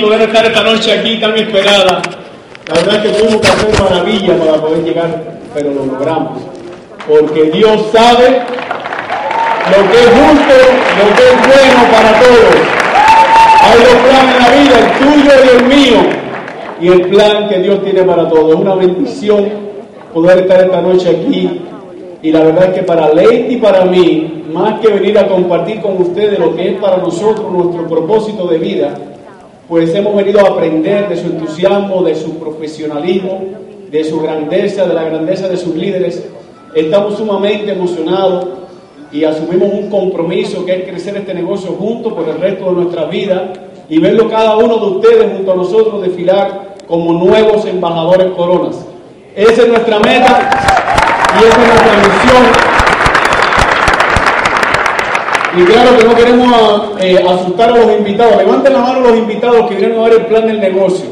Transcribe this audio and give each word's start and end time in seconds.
poder 0.00 0.22
estar 0.22 0.44
esta 0.44 0.62
noche 0.62 0.92
aquí 0.98 1.16
tan 1.18 1.36
esperada. 1.36 2.02
La 2.68 2.74
verdad 2.74 3.02
que 3.02 3.08
tuvimos 3.10 3.40
que 3.40 3.48
hacer 3.48 3.80
maravilla 3.80 4.36
para 4.36 4.54
poder 4.60 4.84
llegar, 4.84 5.38
pero 5.54 5.70
lo 5.72 5.86
logramos. 5.86 6.42
Porque 7.08 7.44
Dios 7.44 7.86
sabe 7.92 8.42
lo 9.70 9.90
que 9.90 9.98
es 9.98 10.06
justo, 10.06 10.54
lo 10.98 11.16
que 11.16 11.22
es 11.22 11.38
bueno 11.46 11.80
para 11.90 12.20
todos. 12.20 12.78
Hay 13.62 13.78
dos 13.78 13.96
planes 14.08 14.36
en 14.36 14.42
la 14.42 14.50
vida, 14.62 14.78
el 14.78 14.88
tuyo 14.98 15.32
y 15.44 15.56
el 15.56 15.64
mío. 15.64 15.98
Y 16.80 16.88
el 16.88 17.00
plan 17.08 17.48
que 17.48 17.58
Dios 17.58 17.82
tiene 17.82 18.02
para 18.02 18.28
todos. 18.28 18.50
Es 18.50 18.60
una 18.60 18.74
bendición 18.74 19.48
poder 20.14 20.38
estar 20.40 20.60
esta 20.60 20.80
noche 20.80 21.10
aquí. 21.10 21.60
Y 22.22 22.32
la 22.32 22.40
verdad 22.40 22.64
es 22.66 22.74
que 22.74 22.82
para 22.82 23.12
Leite 23.12 23.52
y 23.52 23.56
para 23.56 23.84
mí, 23.84 24.44
más 24.52 24.80
que 24.80 24.88
venir 24.88 25.18
a 25.18 25.26
compartir 25.26 25.80
con 25.80 26.00
ustedes 26.00 26.38
lo 26.38 26.54
que 26.54 26.70
es 26.70 26.80
para 26.80 26.96
nosotros 26.98 27.50
nuestro 27.50 27.86
propósito 27.86 28.46
de 28.46 28.58
vida, 28.58 28.94
pues 29.68 29.94
hemos 29.94 30.16
venido 30.16 30.40
a 30.40 30.48
aprender 30.48 31.08
de 31.08 31.16
su 31.16 31.26
entusiasmo, 31.26 32.02
de 32.02 32.14
su 32.14 32.38
profesionalismo, 32.38 33.42
de 33.90 34.02
su 34.02 34.20
grandeza, 34.20 34.86
de 34.86 34.94
la 34.94 35.04
grandeza 35.04 35.46
de 35.48 35.58
sus 35.58 35.74
líderes. 35.74 36.26
Estamos 36.74 37.18
sumamente 37.18 37.72
emocionados 37.72 38.48
y 39.12 39.24
asumimos 39.24 39.70
un 39.72 39.90
compromiso 39.90 40.64
que 40.64 40.74
es 40.74 40.88
crecer 40.88 41.18
este 41.18 41.34
negocio 41.34 41.72
juntos 41.72 42.14
por 42.14 42.26
el 42.28 42.40
resto 42.40 42.66
de 42.66 42.72
nuestra 42.72 43.04
vida 43.04 43.52
y 43.90 43.98
verlo 43.98 44.28
cada 44.28 44.56
uno 44.56 44.78
de 44.78 44.86
ustedes 44.86 45.32
junto 45.36 45.52
a 45.52 45.56
nosotros 45.56 46.02
desfilar 46.02 46.76
como 46.86 47.12
nuevos 47.12 47.66
embajadores 47.66 48.28
coronas. 48.32 48.86
Esa 49.36 49.62
es 49.62 49.68
nuestra 49.68 49.98
meta 50.00 50.50
y 51.34 51.44
esa 51.44 51.62
es 51.62 51.68
nuestra 51.68 51.96
misión. 51.96 52.77
Y 55.56 55.64
claro 55.64 55.96
que 55.96 56.04
no 56.04 56.14
queremos 56.14 56.82
eh, 57.00 57.24
asustar 57.26 57.70
a 57.70 57.76
los 57.76 57.98
invitados. 57.98 58.36
Levanten 58.36 58.72
la 58.72 58.80
mano 58.80 59.00
los 59.00 59.16
invitados 59.16 59.68
que 59.68 59.76
vienen 59.76 59.98
a 59.98 60.02
ver 60.02 60.12
el 60.14 60.26
plan 60.26 60.46
del 60.46 60.60
negocio. 60.60 61.06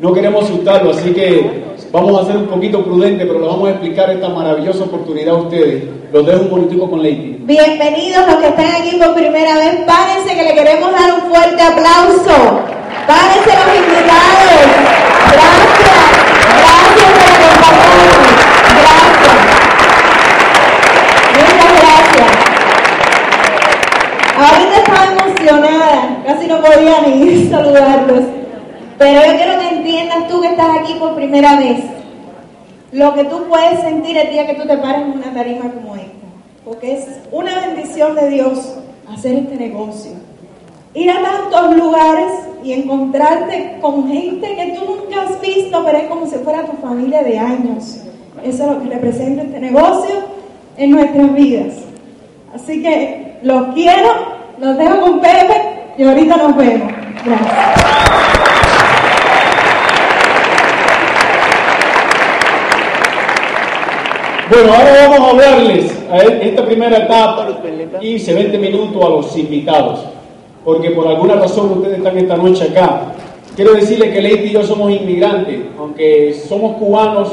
No 0.00 0.12
queremos 0.12 0.44
asustarlos, 0.44 0.96
así 0.96 1.12
que 1.12 1.64
vamos 1.90 2.22
a 2.22 2.26
ser 2.26 2.36
un 2.36 2.46
poquito 2.46 2.84
prudentes, 2.84 3.26
pero 3.26 3.40
les 3.40 3.48
vamos 3.48 3.68
a 3.68 3.72
explicar 3.72 4.10
esta 4.10 4.28
maravillosa 4.28 4.84
oportunidad 4.84 5.34
a 5.34 5.38
ustedes. 5.38 5.84
Los 6.12 6.24
dejo 6.24 6.42
un 6.42 6.50
momentico 6.50 6.88
con 6.88 7.02
Lady. 7.02 7.36
Bienvenidos 7.40 8.26
los 8.26 8.36
que 8.36 8.48
están 8.48 8.74
aquí 8.80 8.96
por 8.96 9.14
primera 9.14 9.54
vez. 9.56 9.80
Párense 9.86 10.34
que 10.34 10.44
le 10.44 10.54
queremos 10.54 10.92
dar 10.92 11.14
un 11.14 11.30
fuerte 11.30 11.62
aplauso. 11.62 12.60
Párense 13.06 13.50
los 13.50 13.76
invitados. 13.76 14.68
Gracias. 15.32 16.18
Gracias 16.58 17.10
por 17.12 17.28
acompañarnos. 17.36 18.32
Gracias. 18.78 19.34
Muchas 21.34 21.72
gracias. 21.82 22.48
Ahorita 24.38 24.77
estaba 24.88 25.26
emocionada. 25.26 26.22
Casi 26.26 26.46
no 26.46 26.60
podía 26.60 27.00
ni 27.06 27.46
saludarlos. 27.50 28.24
Pero 28.98 29.20
yo 29.26 29.36
quiero 29.36 29.58
que 29.60 29.68
entiendas 29.68 30.28
tú 30.28 30.40
que 30.40 30.48
estás 30.48 30.78
aquí 30.80 30.94
por 30.94 31.14
primera 31.14 31.56
vez. 31.56 31.84
Lo 32.92 33.14
que 33.14 33.24
tú 33.24 33.44
puedes 33.48 33.80
sentir 33.80 34.16
el 34.16 34.30
día 34.30 34.46
que 34.46 34.54
tú 34.54 34.66
te 34.66 34.78
pares 34.78 35.02
en 35.02 35.12
una 35.12 35.32
tarima 35.32 35.70
como 35.70 35.94
esta. 35.94 36.26
Porque 36.64 36.94
es 36.94 37.06
una 37.30 37.60
bendición 37.60 38.14
de 38.14 38.28
Dios 38.30 38.76
hacer 39.12 39.34
este 39.34 39.56
negocio. 39.56 40.12
Ir 40.94 41.10
a 41.10 41.22
tantos 41.22 41.76
lugares 41.76 42.32
y 42.64 42.72
encontrarte 42.72 43.78
con 43.80 44.08
gente 44.08 44.56
que 44.56 44.76
tú 44.78 44.84
nunca 44.84 45.22
has 45.22 45.40
visto, 45.40 45.82
pero 45.84 45.98
es 45.98 46.08
como 46.08 46.26
si 46.26 46.36
fuera 46.36 46.64
tu 46.64 46.76
familia 46.78 47.22
de 47.22 47.38
años. 47.38 48.00
Eso 48.42 48.64
es 48.64 48.70
lo 48.70 48.82
que 48.82 48.88
representa 48.88 49.42
este 49.42 49.60
negocio 49.60 50.14
en 50.76 50.90
nuestras 50.90 51.34
vidas. 51.34 51.74
Así 52.54 52.82
que 52.82 53.38
los 53.42 53.74
quiero, 53.74 54.37
los 54.60 54.76
dejo 54.76 55.00
con 55.00 55.20
Pepe 55.20 55.54
y 55.96 56.02
ahorita 56.02 56.36
nos 56.36 56.56
vemos. 56.56 56.92
Gracias. 57.24 57.98
Bueno, 64.50 64.72
ahora 64.72 65.08
vamos 65.08 65.20
a 65.20 65.30
hablarles 65.30 65.98
a 66.10 66.18
esta 66.18 66.64
primera 66.64 66.96
etapa 66.96 67.48
y 68.00 68.18
20 68.18 68.58
minutos 68.58 69.04
a 69.04 69.08
los 69.10 69.36
invitados, 69.36 70.00
porque 70.64 70.90
por 70.92 71.06
alguna 71.06 71.34
razón 71.34 71.70
ustedes 71.72 71.98
están 71.98 72.16
esta 72.16 72.36
noche 72.36 72.64
acá. 72.64 73.12
Quiero 73.54 73.74
decirles 73.74 74.10
que 74.10 74.22
Leite 74.22 74.46
y 74.46 74.52
yo 74.52 74.62
somos 74.62 74.90
inmigrantes, 74.90 75.58
aunque 75.78 76.32
somos 76.48 76.76
cubanos, 76.76 77.32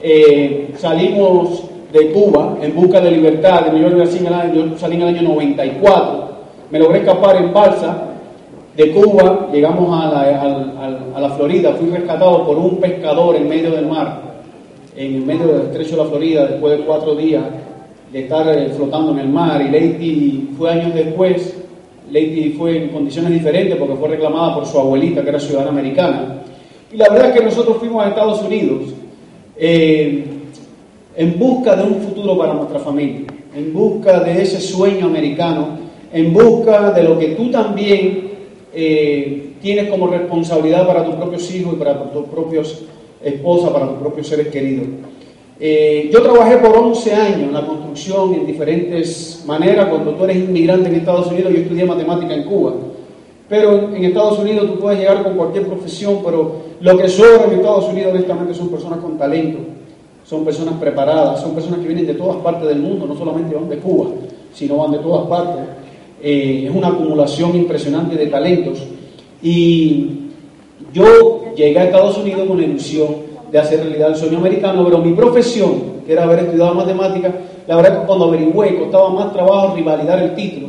eh, 0.00 0.70
salimos 0.78 1.64
de 1.92 2.10
Cuba 2.12 2.56
en 2.62 2.74
busca 2.74 3.00
de 3.00 3.10
libertad, 3.10 3.66
de 3.66 3.78
yo 3.78 3.90
salí 4.06 4.18
en 4.18 4.26
el 4.26 4.34
año, 4.34 4.78
salí 4.78 4.96
en 4.96 5.02
el 5.02 5.08
año 5.08 5.22
94, 5.28 6.25
me 6.70 6.78
logré 6.78 6.98
escapar 6.98 7.36
en 7.36 7.52
balsa 7.52 8.08
de 8.76 8.92
Cuba, 8.92 9.48
llegamos 9.52 9.88
a 9.90 11.20
la, 11.20 11.30
Florida, 11.30 11.72
fui 11.72 11.88
rescatado 11.90 12.44
por 12.44 12.58
un 12.58 12.76
pescador 12.76 13.36
en 13.36 13.48
medio 13.48 13.70
del 13.70 13.86
mar 13.86 14.26
en 14.96 15.14
el 15.14 15.22
medio 15.22 15.48
del 15.48 15.62
estrecho 15.66 15.96
de 15.96 16.04
la 16.04 16.08
Florida 16.08 16.46
después 16.46 16.78
de 16.78 16.84
cuatro 16.84 17.14
días 17.14 17.42
de 18.12 18.20
estar 18.20 18.48
eh, 18.48 18.70
flotando 18.74 19.12
en 19.12 19.18
el 19.18 19.28
mar 19.28 19.60
y 19.60 19.68
Leiti 19.68 20.50
fue 20.56 20.70
años 20.70 20.94
después, 20.94 21.54
Leiti 22.10 22.50
fue 22.50 22.84
en 22.84 22.88
condiciones 22.88 23.32
diferentes 23.32 23.76
porque 23.76 23.94
fue 23.94 24.08
reclamada 24.08 24.54
por 24.54 24.66
su 24.66 24.78
abuelita 24.78 25.22
que 25.22 25.28
era 25.28 25.40
ciudadana 25.40 25.70
americana. 25.70 26.42
Y 26.92 26.96
la 26.96 27.08
verdad 27.10 27.30
es 27.30 27.38
que 27.38 27.44
nosotros 27.44 27.76
fuimos 27.78 28.04
a 28.04 28.08
Estados 28.08 28.42
Unidos 28.42 28.84
eh, 29.56 30.24
en 31.16 31.38
busca 31.38 31.76
de 31.76 31.82
un 31.82 31.96
futuro 31.96 32.38
para 32.38 32.54
nuestra 32.54 32.78
familia, 32.78 33.26
en 33.54 33.72
busca 33.72 34.20
de 34.20 34.42
ese 34.42 34.60
sueño 34.60 35.06
americano, 35.06 35.85
en 36.12 36.32
busca 36.32 36.92
de 36.92 37.02
lo 37.02 37.18
que 37.18 37.28
tú 37.28 37.50
también 37.50 38.30
eh, 38.72 39.54
tienes 39.60 39.88
como 39.88 40.06
responsabilidad 40.06 40.86
para 40.86 41.04
tus 41.04 41.14
propios 41.14 41.54
hijos 41.54 41.74
y 41.74 41.76
para 41.76 42.10
tus 42.12 42.24
propios 42.26 42.84
esposa, 43.22 43.72
para 43.72 43.88
tus 43.88 43.98
propios 43.98 44.26
seres 44.26 44.48
queridos. 44.48 44.86
Eh, 45.58 46.10
yo 46.12 46.22
trabajé 46.22 46.58
por 46.58 46.76
11 46.76 47.14
años 47.14 47.40
en 47.40 47.52
la 47.52 47.66
construcción 47.66 48.34
en 48.34 48.46
diferentes 48.46 49.42
maneras. 49.46 49.88
Cuando 49.88 50.12
tú 50.12 50.24
eres 50.24 50.36
inmigrante 50.36 50.88
en 50.88 50.96
Estados 50.96 51.28
Unidos, 51.28 51.52
yo 51.52 51.60
estudié 51.60 51.84
matemática 51.84 52.34
en 52.34 52.44
Cuba. 52.44 52.74
Pero 53.48 53.94
en 53.94 54.04
Estados 54.04 54.38
Unidos 54.38 54.66
tú 54.66 54.78
puedes 54.80 54.98
llegar 54.98 55.22
con 55.22 55.36
cualquier 55.36 55.66
profesión, 55.66 56.20
pero 56.24 56.56
lo 56.80 56.98
que 56.98 57.08
sobra 57.08 57.44
en 57.46 57.52
Estados 57.52 57.88
Unidos 57.88 58.12
honestamente 58.12 58.54
son 58.54 58.68
personas 58.68 58.98
con 58.98 59.16
talento, 59.16 59.58
son 60.24 60.44
personas 60.44 60.74
preparadas, 60.80 61.40
son 61.40 61.54
personas 61.54 61.78
que 61.78 61.86
vienen 61.86 62.06
de 62.06 62.14
todas 62.14 62.36
partes 62.38 62.66
del 62.66 62.80
mundo, 62.80 63.06
no 63.06 63.16
solamente 63.16 63.54
van 63.54 63.68
de 63.68 63.78
Cuba, 63.78 64.10
sino 64.52 64.78
van 64.78 64.90
de 64.90 64.98
todas 64.98 65.28
partes. 65.28 65.64
Eh, 66.28 66.66
es 66.66 66.74
una 66.74 66.88
acumulación 66.88 67.54
impresionante 67.54 68.16
de 68.16 68.26
talentos. 68.26 68.82
Y 69.40 70.08
yo 70.92 71.54
llegué 71.54 71.78
a 71.78 71.84
Estados 71.84 72.18
Unidos 72.18 72.48
con 72.48 72.58
la 72.58 72.66
ilusión 72.66 73.06
de 73.52 73.56
hacer 73.60 73.78
realidad 73.78 74.08
el 74.08 74.16
sueño 74.16 74.38
americano, 74.38 74.84
pero 74.84 74.98
mi 74.98 75.12
profesión, 75.12 76.02
que 76.04 76.14
era 76.14 76.24
haber 76.24 76.40
estudiado 76.40 76.74
matemáticas, 76.74 77.32
la 77.68 77.76
verdad 77.76 78.00
que 78.00 78.06
cuando 78.08 78.24
averigüé 78.24 78.76
costaba 78.76 79.08
más 79.10 79.32
trabajo 79.32 79.76
rivalidar 79.76 80.20
el 80.20 80.34
título 80.34 80.66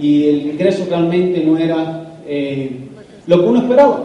y 0.00 0.28
el 0.28 0.46
ingreso 0.52 0.86
realmente 0.88 1.44
no 1.44 1.58
era 1.58 2.14
eh, 2.26 2.88
lo 3.26 3.42
que 3.42 3.48
uno 3.50 3.58
esperaba. 3.58 4.00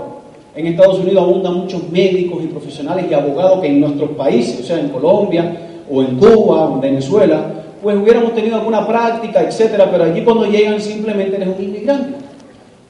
En 0.57 0.68
Estados 0.68 1.00
Unidos 1.00 1.24
abundan 1.24 1.53
muchos 1.53 1.90
médicos 1.90 2.44
y 2.44 2.47
profesionales 2.47 3.06
y 3.09 3.13
abogados 3.13 3.62
que 3.62 3.68
en 3.68 3.80
nuestros 3.80 4.09
países, 4.09 4.59
o 4.59 4.63
sea, 4.63 4.78
en 4.78 4.90
Colombia 4.90 5.57
o 5.90 6.01
en 6.01 6.18
Cuba 6.18 6.66
o 6.66 6.74
en 6.74 6.81
Venezuela, 6.81 7.61
pues 7.81 7.97
hubiéramos 7.97 8.34
tenido 8.36 8.56
alguna 8.58 8.88
práctica, 8.88 9.42
etcétera, 9.42 9.90
pero 9.90 10.03
allí 10.03 10.24
cuando 10.24 10.46
llegan 10.46 10.80
simplemente 10.80 11.36
eres 11.36 11.50
un 11.50 11.64
inmigrante. 11.64 12.16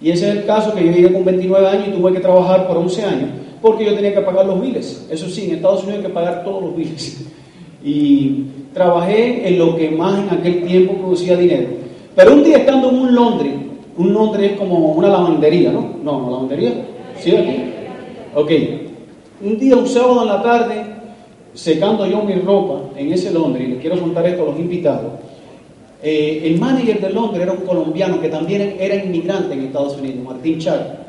Y 0.01 0.09
ese 0.09 0.29
es 0.29 0.37
el 0.37 0.45
caso 0.45 0.73
que 0.73 0.85
yo 0.85 0.91
llegué 0.91 1.13
con 1.13 1.23
29 1.23 1.67
años 1.67 1.87
y 1.89 1.91
tuve 1.91 2.13
que 2.13 2.19
trabajar 2.19 2.67
por 2.67 2.77
11 2.77 3.03
años 3.03 3.29
porque 3.61 3.85
yo 3.85 3.93
tenía 3.93 4.13
que 4.13 4.21
pagar 4.21 4.45
los 4.45 4.59
biles. 4.59 5.07
Eso 5.09 5.29
sí, 5.29 5.45
en 5.45 5.55
Estados 5.55 5.83
Unidos 5.83 5.99
hay 5.99 6.07
que 6.07 6.13
pagar 6.13 6.43
todos 6.43 6.63
los 6.63 6.75
biles. 6.75 7.25
Y 7.83 8.43
trabajé 8.75 9.47
en 9.47 9.57
lo 9.57 9.75
que 9.75 9.89
más 9.89 10.19
en 10.19 10.29
aquel 10.29 10.63
tiempo 10.67 10.93
producía 10.93 11.35
dinero. 11.35 11.67
Pero 12.15 12.33
un 12.33 12.43
día 12.43 12.57
estando 12.57 12.89
en 12.91 12.95
un 12.95 13.15
Londres, 13.15 13.53
un 13.97 14.13
Londres 14.13 14.51
es 14.51 14.59
como 14.59 14.91
una 14.91 15.07
lavandería, 15.07 15.71
¿no? 15.71 15.89
No, 16.03 16.29
lavandería. 16.29 16.73
¿Sí? 17.19 17.33
Ok. 18.35 18.51
Un 19.43 19.57
día, 19.57 19.75
un 19.77 19.87
sábado 19.87 20.21
en 20.21 20.27
la 20.27 20.43
tarde, 20.43 20.85
secando 21.53 22.05
yo 22.05 22.23
mi 22.23 22.35
ropa 22.35 22.97
en 22.97 23.11
ese 23.13 23.31
Londres, 23.31 23.67
y 23.67 23.71
les 23.71 23.81
quiero 23.81 23.99
contar 23.99 24.25
esto 24.25 24.43
a 24.43 24.45
los 24.45 24.59
invitados, 24.59 25.11
eh, 26.03 26.41
el 26.45 26.59
manager 26.59 26.99
de 26.99 27.09
Londres 27.11 27.43
era 27.43 27.51
un 27.51 27.61
colombiano 27.61 28.19
que 28.19 28.29
también 28.29 28.77
era 28.79 28.95
inmigrante 28.95 29.53
en 29.53 29.65
Estados 29.65 29.97
Unidos, 29.97 30.23
Martín 30.23 30.57
Char. 30.57 31.05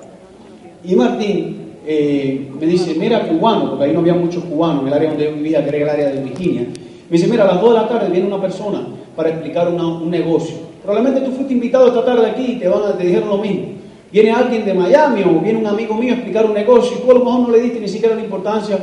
Y 0.85 0.95
Martín 0.95 1.63
eh, 1.87 2.51
me 2.61 2.67
dice, 2.67 2.95
mira, 2.95 3.27
cubano, 3.27 3.71
porque 3.71 3.85
ahí 3.85 3.93
no 3.93 4.01
había 4.01 4.15
muchos 4.15 4.45
cubanos 4.45 4.83
en 4.83 4.89
el 4.89 4.95
área 4.95 5.09
donde 5.11 5.25
yo 5.25 5.33
vivía, 5.33 5.63
que 5.63 5.69
era 5.71 5.79
el 5.79 5.89
área 5.89 6.11
de 6.11 6.23
Virginia. 6.23 6.63
Me 6.63 7.17
dice, 7.17 7.27
mira, 7.27 7.45
a 7.45 7.55
las 7.55 7.61
2 7.61 7.73
de 7.73 7.81
la 7.81 7.89
tarde 7.89 8.11
viene 8.11 8.27
una 8.27 8.41
persona 8.41 8.87
para 9.17 9.31
explicar 9.31 9.69
un 9.69 10.11
negocio. 10.11 10.57
Probablemente 10.83 11.21
tú 11.23 11.33
fuiste 11.33 11.55
invitado 11.55 11.89
esta 11.89 12.05
tarde 12.05 12.27
aquí 12.27 12.53
y 12.53 12.57
te, 12.57 12.69
van 12.69 12.83
a, 12.85 12.99
te 12.99 13.05
dijeron 13.05 13.29
lo 13.29 13.39
mismo. 13.39 13.67
Viene 14.11 14.31
alguien 14.31 14.65
de 14.65 14.75
Miami 14.75 15.23
o 15.23 15.41
viene 15.41 15.59
un 15.59 15.67
amigo 15.67 15.95
mío 15.95 16.13
a 16.13 16.17
explicar 16.17 16.45
un 16.45 16.53
negocio 16.53 16.99
y 16.99 17.03
tú 17.03 17.11
a 17.11 17.15
lo 17.15 17.25
mejor 17.25 17.41
no 17.41 17.51
le 17.51 17.61
diste 17.61 17.81
ni 17.81 17.89
siquiera 17.89 18.15
la 18.15 18.23
importancia, 18.23 18.79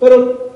pero 0.00 0.51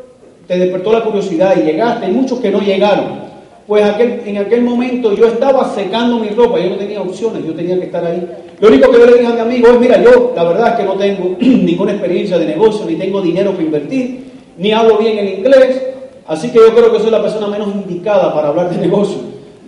te 0.47 0.59
despertó 0.59 0.93
la 0.93 1.03
curiosidad 1.03 1.57
y 1.57 1.65
llegaste. 1.65 2.07
Hay 2.07 2.13
muchos 2.13 2.41
que 2.41 2.51
no 2.51 2.61
llegaron. 2.61 3.27
pues 3.67 3.85
aquel, 3.85 4.23
en 4.25 4.39
aquel 4.39 4.63
momento 4.63 5.13
yo 5.15 5.27
estaba 5.27 5.75
secando 5.75 6.21
mi 6.21 6.29
ropa, 6.29 6.61
yo 6.61 6.71
no 6.71 6.77
tenía 6.77 7.01
opciones, 7.01 7.45
yo 7.45 7.53
tenía 7.53 7.77
que 7.79 7.87
estar 7.87 8.05
ahí. 8.05 8.27
Lo 8.61 8.69
único 8.69 8.91
que 8.91 8.99
yo 8.99 9.07
le 9.07 9.19
dije 9.19 9.27
a 9.27 9.35
mi 9.35 9.41
amigo 9.41 9.69
es, 9.69 9.81
mira, 9.81 10.03
yo 10.03 10.33
la 10.37 10.45
verdad 10.45 10.69
es 10.69 10.75
que 10.77 10.85
no 10.85 10.95
tengo 10.95 11.37
ninguna 11.41 11.93
experiencia 11.93 12.39
de 12.39 12.47
negocio, 12.47 12.87
ni 12.87 12.95
tengo 12.95 13.21
dinero 13.21 13.51
para 13.53 13.65
invertir, 13.65 14.25
ni 14.57 14.73
hablo 14.73 14.99
bien 14.99 15.19
el 15.19 15.39
inglés, 15.39 15.83
así 16.27 16.51
que 16.51 16.59
yo 16.59 16.75
creo 16.75 16.93
que 16.93 17.01
soy 17.01 17.11
la 17.11 17.21
persona 17.21 17.49
menos 17.49 17.69
indicada 17.75 18.33
para 18.33 18.49
hablar 18.49 18.71
de 18.71 18.77
negocio. 18.87 19.19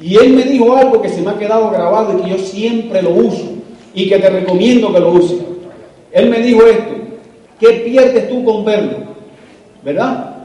Y 0.01 0.17
él 0.17 0.33
me 0.33 0.45
dijo 0.45 0.77
algo 0.77 1.03
que 1.03 1.09
se 1.09 1.21
me 1.21 1.31
ha 1.31 1.39
quedado 1.39 1.71
grabado 1.71 2.17
y 2.17 2.23
que 2.23 2.31
yo 2.31 2.39
siempre 2.39 3.03
lo 3.03 3.11
uso 3.11 3.49
y 3.95 4.09
que 4.09 4.19
te 4.19 4.31
recomiendo 4.31 4.93
que 4.93 5.01
lo 5.01 5.11
uses. 5.11 5.39
Él 6.13 6.31
me 6.31 6.39
dijo 6.39 6.63
esto, 6.63 6.95
¿qué 7.59 7.69
pierdes 7.85 8.29
tú 8.29 8.45
con 8.45 8.65
verlo? 8.65 8.99
¿Verdad? 9.83 10.38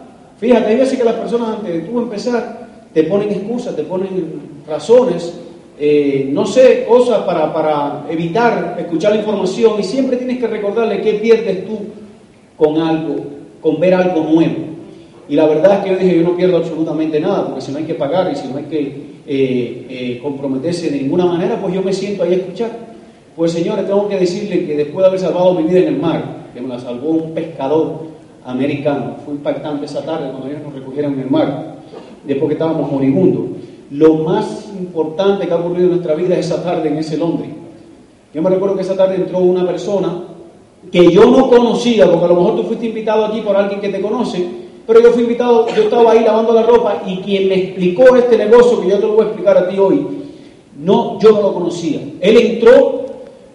Fíjate, 0.44 0.72
hay 0.72 0.76
veces 0.76 1.00
que 1.00 1.06
las 1.06 1.14
personas 1.14 1.56
antes 1.56 1.74
de 1.74 1.80
tú 1.90 2.00
empezar 2.00 2.68
te 2.94 3.04
ponen 3.04 3.30
excusas, 3.30 3.78
te 3.78 3.84
ponen 3.84 4.10
razones, 4.68 5.40
eh, 5.80 6.28
no 6.34 6.46
sé, 6.46 6.84
cosas 6.86 7.20
para, 7.20 7.54
para 7.54 8.04
evitar 8.10 8.76
escuchar 8.78 9.14
la 9.14 9.20
información 9.20 9.80
y 9.80 9.84
siempre 9.84 10.18
tienes 10.18 10.40
que 10.40 10.48
recordarle 10.48 11.00
qué 11.00 11.14
pierdes 11.14 11.66
tú 11.66 11.80
con 12.58 12.78
algo, 12.78 13.16
con 13.62 13.80
ver 13.80 13.94
algo 13.94 14.22
nuevo. 14.22 14.56
Y 15.30 15.36
la 15.38 15.46
verdad 15.46 15.78
es 15.78 15.84
que 15.86 15.90
yo 15.92 15.96
dije, 15.96 16.18
yo 16.18 16.24
no 16.24 16.36
pierdo 16.36 16.58
absolutamente 16.58 17.22
nada, 17.22 17.46
porque 17.46 17.62
si 17.62 17.72
no 17.72 17.78
hay 17.78 17.86
que 17.86 17.96
pagar 17.96 18.30
y 18.30 18.36
si 18.36 18.50
no 18.50 18.58
hay 18.58 18.66
que 18.66 18.82
eh, 19.26 19.88
eh, 19.90 20.20
comprometerse 20.22 20.90
de 20.90 20.98
ninguna 21.04 21.26
manera, 21.26 21.58
pues 21.62 21.74
yo 21.74 21.82
me 21.82 21.94
siento 21.94 22.22
ahí 22.24 22.34
a 22.34 22.36
escuchar. 22.36 22.70
Pues 23.34 23.54
señores, 23.54 23.88
tengo 23.88 24.10
que 24.10 24.20
decirle 24.20 24.66
que 24.66 24.76
después 24.76 25.04
de 25.04 25.08
haber 25.08 25.20
salvado 25.22 25.54
mi 25.54 25.64
vida 25.64 25.80
en 25.80 25.88
el 25.88 26.02
mar, 26.02 26.50
que 26.54 26.60
me 26.60 26.68
la 26.68 26.82
salvó 26.82 27.12
un 27.12 27.34
pescador 27.34 28.13
americano, 28.46 29.16
fue 29.24 29.36
impactante 29.36 29.86
esa 29.86 30.04
tarde 30.06 30.30
cuando 30.30 30.48
ellos 30.48 30.64
nos 30.64 30.74
recogieron 30.74 31.14
en 31.14 31.20
el 31.22 31.30
mar, 31.30 31.76
después 32.26 32.48
que 32.48 32.54
estábamos 32.54 32.92
moribundos. 32.92 33.44
Lo 33.92 34.16
más 34.16 34.72
importante 34.78 35.46
que 35.46 35.54
ha 35.54 35.58
ocurrido 35.58 35.86
en 35.86 35.92
nuestra 35.92 36.16
vida 36.16 36.36
es 36.36 36.48
esa 36.48 36.64
tarde 36.64 36.90
en 36.90 36.98
ese 36.98 37.18
Londres. 37.18 37.50
Yo 38.34 38.42
me 38.42 38.50
recuerdo 38.50 38.76
que 38.76 38.82
esa 38.82 38.96
tarde 38.96 39.16
entró 39.16 39.40
una 39.40 39.66
persona 39.66 40.24
que 40.92 41.12
yo 41.12 41.26
no 41.26 41.50
conocía, 41.50 42.10
porque 42.10 42.26
a 42.26 42.30
lo 42.30 42.36
mejor 42.36 42.56
tú 42.56 42.64
fuiste 42.64 42.88
invitado 42.88 43.26
aquí 43.26 43.42
por 43.42 43.56
alguien 43.56 43.80
que 43.80 43.90
te 43.90 44.02
conoce, 44.02 44.46
pero 44.86 45.00
yo 45.00 45.12
fui 45.12 45.24
invitado, 45.24 45.68
yo 45.76 45.84
estaba 45.84 46.12
ahí 46.12 46.24
lavando 46.24 46.52
la 46.54 46.64
ropa 46.64 47.04
y 47.06 47.18
quien 47.18 47.48
me 47.48 47.56
explicó 47.56 48.16
este 48.16 48.38
negocio 48.38 48.82
que 48.82 48.90
yo 48.90 48.98
te 48.98 49.08
lo 49.08 49.14
voy 49.14 49.22
a 49.22 49.28
explicar 49.28 49.58
a 49.58 49.70
ti 49.70 49.78
hoy, 49.78 50.06
no, 50.78 51.20
yo 51.20 51.32
no 51.32 51.42
lo 51.42 51.54
conocía. 51.54 52.02
Él 52.20 52.38
entró 52.38 53.03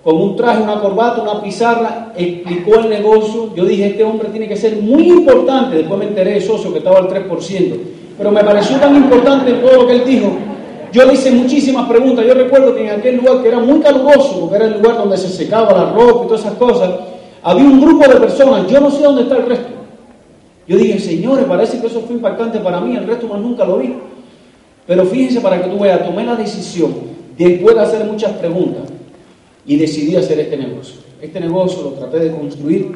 con 0.02 0.16
un 0.16 0.36
traje, 0.36 0.62
una 0.62 0.80
corbata, 0.80 1.22
una 1.22 1.42
pizarra, 1.42 2.12
explicó 2.16 2.76
el 2.76 2.88
negocio. 2.88 3.54
Yo 3.54 3.64
dije, 3.64 3.86
este 3.86 4.04
hombre 4.04 4.28
tiene 4.30 4.48
que 4.48 4.56
ser 4.56 4.76
muy 4.76 5.08
importante. 5.08 5.76
Después 5.76 5.98
me 5.98 6.06
enteré 6.06 6.34
de 6.34 6.40
socio 6.40 6.72
que 6.72 6.78
estaba 6.78 6.98
al 6.98 7.08
3%. 7.08 7.76
Pero 8.16 8.30
me 8.30 8.42
pareció 8.42 8.76
tan 8.78 8.96
importante 8.96 9.52
todo 9.54 9.82
lo 9.82 9.86
que 9.86 9.94
él 9.94 10.04
dijo. 10.04 10.30
Yo 10.92 11.04
le 11.04 11.14
hice 11.14 11.30
muchísimas 11.30 11.88
preguntas. 11.88 12.24
Yo 12.26 12.34
recuerdo 12.34 12.74
que 12.74 12.84
en 12.84 12.98
aquel 12.98 13.16
lugar 13.16 13.42
que 13.42 13.48
era 13.48 13.58
muy 13.58 13.80
caluroso, 13.80 14.40
porque 14.40 14.56
era 14.56 14.66
el 14.66 14.74
lugar 14.80 14.96
donde 14.96 15.16
se 15.16 15.28
secaba 15.28 15.72
la 15.72 15.92
ropa 15.92 16.24
y 16.24 16.28
todas 16.28 16.40
esas 16.40 16.54
cosas, 16.54 16.90
había 17.42 17.64
un 17.64 17.80
grupo 17.80 18.08
de 18.08 18.16
personas. 18.16 18.70
Yo 18.70 18.80
no 18.80 18.90
sé 18.90 19.02
dónde 19.02 19.22
está 19.22 19.36
el 19.36 19.46
resto. 19.46 19.68
Yo 20.66 20.76
dije, 20.76 20.98
señores, 20.98 21.46
parece 21.46 21.80
que 21.80 21.86
eso 21.86 22.02
fue 22.02 22.16
impactante 22.16 22.58
para 22.58 22.80
mí, 22.80 22.94
el 22.94 23.06
resto 23.06 23.26
más 23.26 23.40
nunca 23.40 23.64
lo 23.64 23.78
vi. 23.78 23.94
Pero 24.86 25.04
fíjense 25.06 25.40
para 25.40 25.62
que 25.62 25.70
tú 25.70 25.78
veas, 25.78 26.04
tomé 26.04 26.24
la 26.24 26.34
decisión, 26.34 26.94
después 27.36 27.74
de 27.74 27.80
hacer 27.80 28.04
muchas 28.04 28.32
preguntas, 28.32 28.82
y 29.68 29.76
decidí 29.76 30.16
hacer 30.16 30.40
este 30.40 30.56
negocio. 30.56 30.96
Este 31.20 31.38
negocio 31.38 31.82
lo 31.82 31.90
traté 31.90 32.18
de 32.20 32.32
construir, 32.32 32.90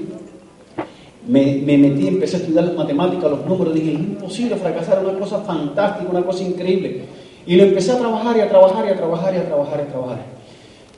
me, 1.28 1.56
me, 1.64 1.78
metí, 1.78 2.08
empecé 2.08 2.36
a 2.36 2.40
estudiar 2.40 2.64
las 2.64 2.74
matemáticas, 2.74 3.30
los 3.30 3.46
números, 3.46 3.74
dije, 3.74 3.92
es 3.92 3.98
imposible 3.98 4.56
fracasar, 4.56 5.04
una 5.04 5.16
cosa 5.19 5.38
fantástica, 5.40 6.10
una 6.10 6.24
cosa 6.24 6.42
increíble. 6.42 7.02
Y 7.46 7.56
lo 7.56 7.64
empecé 7.64 7.92
a 7.92 7.98
trabajar 7.98 8.36
y 8.36 8.40
a 8.40 8.48
trabajar 8.48 8.86
y 8.86 8.88
a 8.88 8.96
trabajar 8.96 9.34
y 9.34 9.36
a 9.36 9.46
trabajar 9.46 9.80
y 9.80 9.82
a 9.82 9.92
trabajar. 9.92 10.24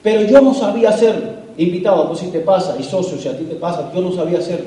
Pero 0.02 0.22
yo 0.22 0.40
no 0.40 0.54
sabía 0.54 0.90
hacerlo. 0.90 1.44
Invitado, 1.56 2.08
pues 2.08 2.20
si 2.20 2.28
te 2.28 2.40
pasa, 2.40 2.76
y 2.78 2.82
socio, 2.82 3.18
si 3.18 3.28
a 3.28 3.36
ti 3.36 3.44
te 3.44 3.56
pasa, 3.56 3.90
yo 3.94 4.00
no 4.00 4.12
sabía 4.12 4.38
hacerlo. 4.38 4.66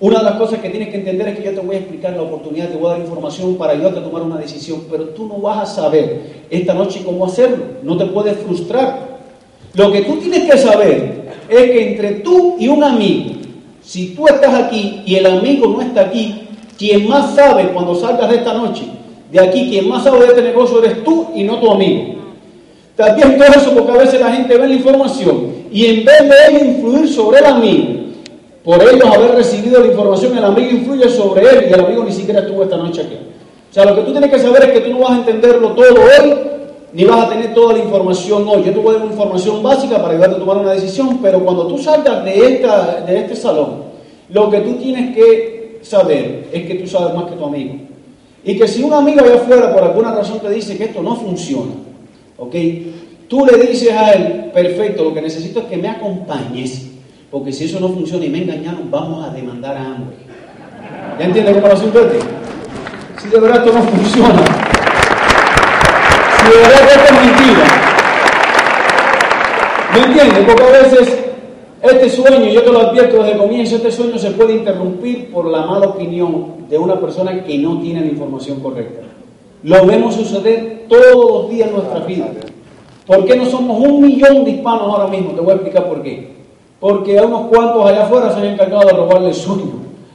Una 0.00 0.18
de 0.18 0.24
las 0.24 0.34
cosas 0.34 0.58
que 0.58 0.70
tienes 0.70 0.88
que 0.88 0.96
entender 0.96 1.28
es 1.28 1.38
que 1.38 1.44
yo 1.44 1.54
te 1.54 1.60
voy 1.60 1.76
a 1.76 1.78
explicar 1.78 2.14
la 2.14 2.22
oportunidad, 2.22 2.68
te 2.68 2.76
voy 2.76 2.86
a 2.86 2.94
dar 2.94 3.00
información 3.00 3.56
para 3.56 3.74
ayudarte 3.74 4.00
a 4.00 4.02
tomar 4.02 4.22
una 4.22 4.36
decisión, 4.36 4.82
pero 4.90 5.04
tú 5.10 5.26
no 5.26 5.38
vas 5.38 5.58
a 5.58 5.66
saber 5.82 6.46
esta 6.50 6.74
noche 6.74 7.02
cómo 7.04 7.26
hacerlo. 7.26 7.64
No 7.82 7.96
te 7.96 8.06
puedes 8.06 8.36
frustrar. 8.38 9.11
Lo 9.74 9.90
que 9.90 10.02
tú 10.02 10.16
tienes 10.16 10.50
que 10.50 10.58
saber 10.58 11.22
es 11.48 11.62
que 11.62 11.88
entre 11.92 12.10
tú 12.16 12.56
y 12.58 12.68
un 12.68 12.84
amigo, 12.84 13.36
si 13.82 14.14
tú 14.14 14.26
estás 14.26 14.54
aquí 14.54 15.02
y 15.06 15.16
el 15.16 15.26
amigo 15.26 15.68
no 15.68 15.80
está 15.80 16.02
aquí, 16.02 16.48
quien 16.78 17.08
más 17.08 17.34
sabe 17.34 17.68
cuando 17.68 17.94
salgas 17.94 18.30
de 18.30 18.36
esta 18.36 18.54
noche, 18.54 18.84
de 19.30 19.40
aquí, 19.40 19.70
quien 19.70 19.88
más 19.88 20.04
sabe 20.04 20.20
de 20.20 20.26
este 20.26 20.42
negocio 20.42 20.82
eres 20.84 21.02
tú 21.04 21.28
y 21.34 21.42
no 21.42 21.58
tu 21.58 21.70
amigo. 21.70 22.16
También 22.96 23.38
todo 23.38 23.48
eso 23.48 23.72
porque 23.72 23.92
a 23.92 24.02
veces 24.02 24.20
la 24.20 24.30
gente 24.30 24.58
ve 24.58 24.68
la 24.68 24.74
información 24.74 25.52
y 25.72 25.86
en 25.86 26.04
vez 26.04 26.20
de 26.20 26.36
él 26.48 26.66
influir 26.68 27.08
sobre 27.08 27.38
el 27.38 27.46
amigo, 27.46 27.88
por 28.62 28.82
ellos 28.82 29.04
haber 29.04 29.34
recibido 29.34 29.80
la 29.80 29.86
información, 29.86 30.36
el 30.36 30.44
amigo 30.44 30.70
influye 30.70 31.08
sobre 31.08 31.48
él 31.48 31.66
y 31.70 31.72
el 31.72 31.80
amigo 31.80 32.04
ni 32.04 32.12
siquiera 32.12 32.40
estuvo 32.40 32.62
esta 32.62 32.76
noche 32.76 33.00
aquí. 33.00 33.16
O 33.70 33.74
sea, 33.74 33.86
lo 33.86 33.96
que 33.96 34.02
tú 34.02 34.12
tienes 34.12 34.30
que 34.30 34.38
saber 34.38 34.64
es 34.64 34.72
que 34.72 34.80
tú 34.80 34.90
no 34.90 34.98
vas 34.98 35.12
a 35.12 35.16
entenderlo 35.16 35.70
todo 35.70 35.94
hoy, 35.94 36.34
ni 36.92 37.04
vas 37.04 37.26
a 37.26 37.28
tener 37.30 37.54
toda 37.54 37.74
la 37.74 37.80
información 37.80 38.44
hoy. 38.48 38.64
Yo 38.64 38.72
te 38.72 38.78
voy 38.78 38.94
a 38.94 38.98
dar 38.98 39.06
información 39.06 39.62
básica 39.62 39.96
para 39.96 40.10
ayudarte 40.10 40.36
a 40.36 40.38
tomar 40.38 40.56
una 40.58 40.72
decisión, 40.72 41.18
pero 41.22 41.44
cuando 41.44 41.66
tú 41.66 41.78
salgas 41.78 42.24
de, 42.24 42.54
esta, 42.54 43.00
de 43.00 43.18
este 43.18 43.36
salón, 43.36 43.84
lo 44.28 44.50
que 44.50 44.60
tú 44.60 44.74
tienes 44.74 45.14
que 45.14 45.78
saber 45.82 46.48
es 46.52 46.66
que 46.66 46.74
tú 46.76 46.86
sabes 46.86 47.14
más 47.14 47.24
que 47.24 47.36
tu 47.36 47.44
amigo. 47.44 47.74
Y 48.44 48.58
que 48.58 48.66
si 48.66 48.82
un 48.82 48.92
amigo 48.92 49.20
allá 49.20 49.36
afuera 49.36 49.72
por 49.72 49.84
alguna 49.84 50.12
razón 50.14 50.40
te 50.40 50.50
dice 50.50 50.76
que 50.76 50.84
esto 50.84 51.02
no 51.02 51.16
funciona, 51.16 51.72
¿ok? 52.36 52.54
Tú 53.28 53.46
le 53.46 53.56
dices 53.66 53.92
a 53.92 54.12
él, 54.12 54.50
perfecto, 54.52 55.04
lo 55.04 55.14
que 55.14 55.22
necesito 55.22 55.60
es 55.60 55.66
que 55.66 55.76
me 55.76 55.88
acompañes 55.88 56.92
porque 57.32 57.50
si 57.50 57.64
eso 57.64 57.80
no 57.80 57.88
funciona 57.88 58.26
y 58.26 58.28
me 58.28 58.42
engañaron, 58.42 58.90
vamos 58.90 59.26
a 59.26 59.30
demandar 59.30 59.74
a 59.74 59.86
ambos. 59.86 60.14
¿Ya 61.18 61.24
entiendes 61.24 61.54
cómo 61.54 61.66
lo 61.66 61.72
asunto? 61.72 62.00
Si 63.22 63.28
de 63.28 63.40
verdad 63.40 63.66
esto 63.66 63.78
no 63.78 63.82
funciona, 63.84 64.44
si 66.44 66.50
de 66.50 66.58
verdad 66.58 67.04
es 67.04 67.12
mentira, 67.12 67.64
¿me 69.94 70.00
entiendes? 70.04 70.44
Porque 70.46 70.62
a 70.62 70.82
veces 70.82 71.18
este 71.82 72.10
sueño, 72.10 72.46
yo 72.46 72.62
te 72.62 72.72
lo 72.72 72.80
advierto 72.80 73.18
desde 73.18 73.32
el 73.32 73.38
comienzo, 73.38 73.76
este 73.76 73.90
sueño 73.90 74.18
se 74.18 74.30
puede 74.32 74.54
interrumpir 74.54 75.32
por 75.32 75.46
la 75.46 75.66
mala 75.66 75.88
opinión 75.88 76.68
de 76.68 76.78
una 76.78 77.00
persona 77.00 77.42
que 77.44 77.58
no 77.58 77.80
tiene 77.80 78.00
la 78.00 78.06
información 78.06 78.60
correcta. 78.60 79.02
Lo 79.64 79.86
vemos 79.86 80.14
suceder 80.14 80.86
todos 80.88 81.42
los 81.42 81.50
días 81.50 81.68
en 81.68 81.74
nuestra 81.74 82.00
vida. 82.00 82.26
¿Por 83.06 83.24
qué 83.24 83.36
no 83.36 83.46
somos 83.46 83.78
un 83.80 84.00
millón 84.00 84.44
de 84.44 84.52
hispanos 84.52 84.82
ahora 84.82 85.08
mismo? 85.08 85.32
Te 85.32 85.40
voy 85.40 85.50
a 85.50 85.54
explicar 85.54 85.88
por 85.88 86.02
qué 86.02 86.32
porque 86.82 87.16
a 87.16 87.22
unos 87.22 87.46
cuantos 87.46 87.86
allá 87.86 88.02
afuera 88.02 88.32
se 88.32 88.40
han 88.40 88.46
encargado 88.46 88.88
de 88.88 88.92
robarle 88.92 89.28
el 89.28 89.34
sueño 89.34 89.70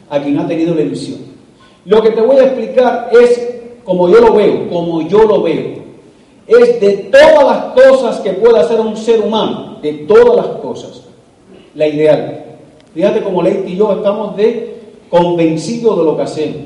a 0.10 0.19
quien 0.19 0.38
ha 0.38 0.46
tenido 0.46 0.75
la 0.75 0.81
ilusión. 0.81 1.19
Lo 1.86 2.01
que 2.01 2.10
te 2.10 2.19
voy 2.19 2.36
a 2.36 2.43
explicar 2.43 3.10
es, 3.10 3.62
como 3.86 4.10
yo 4.10 4.19
lo 4.19 4.34
veo, 4.34 4.69
como 4.69 5.07
yo 5.07 5.24
lo 5.24 5.43
veo, 5.43 5.77
es 6.48 6.80
de 6.80 7.10
todas 7.12 7.44
las 7.44 7.63
cosas 7.74 8.20
que 8.22 8.34
puede 8.34 8.60
hacer 8.60 8.80
un 8.80 8.96
ser 8.96 9.22
humano, 9.22 9.77
de 9.82 9.94
todas 9.94 10.36
las 10.36 10.56
cosas, 10.58 11.04
la 11.75 11.88
ideal. 11.88 12.46
Fíjate 12.94 13.22
como 13.22 13.42
Leite 13.42 13.70
y 13.70 13.75
yo 13.75 13.92
estamos 13.92 14.36
de 14.38 14.77
convencidos 15.10 15.98
de 15.98 16.04
lo 16.04 16.16
que 16.16 16.24
hacemos. 16.24 16.58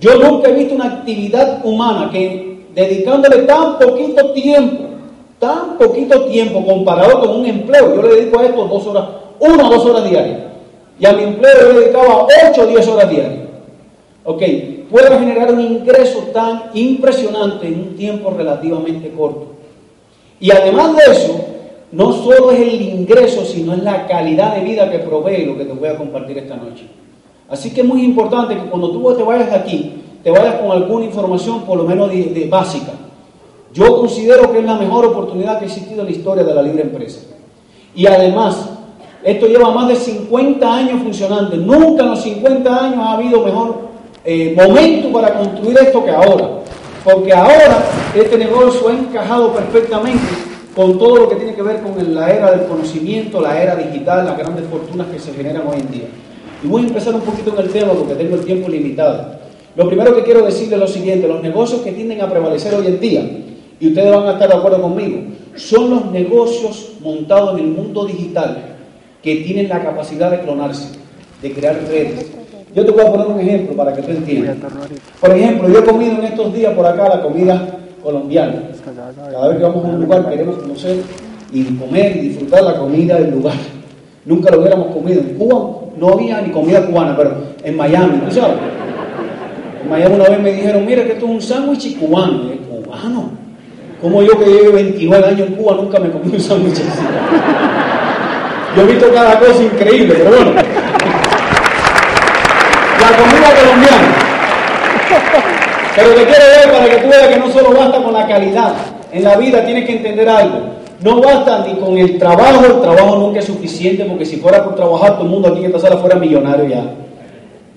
Yo 0.00 0.16
nunca 0.16 0.48
he 0.48 0.52
visto 0.52 0.74
una 0.74 0.86
actividad 0.86 1.64
humana 1.64 2.10
que 2.10 2.64
dedicándole 2.74 3.42
tan 3.42 3.78
poquito 3.78 4.32
tiempo 4.32 4.92
tan 5.42 5.76
poquito 5.76 6.26
tiempo 6.26 6.64
comparado 6.64 7.20
con 7.20 7.40
un 7.40 7.46
empleo. 7.46 7.96
Yo 7.96 8.02
le 8.02 8.14
dedico 8.14 8.38
a 8.38 8.46
esto 8.46 8.64
dos 8.64 8.86
horas, 8.86 9.04
una 9.40 9.66
o 9.66 9.70
dos 9.70 9.84
horas 9.86 10.08
diarias. 10.08 10.38
Y 11.00 11.04
a 11.04 11.12
mi 11.14 11.24
empleo 11.24 11.72
le 11.72 11.80
dedicaba 11.80 12.28
ocho 12.48 12.62
o 12.62 12.66
diez 12.66 12.86
horas 12.86 13.10
diarias. 13.10 13.40
Ok, 14.22 14.42
puedo 14.92 15.18
generar 15.18 15.52
un 15.52 15.60
ingreso 15.60 16.18
tan 16.34 16.64
impresionante 16.74 17.66
en 17.66 17.80
un 17.80 17.96
tiempo 17.96 18.30
relativamente 18.30 19.10
corto. 19.10 19.46
Y 20.38 20.50
además 20.50 20.94
de 20.94 21.12
eso, 21.12 21.44
no 21.92 22.12
solo 22.12 22.52
es 22.52 22.60
el 22.60 22.82
ingreso, 22.82 23.44
sino 23.44 23.72
es 23.72 23.82
la 23.82 24.06
calidad 24.06 24.54
de 24.54 24.64
vida 24.64 24.90
que 24.90 24.98
provee 24.98 25.46
lo 25.46 25.56
que 25.56 25.64
te 25.64 25.72
voy 25.72 25.88
a 25.88 25.96
compartir 25.96 26.36
esta 26.36 26.56
noche. 26.56 26.84
Así 27.48 27.72
que 27.72 27.80
es 27.80 27.86
muy 27.86 28.04
importante 28.04 28.54
que 28.54 28.68
cuando 28.68 28.90
tú 28.90 29.14
te 29.14 29.22
vayas 29.22 29.50
aquí, 29.52 29.94
te 30.22 30.30
vayas 30.30 30.56
con 30.56 30.70
alguna 30.70 31.06
información 31.06 31.62
por 31.62 31.78
lo 31.78 31.84
menos 31.84 32.10
de 32.10 32.46
básica. 32.50 32.92
Yo 33.72 33.96
considero 33.98 34.52
que 34.52 34.58
es 34.58 34.64
la 34.64 34.76
mejor 34.76 35.06
oportunidad 35.06 35.58
que 35.58 35.64
ha 35.64 35.68
existido 35.68 36.00
en 36.00 36.06
la 36.06 36.12
historia 36.12 36.44
de 36.44 36.54
la 36.54 36.62
libre 36.62 36.82
empresa. 36.82 37.20
Y 37.94 38.06
además, 38.06 38.68
esto 39.24 39.46
lleva 39.46 39.70
más 39.70 39.88
de 39.88 39.96
50 39.96 40.74
años 40.74 41.02
funcionando. 41.02 41.56
Nunca 41.56 42.02
en 42.02 42.10
los 42.10 42.22
50 42.22 42.84
años 42.84 42.98
ha 42.98 43.12
habido 43.12 43.40
mejor 43.42 43.91
eh, 44.24 44.54
momento 44.56 45.12
para 45.12 45.34
construir 45.34 45.78
esto 45.78 46.04
que 46.04 46.10
ahora. 46.10 46.48
Porque 47.04 47.32
ahora 47.32 47.84
este 48.14 48.38
negocio 48.38 48.88
ha 48.88 48.92
encajado 48.92 49.52
perfectamente 49.52 50.20
con 50.74 50.98
todo 50.98 51.16
lo 51.16 51.28
que 51.28 51.36
tiene 51.36 51.54
que 51.54 51.62
ver 51.62 51.80
con 51.80 52.14
la 52.14 52.32
era 52.32 52.50
del 52.52 52.66
conocimiento, 52.66 53.40
la 53.40 53.60
era 53.60 53.76
digital, 53.76 54.24
las 54.24 54.38
grandes 54.38 54.66
fortunas 54.66 55.08
que 55.08 55.18
se 55.18 55.32
generan 55.32 55.66
hoy 55.66 55.80
en 55.80 55.90
día. 55.90 56.08
Y 56.62 56.68
voy 56.68 56.84
a 56.84 56.86
empezar 56.86 57.14
un 57.14 57.22
poquito 57.22 57.52
en 57.52 57.66
el 57.66 57.70
tema 57.70 57.92
porque 57.92 58.14
tengo 58.14 58.36
el 58.36 58.44
tiempo 58.44 58.68
limitado. 58.68 59.42
Lo 59.74 59.86
primero 59.88 60.14
que 60.14 60.22
quiero 60.22 60.44
decirles 60.44 60.74
es 60.74 60.78
lo 60.78 60.86
siguiente, 60.86 61.26
los 61.26 61.42
negocios 61.42 61.80
que 61.80 61.92
tienden 61.92 62.20
a 62.20 62.30
prevalecer 62.30 62.74
hoy 62.74 62.86
en 62.86 63.00
día, 63.00 63.22
y 63.80 63.88
ustedes 63.88 64.14
van 64.14 64.28
a 64.28 64.32
estar 64.32 64.48
de 64.48 64.54
acuerdo 64.54 64.80
conmigo, 64.80 65.18
son 65.56 65.90
los 65.90 66.10
negocios 66.12 66.92
montados 67.00 67.58
en 67.58 67.64
el 67.64 67.70
mundo 67.72 68.04
digital 68.04 68.76
que 69.22 69.36
tienen 69.36 69.68
la 69.68 69.82
capacidad 69.82 70.30
de 70.30 70.40
clonarse, 70.40 70.88
de 71.40 71.52
crear 71.52 71.80
redes. 71.88 72.41
Yo 72.74 72.86
te 72.86 72.90
voy 72.90 73.04
a 73.04 73.10
poner 73.10 73.26
un 73.26 73.40
ejemplo 73.40 73.76
para 73.76 73.92
que 73.92 74.02
tú 74.02 74.10
entiendas. 74.10 74.56
Por 75.20 75.30
ejemplo, 75.30 75.68
yo 75.68 75.78
he 75.80 75.84
comido 75.84 76.12
en 76.12 76.24
estos 76.24 76.54
días 76.54 76.72
por 76.74 76.86
acá 76.86 77.08
la 77.08 77.22
comida 77.22 77.68
colombiana. 78.02 78.54
Cada 79.30 79.48
vez 79.48 79.58
que 79.58 79.62
vamos 79.62 79.84
a 79.84 79.88
un 79.88 80.00
lugar 80.00 80.28
queremos 80.28 80.56
conocer 80.56 80.96
y 81.52 81.64
comer 81.64 82.16
y 82.16 82.20
disfrutar 82.28 82.62
la 82.62 82.78
comida 82.78 83.16
del 83.16 83.30
lugar. 83.30 83.56
Nunca 84.24 84.50
lo 84.50 84.60
hubiéramos 84.60 84.86
comido. 84.94 85.20
En 85.20 85.34
Cuba 85.34 85.70
no 85.98 86.08
había 86.14 86.40
ni 86.40 86.50
comida 86.50 86.86
cubana, 86.86 87.14
pero 87.16 87.34
en 87.62 87.76
Miami, 87.76 88.18
¿tú 88.26 88.34
sabes? 88.34 88.56
En 89.82 89.90
Miami 89.90 90.14
una 90.14 90.24
vez 90.24 90.40
me 90.40 90.52
dijeron, 90.52 90.86
mira 90.86 91.04
que 91.04 91.12
esto 91.12 91.26
es 91.26 91.30
un 91.30 91.42
sándwich 91.42 91.98
cubano. 91.98 92.44
Y 92.54 92.56
cubano. 92.56 93.30
Como 94.00 94.22
yo 94.22 94.38
que 94.38 94.46
llevo 94.46 94.72
29 94.72 95.26
años 95.26 95.48
en 95.48 95.54
Cuba 95.54 95.74
nunca 95.74 96.00
me 96.00 96.10
comí 96.10 96.32
un 96.32 96.40
sándwich 96.40 96.80
así. 96.80 97.02
Yo 98.76 98.82
he 98.82 98.86
visto 98.86 99.12
cada 99.12 99.38
cosa 99.38 99.62
increíble, 99.62 100.14
pero 100.16 100.30
bueno. 100.30 100.52
Comida 103.22 103.54
colombiana. 103.54 104.22
Pero 105.94 106.08
te 106.08 106.24
quiero 106.24 106.44
ver 106.44 106.72
para 106.72 106.88
que 106.88 106.96
tú 106.96 107.08
veas 107.08 107.28
que 107.28 107.36
no 107.36 107.50
solo 107.50 107.78
basta 107.78 108.02
con 108.02 108.12
la 108.12 108.26
calidad. 108.26 108.72
En 109.12 109.22
la 109.22 109.36
vida 109.36 109.64
tienes 109.64 109.84
que 109.84 109.92
entender 109.92 110.28
algo. 110.28 110.58
No 111.02 111.20
basta 111.20 111.64
ni 111.66 111.74
con 111.74 111.96
el 111.98 112.18
trabajo, 112.18 112.64
el 112.64 112.80
trabajo 112.80 113.16
nunca 113.16 113.40
es 113.40 113.44
suficiente, 113.44 114.04
porque 114.04 114.24
si 114.24 114.36
fuera 114.38 114.64
por 114.64 114.74
trabajar, 114.74 115.14
todo 115.14 115.24
el 115.24 115.30
mundo 115.30 115.48
aquí 115.48 115.58
en 115.58 115.66
esta 115.66 115.78
sala 115.78 115.98
fuera 115.98 116.16
millonario 116.16 116.66
ya. 116.66 116.84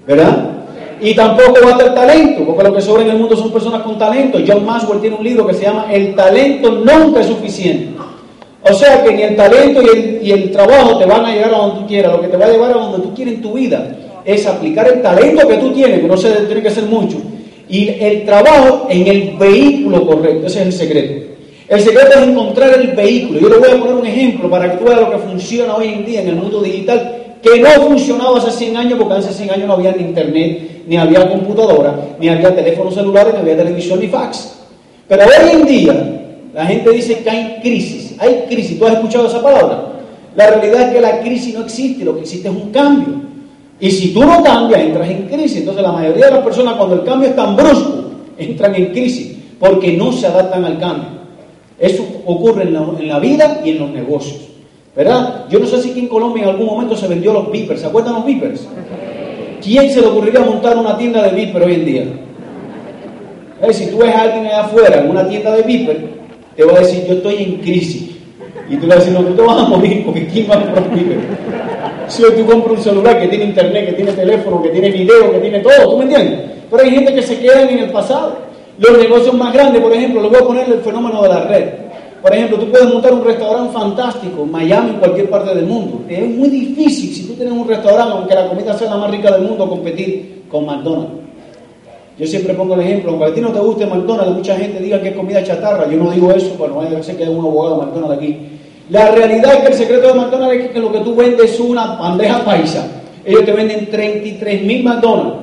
¿Verdad? 0.08 0.50
Y 1.02 1.14
tampoco 1.14 1.60
basta 1.64 1.86
el 1.86 1.94
talento, 1.94 2.44
porque 2.46 2.64
lo 2.64 2.74
que 2.74 2.82
sobra 2.82 3.04
en 3.04 3.10
el 3.10 3.18
mundo 3.18 3.36
son 3.36 3.52
personas 3.52 3.82
con 3.82 4.00
talento. 4.00 4.40
John 4.48 4.66
Maxwell 4.66 5.02
tiene 5.02 5.18
un 5.18 5.24
libro 5.24 5.46
que 5.46 5.54
se 5.54 5.64
llama 5.64 5.88
El 5.92 6.16
talento 6.16 6.72
nunca 6.72 7.20
es 7.20 7.28
suficiente. 7.28 8.00
O 8.62 8.74
sea 8.74 9.04
que 9.04 9.14
ni 9.14 9.22
el 9.22 9.36
talento 9.36 9.82
y 9.82 9.88
el, 9.90 10.20
y 10.24 10.32
el 10.32 10.52
trabajo 10.52 10.98
te 10.98 11.06
van 11.06 11.26
a 11.26 11.32
llegar 11.32 11.54
a 11.54 11.58
donde 11.58 11.82
tú 11.82 11.88
quieras. 11.88 12.14
Lo 12.14 12.22
que 12.22 12.30
te 12.30 12.38
va 12.38 12.46
a 12.46 12.50
llevar 12.50 12.72
a 12.72 12.74
donde 12.76 13.00
tú 13.00 13.14
quieres 13.14 13.36
en 13.36 13.42
tu 13.42 13.54
vida 13.54 13.86
es 14.26 14.46
aplicar 14.48 14.88
el 14.88 15.02
talento 15.02 15.48
que 15.48 15.58
tú 15.58 15.72
tienes, 15.72 16.00
que 16.00 16.08
no 16.08 16.18
se 16.18 16.32
tiene 16.32 16.62
que 16.62 16.72
ser 16.72 16.86
mucho, 16.86 17.18
y 17.70 17.90
el 17.90 18.26
trabajo 18.26 18.88
en 18.90 19.08
el 19.08 19.38
vehículo 19.38 20.06
correcto. 20.06 20.48
Ese 20.48 20.62
es 20.62 20.68
el 20.68 20.74
secreto. 20.74 21.36
El 21.68 21.80
secreto 21.80 22.20
es 22.20 22.28
encontrar 22.28 22.80
el 22.80 22.88
vehículo. 22.90 23.40
Yo 23.40 23.50
le 23.50 23.58
voy 23.58 23.70
a 23.70 23.80
poner 23.80 23.96
un 23.96 24.06
ejemplo 24.06 24.50
para 24.50 24.72
que 24.72 24.78
tú 24.78 24.86
veas 24.86 25.00
lo 25.00 25.12
que 25.12 25.18
funciona 25.18 25.76
hoy 25.76 25.88
en 25.88 26.06
día 26.06 26.22
en 26.22 26.30
el 26.30 26.36
mundo 26.36 26.62
digital, 26.62 27.38
que 27.42 27.60
no 27.60 27.70
funcionaba 27.70 28.38
hace 28.38 28.52
100 28.52 28.78
años, 28.78 29.00
porque 29.00 29.16
hace 29.16 29.34
100 29.34 29.52
años 29.52 29.68
no 29.68 29.74
había 29.74 29.92
ni 29.92 30.04
internet, 30.04 30.84
ni 30.88 30.98
había 30.98 31.28
computadora, 31.28 32.00
ni 32.20 32.30
había 32.30 32.56
teléfonos 32.56 32.94
celulares, 32.94 33.34
ni 33.34 33.40
había 33.40 33.58
televisión, 33.58 34.00
ni 34.00 34.08
fax. 34.08 34.60
Pero 35.08 35.24
hoy 35.24 35.52
en 35.54 35.66
día 35.66 36.22
la 36.54 36.66
gente 36.66 36.90
dice 36.92 37.20
que 37.20 37.30
hay 37.30 37.60
crisis. 37.62 38.16
Hay 38.20 38.46
crisis. 38.48 38.80
¿Tú 38.80 38.86
has 38.86 38.94
escuchado 38.94 39.28
esa 39.28 39.42
palabra? 39.42 39.92
La 40.36 40.52
realidad 40.52 40.90
es 40.90 40.96
que 40.96 41.02
la 41.02 41.20
crisis 41.22 41.54
no 41.54 41.66
existe, 41.66 42.06
lo 42.06 42.16
que 42.16 42.22
existe 42.22 42.48
es 42.48 42.54
un 42.54 42.72
cambio. 42.72 43.35
Y 43.80 43.92
si 43.92 44.14
tú 44.14 44.24
no 44.24 44.42
cambias, 44.42 44.82
entras 44.82 45.10
en 45.10 45.24
crisis. 45.28 45.58
Entonces 45.60 45.84
la 45.84 45.92
mayoría 45.92 46.26
de 46.26 46.32
las 46.32 46.44
personas 46.44 46.76
cuando 46.76 46.96
el 46.96 47.04
cambio 47.04 47.30
es 47.30 47.36
tan 47.36 47.56
brusco, 47.56 48.06
entran 48.38 48.76
en 48.76 48.88
crisis 48.88 49.36
porque 49.60 49.94
no 49.94 50.12
se 50.12 50.28
adaptan 50.28 50.64
al 50.66 50.80
cambio. 50.80 51.10
Eso 51.78 52.06
ocurre 52.26 52.64
en 52.64 53.08
la, 53.08 53.20
vida 53.20 53.62
y 53.64 53.72
en 53.72 53.80
los 53.80 53.90
negocios. 53.90 54.42
¿Verdad? 54.96 55.46
Yo 55.50 55.60
no 55.60 55.66
sé 55.66 55.82
si 55.82 55.92
aquí 55.92 56.00
en 56.00 56.08
Colombia 56.08 56.44
en 56.44 56.50
algún 56.50 56.68
momento 56.68 56.96
se 56.96 57.08
vendió 57.08 57.34
los 57.34 57.52
beepers. 57.52 57.82
¿Se 57.82 57.88
acuerdan 57.88 58.14
los 58.14 58.26
beepers? 58.26 58.66
¿Quién 59.62 59.90
se 59.92 60.00
le 60.00 60.08
ocurriría 60.08 60.40
montar 60.40 60.78
una 60.78 60.98
tienda 60.98 61.22
de 61.24 61.32
beepers 61.32 61.66
hoy 61.66 61.74
en 61.74 61.86
día? 61.86 62.06
si 63.72 63.88
tú 63.88 63.98
ves 63.98 64.14
a 64.14 64.22
alguien 64.22 64.46
allá 64.46 64.66
afuera 64.66 65.02
en 65.02 65.10
una 65.10 65.28
tienda 65.28 65.56
de 65.56 65.64
beepers, 65.64 66.00
te 66.56 66.64
va 66.64 66.74
a 66.74 66.80
decir, 66.82 67.04
yo 67.08 67.16
estoy 67.16 67.44
en 67.44 67.56
crisis. 67.58 68.12
Y 68.70 68.78
tú 68.78 68.88
le 68.88 68.96
vas 68.96 68.98
a 68.98 69.00
decir, 69.00 69.14
no, 69.14 69.28
tú 69.28 69.34
te 69.34 69.42
vas 69.42 69.58
a 69.58 69.70
morir 69.70 70.06
porque 70.06 70.28
¿quién 70.28 70.50
va 70.50 70.56
a 70.56 70.62
comprar 70.62 70.88
un 70.88 70.96
beeper? 70.96 71.20
Si 72.08 72.24
hoy 72.24 72.32
tú 72.36 72.46
compras 72.46 72.78
un 72.78 72.84
celular 72.84 73.20
que 73.20 73.28
tiene 73.28 73.46
internet, 73.46 73.88
que 73.88 73.94
tiene 73.94 74.12
teléfono, 74.12 74.62
que 74.62 74.70
tiene 74.70 74.90
video, 74.92 75.32
que 75.32 75.40
tiene 75.40 75.60
todo, 75.60 75.92
¿tú 75.92 75.98
me 75.98 76.04
entiendes? 76.04 76.40
Pero 76.70 76.84
hay 76.84 76.92
gente 76.92 77.14
que 77.14 77.22
se 77.22 77.40
queda 77.40 77.62
en 77.64 77.80
el 77.80 77.92
pasado. 77.92 78.38
Los 78.78 78.98
negocios 78.98 79.34
más 79.34 79.54
grandes, 79.54 79.82
por 79.82 79.94
ejemplo, 79.94 80.22
le 80.22 80.30
voy 80.30 80.38
a 80.38 80.46
poner 80.46 80.70
el 80.70 80.80
fenómeno 80.82 81.22
de 81.24 81.30
la 81.30 81.44
red. 81.46 81.70
Por 82.22 82.34
ejemplo, 82.34 82.58
tú 82.58 82.70
puedes 82.72 82.92
montar 82.92 83.14
un 83.14 83.24
restaurante 83.24 83.74
fantástico 83.74 84.44
en 84.44 84.52
Miami, 84.52 84.90
en 84.92 84.96
cualquier 84.98 85.30
parte 85.30 85.54
del 85.54 85.66
mundo. 85.66 86.02
Es 86.10 86.28
muy 86.28 86.50
difícil, 86.50 87.14
si 87.14 87.28
tú 87.28 87.34
tienes 87.34 87.54
un 87.54 87.68
restaurante, 87.68 88.14
aunque 88.14 88.36
la 88.36 88.50
comida 88.50 88.74
sea 88.78 88.90
la 88.90 88.98
más 88.98 89.12
rica 89.12 89.32
del 89.32 89.44
mundo, 89.44 89.70
competir 89.70 90.44
con 90.50 90.66
McDonald's. 90.66 91.26
Yo 92.18 92.26
siempre 92.26 92.54
pongo 92.54 92.76
el 92.76 92.82
ejemplo, 92.82 93.12
aunque 93.12 93.26
a 93.26 93.34
ti 93.34 93.42
no 93.42 93.50
te 93.50 93.60
guste 93.60 93.86
McDonald's, 93.86 94.38
mucha 94.38 94.56
gente 94.56 94.82
diga 94.82 95.02
que 95.02 95.10
es 95.10 95.16
comida 95.16 95.44
chatarra. 95.44 95.90
Yo 95.90 95.98
no 95.98 96.12
digo 96.12 96.32
eso, 96.32 96.56
bueno, 96.58 96.82
a 96.82 97.04
ser 97.04 97.18
que 97.18 97.26
hay 97.26 97.30
un 97.30 97.46
abogado 97.46 97.80
de 97.80 97.86
McDonald's 97.86 98.18
aquí. 98.18 98.55
La 98.90 99.10
realidad 99.12 99.56
es 99.56 99.60
que 99.62 99.68
el 99.68 99.74
secreto 99.74 100.08
de 100.10 100.14
McDonald's 100.14 100.66
es 100.66 100.72
que 100.72 100.80
lo 100.80 100.92
que 100.92 101.00
tú 101.00 101.16
vendes 101.16 101.54
es 101.54 101.60
una 101.60 101.96
bandeja 101.96 102.46
paisa. 102.46 102.88
Ellos 103.26 103.44
te 103.44 103.52
venden 103.52 103.90
33 103.90 104.64
mil 104.64 104.84
McDonald's. 104.84 105.38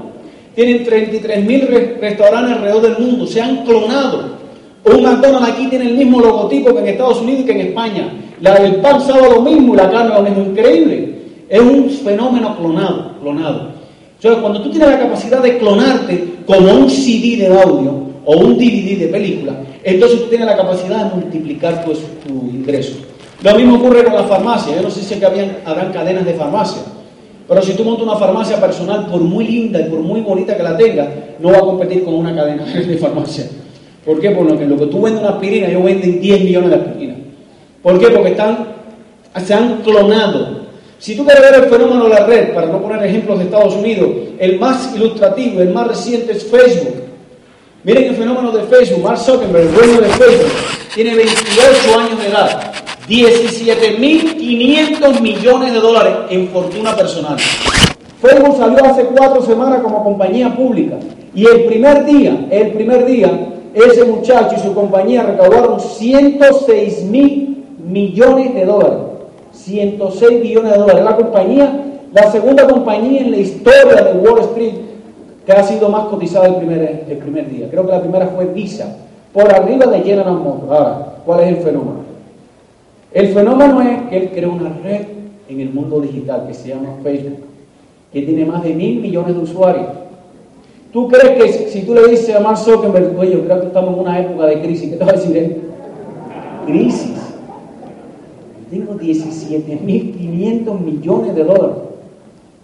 Tienen 0.54 0.84
33 0.84 1.44
mil 1.44 1.66
restaurantes 2.00 2.56
alrededor 2.56 2.82
del 2.82 2.98
mundo. 2.98 3.26
Se 3.26 3.40
han 3.40 3.64
clonado. 3.64 4.42
Un 4.84 5.02
McDonald's 5.02 5.48
aquí 5.48 5.66
tiene 5.66 5.86
el 5.86 5.96
mismo 5.96 6.20
logotipo 6.20 6.72
que 6.72 6.80
en 6.80 6.88
Estados 6.88 7.20
Unidos 7.20 7.40
y 7.40 7.44
que 7.44 7.52
en 7.52 7.60
España. 7.68 8.12
La 8.40 8.60
del 8.60 8.76
pan 8.76 9.00
sabe 9.00 9.28
lo 9.28 9.40
mismo 9.40 9.74
y 9.74 9.76
la 9.76 9.90
carne 9.90 10.14
lo 10.14 10.22
mismo. 10.22 10.42
Increíble. 10.50 11.14
Es 11.48 11.60
un 11.60 11.90
fenómeno 11.90 12.56
clonado. 12.56 13.12
clonado. 13.20 13.72
Entonces, 14.16 14.40
cuando 14.40 14.62
tú 14.62 14.70
tienes 14.70 14.88
la 14.88 14.98
capacidad 15.00 15.42
de 15.42 15.58
clonarte 15.58 16.24
como 16.46 16.72
un 16.72 16.88
CD 16.88 17.38
de 17.38 17.48
audio 17.48 17.92
o 18.24 18.36
un 18.36 18.56
DVD 18.56 18.98
de 19.00 19.08
película, 19.08 19.52
entonces 19.82 20.20
tú 20.20 20.28
tienes 20.28 20.46
la 20.46 20.56
capacidad 20.56 21.06
de 21.06 21.16
multiplicar 21.16 21.84
tu, 21.84 21.92
tu 21.92 22.46
ingreso. 22.48 23.11
Lo 23.42 23.54
mismo 23.56 23.76
ocurre 23.76 24.04
con 24.04 24.14
la 24.14 24.24
farmacia. 24.24 24.76
Yo 24.76 24.82
no 24.82 24.90
sé 24.90 25.02
si 25.02 25.18
que 25.18 25.26
habían, 25.26 25.58
habrán 25.64 25.92
cadenas 25.92 26.24
de 26.24 26.34
farmacia. 26.34 26.82
Pero 27.48 27.60
si 27.62 27.72
tú 27.74 27.84
montas 27.84 28.04
una 28.04 28.16
farmacia 28.16 28.60
personal, 28.60 29.06
por 29.06 29.20
muy 29.20 29.44
linda 29.44 29.80
y 29.80 29.84
por 29.84 30.00
muy 30.00 30.20
bonita 30.20 30.56
que 30.56 30.62
la 30.62 30.76
tenga, 30.76 31.08
no 31.40 31.50
va 31.50 31.58
a 31.58 31.62
competir 31.62 32.04
con 32.04 32.14
una 32.14 32.34
cadena 32.34 32.64
de 32.72 32.96
farmacia. 32.98 33.46
¿Por 34.04 34.20
qué? 34.20 34.30
Porque 34.30 34.64
lo 34.64 34.76
que 34.76 34.86
tú 34.86 35.02
vendes 35.02 35.22
una 35.22 35.32
aspirina, 35.32 35.68
yo 35.68 35.82
venden 35.82 36.20
10 36.20 36.44
millones 36.44 36.70
de 36.70 36.76
aspirinas. 36.76 37.16
¿Por 37.82 37.98
qué? 37.98 38.08
Porque 38.10 38.30
están, 38.30 38.68
se 39.44 39.54
han 39.54 39.82
clonado. 39.82 40.62
Si 40.98 41.16
tú 41.16 41.24
quieres 41.24 41.42
ver 41.42 41.64
el 41.64 41.70
fenómeno 41.70 42.04
de 42.04 42.10
la 42.10 42.26
red, 42.26 42.54
para 42.54 42.68
no 42.68 42.80
poner 42.80 43.04
ejemplos 43.04 43.38
de 43.38 43.44
Estados 43.46 43.74
Unidos, 43.74 44.08
el 44.38 44.58
más 44.60 44.94
ilustrativo, 44.94 45.60
el 45.60 45.70
más 45.70 45.88
reciente 45.88 46.32
es 46.32 46.44
Facebook. 46.44 47.02
Miren 47.82 48.04
el 48.04 48.14
fenómeno 48.14 48.52
de 48.52 48.62
Facebook. 48.62 49.02
Mark 49.02 49.18
Zuckerberg, 49.18 49.66
el 49.66 49.74
dueño 49.74 50.00
de 50.00 50.08
Facebook, 50.08 50.52
tiene 50.94 51.16
28 51.16 51.98
años 51.98 52.22
de 52.22 52.28
edad. 52.28 52.72
17.500 53.12 55.20
millones 55.20 55.74
de 55.74 55.80
dólares 55.80 56.14
en 56.30 56.48
fortuna 56.48 56.96
personal. 56.96 57.36
Facebook 58.22 58.56
salió 58.56 58.82
hace 58.86 59.04
cuatro 59.04 59.42
semanas 59.42 59.82
como 59.82 60.02
compañía 60.02 60.56
pública 60.56 60.96
y 61.34 61.44
el 61.44 61.64
primer 61.64 62.06
día, 62.06 62.46
el 62.50 62.72
primer 62.72 63.04
día, 63.04 63.50
ese 63.74 64.04
muchacho 64.04 64.54
y 64.56 64.60
su 64.60 64.72
compañía 64.72 65.24
recaudaron 65.24 65.78
106 65.78 67.04
mil 67.04 67.66
millones 67.86 68.54
de 68.54 68.64
dólares. 68.64 69.00
106 69.52 70.42
millones 70.42 70.72
de 70.72 70.78
dólares. 70.78 71.04
La 71.04 71.16
compañía, 71.16 71.84
la 72.14 72.32
segunda 72.32 72.66
compañía 72.66 73.20
en 73.20 73.32
la 73.32 73.36
historia 73.36 74.04
de 74.04 74.20
Wall 74.20 74.40
Street 74.40 74.72
que 75.44 75.52
ha 75.52 75.62
sido 75.64 75.90
más 75.90 76.06
cotizada 76.06 76.46
el 76.46 76.54
primer, 76.54 77.50
día. 77.50 77.68
Creo 77.70 77.84
que 77.84 77.92
la 77.92 78.00
primera 78.00 78.28
fue 78.28 78.46
Visa, 78.46 78.96
por 79.34 79.52
arriba 79.52 79.84
de 79.84 80.00
General 80.00 80.32
Motors. 80.32 80.72
Ahora, 80.72 81.16
¿cuál 81.26 81.40
es 81.40 81.48
el 81.48 81.56
fenómeno? 81.56 82.11
El 83.14 83.28
fenómeno 83.28 83.82
es 83.82 84.02
que 84.08 84.16
él 84.16 84.30
creó 84.32 84.52
una 84.52 84.70
red 84.82 85.02
en 85.48 85.60
el 85.60 85.70
mundo 85.70 86.00
digital 86.00 86.46
que 86.46 86.54
se 86.54 86.68
llama 86.68 86.96
Facebook, 87.02 87.40
que 88.12 88.22
tiene 88.22 88.46
más 88.46 88.62
de 88.62 88.74
mil 88.74 89.00
millones 89.00 89.34
de 89.36 89.42
usuarios. 89.42 89.86
¿Tú 90.92 91.08
crees 91.08 91.30
que 91.36 91.68
si 91.68 91.82
tú 91.82 91.94
le 91.94 92.08
dices 92.08 92.34
a 92.34 92.40
Mark 92.40 92.58
Zuckerberg, 92.58 93.18
oye, 93.18 93.32
yo 93.32 93.44
creo 93.44 93.60
que 93.60 93.66
estamos 93.66 93.94
en 93.94 94.00
una 94.00 94.20
época 94.20 94.46
de 94.46 94.60
crisis, 94.60 94.90
¿qué 94.90 94.96
te 94.96 95.04
va 95.04 95.10
a 95.10 95.14
decir 95.14 95.36
él? 95.36 95.56
Crisis. 96.66 97.34
Tengo 98.70 98.94
17.500 98.94 100.80
millones 100.80 101.34
de 101.34 101.44
dólares. 101.44 101.76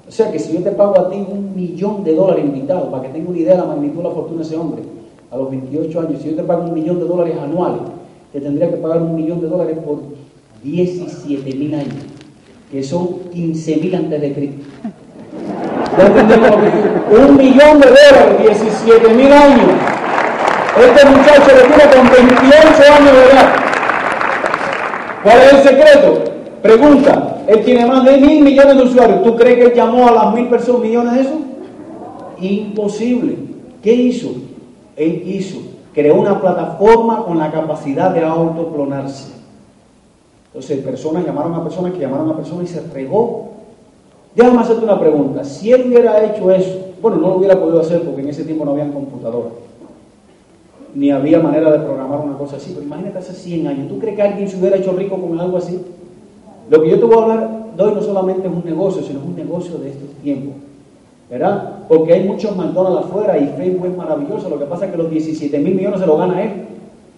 O 0.07 0.11
sea 0.11 0.33
que 0.33 0.39
si 0.39 0.55
yo 0.55 0.61
te 0.61 0.71
pago 0.71 0.99
a 0.99 1.11
ti 1.11 1.17
un 1.31 1.55
millón 1.55 2.05
de 2.05 2.15
dólares 2.15 2.45
invitado, 2.45 2.91
para 2.91 3.03
que 3.03 3.11
tenga 3.11 3.29
una 3.29 3.39
idea 3.39 3.53
de 3.53 3.61
la 3.61 3.67
magnitud 3.67 3.99
de 3.99 4.05
la 4.05 4.15
fortuna 4.15 4.41
de 4.41 4.47
ese 4.47 4.57
hombre, 4.57 4.83
a 5.31 5.37
los 5.37 5.51
28 5.51 6.01
años, 6.01 6.23
si 6.23 6.31
yo 6.31 6.37
te 6.37 6.43
pago 6.43 6.65
un 6.65 6.73
millón 6.73 6.99
de 6.99 7.05
dólares 7.05 7.37
anuales, 7.37 7.83
te 8.33 8.41
tendría 8.41 8.71
que 8.71 8.77
pagar 8.79 9.03
un 9.03 9.15
millón 9.15 9.41
de 9.43 9.49
dólares 9.49 9.77
por 9.85 9.99
17 10.63 11.55
mil 11.57 11.75
años, 11.75 11.95
que 12.71 12.83
son 12.83 13.31
15 13.33 13.77
mil 13.77 13.95
antes 13.95 14.21
de 14.21 14.33
Cristo. 14.33 14.65
Un 17.11 17.37
millón 17.37 17.81
de 17.81 17.89
dólares, 17.89 18.39
17 18.41 19.09
mil 19.15 19.33
años. 19.33 19.71
Este 20.79 21.07
muchacho 21.07 21.51
lo 21.57 21.75
tiene 21.75 21.93
con 21.93 22.11
28 22.11 22.93
años 22.93 23.13
de 23.13 23.25
edad. 23.25 23.55
¿Cuál 25.23 25.39
es 25.39 25.53
el 25.53 25.63
secreto? 25.63 26.25
Pregunta, 26.63 27.39
él 27.47 27.65
tiene 27.65 27.87
más 27.87 28.05
de 28.05 28.19
mil 28.19 28.43
millones 28.43 28.77
de 28.77 28.83
usuarios. 28.83 29.23
¿Tú 29.23 29.37
crees 29.37 29.57
que 29.57 29.65
él 29.67 29.75
llamó 29.75 30.09
a 30.09 30.13
las 30.13 30.35
mil 30.35 30.49
personas 30.49 30.83
millones 30.83 31.15
de 31.15 31.21
eso? 31.23 31.39
Imposible. 32.41 33.37
¿Qué 33.83 33.93
hizo? 33.93 34.33
Él 34.97 35.23
hizo, 35.27 35.59
creó 35.95 36.17
una 36.17 36.41
plataforma 36.41 37.25
con 37.25 37.39
la 37.39 37.51
capacidad 37.51 38.11
de 38.11 38.25
autoclonarse. 38.25 39.38
Entonces, 40.49 40.85
personas 40.85 41.25
llamaron 41.25 41.55
a 41.55 41.63
personas 41.63 41.93
que 41.93 42.01
llamaron 42.01 42.31
a 42.31 42.37
personas 42.37 42.65
y 42.65 42.75
se 42.75 42.81
regó. 42.93 43.49
Déjame 44.35 44.61
hacerte 44.61 44.85
una 44.85 44.99
pregunta. 44.99 45.45
Si 45.45 45.73
él 45.73 45.85
hubiera 45.89 46.25
hecho 46.25 46.51
eso, 46.51 46.79
bueno, 47.01 47.19
no 47.19 47.29
lo 47.29 47.37
hubiera 47.37 47.59
podido 47.59 47.81
hacer 47.81 48.03
porque 48.03 48.23
en 48.23 48.29
ese 48.29 48.45
tiempo 48.45 48.65
no 48.65 48.73
había 48.73 48.91
computadora, 48.91 49.51
ni 50.95 51.11
había 51.11 51.41
manera 51.41 51.71
de 51.71 51.79
programar 51.79 52.21
una 52.21 52.37
cosa 52.37 52.57
así, 52.57 52.73
pero 52.73 52.85
imagínate 52.85 53.19
hace 53.19 53.33
100 53.33 53.67
años. 53.67 53.89
¿Tú 53.89 53.99
crees 53.99 54.17
que 54.17 54.23
alguien 54.23 54.49
se 54.49 54.59
hubiera 54.59 54.77
hecho 54.77 54.93
rico 54.93 55.17
con 55.17 55.39
algo 55.39 55.57
así? 55.57 55.81
Lo 56.71 56.83
que 56.83 56.91
yo 56.91 56.99
te 56.99 57.05
voy 57.05 57.19
a 57.19 57.23
hablar 57.23 57.59
hoy 57.85 57.95
no 57.95 58.03
solamente 58.03 58.49
es 58.49 58.53
un 58.53 58.65
negocio, 58.65 59.03
sino 59.03 59.21
es 59.21 59.27
un 59.27 59.37
negocio 59.37 59.79
de 59.79 59.91
estos 59.91 60.11
tiempos. 60.23 60.55
¿Verdad? 61.31 61.81
Porque 61.89 62.15
hay 62.15 62.27
muchos 62.27 62.57
McDonald's 62.57 63.05
afuera 63.05 63.39
y 63.39 63.49
Facebook 63.49 63.87
es 63.87 63.97
maravilloso. 63.97 64.49
Lo 64.49 64.59
que 64.59 64.65
pasa 64.65 64.87
es 64.87 64.93
que 64.93 64.97
los 64.97 65.11
17 65.11 65.59
mil 65.59 65.75
millones 65.75 66.01
se 66.01 66.07
lo 66.07 66.17
gana 66.17 66.43
él. 66.43 66.65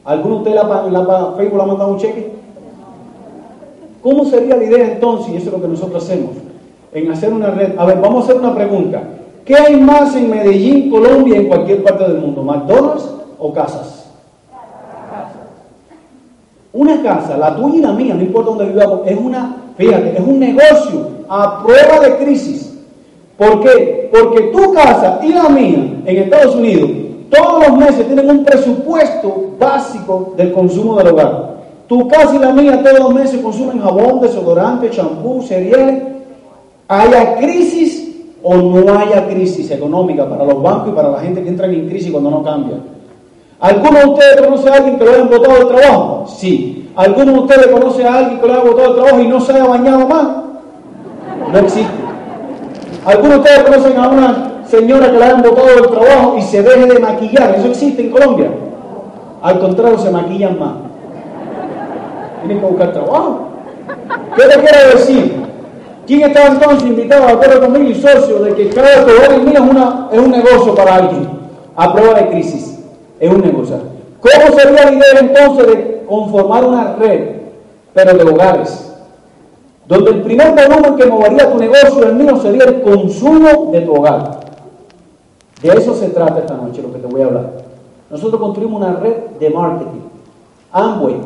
¿Alguno 0.05 0.37
de 0.37 0.41
ustedes 0.43 0.57
la, 0.57 0.91
la, 0.91 1.35
Facebook 1.37 1.57
le 1.59 1.63
ha 1.63 1.67
mandado 1.67 1.93
un 1.93 1.99
cheque? 1.99 2.33
¿Cómo 4.03 4.25
sería 4.25 4.57
la 4.57 4.65
idea 4.65 4.93
entonces, 4.93 5.33
y 5.33 5.37
eso 5.37 5.47
es 5.47 5.53
lo 5.53 5.63
que 5.63 5.69
nosotros 5.69 6.05
hacemos, 6.05 6.31
en 6.93 7.11
hacer 7.11 7.33
una 7.33 7.51
red? 7.51 7.79
A 7.79 7.85
ver, 7.85 8.01
vamos 8.01 8.23
a 8.23 8.25
hacer 8.25 8.41
una 8.41 8.55
pregunta. 8.55 9.03
¿Qué 9.45 9.57
hay 9.57 9.77
más 9.77 10.15
en 10.17 10.31
Medellín, 10.31 10.91
Colombia, 10.91 11.37
en 11.37 11.49
cualquier 11.49 11.83
parte 11.83 12.05
del 12.05 12.19
mundo? 12.19 12.43
¿McDonald's 12.43 13.11
o 13.39 13.53
casas? 13.53 14.07
Una 16.73 17.03
casa, 17.03 17.37
la 17.37 17.57
tuya 17.57 17.79
y 17.79 17.81
la 17.83 17.93
mía, 17.93 18.15
no 18.15 18.23
importa 18.23 18.51
dónde 18.51 18.67
vivamos, 18.67 19.01
es 19.05 19.19
una, 19.19 19.57
fíjate, 19.77 20.17
es 20.17 20.21
un 20.21 20.39
negocio 20.39 21.09
a 21.29 21.65
prueba 21.65 22.01
de 22.01 22.17
crisis. 22.17 22.79
¿Por 23.37 23.61
qué? 23.61 24.09
Porque 24.13 24.43
tu 24.53 24.73
casa 24.73 25.19
y 25.23 25.33
la 25.33 25.49
mía 25.49 26.01
en 26.05 26.17
Estados 26.17 26.55
Unidos 26.55 26.91
todos 27.31 27.69
los 27.69 27.79
meses 27.79 28.07
tienen 28.07 28.29
un 28.29 28.45
presupuesto 28.45 29.53
básico 29.59 30.35
del 30.37 30.53
consumo 30.53 30.97
del 30.97 31.09
hogar. 31.09 31.60
Tu 31.91 32.07
casa 32.07 32.37
y 32.37 32.39
la 32.39 32.53
mía 32.53 32.81
todos 32.85 33.01
los 33.01 33.13
meses 33.13 33.41
consumen 33.43 33.81
jabón, 33.81 34.21
desodorante, 34.21 34.91
champú, 34.91 35.43
cereales. 35.43 36.01
¿Haya 36.87 37.35
crisis 37.35 38.15
o 38.45 38.55
no 38.55 38.97
haya 38.97 39.27
crisis 39.27 39.69
económica 39.73 40.25
para 40.29 40.45
los 40.45 40.63
bancos 40.63 40.91
y 40.91 40.93
para 40.93 41.11
la 41.11 41.19
gente 41.19 41.43
que 41.43 41.49
entra 41.49 41.67
en 41.67 41.89
crisis 41.89 42.13
cuando 42.13 42.31
no 42.31 42.45
cambia? 42.45 42.77
¿Alguno 43.59 43.99
de 43.99 44.07
ustedes 44.07 44.41
conoce 44.41 44.71
a 44.71 44.75
alguien 44.75 44.99
que 45.01 45.05
lo 45.05 45.11
haya 45.11 45.25
votado 45.25 45.59
del 45.59 45.67
trabajo? 45.67 46.27
Sí. 46.29 46.89
¿Alguno 46.95 47.33
de 47.33 47.39
ustedes 47.41 47.67
conoce 47.67 48.07
a 48.07 48.19
alguien 48.19 48.41
que 48.41 48.47
lo 48.47 48.53
haya 48.53 48.63
votado 48.63 48.87
del 48.87 49.03
trabajo 49.03 49.21
y 49.25 49.27
no 49.27 49.41
se 49.41 49.53
haya 49.53 49.65
bañado 49.65 50.07
más? 50.07 50.29
No 51.53 51.59
existe. 51.59 51.91
¿Alguno 53.05 53.31
de 53.31 53.37
ustedes 53.39 53.63
conocen 53.65 53.97
a 53.99 54.09
una 54.09 54.63
señora 54.69 55.11
que 55.11 55.19
la 55.19 55.27
hayan 55.27 55.43
votado 55.43 55.67
del 55.67 55.89
trabajo 55.89 56.37
y 56.39 56.43
se 56.43 56.63
deje 56.63 56.87
de 56.87 57.01
maquillar? 57.01 57.57
¿Eso 57.59 57.67
existe 57.67 58.03
en 58.03 58.11
Colombia? 58.13 58.49
Al 59.43 59.59
contrario, 59.59 59.99
se 59.99 60.11
maquillan 60.13 60.57
más. 60.57 60.90
Tienen 62.41 62.61
que 62.61 62.67
buscar 62.67 62.93
trabajo. 62.93 63.49
¿Qué 64.37 64.43
te 64.43 64.61
quiero 64.61 64.97
decir? 64.97 65.41
¿Quién 66.07 66.23
está 66.23 66.47
entonces 66.49 66.89
invitado 66.89 67.25
a 67.25 67.31
acuerdo 67.31 67.61
conmigo 67.61 67.91
y 67.91 67.95
socio 67.95 68.41
de 68.41 68.55
que 68.55 68.71
cada 68.71 69.03
hogar 69.03 69.33
en 69.33 69.45
mí 69.45 69.53
es, 69.55 69.61
una, 69.61 70.09
es 70.11 70.19
un 70.19 70.31
negocio 70.31 70.75
para 70.75 70.97
alguien 70.97 71.29
a 71.77 71.93
prueba 71.93 72.15
de 72.15 72.29
crisis? 72.31 72.81
Es 73.21 73.31
un 73.31 73.41
negocio. 73.41 73.77
¿Cómo 74.21 74.59
sería 74.59 74.85
la 74.87 74.93
idea 74.93 75.21
entonces 75.21 75.67
de 75.67 76.05
conformar 76.09 76.65
una 76.65 76.95
red, 76.97 77.37
pero 77.95 78.15
de 78.15 78.25
hogares? 78.25 78.93
Donde 79.87 80.11
el 80.11 80.23
primer 80.23 80.55
volumen 80.55 80.97
que 80.97 81.07
movería 81.07 81.51
tu 81.51 81.59
negocio, 81.59 82.05
el 82.05 82.15
mío, 82.15 82.37
sería 82.37 82.65
el 82.65 82.83
consumo 82.83 83.71
de 83.73 83.81
tu 83.83 83.95
hogar. 83.95 84.41
De 85.63 85.69
eso 85.69 85.95
se 85.95 86.09
trata 86.09 86.39
esta 86.39 86.55
noche, 86.55 86.83
lo 86.83 86.93
que 86.93 86.99
te 86.99 87.07
voy 87.07 87.23
a 87.23 87.27
hablar. 87.27 87.51
Nosotros 88.11 88.41
construimos 88.41 88.81
una 88.81 88.95
red 88.99 89.15
de 89.39 89.51
marketing. 89.51 90.01
Amway, 90.73 91.17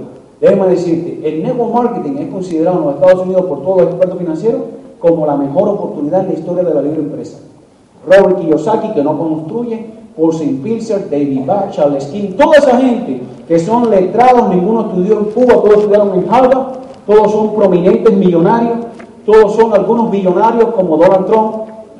déjame 0.41 0.69
decirte, 0.69 1.21
el 1.29 1.43
network 1.43 1.75
marketing 1.75 2.19
es 2.19 2.29
considerado 2.29 2.79
en 2.79 2.85
los 2.87 2.95
Estados 2.95 3.26
Unidos 3.26 3.47
por 3.47 3.62
todos 3.62 3.83
los 3.83 3.87
expertos 3.88 4.19
financieros 4.19 4.61
como 4.99 5.26
la 5.26 5.37
mejor 5.37 5.69
oportunidad 5.69 6.21
en 6.21 6.29
la 6.29 6.35
historia 6.35 6.64
de 6.64 6.75
la 6.75 6.83
libre 6.83 7.00
empresa. 7.00 7.38
Robert 8.07 8.38
Kiyosaki, 8.41 8.93
que 8.93 9.03
no 9.03 9.19
construye, 9.19 9.87
Paulson 10.16 10.61
Pilser, 10.62 11.11
David 11.11 11.44
Bach, 11.47 11.70
Charles 11.73 12.07
King, 12.07 12.33
toda 12.37 12.57
esa 12.57 12.79
gente 12.79 13.20
que 13.49 13.59
son 13.59 13.90
letrados, 13.90 14.49
ninguno 14.49 14.83
estudió 14.83 15.18
en 15.18 15.25
Cuba, 15.27 15.55
todos 15.55 15.79
estudiaron 15.79 16.18
en 16.18 16.27
Harvard, 16.33 16.66
todos 17.07 17.33
son 17.33 17.55
prominentes 17.55 18.12
millonarios, 18.16 18.79
todos 19.27 19.55
son 19.55 19.73
algunos 19.73 20.11
billonarios 20.11 20.70
como 20.75 20.97
Donald 20.97 21.27
Trump, 21.27 21.55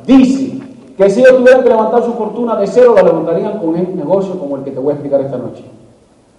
dicen 0.07 0.62
que 0.97 1.11
si 1.11 1.20
ellos 1.20 1.38
tuvieran 1.38 1.62
que 1.62 1.68
levantar 1.68 2.05
su 2.05 2.12
fortuna 2.12 2.57
de 2.57 2.66
cero, 2.66 2.94
la 2.94 3.03
levantarían 3.03 3.59
con 3.59 3.70
un 3.70 3.97
negocio 3.97 4.38
como 4.38 4.57
el 4.57 4.62
que 4.62 4.70
te 4.70 4.79
voy 4.79 4.90
a 4.90 4.94
explicar 4.94 5.20
esta 5.20 5.37
noche. 5.37 5.64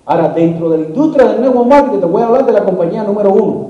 Ahora, 0.06 0.30
dentro 0.30 0.70
de 0.70 0.78
la 0.78 0.84
industria 0.86 1.30
del 1.30 1.42
nuevo 1.42 1.66
marketing, 1.66 2.00
te 2.00 2.06
voy 2.06 2.22
a 2.22 2.28
hablar 2.28 2.46
de 2.46 2.52
la 2.52 2.64
compañía 2.64 3.04
número 3.04 3.32
uno. 3.32 3.70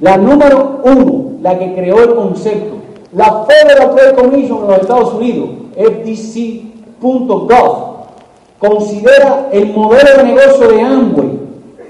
La 0.00 0.16
número 0.16 0.80
uno, 0.82 1.32
la 1.42 1.56
que 1.58 1.74
creó 1.74 2.02
el 2.02 2.14
concepto, 2.14 2.76
la 3.12 3.44
Federal 3.44 3.94
Trade 3.94 4.14
Commission 4.14 4.62
en 4.62 4.68
los 4.68 4.80
Estados 4.80 5.14
Unidos, 5.14 5.50
FTC.gov, 5.76 7.28
considera 8.58 9.48
el 9.52 9.72
modelo 9.72 10.16
de 10.16 10.24
negocio 10.24 10.68
de 10.68 10.80
Amway, 10.82 11.38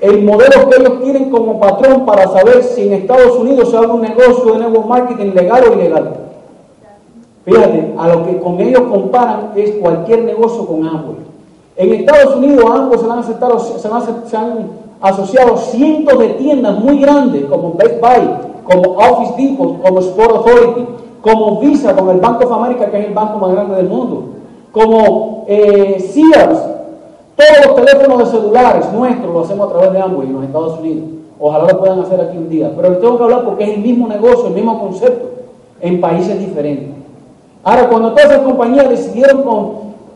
el 0.02 0.22
modelo 0.22 0.68
que 0.68 0.76
ellos 0.80 1.02
tienen 1.02 1.30
como 1.30 1.58
patrón 1.58 2.04
para 2.04 2.28
saber 2.28 2.62
si 2.62 2.86
en 2.86 2.92
Estados 2.92 3.36
Unidos 3.38 3.70
se 3.70 3.78
hace 3.78 3.86
un 3.86 4.02
negocio 4.02 4.52
de 4.52 4.58
nuevo 4.58 4.82
marketing 4.82 5.32
legal 5.34 5.64
o 5.68 5.72
ilegal. 5.72 6.16
Fíjate, 7.44 7.94
a 7.96 8.08
lo 8.08 8.26
que 8.26 8.38
con 8.38 8.60
ellos 8.60 8.82
comparan 8.82 9.52
es 9.56 9.72
cualquier 9.76 10.24
negocio 10.24 10.66
con 10.66 10.86
Amway. 10.86 11.16
En 11.78 11.94
Estados 11.94 12.34
Unidos 12.34 12.64
ambos 12.68 13.00
se 13.00 14.36
han, 14.36 14.78
asociado 15.00 15.56
cientos 15.58 16.18
de 16.18 16.30
tiendas 16.30 16.76
muy 16.80 17.00
grandes 17.00 17.44
como 17.44 17.74
Best 17.74 18.00
Buy, 18.00 18.28
como 18.64 18.96
Office 18.98 19.34
Depot, 19.40 19.80
como 19.80 20.00
Sport 20.00 20.36
Authority, 20.38 20.86
como 21.22 21.60
Visa 21.60 21.94
con 21.94 22.10
el 22.10 22.18
Banco 22.18 22.46
of 22.46 22.52
America, 22.52 22.90
que 22.90 22.98
es 22.98 23.06
el 23.06 23.14
banco 23.14 23.38
más 23.38 23.52
grande 23.52 23.76
del 23.76 23.88
mundo, 23.88 24.24
como 24.72 25.44
eh, 25.46 26.00
Sears, 26.00 26.58
todos 27.36 27.66
los 27.66 27.76
teléfonos 27.76 28.18
de 28.18 28.38
celulares 28.38 28.92
nuestros 28.92 29.32
lo 29.32 29.40
hacemos 29.42 29.68
a 29.68 29.72
través 29.72 29.92
de 29.92 30.00
Amway 30.00 30.26
en 30.26 30.32
los 30.32 30.44
Estados 30.44 30.80
Unidos. 30.80 31.04
Ojalá 31.38 31.72
lo 31.72 31.78
puedan 31.78 32.00
hacer 32.00 32.20
aquí 32.20 32.36
un 32.36 32.48
día. 32.48 32.72
Pero 32.74 32.90
les 32.90 33.00
tengo 33.00 33.16
que 33.16 33.22
hablar 33.22 33.44
porque 33.44 33.62
es 33.62 33.70
el 33.76 33.82
mismo 33.82 34.08
negocio, 34.08 34.48
el 34.48 34.54
mismo 34.54 34.80
concepto, 34.80 35.28
en 35.80 36.00
países 36.00 36.40
diferentes. 36.40 36.88
Ahora, 37.62 37.88
cuando 37.88 38.10
todas 38.10 38.32
esas 38.32 38.42
compañías 38.42 38.88
decidieron 38.88 39.44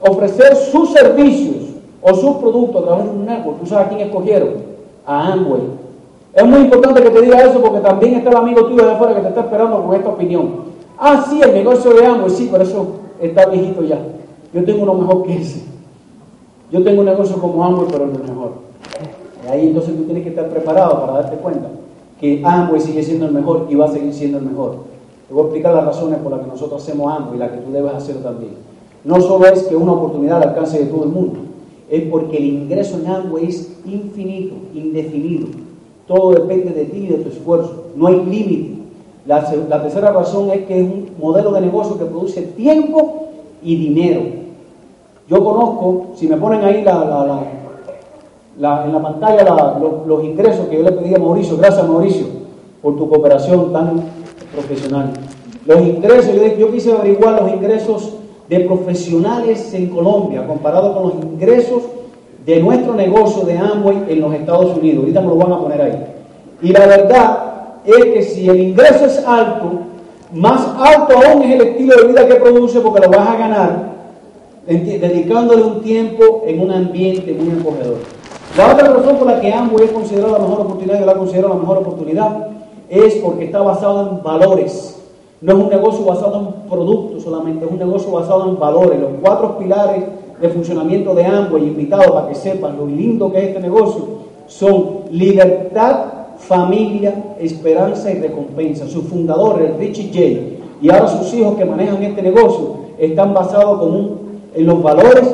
ofrecer 0.03 0.57
sus 0.57 0.91
servicios 0.91 1.57
o 2.01 2.15
sus 2.15 2.37
productos 2.37 2.83
a 2.83 2.87
través 2.87 3.05
de 3.05 3.11
un 3.11 3.25
network, 3.25 3.61
¿tú 3.61 3.67
sabes 3.67 3.87
a 3.87 3.89
quién 3.89 4.01
escogieron? 4.01 4.51
A 5.07 5.33
Amway. 5.33 5.63
Es 6.35 6.47
muy 6.47 6.61
importante 6.61 7.03
que 7.03 7.11
te 7.11 7.23
diga 7.23 7.43
eso 7.43 7.61
porque 7.61 7.81
también 7.81 8.15
está 8.15 8.31
el 8.31 8.37
amigo 8.37 8.67
tuyo 8.67 8.85
de 8.85 8.93
afuera 8.93 9.15
que 9.15 9.21
te 9.21 9.29
está 9.29 9.41
esperando 9.43 9.83
con 9.85 9.95
esta 9.95 10.09
opinión. 10.09 10.73
Ah, 10.99 11.25
sí, 11.29 11.41
el 11.43 11.53
negocio 11.53 11.93
de 11.93 12.07
Amway, 12.07 12.31
sí, 12.31 12.49
pero 12.51 12.65
eso 12.65 12.87
está 13.21 13.47
viejito 13.47 13.83
ya. 13.83 13.99
Yo 14.53 14.65
tengo 14.65 14.83
uno 14.83 14.95
mejor 14.95 15.23
que 15.25 15.37
ese. 15.37 15.63
Yo 16.71 16.83
tengo 16.83 17.01
un 17.01 17.07
negocio 17.07 17.37
como 17.37 17.63
Amway, 17.65 17.87
pero 17.91 18.07
no 18.07 18.15
es 18.15 18.29
mejor. 18.29 18.53
Y 19.45 19.51
ahí 19.51 19.67
entonces 19.69 19.97
tú 19.97 20.05
tienes 20.05 20.23
que 20.23 20.31
estar 20.31 20.49
preparado 20.49 21.01
para 21.01 21.23
darte 21.23 21.37
cuenta 21.37 21.69
que 22.21 22.41
Amway 22.45 22.81
sigue 22.81 23.03
siendo 23.03 23.27
el 23.27 23.33
mejor 23.33 23.67
y 23.69 23.75
va 23.75 23.87
a 23.87 23.89
seguir 23.89 24.13
siendo 24.15 24.39
el 24.39 24.45
mejor. 24.45 24.77
Te 25.29 25.35
voy 25.35 25.43
a 25.43 25.47
explicar 25.47 25.75
las 25.75 25.85
razones 25.85 26.19
por 26.21 26.33
las 26.33 26.41
que 26.41 26.47
nosotros 26.47 26.83
hacemos 26.83 27.13
Amway 27.13 27.37
y 27.37 27.39
las 27.39 27.51
que 27.51 27.59
tú 27.59 27.73
debes 27.73 27.93
hacer 27.95 28.23
también. 28.23 28.72
No 29.05 29.21
solo 29.21 29.47
es 29.47 29.65
que 29.65 29.77
una 29.77 29.93
oportunidad 29.93 30.43
al 30.43 30.51
alcance 30.51 30.79
de 30.79 30.87
todo 30.87 31.05
el 31.05 31.11
mundo, 31.11 31.41
es 31.91 32.05
porque 32.05 32.39
el 32.39 32.45
ingreso 32.45 32.99
en 32.99 33.07
Amway 33.07 33.49
es 33.49 33.71
infinito, 33.85 34.55
indefinido. 34.75 35.49
Todo 36.07 36.31
depende 36.31 36.71
de 36.71 36.85
ti 36.87 36.99
y 36.99 37.07
de 37.09 37.19
tu 37.19 37.29
esfuerzo. 37.29 37.85
No 37.97 38.07
hay 38.07 38.25
límite. 38.25 38.83
La, 39.27 39.43
tercera 39.83 40.11
razón 40.11 40.51
es 40.51 40.65
que 40.67 40.81
es 40.81 40.85
un 40.85 41.11
modelo 41.21 41.53
de 41.53 41.61
negocio 41.61 41.99
que 41.99 42.05
produce 42.05 42.43
tiempo 42.43 43.29
y 43.63 43.77
dinero. 43.77 44.23
Yo 45.29 45.45
conozco, 45.45 46.07
si 46.17 46.27
me 46.27 46.37
ponen 46.37 46.65
ahí 46.65 46.83
la, 46.83 47.55
en 48.85 48.93
la 48.93 49.03
pantalla 49.03 49.79
los, 50.07 50.25
ingresos 50.25 50.67
que 50.67 50.79
yo 50.79 50.83
le 50.83 50.93
pedí 50.93 51.15
a 51.15 51.19
Mauricio, 51.19 51.57
gracias 51.57 51.87
Mauricio 51.87 52.27
por 52.83 52.97
tu 52.97 53.09
cooperación 53.09 53.73
tan 53.73 54.03
profesional. 54.53 55.13
Los 55.67 55.81
ingresos, 55.81 56.35
yo, 56.35 56.57
yo 56.59 56.73
quise 56.73 56.93
averiguar 56.93 57.41
los 57.41 57.53
ingresos 57.53 58.15
de 58.49 58.61
profesionales 58.61 59.73
en 59.75 59.89
Colombia 59.89 60.47
comparado 60.47 60.95
con 60.95 61.03
los 61.05 61.15
ingresos 61.25 61.83
de 62.45 62.61
nuestro 62.61 62.95
negocio 62.95 63.45
de 63.45 63.57
Amway 63.57 64.05
en 64.09 64.21
los 64.21 64.35
Estados 64.35 64.77
Unidos. 64.77 65.01
Ahorita 65.01 65.21
me 65.21 65.29
lo 65.29 65.37
van 65.37 65.53
a 65.53 65.59
poner 65.61 65.81
ahí. 65.81 66.05
Y 66.61 66.69
la 66.73 66.87
verdad 66.87 67.39
es 67.85 68.05
que 68.07 68.23
si 68.23 68.49
el 68.49 68.61
ingreso 68.61 69.07
es 69.07 69.25
alto, 69.27 69.71
más 70.33 70.67
alto 70.79 71.15
aún 71.17 71.43
es 71.43 71.61
el 71.61 71.69
estilo 71.69 71.97
de 71.97 72.09
vida 72.09 72.27
que 72.27 72.35
produce 72.37 72.81
porque 72.81 73.01
lo 73.01 73.11
vas 73.11 73.29
a 73.29 73.37
ganar 73.37 73.93
dedicándole 74.67 75.63
un 75.63 75.83
tiempo 75.83 76.43
en 76.47 76.61
un 76.61 76.71
ambiente 76.71 77.33
muy 77.33 77.61
acogedor. 77.61 77.99
La 78.57 78.73
otra 78.73 78.89
razón 78.89 79.17
por 79.17 79.27
la 79.27 79.41
que 79.41 79.53
Amway 79.53 79.87
es 79.87 79.93
considerado 79.93 80.33
la 80.35 80.39
mejor 80.41 80.61
oportunidad, 80.61 81.01
yo 81.01 81.07
la 81.07 81.15
considero 81.15 81.49
la 81.49 81.55
mejor 81.55 81.79
oportunidad, 81.79 82.49
es 82.89 83.15
porque 83.17 83.47
está 83.47 83.61
basado 83.61 84.11
en 84.11 84.23
valores. 84.23 85.02
No 85.43 85.53
es 85.53 85.59
un 85.59 85.69
negocio 85.71 86.05
basado 86.05 86.39
en 86.39 86.71
productos 86.71 87.25
solamente, 87.25 87.65
es 87.65 87.71
un 87.71 87.79
negocio 87.79 88.13
basado 88.13 88.49
en 88.49 88.59
valores. 88.61 89.01
Los 89.01 89.11
cuatro 89.21 89.59
pilares 89.59 90.05
de 90.41 90.49
funcionamiento 90.49 91.15
de 91.15 91.25
Amway, 91.25 91.65
invitados 91.65 92.13
para 92.13 92.29
que 92.29 92.35
sepan 92.37 92.77
lo 92.77 92.87
lindo 92.87 93.31
que 93.33 93.39
es 93.39 93.45
este 93.49 93.61
negocio, 93.61 94.07
son 94.47 95.01
libertad, 95.11 96.05
familia, 96.39 97.35
esperanza 97.41 98.13
y 98.13 98.21
recompensa. 98.21 98.87
Su 98.87 99.03
fundador, 99.03 99.61
el 99.61 99.77
Richie 99.79 100.11
J, 100.13 100.65
y 100.81 100.91
ahora 100.91 101.09
sus 101.09 101.35
hijos 101.35 101.57
que 101.57 101.65
manejan 101.65 102.03
este 102.05 102.23
negocio, 102.23 102.77
están 102.99 103.35
basados 103.35 103.83
en 104.55 104.67
los 104.67 104.81
valores, 104.81 105.29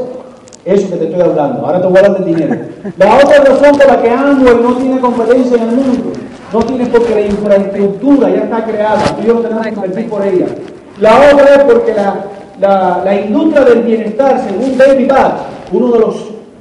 eso 0.64 0.90
que 0.90 0.96
te 0.96 1.04
estoy 1.04 1.20
hablando. 1.20 1.66
Ahora 1.66 1.82
te 1.82 1.86
voy 1.86 1.98
a 1.98 2.06
hablar 2.06 2.24
dinero. 2.24 2.56
La 2.96 3.16
otra 3.16 3.44
razón 3.44 3.76
por 3.76 3.86
la 3.86 4.00
que 4.00 4.10
Amway 4.10 4.56
no 4.62 4.74
tiene 4.76 5.00
competencia 5.00 5.56
en 5.56 5.68
el 5.68 5.76
mundo 5.76 6.12
no 6.52 6.60
tienes 6.60 6.88
porque 6.88 7.14
la 7.14 7.20
infraestructura 7.22 8.30
ya 8.30 8.40
está 8.44 8.64
creada, 8.64 9.04
tú 9.16 9.22
y 9.22 9.26
yo 9.26 9.34
tenemos 9.40 9.66
que 9.66 9.74
invertir 9.74 10.08
por 10.08 10.26
ella. 10.26 10.46
La 10.98 11.30
otra 11.32 11.54
es 11.54 11.64
porque 11.64 11.94
la, 11.94 13.02
la, 13.04 13.20
industria 13.20 13.64
del 13.64 13.82
bienestar, 13.82 14.42
según 14.48 14.76
David 14.76 15.08
Bath, 15.08 15.32
uno 15.72 15.92
de 15.92 15.98
los 15.98 16.16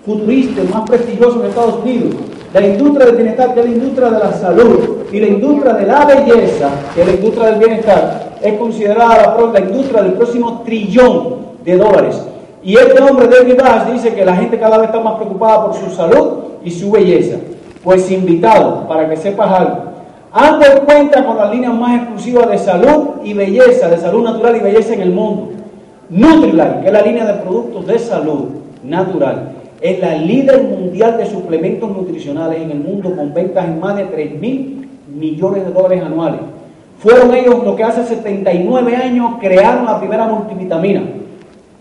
futuristas 0.05 0.69
más 0.69 0.89
prestigiosos 0.89 1.41
de 1.41 1.49
Estados 1.49 1.83
Unidos, 1.83 2.15
la 2.53 2.61
industria 2.65 3.05
del 3.07 3.15
bienestar, 3.15 3.53
que 3.53 3.59
es 3.61 3.65
la 3.65 3.71
industria 3.71 4.09
de 4.09 4.19
la 4.19 4.33
salud, 4.33 4.79
y 5.11 5.19
la 5.19 5.27
industria 5.27 5.73
de 5.73 5.85
la 5.85 6.05
belleza, 6.05 6.69
que 6.93 7.01
es 7.01 7.07
la 7.07 7.13
industria 7.13 7.45
del 7.47 7.59
bienestar, 7.59 8.37
es 8.41 8.53
considerada 8.57 9.37
la, 9.37 9.51
la 9.51 9.59
industria 9.59 10.03
del 10.03 10.13
próximo 10.13 10.61
trillón 10.65 11.37
de 11.63 11.77
dólares. 11.77 12.21
Y 12.61 12.75
este 12.75 13.01
hombre, 13.01 13.27
David 13.27 13.55
Bass, 13.57 13.91
dice 13.91 14.13
que 14.13 14.25
la 14.25 14.35
gente 14.35 14.59
cada 14.59 14.77
vez 14.77 14.87
está 14.87 14.99
más 14.99 15.15
preocupada 15.15 15.65
por 15.65 15.75
su 15.75 15.89
salud 15.95 16.29
y 16.63 16.71
su 16.71 16.91
belleza. 16.91 17.37
Pues 17.87 18.11
invitado, 18.11 18.85
para 18.85 19.07
que 19.07 19.15
sepas 19.15 19.49
algo. 19.49 19.77
Ambos 20.33 20.81
cuenta 20.85 21.25
con 21.25 21.37
las 21.37 21.49
líneas 21.49 21.73
más 21.73 22.01
exclusivas 22.01 22.49
de 22.49 22.57
salud 22.57 23.21
y 23.23 23.31
belleza, 23.31 23.87
de 23.87 23.97
salud 23.97 24.25
natural 24.25 24.57
y 24.57 24.59
belleza 24.59 24.93
en 24.93 25.03
el 25.03 25.11
mundo. 25.11 25.53
Nutrilite, 26.09 26.81
que 26.81 26.87
es 26.87 26.91
la 26.91 27.01
línea 27.01 27.23
de 27.23 27.35
productos 27.35 27.87
de 27.87 27.97
salud 27.97 28.49
natural, 28.83 29.53
es 29.79 30.01
la 30.01 30.15
líder 30.15 30.63
mundial 30.63 31.15
de 31.17 31.27
suplementos 31.27 31.89
nutricionales 31.89 32.61
en 32.61 32.71
el 32.71 32.79
mundo 32.81 33.15
con 33.15 33.33
ventas 33.33 33.63
en 33.63 33.79
más 33.79 33.95
de 33.95 34.03
3 34.03 34.33
mil 34.37 34.89
millones 35.07 35.63
de 35.63 35.71
dólares 35.71 36.03
anuales. 36.03 36.41
Fueron 36.99 37.33
ellos 37.33 37.63
los 37.63 37.77
que 37.77 37.85
hace 37.85 38.03
79 38.03 38.97
años 38.97 39.35
crearon 39.39 39.85
la 39.85 39.97
primera 39.97 40.27
multivitamina 40.27 41.03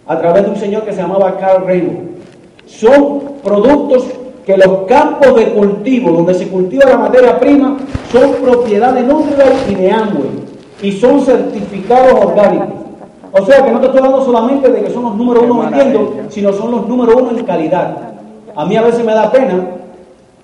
a 0.06 0.20
través 0.20 0.44
de 0.44 0.50
un 0.50 0.56
señor 0.56 0.84
que 0.84 0.92
se 0.92 1.02
llamaba 1.02 1.36
Carl 1.36 1.66
Raymond. 1.66 2.10
Son 2.64 3.22
productos 3.42 4.06
que 4.46 4.56
los 4.56 4.82
campos 4.86 5.34
de 5.34 5.52
cultivo 5.52 6.12
donde 6.12 6.32
se 6.32 6.46
cultiva 6.46 6.84
la 6.88 6.98
materia 6.98 7.38
prima 7.40 7.76
son 8.12 8.34
propiedad 8.34 8.94
de 8.94 9.02
Nutrilite 9.02 9.72
y 9.72 9.74
de 9.74 9.90
Amway 9.90 10.30
y 10.82 10.92
son 10.92 11.20
certificados 11.20 12.12
orgánicos. 12.12 12.68
O 13.32 13.44
sea 13.44 13.64
que 13.64 13.72
no 13.72 13.80
te 13.80 13.86
estoy 13.86 13.98
hablando 13.98 14.24
solamente 14.24 14.70
de 14.70 14.84
que 14.84 14.90
son 14.90 15.02
los 15.02 15.16
número 15.16 15.42
uno 15.42 15.62
vendiendo, 15.62 16.14
sino 16.28 16.52
son 16.52 16.70
los 16.70 16.88
número 16.88 17.16
uno 17.16 17.36
en 17.36 17.44
calidad. 17.44 17.96
A 18.54 18.64
mí 18.64 18.76
a 18.76 18.82
veces 18.82 19.04
me 19.04 19.12
da 19.12 19.32
pena 19.32 19.66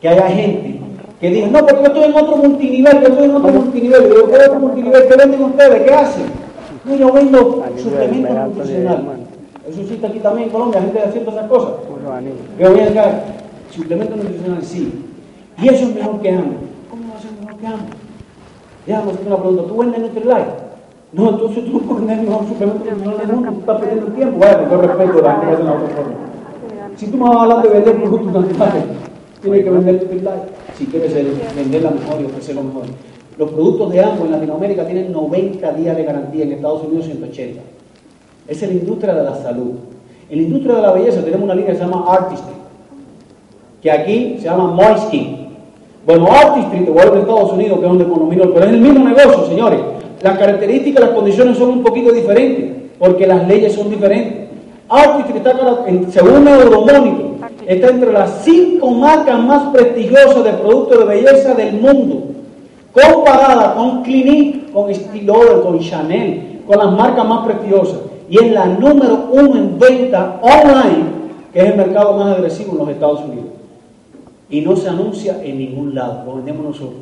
que 0.01 0.09
haya 0.09 0.29
gente 0.29 0.81
que 1.21 1.31
diga, 1.31 1.47
no, 1.47 1.61
porque 1.61 1.83
yo 1.83 1.87
estoy 1.87 2.05
en 2.05 2.17
otro 2.17 2.37
multinivel, 2.37 3.01
yo 3.01 3.07
estoy 3.07 3.25
en 3.27 3.37
otro 3.37 3.53
multinivel, 3.53 4.09
yo 4.09 4.29
¿qué 4.29 4.37
otro 4.37 4.59
multinivel? 4.59 5.07
¿Qué 5.07 5.17
venden 5.17 5.45
ustedes? 5.45 5.83
¿Qué 5.85 5.95
hacen? 5.95 6.25
No, 6.85 6.97
yo 6.97 7.13
vendo 7.13 7.65
suplementos 7.81 8.35
nutricionales. 8.49 9.01
Eso 9.69 9.81
existe 9.81 10.05
aquí 10.05 10.19
también 10.19 10.49
en 10.49 10.53
Colombia, 10.53 10.81
gente 10.81 10.99
haciendo 10.99 11.31
esas 11.31 11.47
cosas. 11.47 11.75
Que 12.59 12.69
voy 12.69 12.81
a 12.81 12.87
suplemento 13.73 14.17
nutricional 14.17 14.63
sí. 14.63 14.93
Y 15.61 15.69
eso 15.69 15.89
es 15.89 15.95
mejor 15.95 16.21
que 16.21 16.31
hambre. 16.31 16.59
¿Cómo 16.91 17.03
va 17.13 17.19
a 17.19 17.23
ser 17.23 17.33
mejor 17.41 17.59
que 17.59 17.67
hambre? 17.67 17.97
Ya, 18.87 19.03
me 19.03 19.13
hacer 19.13 19.27
una 19.27 19.37
pregunta, 19.37 19.63
¿tú 19.69 19.77
vendes 19.77 20.01
Nutrilite? 20.01 20.63
No, 21.13 21.31
entonces 21.31 21.65
tú 21.65 21.73
no 21.73 21.79
puedes 21.81 22.07
vender 22.07 22.27
mejor 22.27 22.49
suplemento 22.49 22.85
nutricional 22.85 23.19
del 23.19 23.37
mundo, 23.37 23.53
tú 23.53 23.61
estás 23.61 23.81
perdiendo 23.81 24.07
el 24.07 24.13
tiempo. 24.15 24.39
Bueno, 24.39 24.71
yo 24.71 24.77
respeto 24.81 25.23
la 25.23 25.35
gente 25.37 25.55
hace 25.55 25.63
la 25.65 25.73
otra 25.73 25.89
forma. 25.89 26.13
Si 26.97 27.07
tú 27.07 27.17
me 27.17 27.25
vas 27.25 27.37
a 27.37 27.43
hablar 27.43 27.63
de 27.63 27.69
vender 27.69 28.03
productos 28.03 28.33
naturales, 28.33 28.85
tienes 29.41 29.65
que 29.65 29.71
vender 29.71 29.95
Nutrilite 29.95 30.31
si 30.77 30.87
quieres 30.87 31.15
vender 31.55 31.83
la 31.83 31.91
mejor 31.91 32.21
y 32.21 32.25
ofrecer 32.25 32.55
lo 32.55 32.63
mejor. 32.63 32.85
Los 33.39 33.51
productos 33.51 33.93
de 33.93 34.01
ambos 34.01 34.27
en 34.27 34.33
Latinoamérica 34.33 34.85
tienen 34.87 35.13
90 35.13 35.73
días 35.73 35.97
de 35.97 36.05
garantía, 36.05 36.45
en 36.45 36.53
Estados 36.53 36.83
Unidos 36.85 37.07
180. 37.07 37.61
Esa 38.49 38.67
es 38.67 38.73
la 38.73 38.79
industria 38.79 39.15
de 39.15 39.23
la 39.23 39.37
salud. 39.37 39.73
En 40.29 40.39
la 40.39 40.43
industria 40.43 40.75
de 40.77 40.83
la 40.83 40.93
belleza 40.93 41.23
tenemos 41.23 41.45
una 41.45 41.55
línea 41.55 41.73
que 41.73 41.79
se 41.79 41.85
llama 41.85 42.05
Artistry, 42.09 42.55
que 43.83 43.91
aquí 43.91 44.37
se 44.39 44.45
llama 44.45 44.69
Moist 44.69 45.09
Skin. 45.09 45.49
Bueno, 46.07 46.29
Artistry, 46.31 46.85
te 46.85 46.91
voy 46.91 47.03
a 47.03 47.07
en 47.07 47.19
Estados 47.19 47.53
Unidos, 47.53 47.79
que 47.79 47.85
es 47.85 47.89
donde 47.89 48.05
economía, 48.05 48.43
pero 48.55 48.67
es 48.67 48.73
el 48.73 48.81
mismo 48.81 49.09
negocio, 49.09 49.47
señores. 49.47 49.81
Las 50.21 50.39
características, 50.39 51.05
las 51.05 51.15
condiciones 51.15 51.59
son 51.59 51.71
un 51.71 51.83
poquito 51.83 52.13
diferentes, 52.13 52.91
porque 52.99 53.27
las 53.27 53.47
leyes 53.49 53.73
son 53.75 53.91
diferentes. 53.91 54.51
Artistry 54.89 55.39
está, 55.39 55.55
según 56.11 56.47
Euromonitor, 56.47 57.33
está 57.67 57.89
entre 57.89 58.13
las 58.13 58.43
cinco 58.45 58.91
marcas 58.91 59.39
más 59.41 59.73
prestigiosas 59.73 60.45
de 60.45 60.53
productos 60.53 60.99
de 60.99 61.05
belleza 61.05 61.55
del 61.55 61.81
mundo, 61.81 62.25
comparada 62.93 63.75
con 63.75 64.03
Clinique, 64.03 64.71
con 64.73 64.91
Estée 64.91 65.27
con 65.27 65.79
Chanel, 65.81 66.61
con 66.67 66.79
las 66.79 66.93
marcas 66.93 67.27
más 67.27 67.47
prestigiosas 67.47 67.99
y 68.29 68.39
es 68.39 68.53
la 68.53 68.67
número 68.67 69.29
uno 69.31 69.57
en 69.57 69.79
venta 69.79 70.41
online, 70.41 71.05
que 71.53 71.61
es 71.61 71.65
el 71.67 71.77
mercado 71.77 72.15
más 72.15 72.37
agresivo 72.37 72.73
en 72.73 72.79
los 72.79 72.89
Estados 72.89 73.21
Unidos. 73.21 73.62
Y 74.53 74.61
no 74.61 74.77
se 74.77 74.87
anuncia 74.87 75.43
en 75.43 75.57
ningún 75.57 75.95
lado, 75.95 76.25
lo 76.27 76.37
vendemos 76.37 76.63
nosotros. 76.63 77.01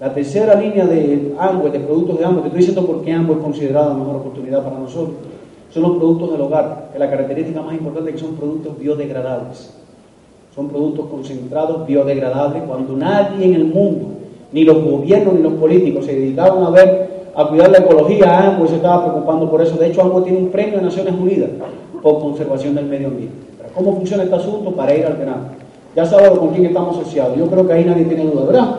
La 0.00 0.14
tercera 0.14 0.54
línea 0.54 0.86
de 0.86 1.34
Amway, 1.38 1.70
de 1.70 1.80
productos 1.80 2.18
de 2.18 2.24
Amway, 2.24 2.40
te 2.40 2.48
estoy 2.48 2.60
diciendo 2.60 2.86
por 2.86 3.04
qué 3.04 3.12
Amway 3.12 3.36
es 3.36 3.44
considerada 3.44 3.88
la 3.90 3.94
mejor 3.94 4.16
oportunidad 4.16 4.64
para 4.64 4.78
nosotros, 4.78 5.14
son 5.70 5.82
los 5.82 5.98
productos 5.98 6.32
del 6.32 6.40
hogar, 6.40 6.88
que 6.90 6.98
la 6.98 7.10
característica 7.10 7.60
más 7.60 7.74
importante 7.74 8.10
es 8.10 8.16
que 8.16 8.22
son 8.22 8.34
productos 8.36 8.78
biodegradables. 8.78 9.74
Son 10.54 10.68
productos 10.68 11.06
concentrados 11.10 11.86
biodegradables 11.86 12.62
cuando 12.62 12.96
nadie 12.96 13.44
en 13.44 13.54
el 13.54 13.66
mundo, 13.66 14.08
ni 14.52 14.64
los 14.64 14.82
gobiernos 14.82 15.34
ni 15.34 15.42
los 15.42 15.52
políticos, 15.54 16.06
se 16.06 16.14
dedicaban 16.14 16.64
a 16.64 16.70
ver 16.70 17.28
a 17.34 17.46
cuidar 17.46 17.70
la 17.70 17.78
ecología, 17.78 18.52
ambos 18.52 18.70
se 18.70 18.76
estaba 18.76 19.04
preocupando 19.04 19.50
por 19.50 19.60
eso. 19.60 19.76
De 19.76 19.88
hecho, 19.88 20.00
ambos 20.00 20.24
tiene 20.24 20.38
un 20.38 20.48
premio 20.48 20.78
de 20.78 20.84
Naciones 20.84 21.12
Unidas 21.12 21.50
por 22.02 22.20
conservación 22.20 22.74
del 22.74 22.86
medio 22.86 23.08
ambiente. 23.08 23.36
¿Cómo 23.74 23.96
funciona 23.96 24.22
este 24.22 24.34
asunto? 24.34 24.70
Para 24.72 24.94
ir 24.94 25.04
alternando. 25.04 25.61
Ya 25.94 26.06
sabes 26.06 26.30
con 26.30 26.50
quién 26.50 26.66
estamos 26.66 26.96
asociados. 26.96 27.36
Yo 27.36 27.46
creo 27.46 27.66
que 27.66 27.72
ahí 27.72 27.84
nadie 27.84 28.04
tiene 28.04 28.24
duda, 28.24 28.46
¿verdad? 28.46 28.76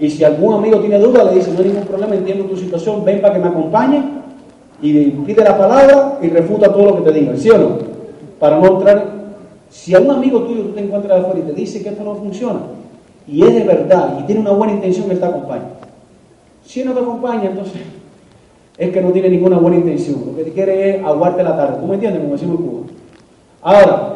Y 0.00 0.10
si 0.10 0.24
algún 0.24 0.54
amigo 0.54 0.78
tiene 0.80 0.98
duda, 0.98 1.24
le 1.24 1.34
dice, 1.34 1.52
no 1.52 1.58
hay 1.60 1.66
ningún 1.66 1.84
problema, 1.84 2.14
entiendo 2.14 2.44
tu 2.44 2.56
situación, 2.56 3.04
ven 3.04 3.20
para 3.20 3.34
que 3.34 3.40
me 3.40 3.48
acompañe 3.48 4.02
y 4.82 5.10
pide 5.10 5.42
la 5.42 5.56
palabra 5.56 6.18
y 6.20 6.28
refuta 6.28 6.72
todo 6.72 6.84
lo 6.84 6.96
que 6.96 7.10
te 7.10 7.18
diga, 7.18 7.36
¿sí 7.36 7.50
o 7.50 7.58
no? 7.58 7.68
Para 8.38 8.58
no 8.58 8.66
entrar, 8.66 9.06
si 9.70 9.94
algún 9.94 10.16
amigo 10.16 10.42
tuyo 10.42 10.62
tú 10.64 10.68
te 10.70 10.80
encuentras 10.80 11.20
afuera 11.20 11.40
y 11.40 11.42
te 11.44 11.52
dice 11.52 11.82
que 11.82 11.90
esto 11.90 12.04
no 12.04 12.14
funciona, 12.14 12.60
y 13.26 13.42
es 13.42 13.54
de 13.54 13.64
verdad, 13.64 14.18
y 14.20 14.24
tiene 14.24 14.42
una 14.42 14.52
buena 14.52 14.74
intención, 14.74 15.10
él 15.10 15.18
te 15.18 15.24
acompaña. 15.24 15.70
Si 16.64 16.84
no 16.84 16.92
te 16.92 17.00
acompaña, 17.00 17.44
entonces 17.44 17.80
es 18.76 18.90
que 18.90 19.00
no 19.00 19.10
tiene 19.10 19.30
ninguna 19.30 19.58
buena 19.58 19.78
intención. 19.78 20.22
Lo 20.26 20.44
que 20.44 20.52
quiere 20.52 20.96
es 20.96 21.04
aguarte 21.04 21.42
la 21.42 21.56
tarde. 21.56 21.78
¿Tú 21.80 21.86
me 21.86 21.94
entiendes? 21.94 22.20
Como 22.20 22.32
decimos 22.34 22.60
en 22.60 22.66
Cuba. 22.66 22.80
Ahora, 23.62 24.15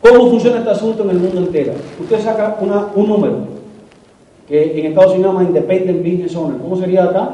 ¿cómo 0.00 0.30
funciona 0.30 0.58
este 0.58 0.70
asunto 0.70 1.02
en 1.04 1.10
el 1.10 1.18
mundo 1.18 1.38
entero? 1.38 1.72
Usted 2.00 2.20
saca 2.20 2.56
un 2.60 3.08
número 3.08 3.36
que 4.48 4.78
en 4.78 4.86
Estados 4.86 5.12
Unidos 5.12 5.32
llama 5.32 5.44
Independent 5.44 5.98
Business 5.98 6.36
Owner. 6.36 6.60
¿Cómo 6.60 6.76
sería 6.76 7.04
acá? 7.04 7.30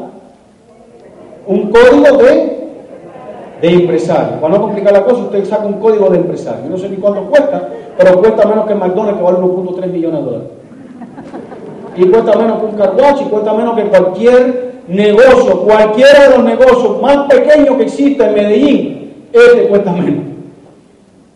Un 1.47 1.71
código 1.71 2.17
de, 2.19 2.69
de 3.61 3.69
empresario. 3.69 4.41
Para 4.41 4.55
no 4.55 4.63
complicar 4.63 4.93
la 4.93 5.05
cosa, 5.05 5.23
usted 5.23 5.45
saca 5.45 5.67
un 5.67 5.75
código 5.75 6.09
de 6.11 6.19
empresario. 6.19 6.65
Yo 6.65 6.71
no 6.71 6.79
sé 6.79 6.89
ni 6.89 6.97
cuánto 6.97 7.23
cuesta, 7.31 7.69
pero 7.97 8.19
cuesta 8.19 8.47
menos 8.49 8.67
que 8.67 8.75
McDonald's, 8.75 9.19
que 9.19 9.25
vale 9.25 9.39
1.3 9.39 9.87
millones 9.87 10.21
de 10.21 10.25
dólares 10.25 10.49
y 11.97 12.07
cuesta 12.07 12.37
menos 12.37 12.59
que 12.59 12.67
un 12.67 12.73
carwash 12.73 13.23
y 13.23 13.25
cuesta 13.25 13.53
menos 13.53 13.77
que 13.77 13.85
cualquier 13.85 14.75
negocio, 14.89 15.61
cualquiera 15.61 16.29
de 16.29 16.37
los 16.37 16.45
negocios 16.45 17.01
más 17.01 17.27
pequeños 17.29 17.77
que 17.77 17.83
exista 17.85 18.29
en 18.29 18.35
Medellín, 18.35 19.13
este 19.33 19.69
cuesta 19.69 19.93
menos. 19.93 20.34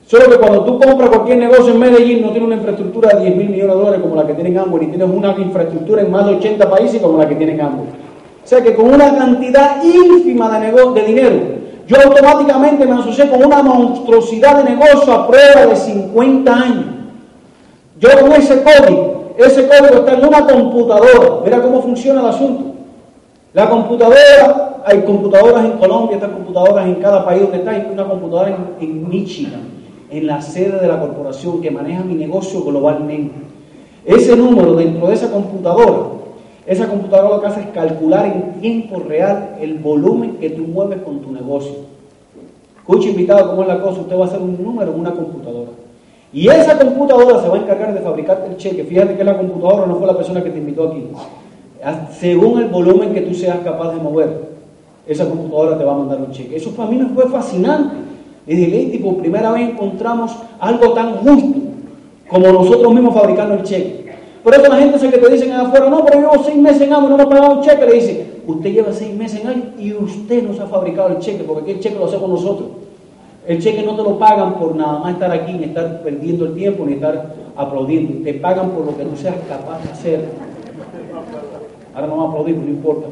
Solo 0.08 0.30
que 0.30 0.38
cuando 0.38 0.64
tú 0.64 0.80
compras 0.80 1.10
cualquier 1.10 1.36
negocio 1.38 1.72
en 1.72 1.78
Medellín 1.78 2.22
no 2.22 2.30
tiene 2.30 2.46
una 2.46 2.56
infraestructura 2.56 3.14
de 3.14 3.24
10 3.26 3.36
mil 3.36 3.50
millones 3.50 3.74
de 3.74 3.78
dólares 3.78 4.00
como 4.00 4.16
la 4.16 4.26
que 4.26 4.32
tienen 4.32 4.56
ambos, 4.56 4.80
ni 4.80 4.86
tienes 4.86 5.08
una 5.08 5.34
infraestructura 5.36 6.00
en 6.00 6.10
más 6.10 6.26
de 6.26 6.36
80 6.36 6.70
países 6.70 7.02
como 7.02 7.18
la 7.18 7.28
que 7.28 7.34
tienen 7.34 7.60
ambos. 7.60 7.88
O 8.42 8.48
sea 8.48 8.62
que 8.62 8.74
con 8.74 8.86
una 8.92 9.14
cantidad 9.14 9.84
ínfima 9.84 10.58
de, 10.58 11.02
dinero, 11.02 11.36
yo 11.86 11.96
automáticamente 12.02 12.86
me 12.86 12.92
asocié 12.92 13.28
con 13.28 13.44
una 13.44 13.62
monstruosidad 13.62 14.64
de 14.64 14.70
negocio 14.70 15.12
a 15.12 15.28
prueba 15.28 15.66
de 15.66 15.76
50 15.76 16.54
años. 16.54 16.84
Yo 18.00 18.08
con 18.20 18.32
ese 18.32 18.62
código 18.62 19.18
ese 19.38 19.68
código 19.68 19.98
está 19.98 20.14
en 20.14 20.26
una 20.26 20.44
computadora. 20.44 21.40
Mira 21.44 21.62
cómo 21.62 21.80
funciona 21.80 22.20
el 22.20 22.26
asunto. 22.26 22.64
La 23.52 23.70
computadora, 23.70 24.82
hay 24.84 25.02
computadoras 25.02 25.64
en 25.64 25.78
Colombia, 25.78 26.16
están 26.16 26.32
computadoras 26.32 26.86
en 26.86 26.96
cada 26.96 27.24
país 27.24 27.42
donde 27.42 27.58
está, 27.58 27.70
hay 27.70 27.88
una 27.90 28.04
computadora 28.04 28.56
en, 28.80 29.08
Michigan, 29.08 29.60
en 30.10 30.26
la 30.26 30.40
sede 30.42 30.80
de 30.80 30.88
la 30.88 31.00
corporación 31.00 31.60
que 31.60 31.70
maneja 31.70 32.02
mi 32.02 32.14
negocio 32.14 32.62
globalmente. 32.62 33.34
Ese 34.04 34.36
número 34.36 34.74
dentro 34.74 35.08
de 35.08 35.14
esa 35.14 35.30
computadora 35.30 36.18
Esa 36.66 36.86
computadora 36.86 37.36
lo 37.36 37.40
que 37.40 37.46
hace 37.46 37.60
es 37.60 37.66
calcular 37.68 38.26
en 38.26 38.60
tiempo 38.60 39.00
real 39.00 39.56
el 39.60 39.78
volumen 39.78 40.36
que 40.36 40.50
tú 40.50 40.64
mueves 40.64 41.00
con 41.02 41.20
tu 41.20 41.32
negocio. 41.32 41.76
Escucha 42.78 43.08
invitado, 43.08 43.50
¿cómo 43.50 43.62
es 43.62 43.68
la 43.68 43.80
cosa? 43.80 44.00
Usted 44.00 44.18
va 44.18 44.24
a 44.24 44.28
hacer 44.28 44.40
un 44.40 44.62
número 44.62 44.92
en 44.92 45.00
una 45.00 45.12
computadora. 45.12 45.70
Y 46.32 46.48
esa 46.48 46.78
computadora 46.78 47.40
se 47.40 47.48
va 47.48 47.56
a 47.56 47.60
encargar 47.60 47.94
de 47.94 48.00
fabricarte 48.00 48.50
el 48.50 48.56
cheque. 48.58 48.84
Fíjate 48.84 49.16
que 49.16 49.24
la 49.24 49.38
computadora 49.38 49.86
no 49.86 49.96
fue 49.96 50.06
la 50.06 50.16
persona 50.16 50.42
que 50.42 50.50
te 50.50 50.58
invitó 50.58 50.88
aquí. 50.88 51.04
Según 52.18 52.60
el 52.60 52.68
volumen 52.68 53.14
que 53.14 53.22
tú 53.22 53.34
seas 53.34 53.58
capaz 53.60 53.94
de 53.94 54.02
mover, 54.02 54.48
esa 55.06 55.26
computadora 55.26 55.78
te 55.78 55.84
va 55.84 55.94
a 55.94 55.98
mandar 55.98 56.20
un 56.20 56.30
cheque. 56.32 56.56
Eso 56.56 56.70
para 56.72 56.90
mí 56.90 56.98
me 56.98 57.06
fue 57.14 57.28
fascinante. 57.28 57.94
Y 58.48 58.56
dije, 58.56 58.98
por 58.98 59.18
primera 59.18 59.52
vez 59.52 59.68
encontramos 59.68 60.34
algo 60.58 60.94
tan 60.94 61.18
justo 61.18 61.58
como 62.30 62.48
nosotros 62.48 62.94
mismos 62.94 63.14
fabricando 63.14 63.54
el 63.54 63.62
cheque. 63.62 64.08
Por 64.42 64.54
eso 64.54 64.68
la 64.68 64.76
gente 64.76 64.98
se 64.98 65.10
que 65.10 65.18
te 65.18 65.30
dicen 65.30 65.52
afuera, 65.52 65.90
no, 65.90 66.02
pero 66.02 66.20
llevo 66.20 66.42
seis 66.42 66.56
meses 66.56 66.80
en 66.80 66.88
y 66.88 66.90
no 66.90 67.16
me 67.16 67.22
ha 67.22 67.28
pagado 67.28 67.58
un 67.58 67.60
cheque. 67.60 67.84
Le 67.84 67.92
dice, 67.92 68.40
usted 68.46 68.72
lleva 68.72 68.92
seis 68.94 69.14
meses 69.14 69.42
en 69.42 69.48
AMO 69.48 69.64
y 69.78 69.92
usted 69.92 70.42
nos 70.42 70.58
ha 70.60 70.66
fabricado 70.66 71.10
el 71.10 71.18
cheque, 71.18 71.44
porque 71.44 71.62
aquí 71.62 71.72
el 71.72 71.80
cheque 71.80 71.98
lo 71.98 72.06
hacemos 72.06 72.30
nosotros. 72.30 72.70
El 73.46 73.62
cheque 73.62 73.82
no 73.82 73.94
te 73.94 74.02
lo 74.02 74.18
pagan 74.18 74.54
por 74.54 74.74
nada 74.74 74.98
más 74.98 75.12
estar 75.12 75.30
aquí, 75.30 75.52
ni 75.52 75.64
estar 75.64 76.02
perdiendo 76.02 76.46
el 76.46 76.54
tiempo, 76.54 76.86
ni 76.86 76.94
estar 76.94 77.34
aplaudiendo. 77.54 78.24
Te 78.24 78.32
pagan 78.32 78.70
por 78.70 78.86
lo 78.86 78.96
que 78.96 79.04
tú 79.04 79.14
seas 79.14 79.36
capaz 79.46 79.84
de 79.84 79.90
hacer. 79.90 80.24
Ahora 81.94 82.06
no 82.06 82.16
vamos 82.16 82.26
a 82.26 82.30
aplaudir, 82.30 82.56
no 82.56 82.68
importa. 82.68 83.08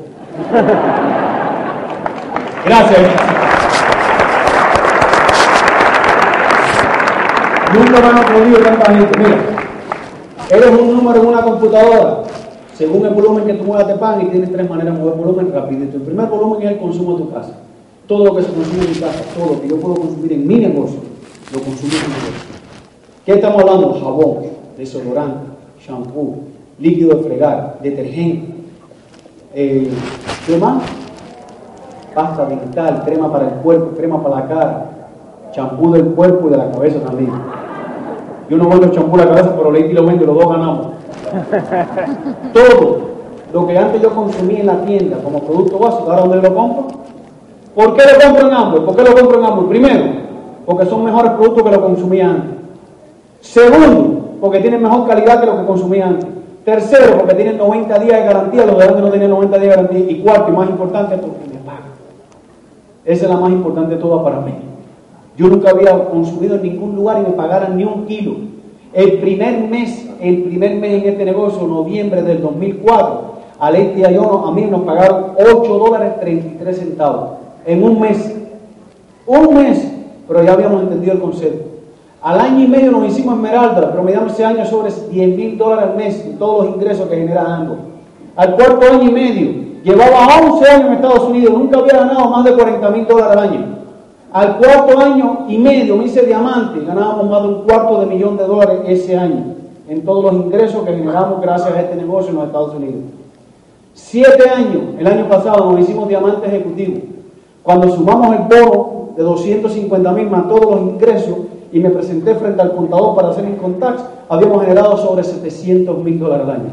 Gracias. 2.64 3.55
Nunca 7.74 8.00
me 8.00 8.06
han 8.06 8.18
aplaudido 8.18 8.58
tanta 8.58 8.94
gente. 8.94 9.18
Mira, 9.18 9.38
eres 10.50 10.80
un 10.80 10.96
número 10.96 11.20
en 11.20 11.26
una 11.26 11.42
computadora. 11.42 12.22
Según 12.74 13.06
el 13.06 13.14
volumen 13.14 13.44
que 13.44 13.54
tú 13.54 13.64
muevas 13.64 13.86
te 13.86 13.94
pagan 13.94 14.26
y 14.26 14.30
tienes 14.30 14.52
tres 14.52 14.68
maneras 14.68 14.94
de 14.94 15.00
mover 15.00 15.16
volumen 15.16 15.52
rapidito. 15.52 15.96
El 15.96 16.02
primer 16.02 16.26
volumen 16.26 16.62
es 16.62 16.72
el 16.72 16.78
consumo 16.78 17.16
de 17.16 17.24
tu 17.24 17.32
casa. 17.32 17.52
Todo 18.06 18.26
lo 18.26 18.36
que 18.36 18.42
se 18.42 18.52
consume 18.52 18.84
en 18.84 18.90
mi 18.90 18.96
casa, 18.96 19.24
todo 19.34 19.54
lo 19.54 19.60
que 19.60 19.68
yo 19.68 19.80
puedo 19.80 19.94
consumir 19.96 20.32
en 20.32 20.46
mi 20.46 20.56
negocio, 20.56 21.00
lo 21.52 21.60
consumo 21.60 21.92
en 21.92 22.02
mi 22.02 22.14
negocio. 22.14 22.56
¿Qué 23.24 23.32
estamos 23.32 23.60
hablando? 23.62 23.94
Jabón, 23.94 24.36
desodorante, 24.76 25.46
shampoo, 25.80 26.36
líquido 26.78 27.16
de 27.16 27.24
fregar, 27.24 27.78
detergente, 27.82 28.54
eh, 29.54 29.90
¿qué 30.46 30.56
más? 30.58 30.82
Pasta 32.14 32.46
dental, 32.46 33.02
crema 33.04 33.32
para 33.32 33.48
el 33.48 33.54
cuerpo, 33.54 33.96
crema 33.96 34.22
para 34.22 34.36
la 34.36 34.46
cara, 34.46 34.95
champú 35.56 35.90
del 35.90 36.04
cuerpo 36.08 36.48
y 36.48 36.50
de 36.50 36.58
la 36.58 36.70
cabeza 36.70 37.00
también. 37.00 37.32
Yo 38.50 38.58
no 38.58 38.68
vendo 38.68 38.88
champú 38.88 39.16
de 39.16 39.24
la 39.24 39.30
cabeza, 39.30 39.54
pero 39.56 39.72
leí 39.72 39.84
y 39.84 39.92
lo 39.94 40.04
vendo 40.04 40.24
y 40.24 40.26
los 40.26 40.36
dos 40.36 40.48
ganamos. 40.50 40.86
Todo 42.52 42.98
lo 43.52 43.66
que 43.66 43.78
antes 43.78 44.02
yo 44.02 44.10
consumía 44.14 44.60
en 44.60 44.66
la 44.66 44.82
tienda 44.82 45.16
como 45.24 45.40
producto 45.40 45.78
básico, 45.78 46.10
ahora 46.10 46.26
dónde 46.26 46.48
lo 46.48 46.54
compro, 46.54 46.86
¿Por 47.74 47.94
qué 47.94 48.02
lo 48.10 48.26
compro 48.26 48.48
en 48.48 48.54
ambos? 48.54 48.80
¿Por 48.80 48.96
qué 48.96 49.02
lo 49.02 49.14
compro 49.14 49.38
en 49.38 49.44
ambos? 49.44 49.64
Primero, 49.66 50.04
porque 50.64 50.86
son 50.86 51.04
mejores 51.04 51.32
productos 51.32 51.62
que 51.62 51.70
lo 51.70 51.82
consumía 51.82 52.30
antes. 52.30 52.50
Segundo, 53.40 54.36
porque 54.40 54.60
tienen 54.60 54.82
mejor 54.82 55.06
calidad 55.06 55.40
que 55.40 55.46
lo 55.46 55.58
que 55.58 55.66
consumía 55.66 56.06
antes. 56.06 56.26
Tercero, 56.64 57.18
porque 57.18 57.34
tienen 57.34 57.58
90 57.58 57.98
días 57.98 58.18
de 58.18 58.26
garantía, 58.26 58.64
los 58.64 58.78
de 58.78 58.84
antes 58.84 59.02
no 59.02 59.10
tenían 59.10 59.30
90 59.30 59.58
días 59.58 59.76
de 59.76 59.76
garantía. 59.76 60.10
Y 60.10 60.22
cuarto, 60.22 60.50
y 60.50 60.56
más 60.56 60.70
importante, 60.70 61.18
porque 61.18 61.36
me 61.52 61.60
pagan. 61.60 61.82
Esa 63.04 63.24
es 63.24 63.30
la 63.30 63.36
más 63.36 63.52
importante 63.52 63.94
de 63.94 64.00
todas 64.00 64.24
para 64.24 64.40
mí. 64.40 64.54
Yo 65.36 65.48
nunca 65.48 65.70
había 65.70 66.08
consumido 66.08 66.56
en 66.56 66.62
ningún 66.62 66.96
lugar 66.96 67.22
y 67.22 67.30
me 67.30 67.36
pagaran 67.36 67.76
ni 67.76 67.84
un 67.84 68.06
kilo. 68.06 68.36
El 68.92 69.18
primer 69.18 69.68
mes, 69.68 70.08
el 70.20 70.44
primer 70.44 70.76
mes 70.76 71.02
en 71.02 71.08
este 71.10 71.24
negocio, 71.24 71.66
noviembre 71.66 72.22
del 72.22 72.40
2004, 72.40 73.36
a 73.58 73.70
Leti 73.70 74.00
y 74.00 74.04
a 74.04 74.10
yo, 74.10 74.46
a 74.46 74.52
mí 74.52 74.62
nos 74.62 74.82
pagaron 74.82 75.32
8 75.38 75.78
dólares 75.78 76.20
33 76.20 76.78
centavos 76.78 77.30
en 77.66 77.82
un 77.82 78.00
mes. 78.00 78.34
Un 79.26 79.54
mes, 79.54 79.92
pero 80.26 80.42
ya 80.42 80.52
habíamos 80.52 80.82
entendido 80.82 81.12
el 81.12 81.20
concepto. 81.20 81.76
Al 82.22 82.40
año 82.40 82.64
y 82.64 82.68
medio 82.68 82.90
nos 82.90 83.08
hicimos 83.08 83.34
Esmeralda, 83.34 83.92
promediamos 83.92 84.32
ese 84.32 84.44
año 84.44 84.64
sobre 84.64 84.90
10 84.90 85.36
mil 85.36 85.58
dólares 85.58 85.90
al 85.90 85.96
mes 85.96 86.26
y 86.26 86.36
todos 86.36 86.66
los 86.66 86.74
ingresos 86.76 87.08
que 87.08 87.16
genera 87.16 87.54
ambos. 87.54 87.78
Al 88.34 88.54
cuarto 88.54 88.86
año 88.86 89.08
y 89.08 89.12
medio, 89.12 89.50
llevaba 89.84 90.40
11 90.42 90.70
años 90.70 90.86
en 90.86 90.92
Estados 90.94 91.24
Unidos, 91.28 91.52
nunca 91.52 91.78
había 91.78 91.98
ganado 91.98 92.30
más 92.30 92.44
de 92.44 92.52
40 92.52 92.90
mil 92.90 93.06
dólares 93.06 93.32
al 93.36 93.38
año. 93.38 93.76
Al 94.36 94.58
cuarto 94.58 95.00
año 95.00 95.46
y 95.48 95.56
medio 95.56 95.96
me 95.96 96.04
hice 96.04 96.26
diamante, 96.26 96.84
ganábamos 96.84 97.30
más 97.30 97.40
de 97.40 97.48
un 97.48 97.62
cuarto 97.62 98.00
de 98.00 98.04
millón 98.04 98.36
de 98.36 98.44
dólares 98.44 98.80
ese 98.86 99.16
año 99.16 99.54
en 99.88 100.04
todos 100.04 100.24
los 100.24 100.34
ingresos 100.34 100.84
que 100.84 100.92
generamos 100.92 101.40
gracias 101.40 101.72
a 101.72 101.80
este 101.80 101.96
negocio 101.96 102.32
en 102.32 102.36
los 102.36 102.44
Estados 102.44 102.74
Unidos. 102.74 103.00
Siete 103.94 104.46
años, 104.50 104.82
el 104.98 105.06
año 105.06 105.26
pasado 105.26 105.72
nos 105.72 105.80
hicimos 105.80 106.06
diamante 106.06 106.48
ejecutivo. 106.48 106.98
Cuando 107.62 107.88
sumamos 107.96 108.36
el 108.36 108.42
bono 108.42 109.08
de 109.16 109.22
250 109.22 110.12
mil 110.12 110.28
más 110.28 110.48
todos 110.48 110.70
los 110.70 110.80
ingresos 110.82 111.38
y 111.72 111.80
me 111.80 111.88
presenté 111.88 112.34
frente 112.34 112.60
al 112.60 112.76
contador 112.76 113.16
para 113.16 113.30
hacer 113.30 113.46
income 113.46 113.76
tax, 113.80 114.02
habíamos 114.28 114.60
generado 114.60 114.98
sobre 114.98 115.24
700 115.24 115.96
mil 116.04 116.18
dólares 116.18 116.44
al 116.44 116.50
año. 116.56 116.70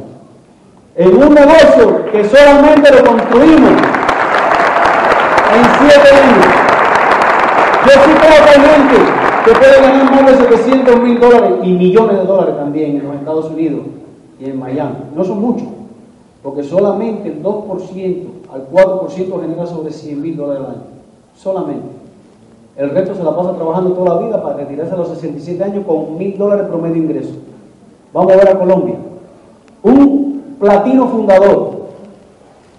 En 0.97 1.15
un 1.15 1.33
negocio 1.33 2.11
que 2.11 2.25
solamente 2.25 2.91
lo 2.91 3.05
construimos 3.05 3.71
en 5.55 5.63
7 5.79 6.09
años. 6.13 6.62
Yo 7.85 7.91
sí 7.91 8.11
creo 8.17 8.45
que 8.45 8.49
hay 8.49 8.69
gente 8.69 9.11
que 9.43 9.51
puede 9.51 9.81
ganar 9.81 10.11
más 10.11 10.25
de 10.25 10.37
700 10.37 10.99
mil 11.01 11.19
dólares 11.19 11.51
y 11.63 11.73
millones 11.73 12.17
de 12.17 12.25
dólares 12.25 12.55
también 12.55 12.95
en 12.95 13.07
los 13.07 13.15
Estados 13.15 13.49
Unidos 13.51 13.81
y 14.39 14.45
en 14.45 14.57
Miami. 14.57 14.95
No 15.13 15.23
son 15.25 15.41
muchos, 15.41 15.67
porque 16.41 16.63
solamente 16.63 17.27
el 17.27 17.43
2% 17.43 18.25
al 18.53 18.69
4% 18.69 19.41
genera 19.41 19.65
sobre 19.65 19.91
100 19.91 20.21
mil 20.21 20.37
dólares 20.37 20.63
al 20.63 20.71
año. 20.71 20.83
Solamente. 21.35 21.87
El 22.77 22.89
resto 22.91 23.15
se 23.15 23.23
la 23.23 23.35
pasa 23.35 23.53
trabajando 23.53 23.91
toda 23.91 24.15
la 24.15 24.27
vida 24.27 24.41
para 24.41 24.57
retirarse 24.57 24.93
a 24.93 24.97
los 24.97 25.09
67 25.09 25.61
años 25.61 25.85
con 25.85 26.17
mil 26.17 26.37
dólares 26.37 26.67
promedio 26.67 26.93
de 26.93 26.99
ingreso. 26.99 27.33
Vamos 28.13 28.31
a 28.31 28.37
ver 28.37 28.49
a 28.49 28.59
Colombia. 28.59 28.95
Un 29.83 30.55
platino 30.57 31.07
fundador, 31.07 31.71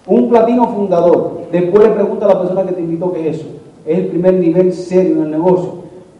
un 0.07 0.29
platino 0.29 0.67
fundador, 0.67 1.41
después 1.51 1.87
le 1.87 1.93
pregunta 1.93 2.25
a 2.25 2.29
la 2.29 2.39
persona 2.39 2.65
que 2.65 2.71
te 2.71 2.81
invitó 2.81 3.13
qué 3.13 3.29
es 3.29 3.37
eso. 3.37 3.45
Es 3.85 3.99
el 3.99 4.07
primer 4.07 4.33
nivel 4.35 4.73
serio 4.73 5.17
en 5.17 5.23
el 5.23 5.31
negocio. 5.31 5.73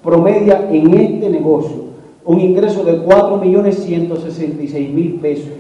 Promedia 0.04 0.68
en 0.72 0.94
este 0.94 1.30
negocio 1.30 1.86
un 2.26 2.40
ingreso 2.40 2.84
de 2.84 3.06
4.166.000 3.06 5.22
pesos 5.22 5.52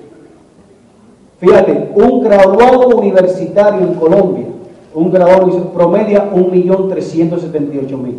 Fíjate, 1.39 1.91
un 1.95 2.23
graduado 2.23 2.97
universitario 2.97 3.81
en 3.81 3.93
Colombia, 3.95 4.45
un 4.93 5.11
graduado 5.11 5.73
promedia 5.73 6.31
1.378.000. 6.31 8.13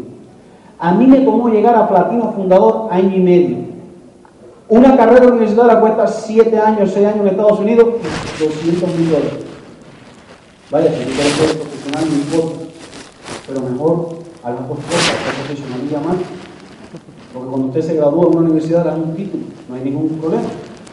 A 0.79 0.93
mí 0.93 1.07
me 1.07 1.21
tomó 1.21 1.49
llegar 1.49 1.75
a 1.75 1.89
platino 1.89 2.33
fundador 2.33 2.89
año 2.91 3.17
y 3.17 3.21
medio. 3.21 3.57
Una 4.69 4.95
carrera 4.97 5.29
universitaria 5.29 5.81
cuesta 5.81 6.07
7 6.07 6.59
años, 6.59 6.91
6 6.93 7.07
años 7.07 7.21
en 7.21 7.29
Estados 7.29 7.61
Unidos, 7.61 7.87
200 8.39 8.95
mil 8.97 9.11
dólares. 9.11 9.47
Vaya, 10.71 10.93
si 10.93 10.99
yo 10.99 11.23
ser 11.23 11.59
profesional, 11.59 12.05
no 12.11 12.17
importa. 12.17 12.66
Pero 13.47 13.61
mejor 13.61 14.09
a 14.43 14.51
las 14.51 14.69
dos 14.69 14.79
cosas. 14.79 15.15
Porque 17.33 17.49
cuando 17.49 17.67
usted 17.69 17.83
se 17.83 17.95
gradúa 17.95 18.27
en 18.27 18.31
una 18.31 18.41
universidad, 18.41 18.85
le 18.85 18.91
dan 18.91 19.01
un 19.03 19.15
título, 19.15 19.45
no 19.69 19.75
hay 19.75 19.83
ningún 19.83 20.09
problema. 20.19 20.45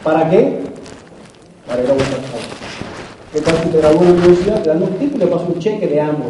¿Para 0.02 0.28
qué? 0.30 0.64
para 1.66 1.82
ir 1.82 1.90
a 1.90 1.94
buscar 1.94 2.18
trabajo. 2.18 2.38
¿Qué 3.32 3.40
tal 3.40 3.56
si 3.56 3.68
te 3.70 3.78
gradúas 3.78 4.02
en 4.02 4.16
la 4.16 4.22
universidad? 4.22 4.62
Te 4.62 4.68
dan 4.68 4.82
un 4.82 4.88
título 4.90 5.24
y 5.24 5.26
te 5.26 5.32
pasa 5.34 5.44
un 5.52 5.58
cheque 5.58 5.86
de 5.86 6.00
ambos. 6.00 6.28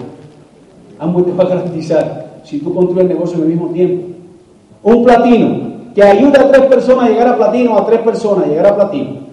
Ambos 0.98 1.26
te 1.26 1.32
va 1.32 1.44
a 1.44 1.48
garantizar 1.48 2.40
si 2.44 2.60
tú 2.60 2.74
construyes 2.74 3.02
el 3.02 3.08
negocio 3.08 3.37
en 3.37 3.42
el 3.42 3.48
mismo 3.48 3.68
tiempo. 3.68 4.06
Un 4.82 5.04
platino 5.04 5.74
que 5.94 6.02
ayuda 6.02 6.42
a 6.42 6.50
tres 6.50 6.66
personas 6.66 7.06
a 7.06 7.08
llegar 7.08 7.28
a 7.28 7.37
platino, 7.37 7.76
a 7.76 7.87
tres 7.87 8.00
personas 8.00 8.44
a 8.44 8.48
llegar 8.48 8.66
a 8.66 8.76
platino. 8.76 9.24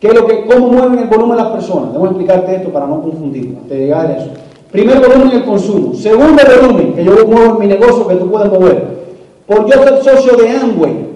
¿Qué 0.00 0.08
es 0.08 0.14
lo 0.14 0.26
que, 0.26 0.46
¿Cómo 0.46 0.68
mueven 0.68 0.98
el 1.00 1.08
volumen 1.08 1.36
las 1.36 1.48
personas? 1.48 1.92
Debo 1.92 2.06
explicarte 2.06 2.54
esto 2.54 2.70
para 2.70 2.86
no 2.86 3.02
confundir, 3.02 3.56
antes 3.60 3.68
de 3.68 3.78
llegar 3.78 4.06
a 4.06 4.16
eso. 4.16 4.30
Primer 4.70 5.00
volumen, 5.00 5.30
el 5.32 5.44
consumo. 5.44 5.94
Segundo 5.94 6.42
volumen, 6.60 6.94
que 6.94 7.04
yo 7.04 7.26
muevo 7.26 7.54
en 7.54 7.58
mi 7.58 7.66
negocio, 7.66 8.06
que 8.06 8.16
tú 8.16 8.30
puedes 8.30 8.50
mover. 8.50 8.98
Por 9.46 9.66
yo 9.66 9.82
ser 9.82 10.02
socio 10.02 10.36
de 10.36 10.50
Amway, 10.50 11.06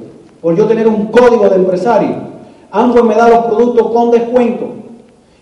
por 0.40 0.56
yo 0.56 0.64
tener 0.66 0.88
un 0.88 1.06
código 1.06 1.48
de 1.48 1.56
empresario, 1.56 2.16
Amway 2.70 3.02
me 3.02 3.14
da 3.14 3.28
los 3.28 3.44
productos 3.46 3.88
con 3.88 4.10
descuento. 4.10 4.66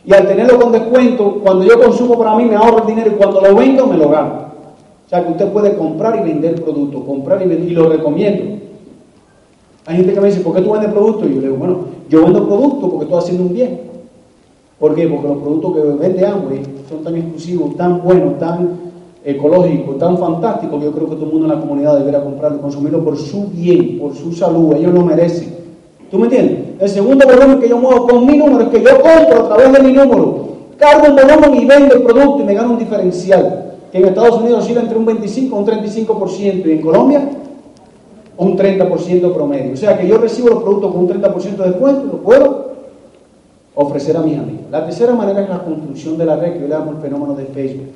Y 0.05 0.12
al 0.12 0.27
tenerlo 0.27 0.59
con 0.59 0.73
descuento, 0.73 1.40
cuando 1.42 1.64
yo 1.64 1.81
consumo 1.81 2.18
para 2.18 2.35
mí 2.35 2.46
me 2.46 2.57
ahorro 2.57 2.81
el 2.81 2.87
dinero 2.87 3.11
y 3.12 3.14
cuando 3.14 3.40
lo 3.40 3.55
vendo 3.55 3.87
me 3.87 3.96
lo 3.96 4.09
gano. 4.09 4.51
O 5.07 5.09
sea 5.09 5.25
que 5.25 5.31
usted 5.33 5.53
puede 5.53 5.77
comprar 5.77 6.16
y 6.16 6.29
vender 6.29 6.62
productos, 6.62 7.05
comprar 7.05 7.42
y 7.42 7.46
vender, 7.46 7.68
y 7.68 7.75
lo 7.75 7.88
recomiendo. 7.88 8.59
Hay 9.87 9.96
gente 9.96 10.14
que 10.14 10.20
me 10.20 10.29
dice, 10.29 10.40
¿por 10.40 10.55
qué 10.55 10.62
tú 10.62 10.73
vendes 10.73 10.92
productos? 10.92 11.29
Y 11.29 11.35
yo 11.35 11.40
le 11.40 11.46
digo, 11.49 11.59
bueno, 11.59 11.79
yo 12.09 12.23
vendo 12.25 12.46
productos 12.46 12.90
porque 12.90 13.05
estoy 13.05 13.18
haciendo 13.18 13.42
un 13.44 13.55
bien. 13.55 13.81
¿Por 14.81 14.95
qué? 14.95 15.07
Porque 15.07 15.29
los 15.29 15.38
productos 15.38 15.75
que 15.75 15.83
vende 15.83 16.27
Amway 16.27 16.62
son 16.88 17.05
tan 17.05 17.14
exclusivos, 17.14 17.77
tan 17.77 18.03
buenos, 18.03 18.38
tan 18.38 18.71
ecológicos, 19.23 19.99
tan 19.99 20.16
fantásticos, 20.16 20.79
que 20.79 20.87
yo 20.87 20.93
creo 20.93 21.11
que 21.11 21.16
todo 21.16 21.27
el 21.27 21.33
mundo 21.33 21.47
en 21.47 21.53
la 21.53 21.61
comunidad 21.61 21.99
debería 21.99 22.25
comprarlo, 22.25 22.62
consumirlo 22.62 23.05
por 23.05 23.19
su 23.19 23.49
bien, 23.49 23.99
por 23.99 24.14
su 24.14 24.33
salud, 24.33 24.73
ellos 24.73 24.95
lo 24.95 25.05
merecen. 25.05 25.55
¿Tú 26.11 26.19
me 26.19 26.25
entiendes? 26.25 26.59
El 26.81 26.88
segundo 26.88 27.27
volumen 27.27 27.61
que 27.61 27.69
yo 27.69 27.77
muevo 27.77 28.07
con 28.09 28.27
mi 28.27 28.38
número 28.38 28.62
es 28.62 28.69
que 28.71 28.83
yo 28.83 29.03
compro 29.03 29.45
a 29.45 29.49
través 29.49 29.71
de 29.71 29.83
mi 29.87 29.93
número, 29.93 30.49
cargo 30.79 31.09
un 31.11 31.16
volumen 31.16 31.62
y 31.62 31.66
vendo 31.66 31.95
el 31.95 32.03
producto 32.03 32.40
y 32.40 32.45
me 32.47 32.55
gano 32.55 32.73
un 32.73 32.79
diferencial. 32.79 33.66
Que 33.93 33.99
en 33.99 34.07
Estados 34.07 34.40
Unidos 34.40 34.61
oscila 34.61 34.81
entre 34.81 34.97
un 34.97 35.05
25 35.05 35.55
a 35.55 35.59
un 35.59 35.66
35% 35.66 36.66
y 36.66 36.71
en 36.71 36.81
Colombia 36.81 37.29
un 38.38 38.57
30% 38.57 39.35
promedio. 39.35 39.75
O 39.75 39.77
sea 39.77 39.99
que 39.99 40.09
yo 40.09 40.16
recibo 40.16 40.49
los 40.49 40.62
productos 40.62 40.93
con 40.93 41.01
un 41.01 41.09
30% 41.09 41.57
de 41.57 41.69
descuento 41.69 42.05
y 42.07 42.07
lo 42.07 42.23
puedo 42.23 42.71
ofrecer 43.75 44.16
a 44.16 44.21
mis 44.21 44.38
amigos. 44.38 44.60
La 44.71 44.85
tercera 44.85 45.15
manera 45.15 45.43
es 45.43 45.49
la 45.49 45.65
construcción 45.65 46.17
de 46.17 46.25
la 46.25 46.37
red, 46.37 46.55
que 46.55 46.61
le 46.61 46.69
llamo 46.69 46.93
el 46.93 46.99
fenómeno 46.99 47.35
de 47.35 47.47
Facebook, 47.47 47.89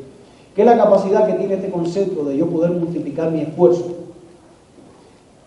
que 0.54 0.62
es 0.62 0.66
la 0.66 0.76
capacidad 0.76 1.26
que 1.26 1.34
tiene 1.34 1.54
este 1.54 1.70
concepto 1.70 2.24
de 2.24 2.36
yo 2.36 2.46
poder 2.48 2.72
multiplicar 2.72 3.30
mi 3.30 3.42
esfuerzo 3.42 3.94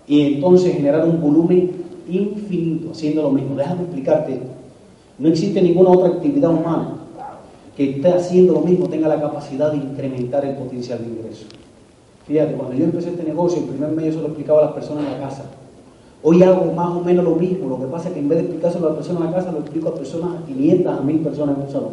y 0.07 0.35
entonces 0.35 0.73
generar 0.73 1.05
un 1.05 1.21
volumen 1.21 1.71
infinito 2.09 2.91
haciendo 2.91 3.23
lo 3.23 3.31
mismo. 3.31 3.55
Déjame 3.55 3.81
explicarte 3.81 4.33
esto. 4.33 4.47
No 5.19 5.27
existe 5.27 5.61
ninguna 5.61 5.89
otra 5.89 6.09
actividad 6.09 6.49
humana 6.49 6.93
que 7.75 7.91
esté 7.91 8.07
haciendo 8.09 8.53
lo 8.53 8.61
mismo 8.61 8.87
tenga 8.87 9.07
la 9.07 9.21
capacidad 9.21 9.71
de 9.71 9.77
incrementar 9.77 10.43
el 10.45 10.55
potencial 10.55 10.99
de 10.99 11.05
ingreso. 11.05 11.45
Fíjate, 12.25 12.53
cuando 12.53 12.75
yo 12.75 12.85
empecé 12.85 13.09
este 13.09 13.23
negocio, 13.23 13.59
el 13.59 13.65
primer 13.65 13.91
mes 13.91 14.05
yo 14.05 14.13
se 14.13 14.21
lo 14.21 14.27
explicaba 14.27 14.59
a 14.59 14.65
las 14.65 14.73
personas 14.73 15.05
en 15.05 15.11
la 15.11 15.19
casa. 15.19 15.43
Hoy 16.23 16.41
hago 16.43 16.71
más 16.73 16.89
o 16.89 17.01
menos 17.01 17.23
lo 17.23 17.35
mismo, 17.35 17.69
lo 17.69 17.79
que 17.79 17.85
pasa 17.85 18.07
es 18.07 18.15
que 18.15 18.19
en 18.19 18.29
vez 18.29 18.39
de 18.39 18.43
explicárselo 18.45 18.87
a 18.87 18.89
las 18.89 18.97
personas 18.97 19.21
en 19.21 19.27
la 19.27 19.35
casa, 19.37 19.51
lo 19.51 19.59
explico 19.59 19.89
a 19.89 19.95
personas, 19.95 20.29
a 20.41 20.45
500, 20.45 20.99
a 20.99 21.01
1000 21.01 21.19
personas 21.19 21.55
en 21.57 21.63
un 21.63 21.69
salón. 21.69 21.89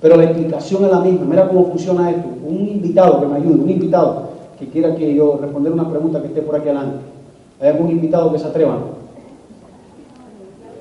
Pero 0.00 0.16
la 0.16 0.24
explicación 0.24 0.84
es 0.84 0.90
la 0.90 1.00
misma. 1.00 1.26
Mira 1.26 1.48
cómo 1.48 1.66
funciona 1.66 2.10
esto. 2.10 2.28
Un 2.46 2.68
invitado 2.68 3.20
que 3.20 3.26
me 3.26 3.36
ayude, 3.36 3.62
un 3.62 3.70
invitado 3.70 4.28
que 4.58 4.68
quiera 4.68 4.94
que 4.94 5.14
yo 5.14 5.38
responder 5.40 5.72
una 5.72 5.88
pregunta 5.88 6.20
que 6.20 6.28
esté 6.28 6.42
por 6.42 6.56
aquí 6.56 6.68
adelante. 6.68 6.98
¿Hay 7.60 7.68
algún 7.68 7.90
invitado 7.90 8.32
que 8.32 8.38
se 8.38 8.46
atreva? 8.46 8.78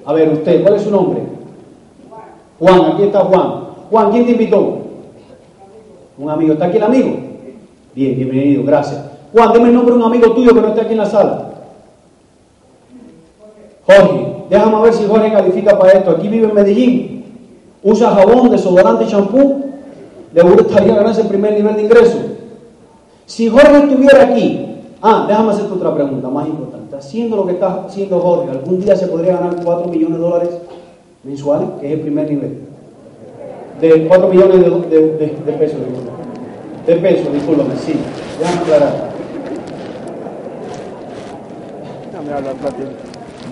A 0.06 0.14
ver, 0.14 0.30
usted, 0.30 0.62
¿cuál 0.62 0.76
es 0.76 0.84
su 0.84 0.92
nombre? 0.92 1.24
Juan, 2.60 2.92
aquí 2.94 3.04
está 3.04 3.22
Juan. 3.22 3.66
Juan, 3.90 4.12
¿quién 4.12 4.26
te 4.26 4.32
invitó? 4.32 4.78
Un 6.18 6.30
amigo. 6.30 6.54
¿Está 6.54 6.66
aquí 6.66 6.78
el 6.78 6.84
amigo? 6.84 7.10
Bien, 7.94 8.16
bienvenido, 8.16 8.64
gracias. 8.64 9.04
Juan, 9.34 9.52
dime 9.54 9.68
el 9.70 9.74
nombre 9.74 9.94
de 9.94 10.00
un 10.00 10.06
amigo 10.06 10.32
tuyo 10.32 10.54
que 10.54 10.62
no 10.62 10.68
esté 10.70 10.82
aquí 10.82 10.94
en 10.94 10.98
la 11.00 11.06
sala. 11.06 11.47
Jorge, 13.88 14.44
déjame 14.50 14.82
ver 14.82 14.94
si 14.94 15.06
Jorge 15.06 15.32
califica 15.32 15.80
para 15.80 15.94
esto. 15.94 16.12
Aquí 16.12 16.28
vive 16.28 16.48
en 16.48 16.54
Medellín. 16.54 17.26
Usa 17.84 18.12
jabón, 18.12 18.52
desodorante 18.52 19.06
y 19.06 19.08
champú. 19.08 19.64
Le 20.34 20.42
gustaría 20.42 20.94
ganarse 20.94 21.22
el 21.22 21.28
primer 21.28 21.54
nivel 21.54 21.76
de 21.76 21.84
ingreso. 21.84 22.18
Si 23.26 23.50
Jorge 23.50 23.78
estuviera 23.78 24.24
aquí, 24.24 24.66
ah, 25.02 25.26
déjame 25.28 25.52
hacerte 25.52 25.74
otra 25.74 25.96
pregunta 25.96 26.28
más 26.28 26.48
importante. 26.48 26.96
Haciendo 26.98 27.38
lo 27.38 27.46
que 27.46 27.54
está 27.54 27.86
haciendo 27.86 28.20
Jorge, 28.20 28.52
¿algún 28.52 28.82
día 28.82 28.96
se 28.96 29.08
podría 29.08 29.34
ganar 29.38 29.56
4 29.64 29.90
millones 29.90 30.18
de 30.18 30.24
dólares 30.24 30.50
mensuales, 31.24 31.70
que 31.80 31.88
es 31.88 31.94
el 31.94 32.02
primer 32.02 32.30
nivel? 32.30 32.62
De 33.80 34.08
4 34.08 34.28
millones 34.28 34.60
de, 34.60 34.70
de, 34.70 35.08
de, 35.18 35.38
de 35.46 35.54
pesos. 35.54 35.78
De 36.86 36.96
pesos, 36.96 37.34
discúlpame, 37.34 37.76
sí. 37.78 37.94
Déjame 38.40 38.62
aclarar. 38.62 39.08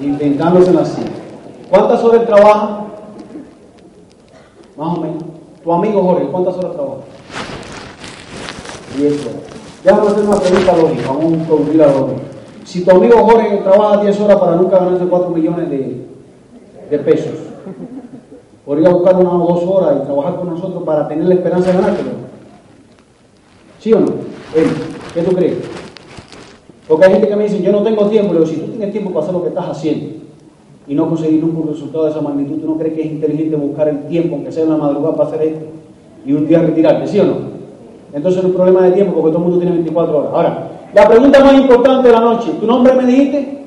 Inventándose 0.02 0.78
así. 0.78 1.02
¿Cuántas 1.70 2.04
horas 2.04 2.26
trabaja? 2.26 2.86
Más 4.78 4.98
o 4.98 5.02
menos. 5.02 5.24
Tu 5.64 5.74
amigo 5.74 6.04
Jorge, 6.04 6.28
¿cuántas 6.28 6.56
horas 6.58 6.74
trabaja? 6.74 7.02
10 8.98 9.22
horas. 9.22 9.36
Déjame 9.84 10.08
hacer 10.08 10.24
una 10.24 10.40
pregunta 10.40 10.78
lógica, 10.78 11.08
vamos 11.08 11.34
a 11.34 11.48
concluir 11.48 11.76
la 11.76 11.88
lógica. 11.88 12.22
Si 12.66 12.84
tu 12.84 12.92
amigo 12.92 13.18
Jorge 13.26 13.58
trabaja 13.58 14.02
10 14.04 14.20
horas 14.22 14.40
para 14.40 14.56
nunca 14.56 14.80
ganarse 14.80 15.06
4 15.06 15.30
millones 15.30 15.70
de, 15.70 16.08
de 16.90 17.00
pesos, 17.00 17.34
podría 18.66 18.90
buscar 18.90 19.16
una 19.16 19.32
o 19.32 19.54
dos 19.54 19.64
horas 19.64 19.98
y 20.02 20.06
trabajar 20.06 20.36
con 20.38 20.50
nosotros 20.50 20.84
para 20.84 21.08
tener 21.08 21.26
la 21.26 21.36
esperanza 21.36 21.72
de 21.72 21.78
ganárselo. 21.78 22.10
¿Sí 23.80 23.94
o 23.94 24.00
no? 24.00 24.08
¿Qué 25.14 25.22
tú 25.22 25.36
crees? 25.36 25.58
Porque 26.88 27.06
hay 27.06 27.12
gente 27.14 27.28
que 27.28 27.36
me 27.36 27.44
dice, 27.44 27.62
yo 27.62 27.72
no 27.72 27.82
tengo 27.82 28.08
tiempo. 28.08 28.34
Le 28.34 28.40
digo, 28.40 28.52
si 28.52 28.58
tú 28.58 28.72
tienes 28.72 28.92
tiempo 28.92 29.12
para 29.12 29.24
hacer 29.24 29.34
lo 29.34 29.42
que 29.42 29.50
estás 29.50 29.70
haciendo 29.70 30.06
y 30.88 30.94
no 30.94 31.10
conseguir 31.10 31.44
un 31.44 31.68
resultado 31.68 32.06
de 32.06 32.12
esa 32.12 32.22
magnitud, 32.22 32.60
¿tú 32.60 32.68
no 32.68 32.78
crees 32.78 32.94
que 32.94 33.02
es 33.02 33.12
inteligente 33.12 33.56
buscar 33.56 33.90
el 33.90 34.06
tiempo, 34.08 34.36
aunque 34.36 34.52
sea 34.52 34.64
en 34.64 34.70
la 34.70 34.78
madrugada, 34.78 35.16
para 35.16 35.30
hacer 35.30 35.42
esto 35.42 35.66
y 36.26 36.34
un 36.34 36.48
día 36.48 36.60
retirarte? 36.60 37.08
¿Sí 37.08 37.20
o 37.20 37.26
no? 37.26 37.56
Entonces 38.14 38.42
no 38.42 38.50
es 38.50 38.56
un 38.56 38.62
problema 38.62 38.84
de 38.84 38.92
tiempo 38.92 39.14
porque 39.14 39.32
todo 39.32 39.40
el 39.40 39.44
mundo 39.44 39.58
tiene 39.58 39.74
24 39.74 40.18
horas. 40.18 40.32
Ahora, 40.34 40.72
la 40.94 41.08
pregunta 41.08 41.44
más 41.44 41.54
importante 41.56 42.08
de 42.08 42.14
la 42.14 42.22
noche, 42.22 42.52
¿tu 42.60 42.68
nombre 42.68 42.94
me 42.94 43.06
dijiste? 43.06 43.64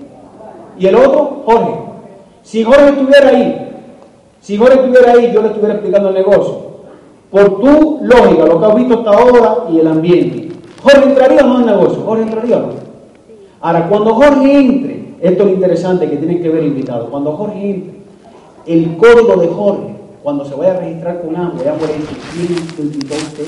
¿Y 0.78 0.86
el 0.86 0.94
otro? 0.94 1.42
Jorge. 1.44 1.74
Si 2.42 2.62
Jorge 2.62 2.88
estuviera 2.88 3.28
ahí, 3.28 3.68
si 4.40 4.56
Jorge 4.56 4.74
estuviera 4.74 5.12
ahí, 5.12 5.32
yo 5.34 5.42
le 5.42 5.48
estuviera 5.48 5.74
explicando 5.74 6.08
el 6.08 6.14
negocio. 6.14 6.68
Por 7.30 7.60
tu 7.60 7.98
lógica, 8.02 8.46
lo 8.46 8.58
que 8.58 8.66
has 8.66 8.74
visto 8.76 8.94
hasta 8.94 9.10
ahora 9.10 9.56
y 9.70 9.80
el 9.80 9.86
ambiente. 9.86 10.48
Jorge 10.82 11.04
entraría 11.04 11.44
o 11.44 11.48
no 11.48 11.54
en 11.56 11.68
el 11.68 11.76
negocio. 11.76 12.02
Jorge 12.06 12.22
entraría 12.22 12.56
o. 12.56 12.77
Ahora, 13.60 13.88
cuando 13.88 14.14
Jorge 14.14 14.58
entre, 14.58 15.14
esto 15.20 15.44
es 15.44 15.50
interesante 15.50 16.08
que 16.08 16.16
tienen 16.16 16.40
que 16.42 16.48
ver 16.48 16.64
invitado, 16.64 17.10
cuando 17.10 17.32
Jorge 17.32 17.70
entre, 17.70 17.98
el 18.66 18.96
código 18.96 19.36
de 19.40 19.48
Jorge, 19.48 19.94
cuando 20.22 20.44
se 20.44 20.54
vaya 20.54 20.72
a 20.72 20.80
registrar 20.80 21.22
con 21.22 21.34
Amway, 21.34 21.64
ya 21.64 21.74
por 21.74 21.88
decir, 21.88 22.04
¿quién 22.32 22.86
invitó 22.86 23.14
usted? 23.14 23.46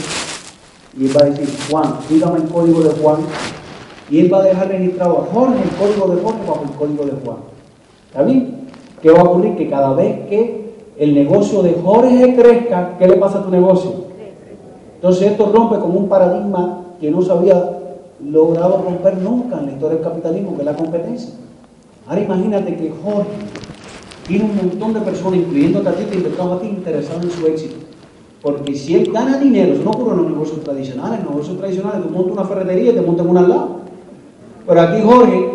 Y 0.99 1.07
él 1.07 1.17
va 1.17 1.27
a 1.27 1.31
decir, 1.31 1.49
Juan, 1.71 1.95
dígame 2.09 2.39
el 2.39 2.49
código 2.49 2.81
de 2.81 2.91
Juan. 2.91 3.19
Y 4.11 4.19
él 4.19 4.33
va 4.33 4.39
a 4.39 4.43
dejar 4.43 4.69
registrado 4.69 5.19
a 5.19 5.33
Jorge 5.33 5.63
el 5.63 5.71
código 5.77 6.15
de 6.15 6.23
Jorge 6.23 6.41
bajo 6.47 6.63
el 6.65 6.71
código 6.71 7.05
de 7.05 7.13
Juan. 7.25 7.37
¿Está 8.09 8.23
bien? 8.23 8.69
¿Qué 9.01 9.11
va 9.11 9.21
a 9.21 9.25
ocurrir? 9.25 9.57
Que 9.57 9.71
cada 9.71 9.93
vez 9.95 10.27
que 10.29 10.75
el 10.99 11.15
negocio 11.15 11.63
de 11.63 11.77
Jorge 11.83 12.35
crezca, 12.35 12.97
¿qué 12.99 13.07
le 13.07 13.17
pasa 13.17 13.39
a 13.39 13.45
tu 13.45 13.51
negocio? 13.51 13.93
Entonces 14.97 15.31
esto 15.31 15.51
rompe 15.55 15.79
como 15.79 15.99
un 15.99 16.09
paradigma 16.09 16.85
que 17.01 17.11
no 17.11 17.23
se 17.23 17.31
había 17.33 17.80
logrado 18.25 18.83
romper 18.83 19.19
nunca 19.19 19.59
en 19.59 19.67
la 19.67 19.73
historia 19.73 19.97
del 19.97 20.05
capitalismo, 20.05 20.55
que 20.55 20.63
es 20.63 20.67
la 20.67 20.77
competencia. 20.77 21.31
Ahora 22.07 22.23
imagínate 22.23 22.77
que 22.77 22.93
Jorge 23.03 23.31
tiene 24.27 24.45
un 24.45 24.57
montón 24.57 24.95
de 24.95 25.01
personas, 25.01 25.41
incluyendo 25.41 25.79
a 25.81 25.93
ti, 25.93 26.05
que 26.05 26.19
a 26.19 26.59
ti, 26.61 26.67
interesados 26.67 27.25
en 27.25 27.31
su 27.31 27.47
éxito. 27.47 27.77
Porque 28.43 28.75
si 28.75 28.95
él 28.95 29.13
gana 29.13 29.39
dinero, 29.39 29.75
no 29.85 29.91
ocurre 29.91 30.13
en 30.13 30.17
los 30.19 30.31
negocios 30.31 30.65
tradicionales. 30.65 31.21
Los 31.21 31.31
negocios 31.31 31.59
tradicionales 31.59 32.03
tú 32.03 32.11
montas 32.11 32.33
una 32.33 32.45
ferretería 32.45 32.93
y 32.93 32.95
te 32.95 33.03
montas 33.03 33.27
una 33.27 33.41
al 33.41 33.49
lado. 33.49 33.69
Pero 34.67 34.81
aquí 34.81 35.03
Jorge, 35.03 35.51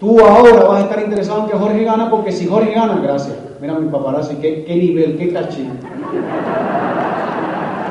tú 0.00 0.20
ahora 0.20 0.64
vas 0.66 0.82
a 0.82 0.84
estar 0.84 1.02
interesado 1.02 1.42
en 1.42 1.50
que 1.50 1.58
Jorge 1.58 1.84
gana, 1.84 2.10
porque 2.10 2.32
si 2.32 2.46
Jorge 2.46 2.72
gana, 2.72 3.00
gracias. 3.02 3.36
Mira 3.60 3.78
mi 3.78 3.88
paparazzi, 3.90 4.36
qué, 4.36 4.64
qué 4.64 4.76
nivel, 4.76 5.16
qué 5.18 5.32
caché. 5.32 5.66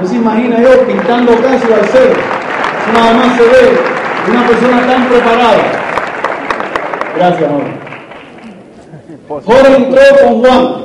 Se 0.06 0.16
imagina 0.16 0.62
yo 0.62 0.88
pintando 0.88 1.34
casi 1.34 1.72
al 1.72 1.86
cero. 1.92 2.14
Nada 2.94 3.14
más 3.14 3.38
se 3.38 3.44
ve 3.44 4.01
una 4.30 4.48
persona 4.48 4.88
tan 4.88 5.08
preparada. 5.08 5.58
Gracias, 7.16 7.52
Jorge. 7.52 7.72
Jorge 9.46 9.76
entró 9.76 10.02
con 10.24 10.42
Juan. 10.42 10.82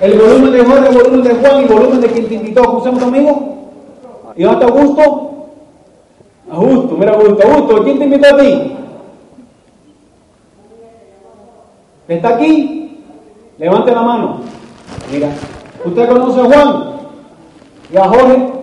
El 0.00 0.18
volumen 0.18 0.52
de 0.52 0.64
Jorge, 0.64 0.88
el 0.88 0.94
volumen 0.94 1.22
de 1.22 1.34
Juan 1.34 1.60
y 1.60 1.64
el 1.64 1.68
volumen 1.68 2.00
de 2.00 2.08
quien 2.08 2.28
te 2.28 2.34
invitó. 2.34 2.64
¿Cómo 2.64 2.84
se 2.84 2.90
llama 2.92 3.06
amigo? 3.06 3.58
¿Y 4.36 4.42
dónde 4.44 4.64
está 4.64 4.72
Augusto? 4.72 5.48
Augusto, 6.50 6.96
mira 6.96 7.12
Augusto. 7.12 7.48
Augusto, 7.48 7.84
¿quién 7.84 7.98
te 7.98 8.04
invitó 8.04 8.34
a 8.34 8.38
ti? 8.38 8.72
¿Está 12.08 12.28
aquí? 12.28 13.04
Levante 13.58 13.92
la 13.92 14.02
mano. 14.02 14.40
Mira, 15.12 15.28
¿usted 15.84 16.08
conoce 16.08 16.40
a 16.40 16.44
Juan? 16.44 16.84
¿Y 17.92 17.96
a 17.96 18.04
Jorge? 18.04 18.57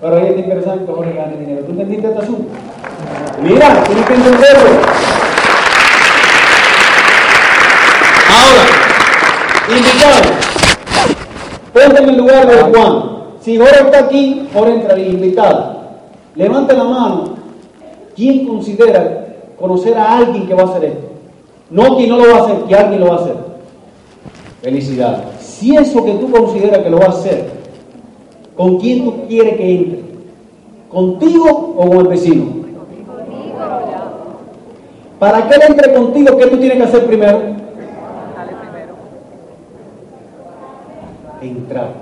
Pero 0.00 0.16
ahí 0.16 0.26
está 0.28 0.40
interesante 0.40 0.86
que 0.86 0.92
Jorge 0.92 1.12
gane 1.12 1.36
dinero. 1.36 1.64
¿Tú 1.64 1.72
entendiste 1.72 2.06
este 2.06 2.18
asunto? 2.18 2.48
Mira, 3.42 3.84
tienes 3.84 4.06
que 4.06 4.14
entenderlo. 4.14 4.70
Ahora, 8.30 8.64
invitado, 9.68 10.22
ponte 11.72 12.02
en 12.02 12.08
el 12.08 12.16
lugar 12.16 12.46
de 12.46 12.62
Juan. 12.62 13.02
Si 13.40 13.58
Jorge 13.58 13.80
está 13.80 13.98
aquí, 13.98 14.48
Jorge 14.54 14.74
entraría 14.74 15.08
invitado. 15.08 15.80
Levante 16.34 16.74
la 16.74 16.84
mano. 16.84 17.34
¿Quién 18.16 18.46
considera 18.46 19.26
conocer 19.58 19.96
a 19.98 20.18
alguien 20.18 20.46
que 20.46 20.54
va 20.54 20.62
a 20.62 20.66
hacer 20.66 20.84
esto? 20.84 21.08
No 21.70 21.96
quien 21.96 22.08
no 22.08 22.16
lo 22.16 22.32
va 22.32 22.38
a 22.38 22.44
hacer, 22.44 22.56
que 22.64 22.74
alguien 22.74 23.00
lo 23.00 23.08
va 23.08 23.16
a 23.16 23.18
hacer. 23.20 23.36
Felicidades. 24.62 25.20
Si 25.40 25.76
eso 25.76 26.04
que 26.04 26.12
tú 26.12 26.30
consideras 26.30 26.78
que 26.78 26.90
lo 26.90 26.98
va 26.98 27.06
a 27.06 27.10
hacer, 27.10 27.59
¿con 28.56 28.78
quién 28.78 29.04
tú 29.04 29.26
quieres 29.28 29.56
que 29.56 29.74
entre? 29.74 30.00
¿Contigo 30.88 31.74
o 31.76 31.88
con 31.88 31.98
el 31.98 32.08
vecino? 32.08 32.44
Para 35.18 35.46
que 35.46 35.54
él 35.54 35.62
entre 35.68 35.94
contigo, 35.94 36.36
¿qué 36.38 36.46
tú 36.46 36.56
tienes 36.56 36.78
que 36.78 36.84
hacer 36.84 37.06
primero? 37.06 37.40
Entrar. 41.42 41.92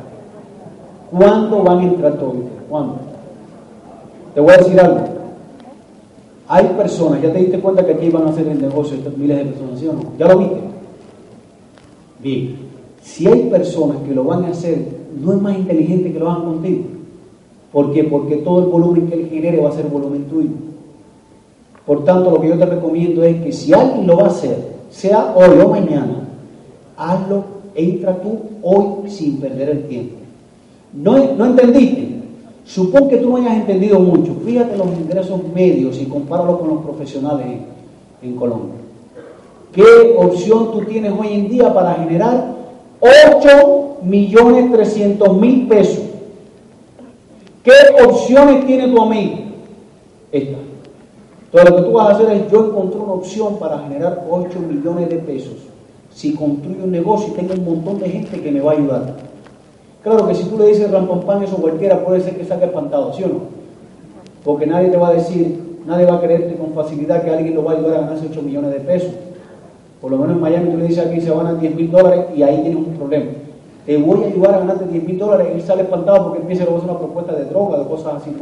¿Cuándo 1.11 1.63
van 1.63 1.79
a 1.79 1.83
entrar 1.83 2.13
todos? 2.15 2.37
¿Cuándo? 2.69 2.97
Te 4.35 4.41
voy 4.41 4.55
a 4.55 4.59
decir 4.59 4.81
algo. 4.81 5.01
Hay 6.47 6.65
personas, 6.65 7.21
ya 7.21 7.33
te 7.33 7.39
diste 7.39 7.61
cuenta 7.61 7.85
que 7.85 7.93
aquí 7.93 8.09
van 8.09 8.27
a 8.27 8.31
hacer 8.31 8.47
el 8.49 8.61
negocio 8.61 8.97
miles 9.17 9.37
de 9.37 9.45
personas, 9.47 9.81
¿sí 9.81 9.87
o 9.87 9.93
no? 9.93 10.01
¿Ya 10.19 10.27
lo 10.27 10.39
viste? 10.39 10.61
Bien, 12.21 12.57
si 13.03 13.27
hay 13.27 13.51
personas 13.51 13.99
que 14.07 14.15
lo 14.15 14.25
van 14.25 14.45
a 14.45 14.49
hacer, 14.49 14.98
no 15.21 15.33
es 15.33 15.43
más 15.43 15.57
inteligente 15.57 16.13
que 16.13 16.19
lo 16.19 16.31
hagan 16.31 16.45
contigo. 16.45 16.85
¿Por 17.73 17.93
qué? 17.93 18.05
Porque 18.05 18.37
todo 18.37 18.61
el 18.61 18.67
volumen 18.67 19.09
que 19.09 19.15
él 19.15 19.29
genere 19.29 19.61
va 19.61 19.69
a 19.69 19.73
ser 19.73 19.87
volumen 19.87 20.25
tuyo. 20.25 20.51
Por 21.87 22.05
tanto, 22.05 22.31
lo 22.31 22.41
que 22.41 22.49
yo 22.49 22.59
te 22.59 22.67
recomiendo 22.67 23.23
es 23.23 23.43
que 23.43 23.53
si 23.53 23.73
alguien 23.73 24.07
lo 24.07 24.17
va 24.17 24.25
a 24.25 24.29
hacer, 24.29 24.57
sea 24.91 25.35
hoy 25.35 25.59
o 25.59 25.69
mañana, 25.69 26.29
hazlo, 26.97 27.45
entra 27.75 28.21
tú 28.21 28.39
hoy 28.63 29.11
sin 29.11 29.39
perder 29.39 29.71
el 29.71 29.89
tiempo. 29.89 30.17
¿No, 30.93 31.35
no 31.35 31.47
entendiste? 31.47 32.19
Supón 32.65 33.09
que 33.09 33.17
tú 33.17 33.31
no 33.31 33.37
hayas 33.37 33.57
entendido 33.57 33.99
mucho. 33.99 34.35
Fíjate 34.45 34.77
los 34.77 34.89
ingresos 34.89 35.41
medios 35.55 35.99
y 36.01 36.05
compáralo 36.05 36.59
con 36.59 36.69
los 36.69 36.83
profesionales 36.83 37.47
en, 38.21 38.37
Colombia. 38.37 38.75
¿Qué 39.73 40.15
opción 40.19 40.73
tú 40.73 40.83
tienes 40.83 41.13
hoy 41.19 41.29
en 41.33 41.49
día 41.49 41.73
para 41.73 41.95
generar 41.95 42.55
8 43.01 43.88
millones 44.03 44.73
300 44.73 45.37
mil 45.37 45.69
pesos? 45.69 46.05
¿Qué 47.63 47.73
opciones 48.03 48.67
tiene 48.67 48.89
tu 48.89 49.01
amigo? 49.01 49.37
Esta. 50.33 50.57
Entonces 51.47 51.71
lo 51.71 51.77
que 51.77 51.83
tú 51.83 51.93
vas 51.93 52.09
a 52.09 52.11
hacer 52.15 52.31
es, 52.37 52.51
yo 52.53 52.67
encontré 52.67 53.01
una 53.01 53.13
opción 53.13 53.59
para 53.59 53.79
generar 53.81 54.25
8 54.31 54.59
millones 54.61 55.09
de 55.09 55.17
pesos. 55.17 55.55
Si 56.13 56.35
construyo 56.35 56.85
un 56.85 56.91
negocio 56.91 57.33
y 57.33 57.37
tengo 57.37 57.55
un 57.55 57.65
montón 57.65 57.99
de 58.01 58.11
gente 58.11 58.41
que 58.41 58.51
me 58.51 58.61
va 58.61 58.73
a 58.73 58.75
ayudar. 58.75 59.17
Claro 60.03 60.29
que 60.29 60.35
si 60.35 60.45
tú 60.45 60.59
le 60.59 60.69
dices 60.69 60.91
rampompán, 60.91 61.43
eso 61.43 61.57
cualquiera 61.57 62.05
puede 62.05 62.21
ser 62.21 62.37
que 62.37 62.45
saque 62.45 62.67
espantado, 62.67 63.13
¿sí 63.15 63.25
o 63.25 63.29
no? 63.29 63.41
Porque 64.45 64.67
nadie 64.67 64.89
te 64.89 64.97
va 64.97 65.09
a 65.09 65.15
decir, 65.15 65.79
nadie 65.87 66.07
va 66.07 66.17
a 66.17 66.21
creerte 66.21 66.55
con 66.57 66.73
facilidad 66.73 67.23
que 67.23 67.31
alguien 67.31 67.55
lo 67.55 67.65
va 67.65 67.73
a 67.73 67.77
ayudar 67.77 67.95
a 67.95 68.01
ganarse 68.03 68.29
8 68.31 68.43
millones 68.43 68.73
de 68.73 68.81
pesos. 68.81 69.11
Por 70.01 70.11
lo 70.11 70.19
menos 70.19 70.37
en 70.37 70.41
Miami 70.41 70.71
tú 70.71 70.77
le 70.77 70.87
dices 70.87 71.05
aquí 71.05 71.21
se 71.21 71.31
van 71.31 71.47
a 71.47 71.55
10 71.55 71.75
mil 71.75 71.91
dólares 71.91 72.27
y 72.37 72.43
ahí 72.43 72.63
tienes 72.63 72.77
un 72.77 72.95
problema. 72.95 73.27
Te 73.89 73.97
voy 73.97 74.23
a 74.23 74.27
ayudar 74.27 74.55
a 74.55 74.59
ganarte 74.59 74.85
10 74.85 75.03
mil 75.03 75.19
dólares 75.19 75.47
y 75.57 75.63
sale 75.63 75.81
espantado 75.81 76.25
porque 76.25 76.43
empieza 76.43 76.65
a 76.65 76.67
hacer 76.67 76.91
una 76.91 76.99
propuesta 76.99 77.33
de 77.33 77.47
droga, 77.47 77.79
de 77.79 77.87
cosas 77.87 78.17
así. 78.21 78.37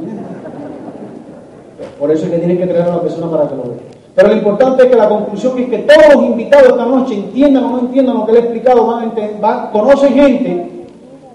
Por 2.01 2.11
eso 2.11 2.25
es 2.25 2.33
que 2.33 2.39
tienes 2.39 2.59
que 2.59 2.67
traer 2.67 2.83
a 2.83 2.89
una 2.89 3.01
persona 3.01 3.31
para 3.31 3.49
que 3.49 3.55
lo 3.55 3.63
vea. 3.63 3.79
Pero 4.17 4.27
lo 4.27 4.35
importante 4.35 4.83
es 4.83 4.91
que 4.91 4.97
la 4.97 5.09
conclusión 5.09 5.57
es 5.57 5.69
que 5.69 5.79
todos 5.79 6.15
los 6.15 6.25
invitados 6.25 6.71
esta 6.71 6.85
noche 6.87 7.15
entiendan 7.15 7.63
o 7.63 7.71
no 7.71 7.79
entiendan 7.79 8.17
lo 8.17 8.27
que 8.27 8.33
le 8.33 8.39
he 8.39 8.43
explicado, 8.43 8.87
van, 8.89 9.13
van, 9.41 9.71
conocen 9.71 10.15
gente 10.15 10.87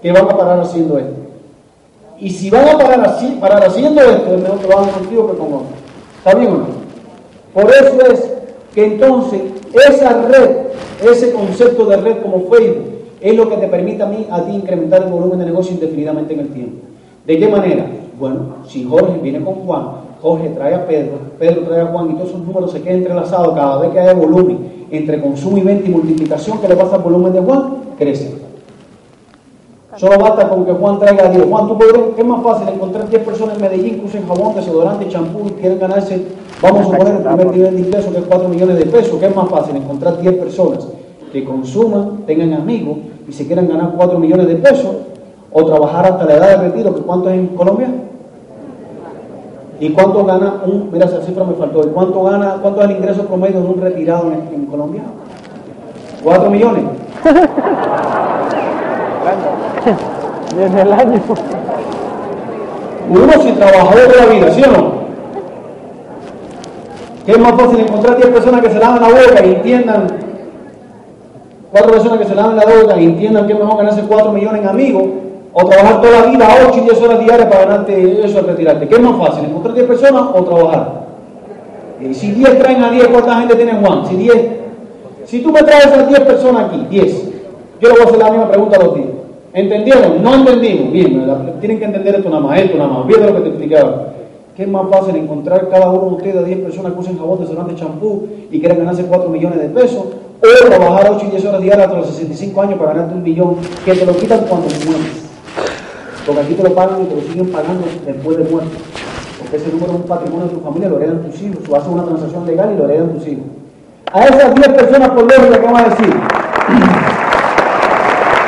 que 0.02 0.12
van 0.12 0.24
a 0.26 0.36
parar 0.36 0.60
haciendo 0.60 0.98
esto. 0.98 1.16
Y 2.18 2.28
si 2.28 2.50
van 2.50 2.68
a 2.68 2.76
parar, 2.76 3.00
así, 3.06 3.38
parar 3.40 3.64
haciendo 3.64 3.98
esto, 4.02 4.34
es 4.34 4.42
mejor 4.42 4.58
que 4.58 4.68
lo 4.68 4.78
hagan 4.78 4.90
contigo 4.90 5.30
que 5.30 5.38
con 5.38 5.46
otros. 5.46 5.68
¿Está 6.18 6.38
bien? 6.38 6.64
Por 7.54 7.70
eso 7.70 8.12
es 8.12 8.30
que 8.74 8.84
entonces 8.84 9.40
esa 9.72 10.20
red, 10.24 10.50
ese 11.02 11.32
concepto 11.32 11.86
de 11.86 11.96
red 11.96 12.20
como 12.20 12.50
Facebook, 12.50 12.92
es 13.22 13.36
lo 13.36 13.48
que 13.48 13.56
te 13.56 13.68
permite 13.68 14.02
a 14.02 14.06
mí, 14.06 14.26
a 14.28 14.42
ti, 14.42 14.52
incrementar 14.52 15.04
el 15.04 15.10
volumen 15.10 15.38
de 15.38 15.46
negocio 15.46 15.74
indefinidamente 15.74 16.34
en 16.34 16.40
el 16.40 16.48
tiempo. 16.48 16.82
¿De 17.24 17.38
qué 17.38 17.48
manera? 17.48 17.86
Bueno, 18.18 18.56
si 18.66 18.84
Jorge 18.84 19.18
viene 19.22 19.42
con 19.44 19.54
Juan, 19.54 19.86
Jorge 20.20 20.48
trae 20.50 20.74
a 20.74 20.86
Pedro, 20.86 21.18
Pedro 21.38 21.62
trae 21.62 21.80
a 21.82 21.86
Juan 21.86 22.10
y 22.10 22.14
todos 22.14 22.30
esos 22.30 22.40
números 22.40 22.72
se 22.72 22.82
quedan 22.82 22.98
entrelazados 22.98 23.54
cada 23.54 23.78
vez 23.78 23.90
que 23.90 24.00
hay 24.00 24.14
volumen 24.14 24.86
entre 24.90 25.20
consumo 25.20 25.56
y 25.56 25.62
venta 25.62 25.88
y 25.88 25.92
multiplicación 25.92 26.58
que 26.58 26.68
le 26.68 26.76
pasa 26.76 26.96
al 26.96 27.02
volumen 27.02 27.32
de 27.32 27.40
Juan, 27.40 27.76
crece. 27.96 28.34
Solo 29.96 30.18
basta 30.18 30.48
con 30.48 30.64
que 30.64 30.72
Juan 30.72 30.98
traiga 30.98 31.26
a 31.26 31.28
10. 31.28 31.44
Juan, 31.44 31.68
tú 31.68 31.78
podrías, 31.78 32.02
¿qué 32.16 32.22
es 32.22 32.26
más 32.26 32.42
fácil? 32.42 32.68
Encontrar 32.68 33.08
10 33.08 33.22
personas 33.22 33.56
en 33.56 33.62
Medellín 33.62 34.00
que 34.00 34.06
usen 34.06 34.26
jabón, 34.26 34.54
desodorante, 34.54 35.08
champú 35.08 35.46
y 35.48 35.50
quieren 35.60 35.78
ganarse, 35.78 36.22
vamos 36.62 36.80
a 36.80 36.84
suponer, 36.84 37.14
el 37.14 37.22
primer 37.22 37.46
nivel 37.46 37.74
de 37.76 37.80
ingreso 37.82 38.10
que 38.10 38.18
es 38.18 38.24
4 38.24 38.48
millones 38.48 38.78
de 38.78 38.86
pesos. 38.86 39.18
¿Qué 39.20 39.26
es 39.26 39.36
más 39.36 39.48
fácil? 39.48 39.76
Encontrar 39.76 40.20
10 40.20 40.34
personas 40.34 40.88
que 41.32 41.44
consuman, 41.44 42.24
tengan 42.26 42.52
amigos 42.52 42.98
y 43.26 43.32
se 43.32 43.46
quieran 43.46 43.66
ganar 43.66 43.94
4 43.96 44.18
millones 44.18 44.48
de 44.48 44.56
pesos 44.56 44.94
o 45.50 45.64
trabajar 45.64 46.04
hasta 46.06 46.24
la 46.26 46.34
edad 46.34 46.58
de 46.58 46.68
retiro, 46.68 46.94
que 46.94 47.00
cuánto 47.00 47.30
es 47.30 47.38
en 47.38 47.48
Colombia. 47.48 47.88
¿Y 49.80 49.90
cuánto 49.90 50.24
gana 50.24 50.62
un, 50.64 50.90
mira 50.92 51.06
esa 51.06 51.22
cifra 51.22 51.44
me 51.44 51.54
faltó, 51.54 51.80
cuánto 51.92 52.22
gana, 52.22 52.58
cuánto 52.62 52.82
es 52.82 52.90
el 52.90 52.96
ingreso 52.96 53.22
promedio 53.26 53.62
de 53.62 53.66
un 53.66 53.80
retirado 53.80 54.30
en, 54.30 54.54
en 54.54 54.66
Colombia? 54.66 55.02
4 56.22 56.50
millones. 56.50 56.84
en 60.60 60.78
el 60.78 60.92
año. 60.92 61.20
Uno 63.10 63.32
sin 63.42 63.56
trabajador 63.56 64.08
de 64.08 64.16
la 64.16 64.26
vida, 64.26 64.50
¿sí 64.52 64.62
o 64.62 64.70
no? 64.70 64.92
¿Qué 67.26 67.32
es 67.32 67.38
más 67.38 67.52
fácil 67.52 67.80
encontrar 67.80 68.16
10 68.16 68.28
personas 68.28 68.60
que 68.60 68.70
se 68.70 68.78
lavan 68.78 69.02
la 69.02 69.08
boca 69.08 69.44
y 69.44 69.54
entiendan, 69.54 70.06
cuatro 71.72 71.92
personas 71.92 72.18
que 72.18 72.26
se 72.26 72.34
lavan 72.34 72.56
la 72.56 72.64
boca 72.64 73.00
y 73.00 73.04
entiendan 73.06 73.46
que 73.46 73.54
es 73.54 73.58
mejor 73.58 73.78
ganarse 73.78 74.02
4 74.02 74.32
millones 74.32 74.62
en 74.62 74.68
amigos 74.68 75.04
o 75.52 75.64
trabajar 75.66 76.00
toda 76.00 76.20
la 76.20 76.26
vida 76.26 76.48
8 76.68 76.78
y 76.78 76.80
10 76.82 77.02
horas 77.02 77.18
diarias 77.20 77.48
para 77.48 77.64
ganarte 77.64 78.24
eso 78.24 78.38
al 78.38 78.46
retirarte? 78.46 78.86
¿Qué 78.86 78.94
es 78.94 79.00
más 79.00 79.16
fácil, 79.16 79.46
encontrar 79.46 79.74
10 79.74 79.86
personas 79.86 80.22
o 80.34 80.44
trabajar? 80.44 81.02
Si 82.12 82.32
10 82.32 82.58
traen 82.58 82.82
a 82.82 82.90
10, 82.90 83.08
¿cuánta 83.08 83.40
gente 83.40 83.54
tiene 83.56 83.72
Juan? 83.74 84.06
Si 84.06 84.16
10, 84.16 84.36
si 85.24 85.40
tú 85.40 85.52
me 85.52 85.62
traes 85.62 85.86
a 85.86 86.06
10 86.06 86.20
personas 86.20 86.66
aquí, 86.66 86.86
10, 86.90 87.30
yo 87.80 87.88
le 87.88 87.94
voy 87.94 88.02
a 88.02 88.04
hacer 88.04 88.18
la 88.18 88.30
misma 88.30 88.48
pregunta 88.48 88.76
a 88.76 88.84
los 88.84 88.94
10. 88.94 89.06
¿Entendieron? 89.54 90.22
No 90.22 90.34
entendimos. 90.34 90.92
Bien, 90.92 91.26
tienen 91.60 91.78
que 91.78 91.84
entender 91.84 92.16
esto 92.16 92.28
nada 92.30 92.42
más, 92.42 92.58
esto 92.58 92.76
nada 92.76 92.90
más. 92.90 93.04
Olvídate 93.04 93.26
lo 93.26 93.34
que 93.34 93.40
te 93.40 93.48
explicaba. 93.48 94.06
¿Qué 94.56 94.62
es 94.64 94.68
más 94.68 94.86
fácil 94.90 95.16
encontrar 95.16 95.68
cada 95.68 95.90
uno 95.90 96.10
de 96.10 96.16
ustedes 96.16 96.36
a 96.36 96.42
10 96.42 96.58
personas 96.58 96.92
que 96.92 96.98
usen 96.98 97.18
jabón, 97.18 97.38
de 97.68 97.74
champú 97.74 98.28
y 98.50 98.60
quieran 98.60 98.78
ganarse 98.78 99.04
4 99.04 99.28
millones 99.28 99.60
de 99.60 99.68
pesos? 99.68 100.04
O 100.42 100.66
trabajar 100.66 101.08
8 101.08 101.24
y 101.26 101.30
10 101.30 101.44
horas 101.44 101.60
diarias 101.60 101.86
hasta 101.86 101.98
los 101.98 102.08
65 102.08 102.62
años 102.62 102.78
para 102.78 102.94
ganarte 102.94 103.14
un 103.14 103.22
millón 103.22 103.58
que 103.84 103.94
te 103.94 104.04
lo 104.04 104.16
quitan 104.16 104.40
cuando 104.48 104.66
mueres. 104.84 105.22
Porque 106.26 106.40
aquí 106.40 106.54
te 106.54 106.64
lo 106.64 106.74
pagan 106.74 107.02
y 107.02 107.04
te 107.06 107.14
lo 107.14 107.22
siguen 107.22 107.52
pagando 107.52 107.86
después 108.04 108.38
de 108.38 108.44
muerte. 108.44 108.76
Porque 109.38 109.56
ese 109.56 109.70
número 109.70 109.92
es 109.92 109.98
un 109.98 110.02
patrimonio 110.02 110.46
de 110.46 110.54
tu 110.54 110.60
familia, 110.60 110.88
lo 110.88 110.96
heredan 110.96 111.22
tus 111.22 111.40
hijos. 111.42 111.60
O 111.68 111.76
haces 111.76 111.88
una 111.88 112.04
transacción 112.04 112.44
legal 112.44 112.72
y 112.74 112.76
lo 112.76 112.86
heredan 112.86 113.14
tus 113.14 113.24
hijos. 113.28 113.44
A 114.12 114.24
esas 114.24 114.52
10 114.54 114.68
personas 114.68 115.10
por 115.10 115.22
lógica, 115.22 115.60
¿qué 115.60 115.66
vamos 115.66 115.80
a 115.80 115.90
decir? 115.90 116.12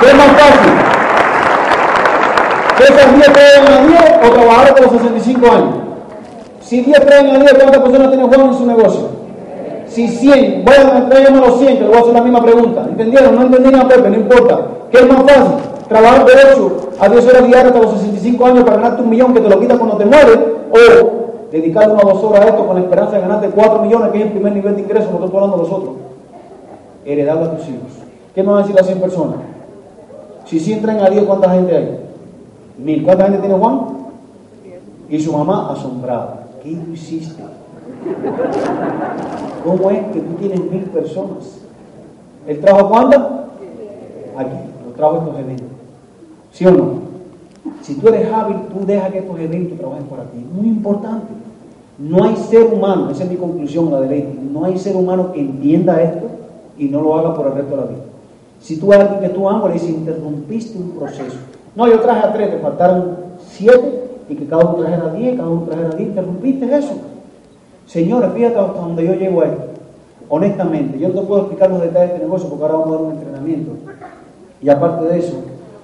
¿Qué 0.01 0.07
es 0.09 0.15
más 0.15 0.27
fácil? 0.27 0.73
esas 2.85 3.15
10 3.15 3.33
traen 3.33 3.67
a 3.67 3.87
10 3.87 4.03
o 4.23 4.31
trabajar 4.31 4.69
hasta 4.69 4.83
los 4.83 4.93
65 4.93 5.47
años. 5.47 5.75
Si 6.61 6.81
10 6.81 7.07
traen 7.07 7.31
a 7.31 7.39
10, 7.39 7.55
¿cuántas 7.55 7.83
personas 7.83 8.11
tiene 8.11 8.25
Juan 8.25 8.41
en 8.41 8.55
su 8.55 8.67
negocio? 8.67 9.24
Si 9.95 10.09
100, 10.09 10.65
bueno, 10.65 11.09
tráigame 11.09 11.39
los 11.39 11.57
100, 11.61 11.77
que 11.77 11.83
le 11.83 11.89
voy 11.89 11.97
a 11.97 12.01
hacer 12.01 12.15
la 12.15 12.23
misma 12.23 12.43
pregunta. 12.43 12.85
¿Entendieron? 12.91 13.37
No 13.37 13.43
entendieron, 13.43 13.87
Pepe, 13.87 14.11
no 14.11 14.17
importa. 14.17 14.61
¿Qué 14.91 14.99
es 14.99 15.09
más 15.09 15.23
fácil? 15.23 15.55
Trabajar 15.89 16.27
de 16.27 16.33
8 16.53 16.91
a 16.99 17.09
10 17.09 17.29
horas 17.29 17.47
diarias 17.47 17.67
hasta 17.67 17.79
los 17.81 17.93
65 17.93 18.45
años 18.47 18.65
para 18.65 18.79
ganarte 18.79 19.03
un 19.03 19.11
millón 19.11 19.33
que 19.33 19.41
te 19.41 19.49
lo 19.49 19.61
quitas 19.61 19.79
cuando 19.79 19.97
te 19.97 20.05
mueres, 20.05 20.37
o 20.73 21.49
dedicar 21.53 21.89
una 21.89 22.03
o 22.03 22.13
dos 22.13 22.25
horas 22.25 22.45
a 22.45 22.49
esto 22.49 22.67
con 22.67 22.75
la 22.75 22.83
esperanza 22.83 23.15
de 23.15 23.21
ganarte 23.21 23.51
4 23.51 23.83
millones, 23.83 24.11
que 24.11 24.19
es 24.19 24.25
el 24.25 24.33
primer 24.33 24.53
nivel 24.53 24.75
de 24.75 24.83
ingreso, 24.83 25.11
no 25.13 25.27
estoy 25.27 25.41
hablando 25.41 25.57
de 25.59 25.63
nosotros. 25.63 25.95
Heredarlo 27.05 27.45
a 27.45 27.57
tus 27.57 27.69
hijos. 27.69 27.93
¿Qué 28.35 28.43
me 28.43 28.49
van 28.49 28.59
a 28.59 28.61
decir 28.63 28.75
las 28.75 28.87
100 28.87 29.01
personas? 29.01 29.37
Si 30.45 30.59
100 30.59 30.83
traen 30.83 31.03
a 31.03 31.09
10, 31.09 31.23
¿cuánta 31.23 31.51
gente 31.51 31.77
hay? 31.77 32.01
Mil. 32.79 33.05
¿Cuánta 33.05 33.27
gente 33.27 33.39
tiene 33.39 33.55
Juan? 33.55 33.81
Y 35.09 35.21
su 35.21 35.33
mamá 35.33 35.71
asombrada. 35.71 36.47
¿Qué 36.65 36.77
hiciste? 36.93 37.45
¿Cómo 39.65 39.91
es 39.91 39.99
que 40.13 40.21
tú 40.21 40.35
tienes 40.39 40.61
mil 40.71 40.83
personas? 40.85 41.61
¿El 42.47 42.61
trajo 42.61 42.89
cuándo? 42.89 43.17
Aquí, 44.37 44.57
lo 44.87 44.93
trajo 44.95 45.19
estos 45.19 45.39
eventos. 45.39 45.67
¿Sí 46.53 46.67
o 46.67 46.71
no? 46.71 47.15
Si 47.81 47.95
tú 47.95 48.09
eres 48.09 48.33
hábil, 48.33 48.57
tú 48.73 48.85
dejas 48.85 49.11
que 49.11 49.19
estos 49.19 49.39
eventos 49.39 49.79
trabajen 49.79 50.05
para 50.05 50.25
ti. 50.25 50.45
Muy 50.55 50.69
importante. 50.69 51.33
No 51.99 52.25
hay 52.25 52.37
ser 52.37 52.65
humano, 52.73 53.11
esa 53.11 53.25
es 53.25 53.31
mi 53.31 53.37
conclusión, 53.37 53.91
la 53.91 54.01
de 54.01 54.09
ley, 54.09 54.49
no 54.53 54.65
hay 54.65 54.77
ser 54.79 54.97
humano 54.97 55.33
que 55.33 55.41
entienda 55.41 56.03
esto 56.03 56.27
y 56.77 56.87
no 56.87 57.01
lo 57.01 57.17
haga 57.17 57.35
por 57.35 57.47
el 57.47 57.55
resto 57.55 57.71
de 57.71 57.77
la 57.77 57.87
vida. 57.87 58.03
Si 58.61 58.79
tú 58.79 58.93
a 58.93 58.97
alguien 58.97 59.21
que 59.21 59.29
tú 59.29 59.49
amas 59.49 59.69
le 59.69 59.75
dices, 59.75 59.91
interrumpiste 59.91 60.77
un 60.77 60.91
proceso, 60.91 61.37
no, 61.77 61.87
yo 61.87 62.01
traje 62.01 62.27
a 62.27 62.33
tres, 62.33 62.51
te 62.51 62.59
faltaron 62.59 63.17
siete 63.39 64.09
y 64.29 64.35
que 64.35 64.47
cada 64.47 64.65
uno 64.65 64.83
trajera 64.83 65.15
diez, 65.15 65.37
cada 65.37 65.49
uno 65.49 65.63
trajera 65.63 65.91
diez. 65.91 66.09
¿Interrumpiste 66.09 66.77
eso? 66.77 66.95
Señores, 67.87 68.31
fíjate 68.35 68.59
hasta 68.59 68.81
donde 68.81 69.07
yo 69.07 69.15
llego 69.15 69.43
a 69.43 69.47
esto. 69.47 69.65
Honestamente, 70.29 70.99
yo 70.99 71.09
no 71.09 71.21
te 71.21 71.27
puedo 71.27 71.41
explicar 71.43 71.71
los 71.71 71.83
detalles 71.83 72.09
de 72.09 72.15
este 72.15 72.27
negocio 72.27 72.49
porque 72.49 72.65
ahora 72.65 72.79
vamos 72.79 72.89
a 72.89 72.93
dar 72.93 73.07
un 73.07 73.13
entrenamiento. 73.13 73.73
Y 74.63 74.69
aparte 74.69 75.05
de 75.05 75.19
eso, 75.19 75.37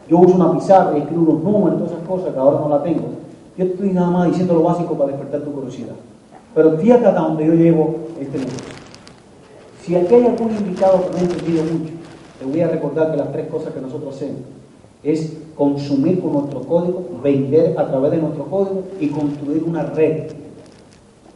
yo 0.08 0.18
uso 0.18 0.34
una 0.34 0.52
pizarra 0.52 0.96
y 0.96 1.02
escribo 1.02 1.22
unos 1.22 1.44
números, 1.44 1.78
todas 1.78 1.92
esas 1.92 2.08
cosas 2.08 2.32
que 2.32 2.38
ahora 2.38 2.60
no 2.60 2.68
la 2.68 2.82
tengo. 2.82 3.08
Yo 3.56 3.64
estoy 3.64 3.90
nada 3.90 4.10
más 4.10 4.28
diciendo 4.28 4.54
lo 4.54 4.62
básico 4.62 4.94
para 4.94 5.10
despertar 5.10 5.42
tu 5.42 5.52
curiosidad. 5.52 5.94
Pero 6.54 6.78
fíjate 6.78 7.06
hasta 7.06 7.20
donde 7.20 7.46
yo 7.46 7.54
llevo 7.54 7.96
este 8.20 8.38
negocio. 8.38 8.74
Si 9.82 9.94
aquí 9.94 10.14
hay 10.14 10.26
algún 10.26 10.50
invitado 10.50 11.04
que 11.04 11.10
no 11.10 11.16
ha 11.16 11.20
entendido 11.20 11.62
mucho, 11.64 11.92
te 12.38 12.44
voy 12.44 12.60
a 12.60 12.68
recordar 12.68 13.10
que 13.10 13.16
las 13.18 13.32
tres 13.32 13.48
cosas 13.48 13.72
que 13.72 13.80
nosotros 13.80 14.16
hacemos 14.16 14.40
es 15.02 15.36
consumir 15.54 16.20
con 16.20 16.32
nuestro 16.32 16.60
código, 16.62 17.04
vender 17.22 17.78
a 17.78 17.86
través 17.86 18.10
de 18.12 18.18
nuestro 18.18 18.44
código 18.44 18.82
y 18.98 19.08
construir 19.08 19.62
una 19.64 19.82
red. 19.84 20.32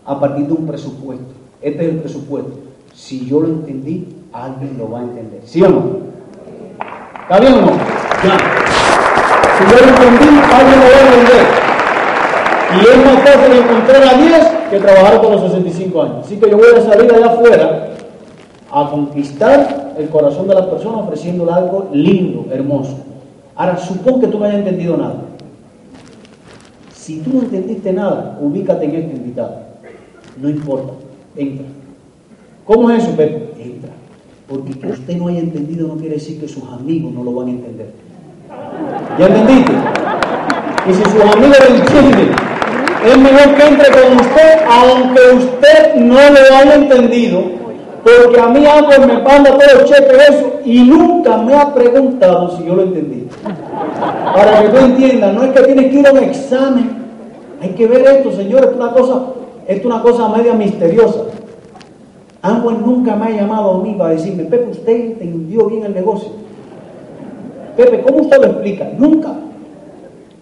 A 0.05 0.21
partir 0.21 0.47
de 0.47 0.53
un 0.53 0.67
presupuesto. 0.67 1.33
Este 1.61 1.85
es 1.85 1.91
el 1.93 1.99
presupuesto. 2.01 2.53
Si 2.95 3.27
yo 3.27 3.41
lo 3.41 3.49
entendí, 3.49 4.07
alguien 4.33 4.77
lo 4.79 4.91
va 4.91 5.01
a 5.01 5.03
entender. 5.03 5.41
¿Sí 5.45 5.63
o 5.63 5.69
no? 5.69 5.83
¿Está 7.23 7.41
bien 7.41 7.55
o 7.55 7.61
no? 7.63 7.73
Ya. 7.73 8.39
Si 9.57 9.65
yo 9.65 9.81
lo 9.81 9.89
entendí, 9.89 10.41
alguien 10.53 10.81
lo 10.81 10.87
va 10.87 10.97
a 10.97 11.15
entender. 11.15 11.65
Y 12.75 12.81
es 12.81 13.05
más 13.05 13.23
fácil 13.23 13.53
encontrar 13.53 14.03
a 14.03 14.15
10 14.19 14.47
que 14.71 14.81
trabajar 14.81 15.21
con 15.21 15.33
los 15.33 15.41
65 15.43 16.03
años. 16.03 16.27
Así 16.27 16.37
que 16.37 16.51
yo 16.51 16.57
voy 16.57 16.67
a 16.77 16.81
salir 16.81 17.13
allá 17.13 17.27
afuera 17.27 17.89
a 18.71 18.91
conquistar 18.91 19.95
el 19.97 20.09
corazón 20.09 20.49
de 20.49 20.55
la 20.55 20.69
persona 20.69 20.99
ofreciéndole 20.99 21.53
algo 21.53 21.89
lindo, 21.93 22.47
hermoso. 22.53 22.97
Ahora, 23.55 23.77
supón 23.79 24.21
que 24.21 24.27
tú 24.27 24.39
no 24.39 24.45
hayas 24.45 24.59
entendido 24.59 24.97
nada. 24.97 25.17
Si 26.93 27.21
tú 27.21 27.31
no 27.35 27.43
entendiste 27.43 27.93
nada, 27.93 28.39
ubícate 28.41 28.87
en 28.87 28.95
este 28.97 29.17
invitado. 29.17 29.74
No 30.41 30.49
importa, 30.49 30.93
entra. 31.37 31.67
¿Cómo 32.67 32.91
es 32.91 33.03
eso, 33.03 33.17
Pepe? 33.17 33.63
Entra. 33.63 33.91
Porque 34.49 34.79
que 34.79 34.87
usted 34.89 35.17
no 35.17 35.29
haya 35.29 35.41
entendido 35.41 35.89
no 35.89 35.97
quiere 35.97 36.17
decir 36.17 36.41
que 36.41 36.49
sus 36.49 36.65
amigos 36.65 37.13
no 37.13 37.23
lo 37.23 37.35
van 37.35 37.49
a 37.49 37.51
entender. 37.51 37.91
¿Ya 39.19 39.27
entendiste? 39.27 39.73
Y 40.89 40.93
si 40.93 41.03
sus 41.03 41.21
amigos 41.21 41.57
lo 41.59 41.77
entienden, 41.77 42.29
es 43.05 43.19
mejor 43.19 43.55
que 43.55 43.67
entre 43.67 43.91
con 43.91 44.17
usted, 44.17 44.59
aunque 44.69 45.21
usted 45.37 45.95
no 45.97 46.15
lo 46.15 46.57
haya 46.57 46.75
entendido, 46.75 47.43
porque 48.03 48.41
a 48.41 48.49
mí 48.49 48.67
algo 48.67 49.07
me 49.07 49.23
manda 49.23 49.51
todo 49.53 49.81
el 49.81 49.85
cheque 49.85 50.17
eso 50.29 50.61
y 50.65 50.83
nunca 50.83 51.37
me 51.39 51.55
ha 51.55 51.73
preguntado 51.75 52.57
si 52.57 52.65
yo 52.65 52.75
lo 52.75 52.83
entendí. 52.83 53.29
Para 54.35 54.63
que 54.63 54.69
tú 54.69 54.77
entiendas, 54.85 55.35
no 55.35 55.45
es 55.45 55.53
que 55.53 55.63
tienes 55.63 55.91
que 55.91 56.01
ir 56.01 56.07
a 56.07 56.13
un 56.13 56.19
examen, 56.19 56.91
hay 57.63 57.71
que 57.71 57.87
ver 57.87 58.07
esto, 58.07 58.33
señores, 58.33 58.71
es 58.71 58.77
una 58.77 58.93
cosa, 58.93 59.23
es 59.67 59.85
una 59.85 60.03
cosa 60.03 60.29
media 60.29 60.55
misteriosa. 60.55 61.25
Amway 62.43 62.77
nunca 62.77 63.17
me 63.17 63.27
ha 63.27 63.31
llamado 63.31 63.71
a 63.71 63.83
mí 63.83 63.95
para 63.97 64.11
decirme, 64.11 64.45
Pepe, 64.45 64.71
usted 64.71 65.13
entendió 65.13 65.67
bien 65.67 65.85
el 65.85 65.95
negocio. 65.95 66.31
Pepe, 67.77 68.03
¿cómo 68.03 68.21
usted 68.21 68.39
lo 68.39 68.47
explica? 68.47 68.91
Nunca. 68.99 69.35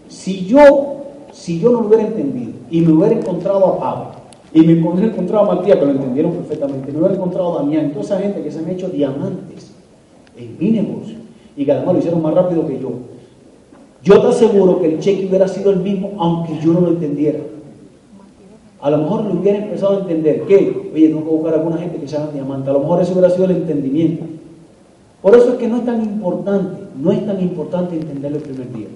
Si 0.09 0.45
yo, 0.47 0.97
si 1.33 1.61
yo 1.61 1.71
no 1.71 1.81
lo 1.81 1.87
hubiera 1.87 2.05
entendido 2.05 2.53
y 2.71 2.81
me 2.81 2.93
hubiera 2.93 3.15
encontrado 3.15 3.67
a 3.67 3.79
Pablo, 3.79 4.07
y 4.53 4.61
me 4.61 4.87
hubiera 4.87 5.13
encontrado 5.13 5.51
a 5.51 5.55
Matías, 5.55 5.79
que 5.79 5.85
lo 5.87 5.93
entendieron 5.93 6.33
perfectamente, 6.33 6.93
me 6.93 6.99
hubiera 6.99 7.15
encontrado 7.15 7.59
a 7.59 7.63
Damián, 7.63 7.91
toda 7.91 8.05
esa 8.05 8.19
gente 8.19 8.43
que 8.43 8.51
se 8.51 8.59
han 8.59 8.69
hecho 8.69 8.89
diamantes 8.89 9.73
en 10.37 10.57
mi 10.59 10.71
negocio, 10.71 11.17
y 11.57 11.65
que 11.65 11.73
además 11.73 11.95
lo 11.95 11.99
hicieron 12.01 12.21
más 12.21 12.35
rápido 12.35 12.67
que 12.67 12.79
yo, 12.79 12.91
yo 14.03 14.21
te 14.21 14.27
aseguro 14.27 14.81
que 14.81 14.95
el 14.95 14.99
cheque 14.99 15.27
hubiera 15.27 15.47
sido 15.47 15.71
el 15.71 15.79
mismo, 15.79 16.11
aunque 16.19 16.59
yo 16.59 16.73
no 16.73 16.81
lo 16.81 16.89
entendiera. 16.89 17.39
A 18.83 18.91
lo 18.91 18.99
mejor 18.99 19.25
lo 19.25 19.41
hubiera 19.41 19.59
empezado 19.59 19.97
a 19.97 20.01
entender 20.01 20.43
que, 20.43 20.91
oye, 20.93 21.09
tengo 21.09 21.23
que 21.23 21.31
buscar 21.31 21.55
a 21.55 21.57
alguna 21.59 21.79
gente 21.79 21.99
que 21.99 22.09
se 22.09 22.17
haga 22.17 22.33
diamante. 22.33 22.69
A 22.69 22.73
lo 22.73 22.81
mejor 22.81 23.01
ese 23.01 23.13
hubiera 23.13 23.31
sido 23.31 23.45
el 23.45 23.53
entendimiento. 23.53 24.25
Por 25.23 25.37
eso 25.37 25.53
es 25.53 25.55
que 25.55 25.69
no 25.69 25.77
es 25.77 25.87
tan 25.87 26.03
importante, 26.03 26.83
no 27.01 27.13
es 27.13 27.25
tan 27.25 27.41
importante 27.41 27.95
entenderlo 27.95 28.39
el 28.39 28.43
primer 28.43 28.73
día. 28.73 28.89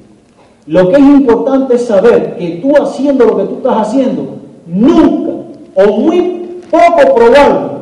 Lo 0.66 0.88
que 0.88 0.96
es 0.96 1.00
importante 1.00 1.76
es 1.76 1.86
saber 1.86 2.36
que 2.36 2.56
tú 2.56 2.72
haciendo 2.76 3.26
lo 3.26 3.36
que 3.36 3.44
tú 3.44 3.54
estás 3.58 3.88
haciendo, 3.88 4.26
nunca 4.66 5.30
o 5.76 6.00
muy 6.00 6.60
poco 6.68 7.14
probable 7.14 7.76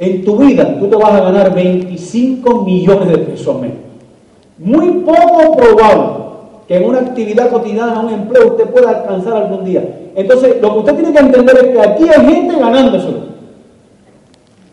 en 0.00 0.24
tu 0.24 0.36
vida 0.36 0.78
tú 0.78 0.88
te 0.88 0.96
vas 0.96 1.12
a 1.12 1.20
ganar 1.20 1.54
25 1.54 2.62
millones 2.62 3.08
de 3.08 3.18
pesos 3.18 3.54
al 3.54 3.62
mes. 3.62 3.72
Muy 4.58 5.02
poco 5.02 5.56
probable 5.56 6.29
que 6.70 6.76
en 6.76 6.84
una 6.84 7.00
actividad 7.00 7.50
cotidiana, 7.50 7.98
un 7.98 8.10
empleo, 8.10 8.52
usted 8.52 8.70
pueda 8.70 8.90
alcanzar 8.90 9.32
algún 9.32 9.64
día. 9.64 9.82
Entonces, 10.14 10.62
lo 10.62 10.72
que 10.72 10.78
usted 10.78 10.94
tiene 10.94 11.12
que 11.12 11.18
entender 11.18 11.56
es 11.56 11.64
que 11.64 11.80
aquí 11.80 12.04
hay 12.04 12.24
gente 12.24 12.56
ganándoselo. 12.60 13.18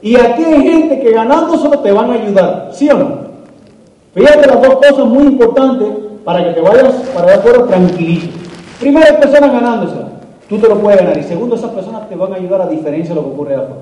Y 0.04 0.16
aquí 0.16 0.44
hay 0.44 0.62
gente 0.62 1.00
que 1.00 1.12
ganándoselo 1.12 1.80
te 1.80 1.92
van 1.92 2.12
a 2.12 2.14
ayudar. 2.14 2.70
¿Sí 2.72 2.88
o 2.92 3.00
no? 3.00 3.18
Fíjate 4.14 4.46
las 4.46 4.62
dos 4.62 4.76
cosas 4.76 5.06
muy 5.08 5.24
importantes 5.24 5.88
para 6.24 6.44
que 6.44 6.52
te 6.52 6.62
vayas 6.62 6.94
para 7.16 7.30
allá 7.30 7.38
afuera 7.38 7.66
tranquilito. 7.66 8.28
Primero, 8.80 9.08
hay 9.10 9.20
personas 9.20 9.52
ganándoselo. 9.52 10.10
Tú 10.48 10.60
te 10.60 10.68
lo 10.68 10.78
puedes 10.78 11.00
ganar. 11.00 11.18
Y 11.18 11.24
segundo, 11.24 11.56
esas 11.56 11.72
personas 11.72 12.08
te 12.08 12.16
van 12.16 12.32
a 12.32 12.36
ayudar 12.36 12.62
a 12.62 12.68
diferencia 12.68 13.16
de 13.16 13.22
lo 13.22 13.28
que 13.28 13.34
ocurre 13.34 13.56
afuera. 13.56 13.82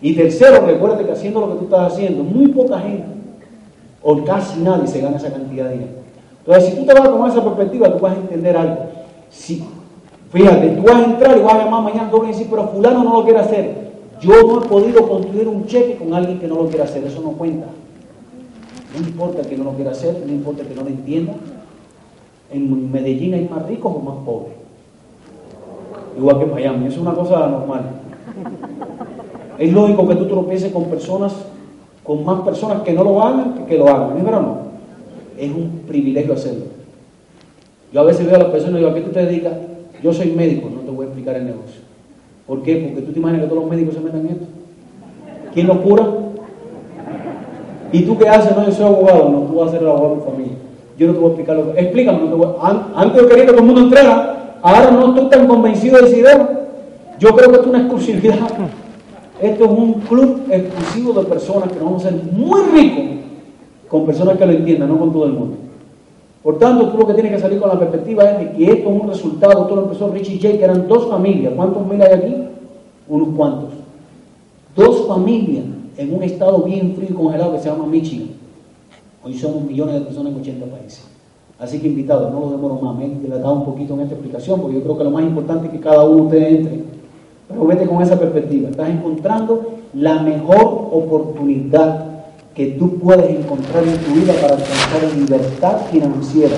Y 0.00 0.14
tercero, 0.14 0.64
recuérdate 0.64 1.04
que 1.04 1.10
haciendo 1.10 1.40
lo 1.40 1.48
que 1.48 1.58
tú 1.58 1.64
estás 1.64 1.94
haciendo, 1.94 2.22
muy 2.22 2.46
poca 2.52 2.78
gente, 2.78 3.08
o 4.04 4.24
casi 4.24 4.60
nadie, 4.60 4.86
se 4.86 5.00
gana 5.00 5.16
esa 5.16 5.32
cantidad 5.32 5.64
de 5.64 5.72
dinero. 5.72 5.99
Entonces, 6.40 6.70
si 6.70 6.76
tú 6.76 6.86
te 6.86 6.94
vas 6.94 7.08
con 7.08 7.30
esa 7.30 7.44
perspectiva, 7.44 7.92
tú 7.92 7.98
vas 8.00 8.12
a 8.12 8.20
entender 8.20 8.56
algo. 8.56 8.78
Si 9.30 9.64
Fíjate, 10.30 10.68
tú 10.68 10.82
vas 10.82 10.94
a 10.94 11.04
entrar 11.04 11.36
y 11.36 11.42
vas 11.42 11.54
a 11.54 11.64
llamar 11.64 11.82
mañana 11.82 12.08
doble 12.08 12.28
y 12.28 12.32
decir, 12.32 12.46
pero 12.48 12.68
fulano 12.68 13.02
no 13.02 13.14
lo 13.14 13.24
quiere 13.24 13.40
hacer. 13.40 13.90
Yo 14.20 14.42
no 14.46 14.62
he 14.62 14.68
podido 14.68 15.08
construir 15.08 15.48
un 15.48 15.66
cheque 15.66 15.96
con 15.96 16.14
alguien 16.14 16.38
que 16.38 16.46
no 16.46 16.56
lo 16.56 16.68
quiere 16.68 16.84
hacer, 16.84 17.02
eso 17.04 17.20
no 17.20 17.32
cuenta. 17.32 17.66
No 18.96 19.06
importa 19.06 19.42
que 19.42 19.56
no 19.56 19.64
lo 19.64 19.72
quiera 19.72 19.90
hacer, 19.90 20.22
no 20.24 20.32
importa 20.32 20.62
que 20.62 20.74
no 20.74 20.82
lo 20.82 20.88
entienda. 20.88 21.34
En 22.52 22.92
Medellín 22.92 23.34
hay 23.34 23.48
más 23.48 23.66
ricos 23.66 23.92
o 23.94 23.98
más 23.98 24.16
pobres. 24.24 24.54
Igual 26.16 26.38
que 26.38 26.44
en 26.44 26.50
Miami, 26.50 26.86
eso 26.86 26.96
es 26.96 27.02
una 27.02 27.14
cosa 27.14 27.48
normal. 27.48 27.90
Es 29.58 29.72
lógico 29.72 30.06
que 30.06 30.14
tú 30.14 30.26
tropieces 30.26 30.72
con 30.72 30.84
personas, 30.84 31.34
con 32.04 32.24
más 32.24 32.40
personas 32.42 32.82
que 32.82 32.92
no 32.92 33.02
lo 33.02 33.20
hagan 33.22 33.54
que 33.54 33.64
que 33.66 33.78
lo 33.78 33.88
hagan. 33.88 34.16
¿Es 34.16 34.24
verdad 34.24 34.42
no? 34.42 34.69
Es 35.40 35.50
un 35.50 35.84
privilegio 35.88 36.34
hacerlo. 36.34 36.66
Yo 37.92 38.00
a 38.00 38.04
veces 38.04 38.26
veo 38.26 38.36
a 38.36 38.40
las 38.40 38.48
personas 38.48 38.74
y 38.74 38.78
digo, 38.78 38.90
¿a 38.90 38.94
qué 38.94 39.00
tú 39.00 39.10
te 39.10 39.24
dedicas? 39.24 39.54
Yo 40.02 40.12
soy 40.12 40.32
médico, 40.32 40.68
no 40.68 40.82
te 40.82 40.90
voy 40.90 41.04
a 41.04 41.08
explicar 41.08 41.36
el 41.36 41.46
negocio. 41.46 41.80
¿Por 42.46 42.62
qué? 42.62 42.76
Porque 42.76 43.06
tú 43.06 43.12
te 43.12 43.18
imaginas 43.18 43.44
que 43.44 43.48
todos 43.48 43.62
los 43.62 43.70
médicos 43.70 43.94
se 43.94 44.00
metan 44.00 44.20
en 44.20 44.26
esto. 44.32 44.44
¿Quién 45.54 45.66
lo 45.66 45.82
cura? 45.82 46.06
¿Y 47.90 48.02
tú 48.02 48.18
qué 48.18 48.28
haces? 48.28 48.54
No, 48.54 48.66
yo 48.66 48.72
soy 48.72 48.84
abogado. 48.84 49.30
No, 49.30 49.40
tú 49.40 49.54
vas 49.54 49.68
a 49.68 49.72
ser 49.72 49.80
el 49.80 49.88
abogado 49.88 50.10
de 50.10 50.16
mi 50.16 50.22
familia. 50.30 50.52
Yo 50.98 51.06
no 51.06 51.12
te 51.14 51.18
voy 51.18 51.26
a 51.26 51.32
explicar 51.32 51.56
lo 51.56 51.72
que... 51.72 51.80
Explícame. 51.80 52.18
No 52.18 52.28
te 52.28 52.34
voy 52.34 52.48
Antes 52.94 53.22
yo 53.22 53.28
quería 53.28 53.46
que 53.46 53.50
todo 53.52 53.60
el 53.60 53.66
mundo 53.66 53.80
entrara. 53.80 54.58
Ahora 54.60 54.90
no 54.90 55.14
estoy 55.14 55.30
tan 55.30 55.46
convencido 55.46 55.98
de 55.98 56.08
esa 56.08 56.16
idea. 56.18 56.68
Yo 57.18 57.34
creo 57.34 57.48
que 57.48 57.56
esto 57.56 57.70
es 57.70 57.74
una 57.74 57.80
exclusividad. 57.80 58.38
Esto 59.40 59.64
es 59.64 59.70
un 59.70 59.92
club 60.00 60.42
exclusivo 60.50 61.14
de 61.14 61.26
personas 61.26 61.70
que 61.70 61.76
nos 61.76 61.84
vamos 61.84 62.04
a 62.04 62.10
ser 62.10 62.20
muy 62.30 62.60
ricos 62.74 63.19
con 63.90 64.06
personas 64.06 64.38
que 64.38 64.46
lo 64.46 64.52
entiendan, 64.52 64.88
no 64.88 64.98
con 64.98 65.12
todo 65.12 65.24
el 65.26 65.32
mundo. 65.32 65.56
Por 66.42 66.58
tanto, 66.58 66.88
tú 66.88 66.98
lo 66.98 67.06
que 67.06 67.14
tienes 67.14 67.32
que 67.32 67.40
salir 67.40 67.58
con 67.58 67.68
la 67.68 67.78
perspectiva 67.78 68.30
es 68.30 68.38
de 68.38 68.52
que 68.52 68.64
esto 68.72 68.88
es 68.88 69.02
un 69.02 69.08
resultado, 69.08 69.66
todo 69.66 69.76
lo 69.76 69.82
empezó 69.82 70.10
Richie 70.10 70.40
J, 70.40 70.58
que 70.58 70.64
eran 70.64 70.88
dos 70.88 71.08
familias. 71.08 71.52
¿Cuántos 71.54 71.86
mil 71.86 72.00
hay 72.00 72.12
aquí? 72.12 72.36
Unos 73.08 73.28
cuantos. 73.36 73.70
Dos 74.74 75.06
familias 75.06 75.64
en 75.98 76.14
un 76.14 76.22
estado 76.22 76.62
bien 76.62 76.94
frío 76.94 77.08
y 77.10 77.14
congelado 77.14 77.52
que 77.52 77.58
se 77.58 77.68
llama 77.68 77.86
Michigan. 77.86 78.28
Hoy 79.22 79.34
somos 79.34 79.64
millones 79.64 79.96
de 79.96 80.00
personas 80.02 80.32
en 80.32 80.40
80 80.40 80.66
países. 80.66 81.06
Así 81.58 81.78
que 81.78 81.88
invitados, 81.88 82.32
no 82.32 82.40
lo 82.40 82.50
demoro 82.52 82.76
más, 82.76 82.96
me 82.96 83.04
he 83.04 83.08
dilatado 83.08 83.52
un 83.52 83.64
poquito 83.66 83.92
en 83.94 84.00
esta 84.00 84.14
explicación, 84.14 84.62
porque 84.62 84.76
yo 84.76 84.82
creo 84.82 84.96
que 84.96 85.04
lo 85.04 85.10
más 85.10 85.24
importante 85.24 85.66
es 85.66 85.72
que 85.72 85.80
cada 85.80 86.04
uno 86.04 86.16
de 86.16 86.22
ustedes 86.22 86.58
entre. 86.60 86.84
Pero 87.48 87.66
vete 87.66 87.86
con 87.86 88.00
esa 88.00 88.18
perspectiva. 88.18 88.70
Estás 88.70 88.88
encontrando 88.88 89.72
la 89.92 90.22
mejor 90.22 90.88
oportunidad 90.92 92.09
que 92.54 92.66
tú 92.78 92.98
puedes 92.98 93.30
encontrar 93.30 93.84
en 93.84 93.96
tu 93.98 94.12
vida 94.12 94.32
para 94.34 94.54
alcanzar 94.54 95.02
libertad 95.16 95.76
financiera, 95.90 96.56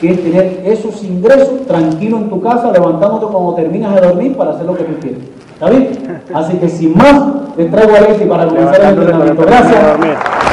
que 0.00 0.10
es 0.10 0.22
tener 0.22 0.62
esos 0.64 1.02
ingresos 1.04 1.66
tranquilo 1.66 2.16
en 2.18 2.30
tu 2.30 2.40
casa, 2.40 2.72
levantándote 2.72 3.26
cuando 3.26 3.54
terminas 3.54 3.94
de 3.94 4.00
dormir 4.00 4.36
para 4.36 4.52
hacer 4.52 4.66
lo 4.66 4.76
que 4.76 4.84
tú 4.84 5.00
quieres. 5.00 5.20
¿Está 5.52 5.70
bien? 5.70 6.22
Así 6.34 6.56
que 6.56 6.68
sin 6.68 6.96
más, 6.96 7.22
te 7.56 7.66
traigo 7.66 7.94
a 7.94 7.98
Alexis 7.98 8.26
para 8.26 8.46
comenzar 8.46 8.80
el 8.80 8.88
entrenamiento. 8.98 9.42
Gracias 9.42 9.82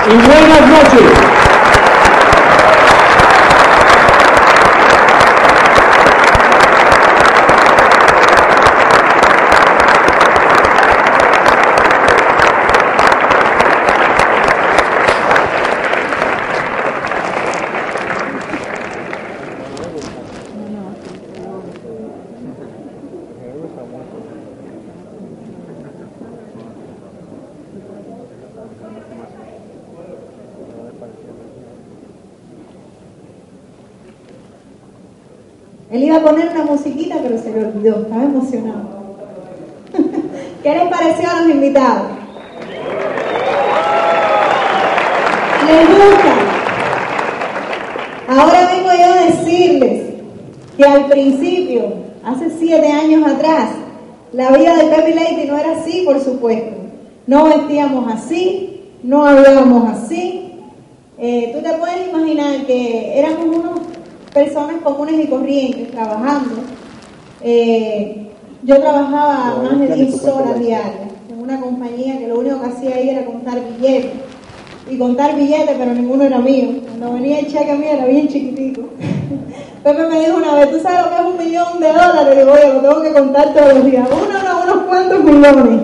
y 0.07 0.13
buenas 0.13 0.67
noches. 0.67 1.31
Él 35.91 36.03
iba 36.05 36.17
a 36.17 36.21
poner 36.21 36.47
una 36.47 36.63
musiquita, 36.63 37.17
pero 37.21 37.37
se 37.37 37.51
le 37.51 37.65
olvidó, 37.65 38.03
estaba 38.03 38.23
emocionado. 38.23 39.01
¿Qué 40.63 40.69
les 40.69 40.87
pareció 40.87 41.29
a 41.29 41.41
los 41.41 41.49
invitados? 41.49 42.07
¿Les 45.67 45.89
gusta? 45.89 46.33
Ahora 48.29 48.71
vengo 48.71 48.89
yo 48.93 49.13
a 49.13 49.25
decirles 49.25 50.13
que 50.77 50.85
al 50.85 51.00
principio, 51.11 51.93
hace 52.23 52.49
siete 52.57 52.87
años 52.87 53.27
atrás, 53.27 53.69
La 54.33 54.49
vida 54.51 54.77
de 54.77 54.85
Pepe 54.85 55.13
Lady 55.13 55.45
no 55.45 55.57
era 55.57 55.73
así, 55.73 56.03
por 56.05 56.17
supuesto. 56.21 56.71
No 57.27 57.45
vestíamos 57.45 58.13
así, 58.13 58.79
no 59.03 59.25
hablábamos 59.25 59.89
así. 59.89 60.53
Eh, 61.19 61.51
tú 61.53 61.61
te 61.61 61.73
puedes 61.73 62.07
imaginar 62.07 62.65
que 62.65 63.19
éramos 63.19 63.57
unas 63.57 63.79
personas 64.33 64.81
comunes 64.81 65.23
y 65.23 65.27
corrientes 65.27 65.91
trabajando. 65.91 66.55
Eh, 67.43 68.29
yo 68.63 68.79
trabajaba 68.79 69.61
más 69.61 69.79
de 69.79 69.95
10 69.95 70.23
horas 70.27 70.59
diarias 70.59 71.11
en 71.29 71.39
una 71.41 71.59
compañía 71.59 72.17
que 72.17 72.27
lo 72.27 72.39
único 72.39 72.61
que 72.61 72.67
hacía 72.67 72.95
ahí 72.95 73.09
era 73.09 73.25
contar 73.25 73.59
billetes. 73.69 74.11
Y 74.89 74.97
contar 74.97 75.35
billetes, 75.35 75.75
pero 75.77 75.93
ninguno 75.93 76.23
era 76.23 76.39
mío. 76.39 76.69
Cuando 76.87 77.13
venía 77.13 77.39
el 77.39 77.47
cheque 77.47 77.73
mío 77.73 77.89
era 77.91 78.05
bien 78.05 78.29
chiquitico. 78.29 78.83
Pepe 79.83 80.07
me 80.07 80.19
dijo 80.19 80.37
una 80.37 80.55
vez, 80.55 80.71
¿tú 80.71 80.79
sabes 80.79 81.05
lo 81.05 81.09
que 81.09 81.15
es 81.15 81.21
un 81.21 81.37
millón 81.37 81.79
de 81.79 81.87
dólares? 81.87 82.37
Digo, 82.37 82.51
oye, 82.51 82.73
lo 82.73 82.81
tengo 82.81 83.01
que 83.01 83.13
contar 83.13 83.53
todos 83.53 83.73
los 83.73 83.85
días. 83.85 84.07
Uno, 84.11 84.43
no, 84.43 84.63
unos 84.63 84.87
cuantos 84.87 85.23
millones. 85.23 85.81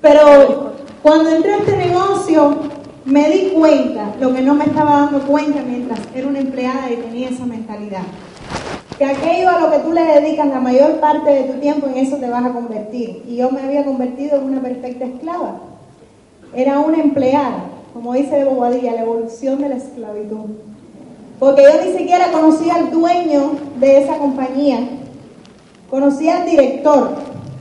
Pero 0.00 0.72
cuando 1.02 1.30
entré 1.30 1.52
a 1.52 1.58
este 1.58 1.76
negocio, 1.76 2.56
me 3.04 3.30
di 3.30 3.50
cuenta, 3.50 4.12
lo 4.20 4.32
que 4.32 4.40
no 4.40 4.54
me 4.54 4.64
estaba 4.64 5.02
dando 5.02 5.20
cuenta 5.20 5.62
mientras 5.62 6.00
era 6.14 6.26
una 6.26 6.38
empleada 6.38 6.90
y 6.90 6.96
tenía 6.96 7.28
esa 7.28 7.44
mentalidad 7.44 8.02
que 8.98 9.04
aquello 9.04 9.50
a 9.50 9.60
lo 9.60 9.70
que 9.70 9.78
tú 9.80 9.92
le 9.92 10.02
dedicas 10.02 10.46
la 10.48 10.60
mayor 10.60 11.00
parte 11.00 11.30
de 11.30 11.42
tu 11.44 11.60
tiempo, 11.60 11.86
en 11.86 11.98
eso 11.98 12.16
te 12.16 12.28
vas 12.28 12.44
a 12.44 12.52
convertir. 12.52 13.22
Y 13.28 13.36
yo 13.36 13.50
me 13.50 13.60
había 13.60 13.84
convertido 13.84 14.38
en 14.38 14.44
una 14.44 14.62
perfecta 14.62 15.04
esclava. 15.04 15.60
Era 16.54 16.78
una 16.78 16.98
empleada, 16.98 17.64
como 17.92 18.14
dice 18.14 18.36
de 18.36 18.44
Bobadilla, 18.44 18.92
la 18.92 19.02
evolución 19.02 19.60
de 19.60 19.68
la 19.68 19.76
esclavitud. 19.76 20.46
Porque 21.38 21.62
yo 21.62 21.84
ni 21.84 21.98
siquiera 21.98 22.32
conocía 22.32 22.74
al 22.76 22.90
dueño 22.90 23.52
de 23.78 24.02
esa 24.02 24.16
compañía, 24.16 24.78
conocía 25.90 26.38
al 26.38 26.46
director 26.46 27.10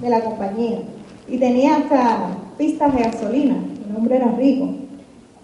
de 0.01 0.09
la 0.09 0.21
compañía 0.21 0.79
y 1.27 1.37
tenía 1.37 1.77
hasta 1.77 2.27
pistas 2.57 2.95
de 2.95 3.03
gasolina, 3.03 3.55
el 3.89 3.95
hombre 3.95 4.15
era 4.15 4.31
rico. 4.31 4.69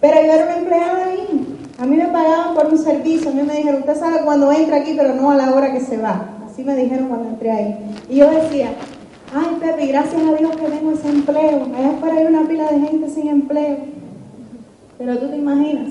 Pero 0.00 0.16
yo 0.16 0.32
era 0.32 0.44
una 0.46 0.56
empleada 0.56 1.04
ahí, 1.04 1.58
a 1.78 1.84
mí 1.84 1.96
me 1.96 2.06
pagaban 2.06 2.54
por 2.54 2.66
un 2.66 2.78
servicio, 2.78 3.30
a 3.30 3.34
mí 3.34 3.42
me 3.42 3.56
dijeron, 3.56 3.80
usted 3.80 3.98
sabe 3.98 4.22
cuando 4.24 4.50
entra 4.50 4.78
aquí, 4.78 4.94
pero 4.96 5.14
no 5.14 5.30
a 5.30 5.36
la 5.36 5.52
hora 5.52 5.72
que 5.72 5.80
se 5.80 5.98
va. 5.98 6.28
Así 6.50 6.64
me 6.64 6.74
dijeron 6.74 7.08
cuando 7.08 7.28
entré 7.28 7.50
ahí. 7.50 7.76
Y 8.08 8.16
yo 8.16 8.30
decía, 8.30 8.72
ay 9.34 9.56
Pepe, 9.60 9.86
gracias 9.86 10.22
a 10.22 10.34
Dios 10.34 10.56
que 10.56 10.66
tengo 10.68 10.92
ese 10.92 11.08
empleo. 11.08 11.66
Allá 11.76 11.90
afuera 11.90 12.16
hay 12.16 12.26
una 12.26 12.48
pila 12.48 12.70
de 12.70 12.80
gente 12.80 13.10
sin 13.10 13.28
empleo. 13.28 13.76
Pero 14.98 15.18
tú 15.18 15.28
te 15.28 15.36
imaginas, 15.36 15.88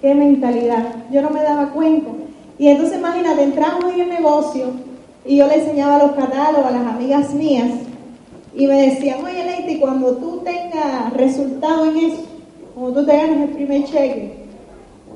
qué 0.00 0.14
mentalidad. 0.14 0.84
Yo 1.10 1.22
no 1.22 1.30
me 1.30 1.42
daba 1.42 1.70
cuenta. 1.70 2.10
Y 2.58 2.68
entonces 2.68 2.98
imagínate, 2.98 3.42
entramos 3.42 3.92
en 3.94 4.00
el 4.00 4.08
negocio 4.08 4.66
y 5.24 5.36
yo 5.36 5.46
le 5.46 5.56
enseñaba 5.56 5.98
los 5.98 6.12
catálogos 6.12 6.66
a 6.66 6.70
las 6.70 6.86
amigas 6.86 7.32
mías 7.34 7.70
y 8.54 8.66
me 8.66 8.88
decían, 8.88 9.24
oye 9.24 9.44
Leite, 9.44 9.78
cuando 9.78 10.16
tú 10.16 10.42
tengas 10.44 11.12
resultado 11.12 11.90
en 11.90 11.96
eso, 11.98 12.24
cuando 12.74 13.00
tú 13.00 13.06
te 13.06 13.16
ganes 13.16 13.48
el 13.48 13.54
primer 13.54 13.84
cheque, 13.84 14.46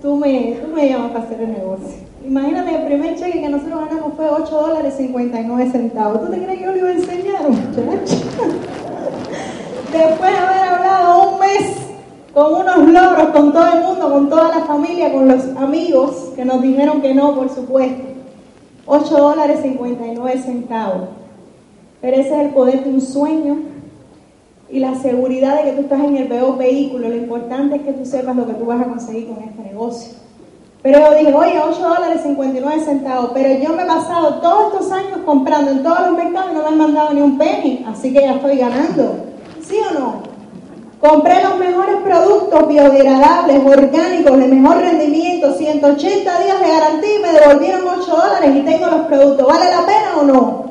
tú 0.01 0.16
me, 0.16 0.59
tú 0.62 0.68
me 0.74 0.89
llamas 0.89 1.11
para 1.12 1.24
hacer 1.24 1.41
el 1.41 1.53
negocio. 1.53 2.12
Imagínate, 2.24 2.76
el 2.76 2.87
primer 2.87 3.16
cheque 3.16 3.41
que 3.41 3.49
nosotros 3.49 3.89
ganamos 3.89 4.14
fue 4.14 4.28
8 4.28 4.45
dólares 4.49 4.95
59 4.97 5.70
centavos. 5.72 6.20
¿Tú 6.20 6.30
te 6.30 6.39
crees 6.41 6.59
que 6.59 6.64
yo 6.64 6.72
le 6.72 6.78
iba 6.78 6.89
a 6.89 6.93
enseñar, 6.93 7.43
Después 9.93 10.30
de 10.33 10.39
haber 10.39 10.62
hablado 10.68 11.30
un 11.30 11.41
mes 11.41 11.76
con 12.33 12.55
unos 12.55 12.89
logros, 12.89 13.28
con 13.28 13.53
todo 13.53 13.66
el 13.72 13.83
mundo, 13.83 14.11
con 14.11 14.28
toda 14.30 14.49
la 14.49 14.64
familia, 14.64 15.12
con 15.12 15.28
los 15.28 15.45
amigos 15.57 16.30
que 16.35 16.45
nos 16.45 16.62
dijeron 16.62 17.03
que 17.03 17.14
no, 17.14 17.35
por 17.35 17.51
supuesto. 17.51 18.05
8 18.87 19.16
dólares 19.16 19.61
59 19.62 20.39
centavos. 20.39 21.09
Pero 22.01 22.16
ese 22.16 22.35
es 22.35 22.47
el 22.47 22.51
poder 22.51 22.85
de 22.85 22.91
un 22.91 23.01
sueño 23.01 23.59
y 24.68 24.80
la 24.80 24.95
seguridad 24.95 25.57
de 25.57 25.70
que 25.70 25.76
tú 25.76 25.80
estás 25.83 26.01
en 26.01 26.16
el 26.16 26.26
peor 26.26 26.57
vehículo. 26.57 27.09
Lo 27.09 27.16
importante 27.16 27.76
es 27.76 27.83
que 27.83 27.93
tú 27.93 28.07
sepas 28.07 28.35
lo 28.35 28.47
que 28.47 28.55
tú 28.55 28.64
vas 28.64 28.80
a 28.80 28.89
conseguir 28.89 29.28
con 29.28 29.43
este 29.45 29.62
negocio. 29.62 30.14
Pero 30.83 30.99
yo 30.99 31.16
dije, 31.16 31.33
oye, 31.33 31.61
8 31.64 31.80
dólares 31.80 32.22
59 32.22 32.85
centavos, 32.85 33.30
pero 33.35 33.62
yo 33.62 33.76
me 33.76 33.85
he 33.85 33.87
pasado 33.87 34.41
todos 34.41 34.72
estos 34.72 34.91
años 34.91 35.18
comprando 35.24 35.70
en 35.70 35.83
todos 35.83 36.01
los 36.09 36.16
mercados 36.16 36.51
y 36.51 36.55
no 36.57 36.62
me 36.62 36.68
han 36.68 36.78
mandado 36.78 37.14
ni 37.14 37.20
un 37.20 37.39
penny, 37.39 37.85
así 37.87 38.12
que 38.12 38.22
ya 38.22 38.35
estoy 38.35 38.57
ganando. 38.57 39.14
¿Sí 39.61 39.76
o 39.91 39.95
no? 39.97 40.32
Compré 41.03 41.43
los 41.43 41.59
mejores 41.59 41.97
productos 42.05 42.69
biodegradables, 42.69 43.67
orgánicos, 43.67 44.39
de 44.39 44.47
mejor 44.47 44.77
rendimiento, 44.77 45.53
180 45.53 46.39
días 46.39 46.61
de 46.61 46.69
garantía 46.69 47.19
y 47.19 47.23
me 47.23 47.33
devolvieron 47.33 47.83
8 47.89 48.07
dólares 48.07 48.55
y 48.55 48.61
tengo 48.61 48.87
los 48.87 49.01
productos. 49.07 49.49
¿Vale 49.49 49.65
la 49.65 49.85
pena 49.85 50.13
o 50.21 50.23
no? 50.23 50.65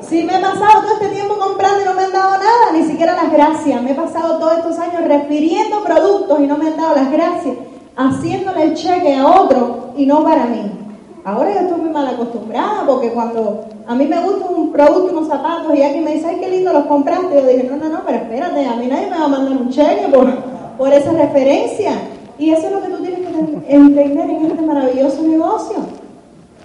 Si 0.00 0.22
me 0.22 0.36
he 0.36 0.40
pasado 0.40 0.82
todo 0.82 0.92
este 0.92 1.08
tiempo 1.08 1.36
comprando 1.36 1.80
y 1.80 1.84
no 1.86 1.94
me 1.94 2.04
han 2.04 2.12
dado 2.12 2.34
nada, 2.34 2.72
ni 2.72 2.84
siquiera 2.84 3.16
las 3.16 3.32
gracias. 3.32 3.82
Me 3.82 3.90
he 3.90 3.94
pasado 3.96 4.38
todos 4.38 4.58
estos 4.58 4.78
años 4.78 5.02
refiriendo 5.08 5.82
productos 5.82 6.38
y 6.38 6.46
no 6.46 6.56
me 6.56 6.68
han 6.68 6.76
dado 6.76 6.94
las 6.94 7.10
gracias, 7.10 7.56
haciéndole 7.96 8.62
el 8.62 8.74
cheque 8.74 9.16
a 9.16 9.26
otro 9.26 9.88
y 9.96 10.06
no 10.06 10.22
para 10.22 10.46
mí. 10.46 10.83
Ahora 11.24 11.54
yo 11.54 11.60
estoy 11.60 11.80
muy 11.80 11.90
mal 11.90 12.06
acostumbrada 12.06 12.84
porque 12.86 13.10
cuando 13.10 13.64
a 13.86 13.94
mí 13.94 14.06
me 14.06 14.20
gusta 14.20 14.44
un 14.44 14.70
producto, 14.70 15.10
unos 15.10 15.26
zapatos 15.26 15.74
y 15.74 15.80
alguien 15.80 16.04
me 16.04 16.12
dice, 16.12 16.26
ay, 16.26 16.36
qué 16.38 16.50
lindo 16.50 16.70
los 16.70 16.84
compraste, 16.84 17.34
yo 17.34 17.46
dije, 17.46 17.64
no, 17.64 17.76
no, 17.76 17.88
no, 17.88 18.02
pero 18.04 18.18
espérate, 18.18 18.66
a 18.66 18.76
mí 18.76 18.86
nadie 18.88 19.06
me 19.08 19.18
va 19.18 19.24
a 19.24 19.28
mandar 19.28 19.56
un 19.56 19.70
cheque 19.70 20.06
por, 20.12 20.30
por 20.76 20.92
esa 20.92 21.12
referencia. 21.12 21.92
Y 22.38 22.50
eso 22.50 22.66
es 22.66 22.72
lo 22.72 22.82
que 22.82 22.88
tú 22.88 23.02
tienes 23.02 23.20
que 23.20 23.74
entender 23.74 24.28
en 24.28 24.44
este 24.44 24.62
maravilloso 24.62 25.22
negocio. 25.22 25.76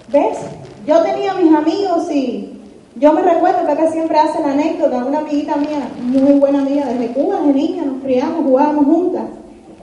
¿Ves? 0.08 0.38
Yo 0.86 1.00
tenía 1.04 1.32
mis 1.34 1.54
amigos 1.54 2.10
y 2.10 2.60
yo 2.96 3.14
me 3.14 3.22
recuerdo 3.22 3.64
que 3.64 3.72
acá 3.72 3.90
siempre 3.90 4.18
hace 4.18 4.42
la 4.42 4.52
anécdota, 4.52 5.06
una 5.06 5.20
amiguita 5.20 5.56
mía, 5.56 5.88
muy 6.02 6.38
buena 6.38 6.58
amiga 6.58 6.84
desde 6.84 7.14
Cuba, 7.14 7.40
de 7.40 7.54
niña, 7.54 7.84
nos 7.86 8.02
criamos, 8.02 8.44
jugábamos 8.44 8.84
juntas. 8.84 9.24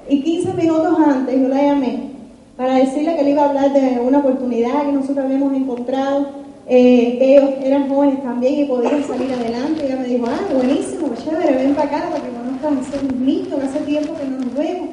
Y 0.07 0.21
15 0.21 0.53
minutos 0.53 0.99
antes 0.99 1.41
yo 1.41 1.47
la 1.47 1.63
llamé 1.63 2.16
para 2.57 2.73
decirle 2.77 3.15
que 3.15 3.23
le 3.23 3.29
iba 3.29 3.43
a 3.43 3.49
hablar 3.49 3.71
de 3.71 3.99
una 4.01 4.17
oportunidad 4.17 4.81
que 4.81 4.91
nosotros 4.91 5.25
habíamos 5.25 5.53
encontrado, 5.53 6.25
eh, 6.67 7.17
que 7.19 7.37
ellos 7.37 7.51
eran 7.63 7.87
jóvenes 7.87 8.23
también 8.23 8.61
y 8.61 8.65
podían 8.65 9.03
salir 9.03 9.31
adelante. 9.31 9.85
Ella 9.85 9.97
me 9.97 10.07
dijo, 10.07 10.25
ah, 10.27 10.53
buenísimo, 10.53 11.09
chévere, 11.23 11.55
ven 11.55 11.75
para 11.75 11.87
acá 11.87 12.09
para 12.09 12.23
que 12.23 12.31
conozcan 12.31 12.77
a 12.77 12.81
esos 12.81 13.15
niños, 13.15 13.47
que 13.47 13.65
hace 13.65 13.79
tiempo 13.81 14.15
que 14.15 14.27
no 14.27 14.39
nos 14.39 14.55
vemos. 14.55 14.89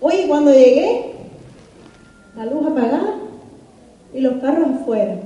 Oye, 0.00 0.26
cuando 0.26 0.50
llegué, 0.50 1.12
la 2.36 2.46
luz 2.46 2.66
apagada 2.66 3.14
y 4.12 4.20
los 4.20 4.34
carros 4.40 4.68
afuera. 4.80 5.16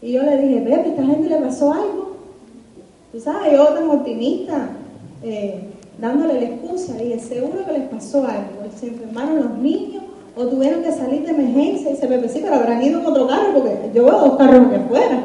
Y 0.00 0.12
yo 0.12 0.22
le 0.22 0.38
dije, 0.38 0.60
Pepe, 0.60 0.74
¿a 0.74 0.86
esta 0.90 1.04
gente 1.04 1.28
le 1.28 1.36
pasó 1.38 1.72
algo? 1.72 2.12
Tú 3.10 3.20
sabes, 3.20 3.52
yo 3.52 3.66
tan 3.66 3.90
optimista, 3.90 4.68
eh, 5.24 5.60
dándole 6.00 6.34
la 6.34 6.46
excusa. 6.46 7.02
Y 7.02 7.18
seguro 7.18 7.66
que 7.66 7.72
les 7.72 7.88
pasó 7.88 8.18
algo. 8.18 8.70
Se 8.78 8.88
enfermaron 8.88 9.36
los 9.36 9.58
niños 9.58 10.04
o 10.38 10.46
tuvieron 10.46 10.82
que 10.84 10.92
salir 10.92 11.22
de 11.22 11.30
emergencia. 11.30 11.90
Y 11.90 11.94
dice, 11.94 12.06
Pepe, 12.06 12.28
sí, 12.28 12.40
pero 12.42 12.54
habrán 12.54 12.80
ido 12.80 13.00
en 13.00 13.06
otro 13.06 13.26
carro 13.26 13.54
porque 13.54 13.90
yo 13.92 14.04
veo 14.04 14.20
dos 14.20 14.36
carros 14.36 14.68
que 14.68 14.76
afuera. 14.76 15.24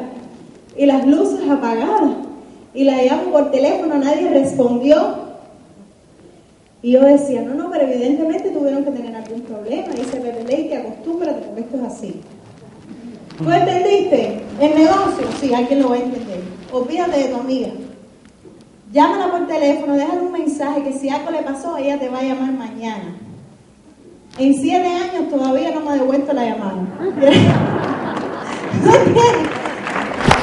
Y 0.76 0.86
las 0.86 1.06
luces 1.06 1.48
apagadas. 1.48 2.10
Y 2.74 2.82
la 2.82 3.00
llamo 3.00 3.30
por 3.30 3.52
teléfono, 3.52 3.96
nadie 3.96 4.28
respondió. 4.30 5.22
Y 6.82 6.90
yo 6.90 7.02
decía, 7.02 7.42
no, 7.42 7.54
no, 7.54 7.70
pero 7.70 7.84
evidentemente 7.84 8.50
tuvieron 8.50 8.84
que 8.84 8.90
tener 8.90 9.14
algún 9.14 9.42
problema. 9.42 9.86
Y 9.94 10.00
dice, 10.00 10.16
Pepe, 10.16 10.44
Leite, 10.44 10.76
acostúmbrate 10.78 11.42
porque 11.42 11.60
esto 11.60 11.76
es 11.76 11.82
así. 11.84 12.20
¿Tú 13.38 13.50
entendiste? 13.50 14.42
El 14.60 14.74
negocio, 14.74 15.26
sí, 15.40 15.54
alguien 15.54 15.82
lo 15.82 15.90
va 15.90 15.94
a 15.94 15.98
entender. 15.98 16.40
Olvídate 16.72 17.18
de 17.18 17.28
tu 17.28 17.36
amiga. 17.36 17.68
Llámala 18.92 19.30
por 19.30 19.46
teléfono, 19.46 19.94
déjale 19.94 20.22
un 20.22 20.32
mensaje 20.32 20.82
que 20.82 20.92
si 20.92 21.08
algo 21.08 21.30
le 21.30 21.42
pasó, 21.42 21.76
ella 21.76 21.98
te 21.98 22.08
va 22.08 22.18
a 22.18 22.22
llamar 22.24 22.52
mañana. 22.52 23.16
En 24.36 24.52
siete 24.54 24.88
años 24.88 25.28
todavía 25.30 25.70
no 25.70 25.80
me 25.80 25.90
ha 25.90 25.94
devuelto 25.94 26.32
la 26.32 26.44
llamada. 26.44 26.74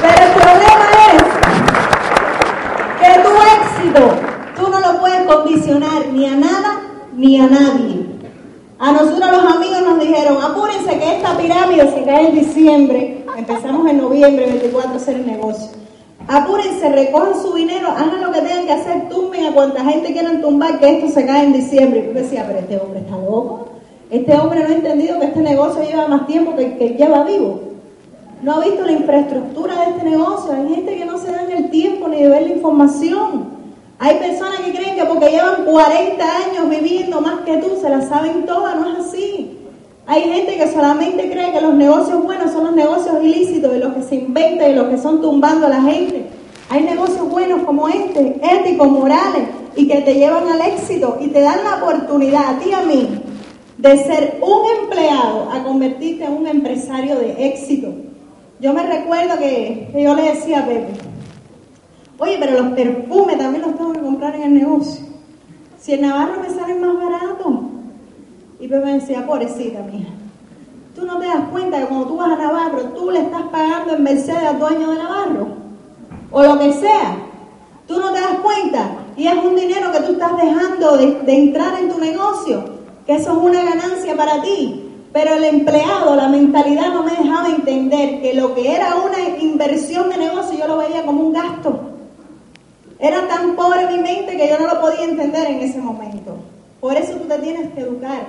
Pero 0.02 0.18
el 0.18 0.32
problema 0.32 0.86
es 1.06 1.22
que 3.00 3.10
tu 3.22 3.32
éxito 3.60 4.02
tú 4.56 4.70
no 4.70 4.80
lo 4.80 4.98
puedes 4.98 5.22
condicionar 5.26 6.06
ni 6.12 6.26
a 6.26 6.36
nada 6.36 6.80
ni 7.14 7.38
a 7.38 7.46
nadie. 7.46 8.06
A 8.78 8.92
nosotros 8.92 9.30
los 9.30 9.44
amigos 9.54 9.82
nos 9.82 10.00
dijeron, 10.00 10.42
apúrense 10.42 10.98
que 10.98 11.16
esta 11.16 11.36
pirámide 11.36 11.88
se 11.92 12.02
cae 12.04 12.28
en 12.28 12.34
diciembre. 12.34 13.24
Empezamos 13.36 13.88
en 13.88 13.98
noviembre 13.98 14.46
24 14.46 14.90
a 14.90 14.96
hacer 14.96 15.16
el 15.16 15.26
negocio. 15.26 15.68
Apúrense, 16.26 16.88
recojan 16.88 17.40
su 17.40 17.54
dinero, 17.54 17.88
hagan 17.88 18.22
lo 18.22 18.32
que 18.32 18.40
tengan 18.40 18.64
que 18.64 18.72
hacer, 18.72 19.08
tumben 19.08 19.46
a 19.46 19.52
cuanta 19.52 19.84
gente 19.84 20.12
quieran 20.12 20.40
tumbar, 20.40 20.80
que 20.80 20.98
esto 20.98 21.08
se 21.10 21.26
cae 21.26 21.44
en 21.44 21.52
diciembre. 21.52 22.00
Y 22.00 22.06
yo 22.06 22.12
decía, 22.12 22.44
pero 22.46 22.60
este 22.60 22.78
hombre 22.78 23.00
está 23.00 23.16
loco. 23.16 23.71
Este 24.12 24.36
hombre 24.36 24.62
no 24.62 24.68
ha 24.68 24.76
entendido 24.76 25.18
que 25.18 25.24
este 25.24 25.40
negocio 25.40 25.82
lleva 25.82 26.06
más 26.06 26.26
tiempo 26.26 26.54
que 26.54 26.76
que 26.76 26.90
lleva 26.90 27.24
vivo. 27.24 27.60
No 28.42 28.56
ha 28.56 28.60
visto 28.60 28.84
la 28.84 28.92
infraestructura 28.92 29.74
de 29.74 29.90
este 29.92 30.10
negocio. 30.10 30.52
Hay 30.52 30.74
gente 30.74 30.98
que 30.98 31.06
no 31.06 31.16
se 31.16 31.32
da 31.32 31.44
el 31.44 31.70
tiempo 31.70 32.08
ni 32.08 32.22
de 32.22 32.28
ver 32.28 32.42
la 32.42 32.48
información. 32.50 33.44
Hay 33.98 34.18
personas 34.18 34.60
que 34.60 34.72
creen 34.74 34.96
que 34.96 35.04
porque 35.06 35.30
llevan 35.30 35.64
40 35.64 36.24
años 36.24 36.68
viviendo 36.68 37.22
más 37.22 37.40
que 37.46 37.56
tú, 37.56 37.80
se 37.80 37.88
la 37.88 38.06
saben 38.06 38.44
todas, 38.44 38.76
no 38.76 38.90
es 38.92 39.06
así. 39.06 39.58
Hay 40.06 40.24
gente 40.24 40.58
que 40.58 40.70
solamente 40.70 41.30
cree 41.30 41.50
que 41.50 41.62
los 41.62 41.72
negocios 41.72 42.22
buenos 42.22 42.52
son 42.52 42.64
los 42.64 42.76
negocios 42.76 43.16
ilícitos 43.22 43.74
y 43.74 43.78
los 43.78 43.94
que 43.94 44.02
se 44.02 44.16
inventan 44.16 44.72
y 44.72 44.74
los 44.74 44.88
que 44.88 44.98
son 44.98 45.22
tumbando 45.22 45.68
a 45.68 45.70
la 45.70 45.80
gente. 45.80 46.26
Hay 46.68 46.82
negocios 46.82 47.30
buenos 47.30 47.62
como 47.62 47.88
este, 47.88 48.38
éticos, 48.42 48.90
morales, 48.90 49.44
y 49.74 49.88
que 49.88 50.02
te 50.02 50.16
llevan 50.16 50.46
al 50.48 50.60
éxito 50.60 51.16
y 51.18 51.28
te 51.28 51.40
dan 51.40 51.64
la 51.64 51.82
oportunidad 51.82 52.56
a 52.56 52.58
ti 52.58 52.68
y 52.68 52.72
a 52.74 52.82
mí 52.82 53.22
de 53.82 53.96
ser 54.04 54.38
un 54.40 54.84
empleado 54.84 55.50
a 55.50 55.64
convertirte 55.64 56.24
en 56.24 56.34
un 56.34 56.46
empresario 56.46 57.16
de 57.16 57.48
éxito. 57.48 57.92
Yo 58.60 58.72
me 58.72 58.84
recuerdo 58.84 59.36
que, 59.40 59.88
que 59.92 60.02
yo 60.04 60.14
le 60.14 60.22
decía 60.22 60.60
a 60.60 60.66
Pepe, 60.66 60.92
oye, 62.16 62.36
pero 62.38 62.62
los 62.62 62.74
perfumes 62.74 63.38
también 63.38 63.62
los 63.62 63.76
tengo 63.76 63.92
que 63.92 64.00
comprar 64.00 64.36
en 64.36 64.42
el 64.44 64.54
negocio. 64.54 65.04
Si 65.80 65.94
en 65.94 66.02
Navarro 66.02 66.40
me 66.40 66.48
salen 66.48 66.80
más 66.80 66.94
barato. 66.94 67.70
Y 68.60 68.68
Pepe 68.68 68.84
me 68.84 69.00
decía, 69.00 69.26
pobrecita 69.26 69.82
mía, 69.82 70.06
tú 70.94 71.04
no 71.04 71.18
te 71.18 71.26
das 71.26 71.48
cuenta 71.50 71.80
que 71.80 71.86
cuando 71.86 72.06
tú 72.06 72.16
vas 72.18 72.38
a 72.38 72.40
Navarro, 72.40 72.82
tú 72.94 73.10
le 73.10 73.18
estás 73.18 73.42
pagando 73.50 73.96
en 73.96 74.04
Mercedes 74.04 74.44
al 74.44 74.60
dueño 74.60 74.92
de 74.92 74.98
Navarro. 74.98 75.48
O 76.30 76.40
lo 76.40 76.56
que 76.56 76.72
sea. 76.74 77.16
Tú 77.88 77.98
no 77.98 78.12
te 78.12 78.20
das 78.20 78.38
cuenta. 78.44 78.90
Y 79.16 79.26
es 79.26 79.44
un 79.44 79.56
dinero 79.56 79.90
que 79.90 80.02
tú 80.02 80.12
estás 80.12 80.36
dejando 80.36 80.96
de, 80.96 81.20
de 81.22 81.34
entrar 81.34 81.80
en 81.80 81.88
tu 81.88 81.98
negocio. 81.98 82.81
Que 83.06 83.14
eso 83.14 83.32
es 83.32 83.38
una 83.38 83.62
ganancia 83.62 84.16
para 84.16 84.42
ti. 84.42 84.88
Pero 85.12 85.34
el 85.34 85.44
empleado, 85.44 86.16
la 86.16 86.28
mentalidad 86.28 86.92
no 86.92 87.02
me 87.02 87.10
dejaba 87.10 87.48
entender 87.48 88.22
que 88.22 88.32
lo 88.34 88.54
que 88.54 88.74
era 88.74 88.96
una 88.96 89.38
inversión 89.38 90.08
de 90.08 90.16
negocio 90.16 90.58
yo 90.58 90.66
lo 90.66 90.78
veía 90.78 91.04
como 91.04 91.22
un 91.22 91.32
gasto. 91.32 91.80
Era 92.98 93.28
tan 93.28 93.56
pobre 93.56 93.86
mi 93.88 93.98
mente 93.98 94.36
que 94.36 94.48
yo 94.48 94.58
no 94.58 94.72
lo 94.72 94.80
podía 94.80 95.04
entender 95.04 95.50
en 95.50 95.60
ese 95.60 95.80
momento. 95.80 96.36
Por 96.80 96.96
eso 96.96 97.14
tú 97.14 97.28
te 97.28 97.38
tienes 97.38 97.72
que 97.72 97.80
educar. 97.80 98.26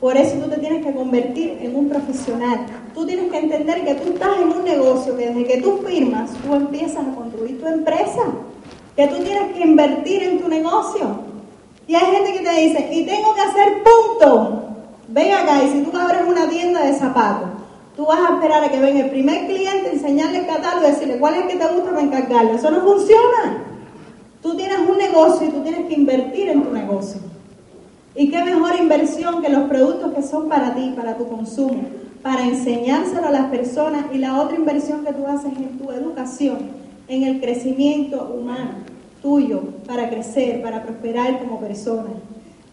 Por 0.00 0.16
eso 0.16 0.36
tú 0.36 0.48
te 0.48 0.58
tienes 0.58 0.84
que 0.84 0.92
convertir 0.92 1.58
en 1.60 1.76
un 1.76 1.88
profesional. 1.88 2.66
Tú 2.94 3.06
tienes 3.06 3.30
que 3.30 3.38
entender 3.38 3.84
que 3.84 3.94
tú 3.94 4.12
estás 4.14 4.38
en 4.38 4.48
un 4.48 4.64
negocio, 4.64 5.16
que 5.16 5.28
desde 5.28 5.44
que 5.44 5.60
tú 5.60 5.78
firmas, 5.86 6.30
tú 6.44 6.54
empiezas 6.54 7.06
a 7.06 7.14
construir 7.14 7.60
tu 7.60 7.68
empresa. 7.68 8.22
Que 8.96 9.06
tú 9.06 9.22
tienes 9.22 9.52
que 9.52 9.62
invertir 9.62 10.22
en 10.22 10.40
tu 10.40 10.48
negocio. 10.48 11.31
Y 11.92 11.94
hay 11.94 12.10
gente 12.10 12.32
que 12.32 12.38
te 12.38 12.58
dice, 12.58 12.88
y 12.90 13.04
tengo 13.04 13.34
que 13.34 13.42
hacer 13.42 13.82
punto. 13.82 14.62
Ven 15.08 15.34
acá, 15.34 15.62
y 15.62 15.72
si 15.72 15.82
tú 15.82 15.94
abres 15.94 16.22
una 16.26 16.48
tienda 16.48 16.82
de 16.84 16.94
zapatos, 16.94 17.50
tú 17.94 18.06
vas 18.06 18.18
a 18.18 18.32
esperar 18.32 18.64
a 18.64 18.70
que 18.70 18.80
venga 18.80 19.00
el 19.00 19.10
primer 19.10 19.46
cliente, 19.46 19.92
enseñarle 19.92 20.38
el 20.38 20.46
catálogo 20.46 20.88
y 20.88 20.90
decirle 20.90 21.18
cuál 21.18 21.34
es 21.34 21.42
el 21.42 21.48
que 21.48 21.56
te 21.56 21.66
gusta 21.66 21.90
para 21.90 22.00
encargarlo. 22.00 22.54
Eso 22.54 22.70
no 22.70 22.80
funciona. 22.80 23.62
Tú 24.40 24.56
tienes 24.56 24.78
un 24.78 24.96
negocio 24.96 25.46
y 25.46 25.50
tú 25.50 25.60
tienes 25.60 25.86
que 25.86 25.92
invertir 25.92 26.48
en 26.48 26.62
tu 26.62 26.72
negocio. 26.72 27.20
Y 28.14 28.30
qué 28.30 28.42
mejor 28.42 28.74
inversión 28.76 29.42
que 29.42 29.50
los 29.50 29.68
productos 29.68 30.14
que 30.14 30.22
son 30.22 30.48
para 30.48 30.74
ti, 30.74 30.94
para 30.96 31.18
tu 31.18 31.28
consumo, 31.28 31.82
para 32.22 32.46
enseñárselo 32.46 33.28
a 33.28 33.32
las 33.32 33.50
personas 33.50 34.06
y 34.14 34.16
la 34.16 34.40
otra 34.40 34.56
inversión 34.56 35.04
que 35.04 35.12
tú 35.12 35.26
haces 35.26 35.52
en 35.58 35.76
tu 35.76 35.92
educación, 35.92 36.70
en 37.08 37.24
el 37.24 37.38
crecimiento 37.38 38.34
humano 38.34 38.91
tuyo, 39.22 39.62
para 39.86 40.10
crecer, 40.10 40.60
para 40.60 40.82
prosperar 40.82 41.38
como 41.38 41.60
persona. 41.60 42.10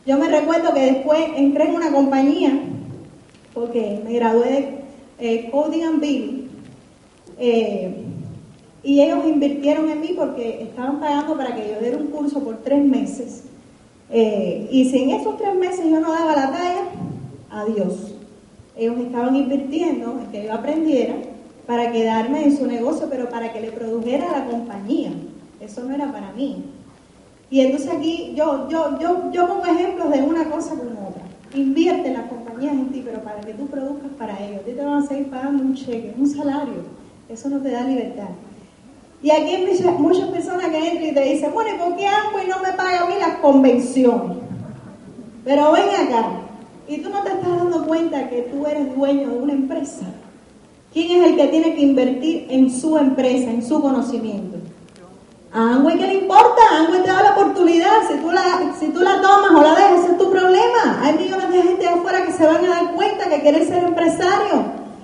Yo 0.05 0.17
me 0.17 0.27
recuerdo 0.27 0.73
que 0.73 0.81
después 0.81 1.19
entré 1.35 1.65
en 1.69 1.75
una 1.75 1.91
compañía, 1.91 2.59
porque 3.53 4.01
me 4.03 4.13
gradué 4.13 4.79
de 5.19 5.35
eh, 5.35 5.49
Coding 5.51 5.83
and 5.83 6.01
Billing, 6.01 6.49
eh, 7.37 7.93
y 8.83 9.01
ellos 9.01 9.19
invirtieron 9.25 9.89
en 9.89 10.01
mí 10.01 10.13
porque 10.17 10.63
estaban 10.63 10.99
pagando 10.99 11.37
para 11.37 11.55
que 11.55 11.69
yo 11.69 11.79
diera 11.79 11.97
un 11.97 12.07
curso 12.07 12.43
por 12.43 12.57
tres 12.63 12.83
meses 12.83 13.43
eh, 14.11 14.67
y 14.71 14.89
si 14.89 15.03
en 15.03 15.11
esos 15.11 15.37
tres 15.37 15.55
meses 15.55 15.85
yo 15.85 15.99
no 15.99 16.11
daba 16.11 16.35
la 16.35 16.51
talla, 16.51 16.85
adiós. 17.49 18.15
Ellos 18.75 18.97
estaban 18.99 19.35
invirtiendo 19.35 20.19
en 20.19 20.31
que 20.31 20.45
yo 20.45 20.53
aprendiera 20.53 21.15
para 21.67 21.91
quedarme 21.91 22.43
en 22.43 22.57
su 22.57 22.65
negocio, 22.65 23.07
pero 23.09 23.29
para 23.29 23.53
que 23.53 23.61
le 23.61 23.71
produjera 23.71 24.29
a 24.29 24.39
la 24.39 24.45
compañía. 24.45 25.11
Eso 25.59 25.83
no 25.83 25.93
era 25.93 26.11
para 26.11 26.31
mí. 26.33 26.65
Y 27.49 27.61
entonces 27.61 27.89
aquí 27.91 28.33
yo, 28.35 28.69
yo, 28.69 28.99
yo, 28.99 29.31
yo 29.31 29.47
pongo 29.47 29.65
ejemplos 29.65 30.11
de 30.11 30.21
una 30.21 30.45
cosa 30.49 30.71
con 30.71 30.89
otra. 30.89 31.23
Invierte 31.55 32.11
las 32.11 32.29
compañías 32.29 32.73
en 32.73 32.89
ti, 32.89 33.01
pero 33.03 33.21
para 33.21 33.41
que 33.41 33.53
tú 33.53 33.67
produzcas 33.67 34.11
para 34.17 34.37
ellos. 34.39 34.61
A 34.61 34.65
te 34.65 34.75
van 34.75 35.03
a 35.03 35.07
seguir 35.07 35.29
pagando 35.29 35.63
un 35.63 35.75
cheque, 35.75 36.13
un 36.17 36.27
salario. 36.27 36.83
Eso 37.27 37.49
no 37.49 37.59
te 37.59 37.71
da 37.71 37.83
libertad. 37.83 38.29
Y 39.21 39.31
aquí 39.31 39.55
hay 39.55 39.67
muchas, 39.97 40.29
personas 40.29 40.69
que 40.69 40.77
entran 40.77 41.09
y 41.09 41.13
te 41.13 41.21
dicen, 41.21 41.51
bueno, 41.53 41.75
¿y 41.75 41.77
por 41.77 41.95
qué 41.97 42.05
y 42.05 42.47
no 42.49 42.59
me 42.59 42.71
paga 42.73 43.01
a 43.01 43.05
mí 43.07 43.15
las 43.19 43.37
convenciones? 43.39 44.37
Pero 45.43 45.71
ven 45.73 45.89
acá, 45.89 46.39
y 46.87 46.99
tú 46.99 47.09
no 47.09 47.23
te 47.23 47.31
estás 47.31 47.49
dando 47.49 47.85
cuenta 47.85 48.29
que 48.29 48.43
tú 48.43 48.65
eres 48.65 48.95
dueño 48.95 49.29
de 49.29 49.37
una 49.37 49.53
empresa. 49.53 50.05
¿Quién 50.93 51.21
es 51.21 51.29
el 51.29 51.35
que 51.35 51.47
tiene 51.47 51.75
que 51.75 51.81
invertir 51.81 52.47
en 52.49 52.71
su 52.71 52.97
empresa, 52.97 53.51
en 53.51 53.63
su 53.63 53.81
conocimiento? 53.81 54.57
A 55.51 55.75
Angüe 55.75 55.97
que 55.97 56.07
le 56.07 56.13
importa, 56.15 56.61
Angüe 56.77 56.99
te 56.99 57.07
da 57.07 57.23
la 57.23 57.31
oportunidad, 57.31 58.07
si 58.07 58.17
tú 58.19 58.31
la, 58.31 58.73
si 58.79 58.87
tú 58.89 58.99
la 58.99 59.21
tomas 59.21 59.51
o 59.55 59.61
la 59.61 59.75
dejas, 59.75 60.03
ese 60.03 60.11
es 60.11 60.17
tu 60.17 60.29
problema. 60.29 60.99
Hay 61.01 61.17
millones 61.17 61.51
de 61.51 61.61
gente 61.61 61.87
afuera 61.87 62.25
que 62.25 62.33
se 62.33 62.45
van 62.45 62.65
a 62.65 62.69
dar 62.69 62.93
cuenta 62.93 63.29
que 63.29 63.41
quieren 63.41 63.67
ser 63.67 63.83
empresarios 63.83 64.61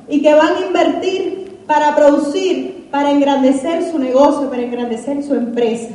y 0.07 0.21
que 0.21 0.33
van 0.33 0.55
a 0.55 0.65
invertir 0.67 1.63
para 1.65 1.95
producir 1.95 2.75
para 2.95 3.11
engrandecer 3.11 3.91
su 3.91 3.99
negocio, 3.99 4.49
para 4.49 4.61
engrandecer 4.61 5.21
su 5.21 5.35
empresa. 5.35 5.93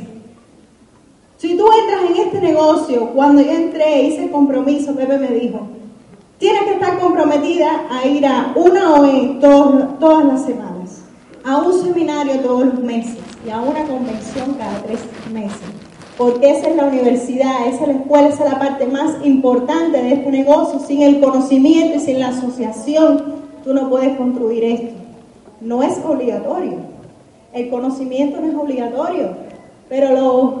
Si 1.37 1.57
tú 1.57 1.65
entras 1.81 2.11
en 2.11 2.27
este 2.27 2.39
negocio, 2.39 3.07
cuando 3.15 3.41
yo 3.41 3.51
entré, 3.51 4.03
hice 4.03 4.25
el 4.25 4.31
compromiso, 4.31 4.93
Pepe 4.93 5.17
me 5.17 5.29
dijo, 5.29 5.61
tienes 6.37 6.61
que 6.63 6.73
estar 6.73 6.99
comprometida 6.99 7.85
a 7.89 8.05
ir 8.05 8.25
a 8.27 8.53
una 8.55 8.93
OE 8.93 9.39
todas 9.39 10.25
las 10.25 10.45
semanas, 10.45 10.80
a 11.43 11.57
un 11.57 11.83
seminario 11.83 12.39
todos 12.41 12.65
los 12.65 12.79
meses 12.79 13.17
y 13.45 13.49
a 13.49 13.59
una 13.59 13.83
convención 13.85 14.53
cada 14.53 14.81
tres 14.83 14.99
meses. 15.33 15.59
Porque 16.17 16.51
esa 16.51 16.69
es 16.69 16.75
la 16.75 16.85
universidad, 16.85 17.67
esa 17.67 17.81
es 17.83 17.87
la 17.87 17.93
escuela, 17.93 18.27
esa 18.27 18.45
es 18.45 18.51
la 18.51 18.59
parte 18.59 18.85
más 18.85 19.25
importante 19.25 20.01
de 20.01 20.13
este 20.13 20.29
negocio. 20.29 20.79
Sin 20.79 21.01
el 21.01 21.19
conocimiento 21.19 21.97
y 21.97 21.99
sin 21.99 22.19
la 22.19 22.27
asociación, 22.27 23.41
tú 23.63 23.73
no 23.73 23.89
puedes 23.89 24.15
construir 24.17 24.63
esto. 24.63 24.95
No 25.61 25.81
es 25.81 25.97
obligatorio. 26.05 26.77
El 27.53 27.69
conocimiento 27.69 28.39
no 28.39 28.47
es 28.47 28.55
obligatorio, 28.55 29.31
pero 29.89 30.11
los 30.11 30.53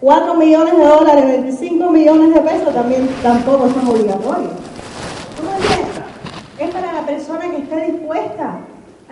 4 0.00 0.34
millones 0.34 0.76
de 0.76 0.84
dólares, 0.84 1.24
25 1.42 1.90
millones 1.90 2.34
de 2.34 2.40
pesos 2.40 2.74
también 2.74 3.08
tampoco 3.22 3.68
son 3.68 3.88
obligatorios. 3.88 4.52
¿Tú? 5.36 6.62
Es 6.62 6.70
para 6.70 6.92
la 6.92 7.06
persona 7.06 7.50
que 7.50 7.58
esté 7.58 7.92
dispuesta 7.92 8.60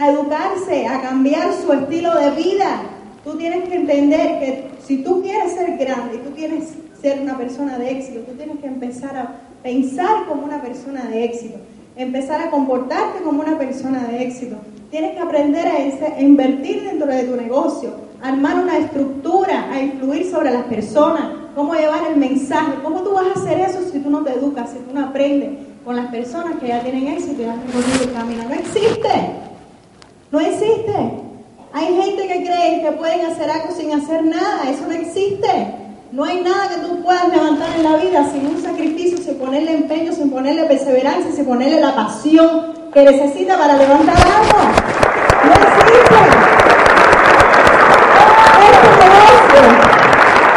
a 0.03 0.11
educarse, 0.11 0.86
a 0.86 1.00
cambiar 1.00 1.53
su 1.55 1.72
estilo 1.72 2.14
de 2.18 2.30
vida. 2.32 2.82
Tú 3.22 3.36
tienes 3.36 3.68
que 3.68 3.76
entender 3.76 4.40
que 4.40 4.70
si 4.84 4.98
tú 4.98 5.22
quieres 5.22 5.53
ser 5.53 5.76
grande 5.76 6.16
y 6.16 6.18
tú 6.18 6.34
quieres 6.34 6.74
ser 7.00 7.20
una 7.20 7.38
persona 7.38 7.78
de 7.78 7.90
éxito, 7.92 8.20
tú 8.20 8.32
tienes 8.32 8.59
que 8.59 8.66
empezar 8.66 9.16
a 9.16 9.36
pensar 9.62 10.26
como 10.26 10.44
una 10.44 10.61
persona 10.61 11.05
de 11.05 11.24
éxito, 11.24 11.59
empezar 11.96 12.40
a 12.40 12.50
comportarte 12.50 13.22
como 13.22 13.42
una 13.42 13.57
persona 13.59 14.09
de 14.09 14.24
éxito. 14.24 14.57
Tienes 14.90 15.12
que 15.12 15.20
aprender 15.20 15.68
a, 15.68 16.20
invertir 16.20 16.82
dentro 16.82 17.07
de 17.07 17.22
tu 17.22 17.36
negocio, 17.36 17.90
armar 18.20 18.57
una 18.57 18.78
estructura, 18.78 19.70
a 19.70 19.80
influir 19.80 20.28
sobre 20.28 20.50
las 20.50 20.64
personas, 20.64 21.26
cómo 21.55 21.74
llevar 21.74 22.11
el 22.11 22.16
mensaje. 22.16 22.72
¿Cómo 22.82 23.03
tú 23.03 23.12
vas 23.12 23.26
a 23.28 23.40
hacer 23.40 23.61
eso 23.61 23.78
si 23.90 24.00
tú 24.00 24.11
no 24.11 24.24
te 24.24 24.32
educas, 24.32 24.70
si 24.70 24.78
tú 24.78 24.92
no 24.92 25.07
aprendes 25.07 25.50
con 25.84 25.94
las 25.94 26.07
personas 26.07 26.59
que 26.59 26.68
ya 26.68 26.82
tienen 26.82 27.07
éxito 27.07 27.42
y 27.42 27.44
han 27.44 27.62
recorrido 27.66 28.05
el 28.05 28.12
camino? 28.12 28.42
No 28.48 28.55
existe. 28.55 29.51
No 30.33 30.41
existe. 30.41 30.95
Hay 31.74 31.95
gente 31.95 32.26
que 32.26 32.43
cree 32.43 32.83
que 32.83 32.93
pueden 32.93 33.26
hacer 33.26 33.51
algo 33.51 33.70
sin 33.76 33.93
hacer 33.93 34.24
nada. 34.24 34.62
Eso 34.66 34.87
no 34.89 34.95
existe. 34.95 35.74
No 36.11 36.24
hay 36.24 36.41
nada 36.41 36.68
que 36.70 36.76
tú 36.76 37.03
puedas 37.03 37.28
levantar 37.28 37.68
en 37.76 37.83
la 37.83 37.97
vida 37.97 38.26
sin 38.33 38.47
un 38.47 38.62
sacrificio, 38.62 39.18
sin 39.18 39.35
ponerle 39.37 39.74
empeño, 39.74 40.11
sin 40.12 40.30
ponerle 40.30 40.64
perseverancia, 40.64 41.30
sin 41.33 41.45
ponerle 41.45 41.80
la 41.80 41.95
pasión 41.95 42.72
que 42.95 43.05
necesita 43.05 43.59
para 43.59 43.76
levantar 43.76 44.16
algo. 44.16 44.59
No 45.45 45.53
existe. 45.53 46.16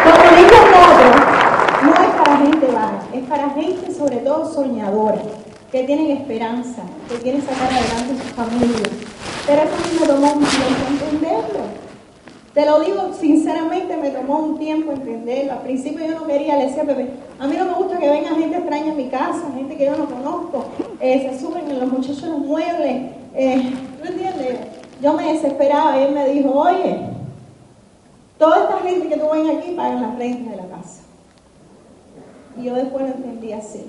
Este 0.05 0.32
negocio, 0.41 0.71
como 1.82 1.91
no 1.91 2.01
es 2.01 2.13
para 2.23 2.38
gente 2.38 2.67
baja, 2.67 2.99
es 3.13 3.23
para 3.28 3.49
gente 3.49 3.93
sobre 3.93 4.17
todo 4.17 4.53
soñadora, 4.53 5.21
que 5.69 5.84
tienen 5.84 6.11
esperanza, 6.11 6.82
que 7.09 7.15
quieren 7.15 7.41
sacar 7.41 7.67
adelante 7.73 8.23
su 8.23 8.34
familia. 8.36 9.14
Pero 9.47 9.61
eso 9.61 9.99
me 9.99 10.07
tomó 10.07 10.33
un 10.33 10.43
tiempo 10.43 10.87
entenderlo. 10.89 11.59
Te 12.55 12.65
lo 12.65 12.79
digo 12.79 13.13
sinceramente, 13.19 13.97
me 13.97 14.09
tomó 14.09 14.39
un 14.39 14.57
tiempo 14.57 14.93
entenderlo. 14.93 15.53
Al 15.53 15.61
principio 15.61 16.05
yo 16.07 16.19
no 16.19 16.25
quería, 16.25 16.57
le 16.57 16.67
decía 16.67 16.83
a 16.83 16.85
Pepe, 16.85 17.09
a 17.37 17.47
mí 17.47 17.55
no 17.57 17.65
me 17.65 17.73
gusta 17.73 17.99
que 17.99 18.09
venga 18.09 18.29
gente 18.29 18.57
extraña 18.57 18.93
a 18.93 18.95
mi 18.95 19.09
casa, 19.09 19.51
gente 19.53 19.75
que 19.75 19.85
yo 19.85 19.95
no 19.97 20.05
conozco. 20.05 20.65
Eh, 20.99 21.29
se 21.29 21.39
suben 21.39 21.69
en 21.69 21.79
los 21.79 21.91
muchachos 21.91 22.23
los 22.23 22.39
muebles. 22.39 23.11
Eh, 23.35 23.73
¿Tú 24.01 24.07
entiendes? 24.07 24.59
Yo 25.01 25.13
me 25.13 25.33
desesperaba 25.33 25.99
y 25.99 26.03
él 26.03 26.13
me 26.13 26.29
dijo, 26.29 26.51
oye, 26.51 27.01
toda 28.39 28.63
esta 28.63 28.79
gente 28.79 29.09
que 29.09 29.17
tú 29.17 29.25
ven 29.31 29.57
aquí 29.57 29.71
pagan 29.71 30.01
las 30.01 30.17
rentas 30.17 30.51
de 30.51 30.57
la 30.57 30.75
casa. 30.75 31.01
Y 32.57 32.63
yo 32.63 32.73
después 32.73 33.03
lo 33.03 33.13
entendí 33.13 33.51
así. 33.51 33.85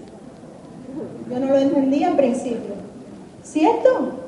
Yo 1.31 1.39
no 1.39 1.47
lo 1.47 1.57
entendía 1.57 2.09
al 2.09 2.17
principio. 2.17 2.75
¿Cierto? 3.43 4.26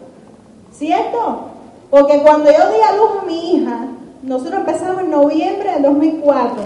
¿Cierto? 0.79 1.51
Porque 1.91 2.23
cuando 2.23 2.51
yo 2.51 2.71
di 2.71 2.81
a 2.81 2.97
luz 2.97 3.23
a 3.23 3.27
mi 3.27 3.55
hija, 3.55 3.87
nosotros 4.23 4.61
empezamos 4.61 5.03
en 5.03 5.11
noviembre 5.11 5.73
del 5.73 5.83
2004. 5.83 6.63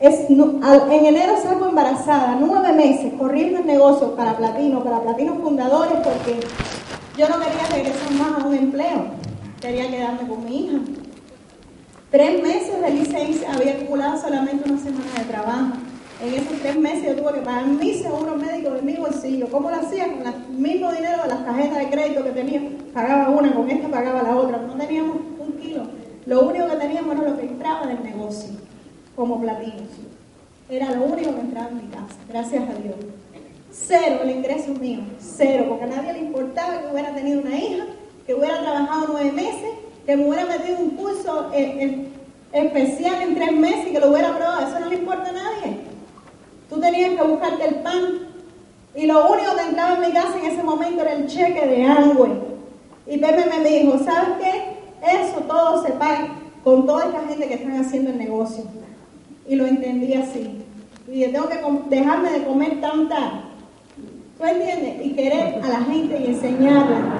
Es, 0.00 0.28
en 0.28 1.06
enero 1.06 1.34
salgo 1.42 1.66
embarazada, 1.66 2.36
nueve 2.38 2.72
meses, 2.72 3.12
corriendo 3.18 3.60
el 3.60 3.66
negocio 3.66 4.14
para 4.14 4.36
Platino, 4.36 4.82
para 4.82 5.00
Platino 5.00 5.34
Fundadores, 5.36 5.98
porque 6.02 6.40
yo 7.16 7.28
no 7.28 7.38
quería 7.38 7.66
regresar 7.70 8.10
más 8.12 8.42
a 8.42 8.46
un 8.46 8.54
empleo, 8.54 9.04
quería 9.60 9.90
quedarme 9.90 10.28
con 10.28 10.44
mi 10.44 10.64
hija. 10.64 10.78
Tres 12.10 12.42
meses 12.42 12.80
de 12.80 12.90
licencia, 12.90 13.52
había 13.52 13.74
acumulado 13.74 14.20
solamente 14.20 14.70
una 14.70 14.82
semana 14.82 15.12
de 15.16 15.24
trabajo. 15.24 15.72
En 16.22 16.34
esos 16.34 16.58
tres 16.60 16.76
meses 16.78 17.02
yo 17.04 17.16
tuve 17.16 17.32
que 17.32 17.40
pagar 17.40 17.66
mi 17.66 17.94
seguro 17.94 18.36
médico 18.36 18.72
de 18.72 18.82
mi 18.82 18.94
bolsillo. 18.94 19.48
¿Cómo 19.50 19.70
lo 19.70 19.76
hacía? 19.76 20.06
Con 20.06 20.26
el 20.26 20.48
mismo 20.50 20.92
dinero 20.92 21.22
de 21.22 21.28
las 21.28 21.46
tarjetas 21.46 21.78
de 21.78 21.88
crédito 21.88 22.22
que 22.22 22.30
tenía. 22.30 22.60
Pagaba 22.92 23.30
una, 23.30 23.54
con 23.54 23.70
esta 23.70 23.88
pagaba 23.88 24.22
la 24.22 24.36
otra. 24.36 24.58
No 24.58 24.74
teníamos 24.74 25.16
un 25.38 25.52
kilo. 25.54 25.84
Lo 26.26 26.42
único 26.42 26.66
que 26.68 26.76
teníamos 26.76 27.16
era 27.16 27.30
lo 27.30 27.38
que 27.38 27.46
entraba 27.46 27.86
del 27.86 28.02
negocio, 28.02 28.50
como 29.16 29.40
platinos. 29.40 29.88
Era 30.68 30.90
lo 30.90 31.04
único 31.04 31.34
que 31.34 31.40
entraba 31.40 31.70
en 31.70 31.76
mi 31.78 31.88
casa, 31.88 32.16
gracias 32.28 32.68
a 32.68 32.74
Dios. 32.74 32.96
Cero 33.72 34.20
el 34.22 34.30
ingreso 34.30 34.72
mío, 34.74 35.00
cero, 35.18 35.64
porque 35.70 35.84
a 35.84 35.86
nadie 35.86 36.12
le 36.12 36.18
importaba 36.18 36.82
que 36.82 36.92
hubiera 36.92 37.14
tenido 37.14 37.40
una 37.40 37.56
hija, 37.56 37.86
que 38.26 38.34
hubiera 38.34 38.60
trabajado 38.60 39.06
nueve 39.12 39.32
meses, 39.32 39.70
que 40.04 40.16
me 40.16 40.28
hubiera 40.28 40.44
metido 40.44 40.80
un 40.80 40.90
curso 40.90 41.50
especial 42.52 43.22
en 43.22 43.34
tres 43.34 43.52
meses 43.52 43.86
y 43.88 43.92
que 43.92 44.00
lo 44.00 44.10
hubiera 44.10 44.36
probado. 44.36 44.66
Eso 44.66 44.80
no 44.80 44.86
le 44.86 44.96
importa 44.96 45.30
a 45.30 45.32
nadie. 45.32 45.79
Tú 46.70 46.78
tenías 46.78 47.10
que 47.16 47.22
buscarte 47.22 47.66
el 47.66 47.74
pan. 47.76 48.20
Y 48.94 49.06
lo 49.06 49.28
único 49.28 49.54
que 49.56 49.62
entraba 49.62 49.94
en 49.94 50.00
mi 50.00 50.12
casa 50.12 50.38
en 50.38 50.46
ese 50.46 50.62
momento 50.62 51.02
era 51.02 51.12
el 51.14 51.26
cheque 51.26 51.66
de 51.66 51.84
Angüe. 51.84 52.30
Y 53.06 53.18
Pepe 53.18 53.44
me 53.46 53.68
dijo, 53.68 53.98
¿sabes 53.98 54.38
qué? 54.40 55.20
Eso 55.20 55.40
todo 55.48 55.84
se 55.84 55.92
paga 55.92 56.28
con 56.62 56.86
toda 56.86 57.06
esta 57.06 57.20
gente 57.26 57.48
que 57.48 57.54
están 57.54 57.80
haciendo 57.80 58.10
el 58.10 58.18
negocio. 58.18 58.64
Y 59.48 59.56
lo 59.56 59.66
entendí 59.66 60.14
así. 60.14 60.64
Y 61.08 61.24
tengo 61.24 61.48
que 61.48 61.58
dejarme 61.88 62.30
de 62.30 62.44
comer 62.44 62.80
tanta. 62.80 63.42
¿Tú 64.38 64.44
entiendes? 64.44 65.04
Y 65.04 65.10
querer 65.10 65.60
a 65.62 65.68
la 65.68 65.80
gente 65.80 66.20
y 66.20 66.26
enseñarla. 66.26 67.19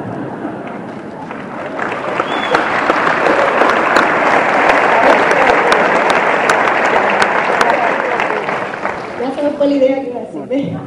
La 9.68 9.74
idea 9.74 10.00
que 10.00 10.08
iba 10.08 10.18
a 10.18 10.22
decir. 10.24 10.78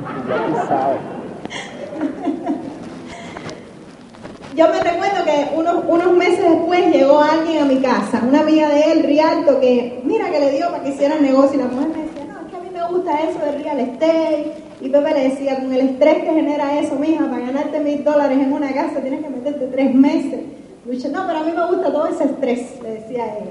Yo 4.56 4.68
me 4.68 4.80
recuerdo 4.82 5.24
que 5.26 5.50
unos, 5.56 5.84
unos 5.88 6.12
meses 6.14 6.48
después 6.48 6.94
llegó 6.94 7.20
alguien 7.20 7.64
a 7.64 7.66
mi 7.66 7.78
casa, 7.82 8.22
una 8.28 8.42
amiga 8.42 8.70
de 8.70 8.92
él, 8.92 9.04
Rialto, 9.04 9.60
que 9.60 10.00
mira 10.04 10.30
que 10.30 10.40
le 10.40 10.52
dio 10.52 10.70
para 10.70 10.84
que 10.84 10.90
hiciera 10.90 11.18
negocio. 11.20 11.56
Y 11.56 11.64
la 11.64 11.70
mujer 11.70 11.88
me 11.90 12.04
decía, 12.04 12.26
no, 12.26 12.40
es 12.42 12.52
que 12.52 12.58
a 12.58 12.60
mí 12.60 12.70
me 12.72 12.88
gusta 12.88 13.20
eso 13.22 13.40
de 13.40 13.52
real 13.64 13.80
estate. 13.80 14.54
Y 14.80 14.90
Pepe 14.90 15.14
le 15.14 15.30
decía, 15.30 15.60
con 15.60 15.74
el 15.74 15.90
estrés 15.90 16.18
que 16.24 16.34
genera 16.34 16.80
eso, 16.80 16.96
mija, 16.96 17.26
para 17.26 17.40
ganarte 17.40 17.80
mil 17.80 18.04
dólares 18.04 18.38
en 18.38 18.54
una 18.54 18.72
casa 18.74 19.02
tienes 19.02 19.24
que 19.24 19.30
meterte 19.30 19.66
tres 19.68 19.96
meses. 19.96 20.42
No, 20.86 21.26
pero 21.26 21.40
a 21.40 21.44
mí 21.44 21.52
me 21.56 21.66
gusta 21.66 21.92
todo 21.92 22.08
ese 22.08 22.26
estrés, 22.26 22.80
le 22.84 22.96
decía 22.96 23.26
él. 23.38 23.46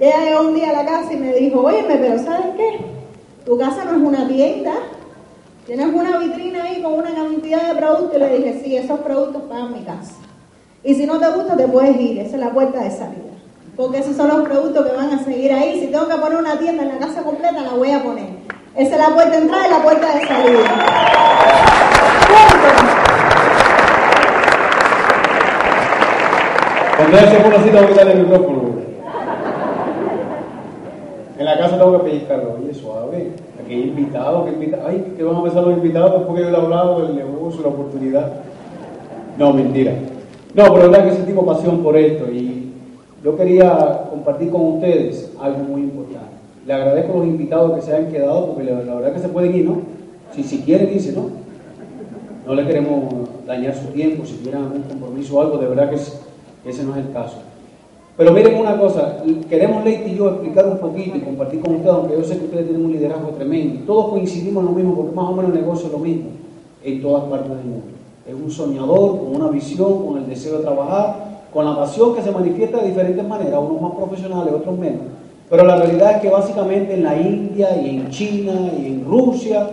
Ella 0.00 0.24
llegó 0.24 0.48
un 0.48 0.54
día 0.54 0.70
a 0.70 0.72
la 0.72 0.84
casa 0.84 1.12
y 1.12 1.16
me 1.16 1.32
dijo, 1.32 1.60
óyeme, 1.60 1.96
pero 1.96 2.18
¿sabes 2.18 2.46
qué? 2.56 3.01
Tu 3.44 3.58
casa 3.58 3.84
no 3.84 3.92
es 3.92 4.02
una 4.02 4.28
tienda. 4.28 4.72
Tienes 5.66 5.86
una 5.86 6.18
vitrina 6.18 6.64
ahí 6.64 6.82
con 6.82 6.94
una 6.94 7.14
cantidad 7.14 7.68
de 7.68 7.74
productos. 7.74 8.16
Y 8.16 8.20
le 8.20 8.38
dije, 8.38 8.60
sí, 8.62 8.76
esos 8.76 9.00
productos 9.00 9.42
pagan 9.42 9.72
mi 9.72 9.80
casa. 9.80 10.14
Y 10.84 10.94
si 10.94 11.06
no 11.06 11.18
te 11.18 11.28
gusta, 11.28 11.56
te 11.56 11.66
puedes 11.66 12.00
ir. 12.00 12.20
Esa 12.20 12.36
es 12.36 12.40
la 12.40 12.52
puerta 12.52 12.82
de 12.82 12.90
salida. 12.90 13.32
Porque 13.76 13.98
esos 13.98 14.16
son 14.16 14.28
los 14.28 14.42
productos 14.42 14.86
que 14.86 14.96
van 14.96 15.10
a 15.10 15.24
seguir 15.24 15.52
ahí. 15.52 15.80
Si 15.80 15.86
tengo 15.86 16.06
que 16.06 16.16
poner 16.16 16.38
una 16.38 16.58
tienda 16.58 16.82
en 16.82 16.88
la 16.90 16.98
casa 16.98 17.22
completa, 17.22 17.62
la 17.62 17.70
voy 17.70 17.90
a 17.90 18.02
poner. 18.02 18.28
Esa 18.76 18.94
es 18.94 18.98
la 18.98 19.14
puerta 19.14 19.30
de 19.30 19.42
entrada 19.42 19.66
y 19.66 19.70
la 19.70 19.82
puerta 19.82 20.14
de 20.14 20.26
salida. 20.26 21.02
El 27.02 28.18
micrófono. 28.22 28.71
En 31.42 31.46
la 31.46 31.58
casa 31.58 31.76
tengo 31.76 31.98
que 31.98 32.08
pellizcarlo, 32.08 32.54
oye, 32.54 32.72
suave. 32.72 33.32
Aquí 33.60 33.74
hay 33.74 33.82
invitados, 33.88 34.44
que 34.44 34.52
invitados. 34.52 34.86
Ay, 34.88 35.12
¿qué 35.16 35.24
van 35.24 35.34
a 35.34 35.42
pensar 35.42 35.64
los 35.64 35.76
invitados 35.76 36.12
después 36.12 36.36
que 36.36 36.44
yo 36.44 36.50
le 36.52 36.56
he 36.56 36.60
hablado 36.60 37.02
del 37.02 37.16
negocio, 37.16 37.62
la 37.62 37.68
oportunidad? 37.68 38.32
No, 39.36 39.52
mentira. 39.52 39.92
No, 40.54 40.72
pero 40.72 40.86
la 40.86 40.98
verdad 40.98 41.08
que 41.08 41.16
sentimos 41.16 41.44
pasión 41.44 41.82
por 41.82 41.96
esto 41.96 42.30
y 42.30 42.70
yo 43.24 43.36
quería 43.36 44.04
compartir 44.08 44.52
con 44.52 44.74
ustedes 44.74 45.32
algo 45.40 45.64
muy 45.64 45.80
importante. 45.80 46.30
Le 46.64 46.74
agradezco 46.74 47.12
a 47.12 47.16
los 47.16 47.26
invitados 47.26 47.72
que 47.72 47.82
se 47.82 47.92
hayan 47.92 48.12
quedado 48.12 48.46
porque 48.46 48.62
la, 48.62 48.94
verdad 48.94 49.12
que 49.12 49.18
se 49.18 49.28
pueden 49.28 49.52
ir, 49.52 49.64
¿no? 49.64 49.78
Si, 50.32 50.44
si 50.44 50.58
quieren 50.62 50.94
irse, 50.94 51.10
¿no? 51.10 51.28
No 52.46 52.54
le 52.54 52.64
queremos 52.64 53.14
dañar 53.48 53.74
su 53.74 53.88
tiempo, 53.88 54.24
si 54.24 54.34
tienen 54.34 54.62
algún 54.62 54.82
compromiso 54.82 55.36
o 55.36 55.40
algo, 55.40 55.58
de 55.58 55.66
verdad 55.66 55.90
que 55.90 55.96
ese 55.96 56.84
no 56.84 56.92
es 56.92 57.04
el 57.04 57.12
caso. 57.12 57.38
Pero 58.16 58.30
miren 58.32 58.60
una 58.60 58.78
cosa, 58.78 59.22
queremos 59.48 59.84
Leite 59.84 60.10
y 60.10 60.16
yo 60.16 60.28
explicar 60.28 60.66
un 60.66 60.78
poquito 60.78 61.16
y 61.16 61.20
compartir 61.20 61.60
con 61.60 61.76
ustedes, 61.76 61.94
aunque 61.94 62.14
yo 62.14 62.24
sé 62.24 62.38
que 62.38 62.44
ustedes 62.44 62.66
tienen 62.66 62.84
un 62.84 62.92
liderazgo 62.92 63.30
tremendo, 63.30 63.86
todos 63.86 64.10
coincidimos 64.10 64.62
en 64.62 64.70
lo 64.70 64.76
mismo, 64.76 64.94
porque 64.94 65.16
más 65.16 65.30
o 65.30 65.32
menos 65.32 65.54
el 65.54 65.60
negocio 65.60 65.86
es 65.86 65.92
lo 65.92 65.98
mismo 65.98 66.26
en 66.84 67.00
todas 67.00 67.24
partes 67.24 67.48
del 67.48 67.64
mundo. 67.64 67.86
Es 68.28 68.34
un 68.34 68.50
soñador 68.50 69.18
con 69.18 69.36
una 69.36 69.48
visión, 69.48 70.06
con 70.06 70.18
el 70.18 70.28
deseo 70.28 70.58
de 70.58 70.64
trabajar, 70.64 71.40
con 71.54 71.64
la 71.64 71.74
pasión 71.74 72.14
que 72.14 72.22
se 72.22 72.30
manifiesta 72.30 72.82
de 72.82 72.88
diferentes 72.88 73.26
maneras, 73.26 73.60
unos 73.66 73.80
más 73.80 73.92
profesionales, 73.92 74.52
otros 74.52 74.78
menos. 74.78 75.00
Pero 75.48 75.64
la 75.64 75.76
realidad 75.76 76.16
es 76.16 76.20
que 76.20 76.28
básicamente 76.28 76.94
en 76.94 77.04
la 77.04 77.16
India 77.16 77.80
y 77.80 77.96
en 77.96 78.10
China 78.10 78.72
y 78.78 78.86
en 78.86 79.04
Rusia, 79.06 79.70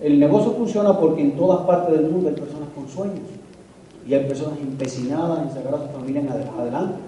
el 0.00 0.18
negocio 0.18 0.52
funciona 0.52 0.98
porque 0.98 1.20
en 1.20 1.32
todas 1.36 1.66
partes 1.66 1.94
del 1.98 2.10
mundo 2.10 2.30
hay 2.30 2.34
personas 2.34 2.68
con 2.74 2.88
sueños 2.88 3.26
y 4.08 4.14
hay 4.14 4.24
personas 4.24 4.58
empecinadas 4.60 5.42
en 5.42 5.50
sacar 5.50 5.74
a 5.74 5.86
su 5.86 5.88
familia 5.98 6.22
adelante 6.58 7.05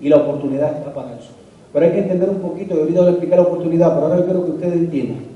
y 0.00 0.08
la 0.08 0.16
oportunidad 0.16 0.78
está 0.78 0.94
para 0.94 1.14
eso. 1.14 1.30
Pero 1.72 1.86
hay 1.86 1.92
que 1.92 1.98
entender 2.00 2.28
un 2.28 2.40
poquito, 2.40 2.74
y 2.74 2.80
ahorita 2.80 3.00
voy 3.00 3.08
a 3.08 3.12
explicar 3.12 3.38
la 3.38 3.44
oportunidad, 3.46 3.94
pero 3.94 4.06
ahora 4.06 4.18
yo 4.18 4.24
quiero 4.24 4.44
que 4.44 4.50
ustedes 4.52 4.74
entiendan 4.74 5.30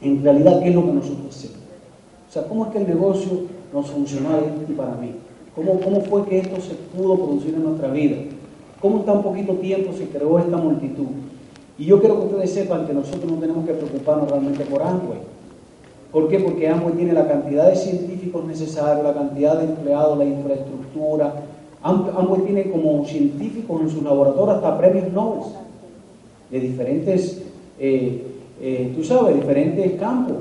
en 0.00 0.22
realidad 0.22 0.60
qué 0.60 0.68
es 0.68 0.74
lo 0.74 0.84
que 0.84 0.92
nosotros 0.92 1.26
hacemos. 1.28 1.56
O 2.28 2.32
sea, 2.32 2.44
cómo 2.44 2.66
es 2.66 2.72
que 2.72 2.78
el 2.78 2.88
negocio 2.88 3.30
nos 3.72 3.90
funcionó 3.90 4.28
y 4.68 4.72
para 4.72 4.92
mí. 4.92 5.12
¿Cómo, 5.54 5.80
¿Cómo 5.80 6.00
fue 6.02 6.24
que 6.26 6.38
esto 6.38 6.60
se 6.60 6.74
pudo 6.74 7.16
producir 7.16 7.54
en 7.54 7.64
nuestra 7.64 7.88
vida? 7.88 8.16
¿Cómo 8.80 8.98
en 8.98 9.04
tan 9.04 9.22
poquito 9.22 9.54
tiempo 9.54 9.92
se 9.92 10.06
creó 10.06 10.38
esta 10.38 10.56
multitud? 10.56 11.06
Y 11.78 11.86
yo 11.86 12.00
quiero 12.00 12.20
que 12.20 12.26
ustedes 12.26 12.52
sepan 12.52 12.86
que 12.86 12.92
nosotros 12.92 13.30
no 13.30 13.38
tenemos 13.38 13.66
que 13.66 13.72
preocuparnos 13.72 14.30
realmente 14.30 14.64
por 14.64 14.82
Amway. 14.82 15.18
¿Por 16.12 16.28
qué? 16.28 16.38
Porque 16.38 16.68
Amway 16.68 16.94
tiene 16.94 17.12
la 17.12 17.26
cantidad 17.26 17.68
de 17.68 17.76
científicos 17.76 18.44
necesarios, 18.44 19.04
la 19.04 19.14
cantidad 19.14 19.58
de 19.58 19.64
empleados, 19.64 20.16
la 20.16 20.24
infraestructura, 20.24 21.34
Ambos 21.82 22.44
tiene 22.44 22.70
como 22.70 23.04
científicos 23.04 23.80
en 23.80 23.90
sus 23.90 24.02
laboratorios 24.02 24.56
hasta 24.56 24.78
premios 24.78 25.12
Nobel 25.12 25.42
de 26.50 26.60
diferentes, 26.60 27.42
eh, 27.78 28.22
eh, 28.60 28.92
tú 28.96 29.04
sabes, 29.04 29.36
diferentes 29.36 29.92
campos. 30.00 30.36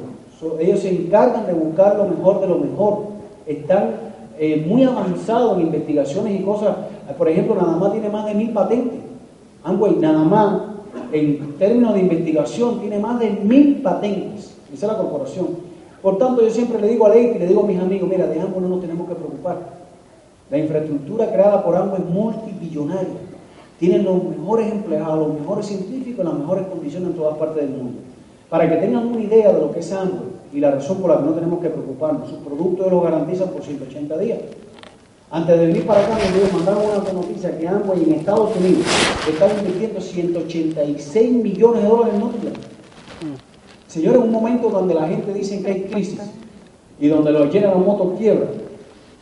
ellos 0.60 0.80
se 0.80 0.90
encargan 0.90 1.46
de 1.46 1.54
buscar 1.54 1.98
lo 1.98 2.06
mejor 2.06 2.42
de 2.42 2.48
lo 2.48 2.58
mejor. 2.58 3.00
Están 3.46 3.92
eh, 4.40 4.64
muy 4.68 4.84
avanzados 4.84 5.58
en 5.58 5.68
investigaciones 5.68 6.40
y 6.40 6.44
cosas. 6.44 6.76
Por 7.18 7.28
ejemplo, 7.28 7.56
nada 7.56 7.76
más 7.78 7.92
tiene 7.92 8.10
más 8.10 8.26
de 8.26 8.36
mil 8.36 8.52
patentes. 8.52 9.00
Amway 9.64 9.96
nada 9.96 10.24
más, 10.24 10.62
en 11.12 11.56
términos 11.58 11.94
de 11.94 12.02
investigación, 12.02 12.80
tiene 12.80 13.00
más 13.00 13.20
de 13.20 13.32
mil 13.32 13.82
patentes. 13.82 14.56
Esa 14.74 14.86
es 14.86 14.92
la 14.92 14.98
corporación. 14.98 15.48
Por 16.02 16.18
tanto, 16.18 16.42
yo 16.42 16.50
siempre 16.50 16.80
le 16.80 16.90
digo 16.90 17.06
a 17.06 17.10
Leite 17.10 17.38
y 17.38 17.40
le 17.40 17.48
digo 17.48 17.64
a 17.64 17.68
mis 17.68 17.80
amigos, 17.80 18.10
mira, 18.10 18.28
de 18.28 18.40
Amway 18.40 18.62
no 18.62 18.70
nos 18.70 18.82
tenemos 18.82 19.08
que 19.08 19.16
preocupar. 19.16 19.77
La 20.50 20.58
infraestructura 20.58 21.32
creada 21.32 21.64
por 21.64 21.76
ambos 21.76 22.00
es 22.00 22.06
multibillonaria. 22.06 23.16
Tienen 23.80 24.06
los 24.06 24.24
mejores 24.24 24.72
empleados, 24.72 25.28
los 25.28 25.40
mejores 25.40 25.66
científicos, 25.66 26.26
las 26.26 26.34
mejores 26.34 26.68
condiciones 26.68 27.10
en 27.10 27.16
todas 27.16 27.38
partes 27.38 27.64
del 27.64 27.78
mundo. 27.78 28.00
Para 28.50 28.70
que 28.70 28.78
tengan 28.78 29.08
una 29.08 29.20
idea 29.20 29.52
de 29.52 29.60
lo 29.60 29.72
que 29.72 29.82
es 29.82 29.92
Amway 29.92 30.38
y 30.54 30.60
la 30.60 30.72
razón 30.72 30.98
por 31.00 31.12
la 31.12 31.18
que 31.18 31.24
no 31.24 31.34
tenemos 31.34 31.60
que 31.60 31.70
preocuparnos, 31.70 32.30
sus 32.30 32.40
productos 32.40 32.90
los 32.90 33.04
garantizan 33.04 33.50
por 33.50 33.62
180 33.62 34.18
días. 34.20 34.40
Antes 35.30 35.60
de 35.60 35.68
venir 35.68 35.86
para 35.86 36.06
acá, 36.06 36.18
me 36.18 36.58
mandaron 36.58 36.84
una 36.86 37.12
noticia 37.12 37.58
que 37.58 37.68
Amway 37.68 38.04
en 38.04 38.14
Estados 38.14 38.56
Unidos 38.56 38.86
está 39.30 39.54
invirtiendo 39.54 40.00
186 40.00 41.34
millones 41.34 41.84
de 41.84 41.90
dólares 41.90 42.14
en 42.14 42.20
Noticia. 42.22 42.50
Señores, 43.88 44.22
un 44.22 44.32
momento 44.32 44.70
donde 44.70 44.94
la 44.94 45.08
gente 45.08 45.34
dice 45.34 45.62
que 45.62 45.72
hay 45.72 45.82
crisis 45.82 46.22
y 47.00 47.08
donde 47.10 47.32
los 47.32 47.54
llenan 47.54 47.72
la 47.72 47.78
moto 47.78 48.16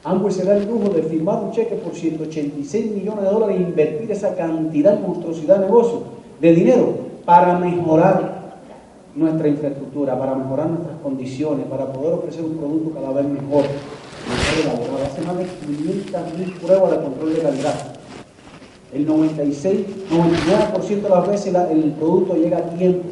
Ambos 0.05 0.35
se 0.35 0.45
da 0.45 0.55
el 0.55 0.67
lujo 0.67 0.89
de 0.89 1.01
firmar 1.01 1.41
un 1.41 1.51
cheque 1.51 1.73
por 1.77 1.95
186 1.95 2.91
millones 2.91 3.23
de 3.23 3.29
dólares 3.31 3.57
e 3.57 3.61
invertir 3.63 4.11
esa 4.11 4.35
cantidad 4.35 4.99
monstruosidad 4.99 5.57
de 5.57 5.65
negocio, 5.65 6.03
de 6.39 6.53
dinero, 6.53 6.93
para 7.25 7.57
mejorar 7.57 8.59
nuestra 9.15 9.47
infraestructura, 9.47 10.17
para 10.19 10.35
mejorar 10.35 10.67
nuestras 10.67 10.99
condiciones, 10.99 11.65
para 11.65 11.91
poder 11.91 12.13
ofrecer 12.13 12.45
un 12.45 12.55
producto 12.55 12.91
cada 12.91 13.13
vez 13.13 13.25
mejor, 13.25 13.63
mejor 14.67 15.25
más 15.25 15.37
de 15.39 15.45
500 15.45 16.37
mil 16.37 16.51
pruebas 16.53 16.91
de 16.91 16.97
control 16.97 17.33
de 17.33 17.41
calidad. 17.41 17.75
El 18.93 19.07
96, 19.07 19.87
99% 20.11 21.01
de 21.01 21.09
las 21.09 21.27
veces 21.27 21.55
el 21.71 21.91
producto 21.93 22.35
llega 22.35 22.59
a 22.59 22.69
tiempo. 22.69 23.09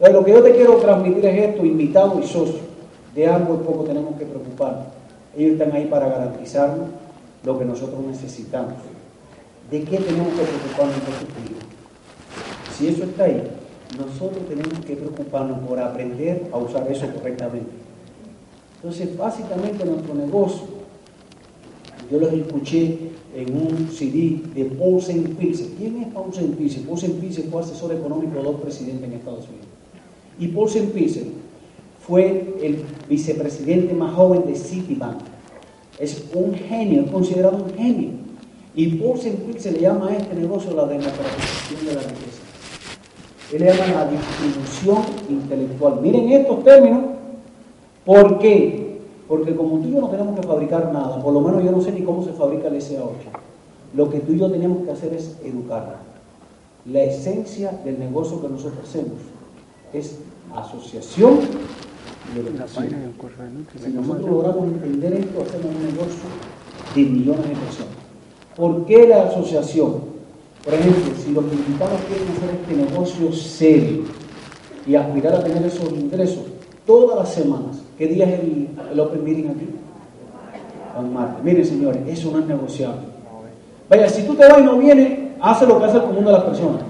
Entonces, 0.00 0.14
lo 0.14 0.24
que 0.24 0.30
yo 0.30 0.42
te 0.42 0.52
quiero 0.52 0.76
transmitir 0.76 1.26
es 1.26 1.50
esto, 1.50 1.66
invitado 1.66 2.18
y 2.18 2.26
socio. 2.26 2.60
De 3.14 3.26
algo 3.26 3.56
poco 3.56 3.84
tenemos 3.84 4.16
que 4.16 4.24
preocuparnos. 4.24 4.97
Ellos 5.36 5.52
están 5.52 5.72
ahí 5.72 5.86
para 5.86 6.08
garantizarnos 6.08 6.88
lo 7.44 7.58
que 7.58 7.64
nosotros 7.64 8.00
necesitamos. 8.06 8.74
¿De 9.70 9.82
qué 9.82 9.98
tenemos 9.98 10.28
que 10.28 10.42
preocuparnos 10.42 10.96
futuro? 10.96 11.60
Si 12.76 12.88
eso 12.88 13.04
está 13.04 13.24
ahí, 13.24 13.42
nosotros 13.98 14.46
tenemos 14.48 14.78
que 14.84 14.96
preocuparnos 14.96 15.58
por 15.60 15.78
aprender 15.78 16.48
a 16.52 16.58
usar 16.58 16.90
eso 16.90 17.06
correctamente. 17.12 17.70
Entonces, 18.76 19.16
básicamente 19.16 19.84
nuestro 19.84 20.14
negocio, 20.14 20.78
yo 22.10 22.18
los 22.18 22.32
escuché 22.32 22.98
en 23.34 23.56
un 23.56 23.88
CD 23.90 24.40
de 24.54 24.64
Paul 24.64 24.98
St. 24.98 25.34
¿Quién 25.76 26.02
es 26.02 26.12
Paul 26.12 26.30
St. 26.30 26.82
Paul 26.86 26.98
St. 26.98 27.48
Fue 27.50 27.60
asesor 27.60 27.92
económico 27.92 28.38
de 28.38 28.42
dos 28.42 28.60
presidentes 28.60 29.04
en 29.04 29.12
Estados 29.14 29.46
Unidos. 29.48 29.66
Y 30.38 30.48
Paul 30.48 30.68
St. 30.68 30.92
fue 32.08 32.56
el 32.62 32.84
vicepresidente 33.06 33.92
más 33.92 34.14
joven 34.14 34.46
de 34.46 34.56
Citibank. 34.56 35.18
Es 35.98 36.24
un 36.34 36.54
genio, 36.54 37.02
es 37.02 37.10
considerado 37.10 37.62
un 37.64 37.74
genio. 37.74 38.10
Y 38.74 38.96
Paul 38.96 39.18
St. 39.18 39.36
Pilsen 39.44 39.74
le 39.74 39.80
llama 39.80 40.08
a 40.08 40.16
este 40.16 40.34
negocio 40.34 40.74
la 40.74 40.86
democratización 40.86 41.86
de 41.86 41.94
la 41.94 42.00
riqueza. 42.00 42.42
Él 43.52 43.60
le 43.60 43.66
llama 43.66 44.04
la 44.04 44.10
distribución 44.10 45.02
intelectual. 45.28 46.00
Miren 46.00 46.30
estos 46.30 46.64
términos. 46.64 47.04
¿Por 48.06 48.38
qué? 48.38 49.00
Porque 49.28 49.54
como 49.54 49.78
tú 49.80 49.88
y 49.88 49.92
yo 49.92 50.00
no 50.00 50.08
tenemos 50.08 50.40
que 50.40 50.46
fabricar 50.46 50.90
nada, 50.92 51.22
por 51.22 51.34
lo 51.34 51.40
menos 51.40 51.62
yo 51.62 51.70
no 51.70 51.82
sé 51.82 51.92
ni 51.92 52.02
cómo 52.02 52.24
se 52.24 52.32
fabrica 52.32 52.68
el 52.68 52.76
SA8. 52.76 53.10
Lo 53.94 54.08
que 54.08 54.20
tú 54.20 54.32
y 54.32 54.38
yo 54.38 54.50
tenemos 54.50 54.84
que 54.84 54.92
hacer 54.92 55.12
es 55.12 55.36
educarnos. 55.44 55.96
La 56.86 57.02
esencia 57.02 57.72
del 57.84 57.98
negocio 57.98 58.40
que 58.40 58.48
nosotros 58.48 58.78
hacemos 58.82 59.18
es 59.92 60.18
asociación 60.54 61.40
Si 62.34 63.92
nosotros 63.92 64.30
logramos 64.30 64.64
entender 64.66 65.14
esto, 65.14 65.42
hacemos 65.42 65.74
un 65.74 65.86
negocio 65.86 66.28
de 66.94 67.02
millones 67.02 67.48
de 67.48 67.54
personas. 67.56 67.94
¿Por 68.54 68.84
qué 68.86 69.08
la 69.08 69.22
asociación? 69.22 70.18
Por 70.64 70.74
ejemplo, 70.74 71.12
si 71.24 71.32
los 71.32 71.44
invitados 71.44 72.00
quieren 72.06 72.28
hacer 72.28 72.50
este 72.60 72.74
negocio 72.74 73.32
serio 73.32 74.02
y 74.86 74.94
aspirar 74.94 75.34
a 75.36 75.44
tener 75.44 75.64
esos 75.64 75.90
ingresos 75.92 76.42
todas 76.86 77.18
las 77.18 77.32
semanas, 77.32 77.82
¿qué 77.96 78.06
día 78.08 78.26
es 78.26 78.40
el, 78.40 78.68
el 78.92 79.00
Open 79.00 79.24
Meeting 79.24 79.48
aquí? 79.48 79.68
Juan 80.92 81.12
martes. 81.12 81.44
Miren, 81.44 81.64
señores, 81.64 82.02
eso 82.06 82.30
no 82.30 82.40
es 82.40 82.46
negociable. 82.46 83.02
Vaya, 83.88 84.08
si 84.08 84.22
tú 84.24 84.34
te 84.34 84.46
vas 84.46 84.60
y 84.60 84.64
no 84.64 84.76
vienes, 84.76 85.18
hace 85.40 85.66
lo 85.66 85.78
que 85.78 85.84
hace 85.86 85.96
el 85.96 86.02
común 86.02 86.24
de 86.24 86.32
las 86.32 86.44
personas. 86.44 86.82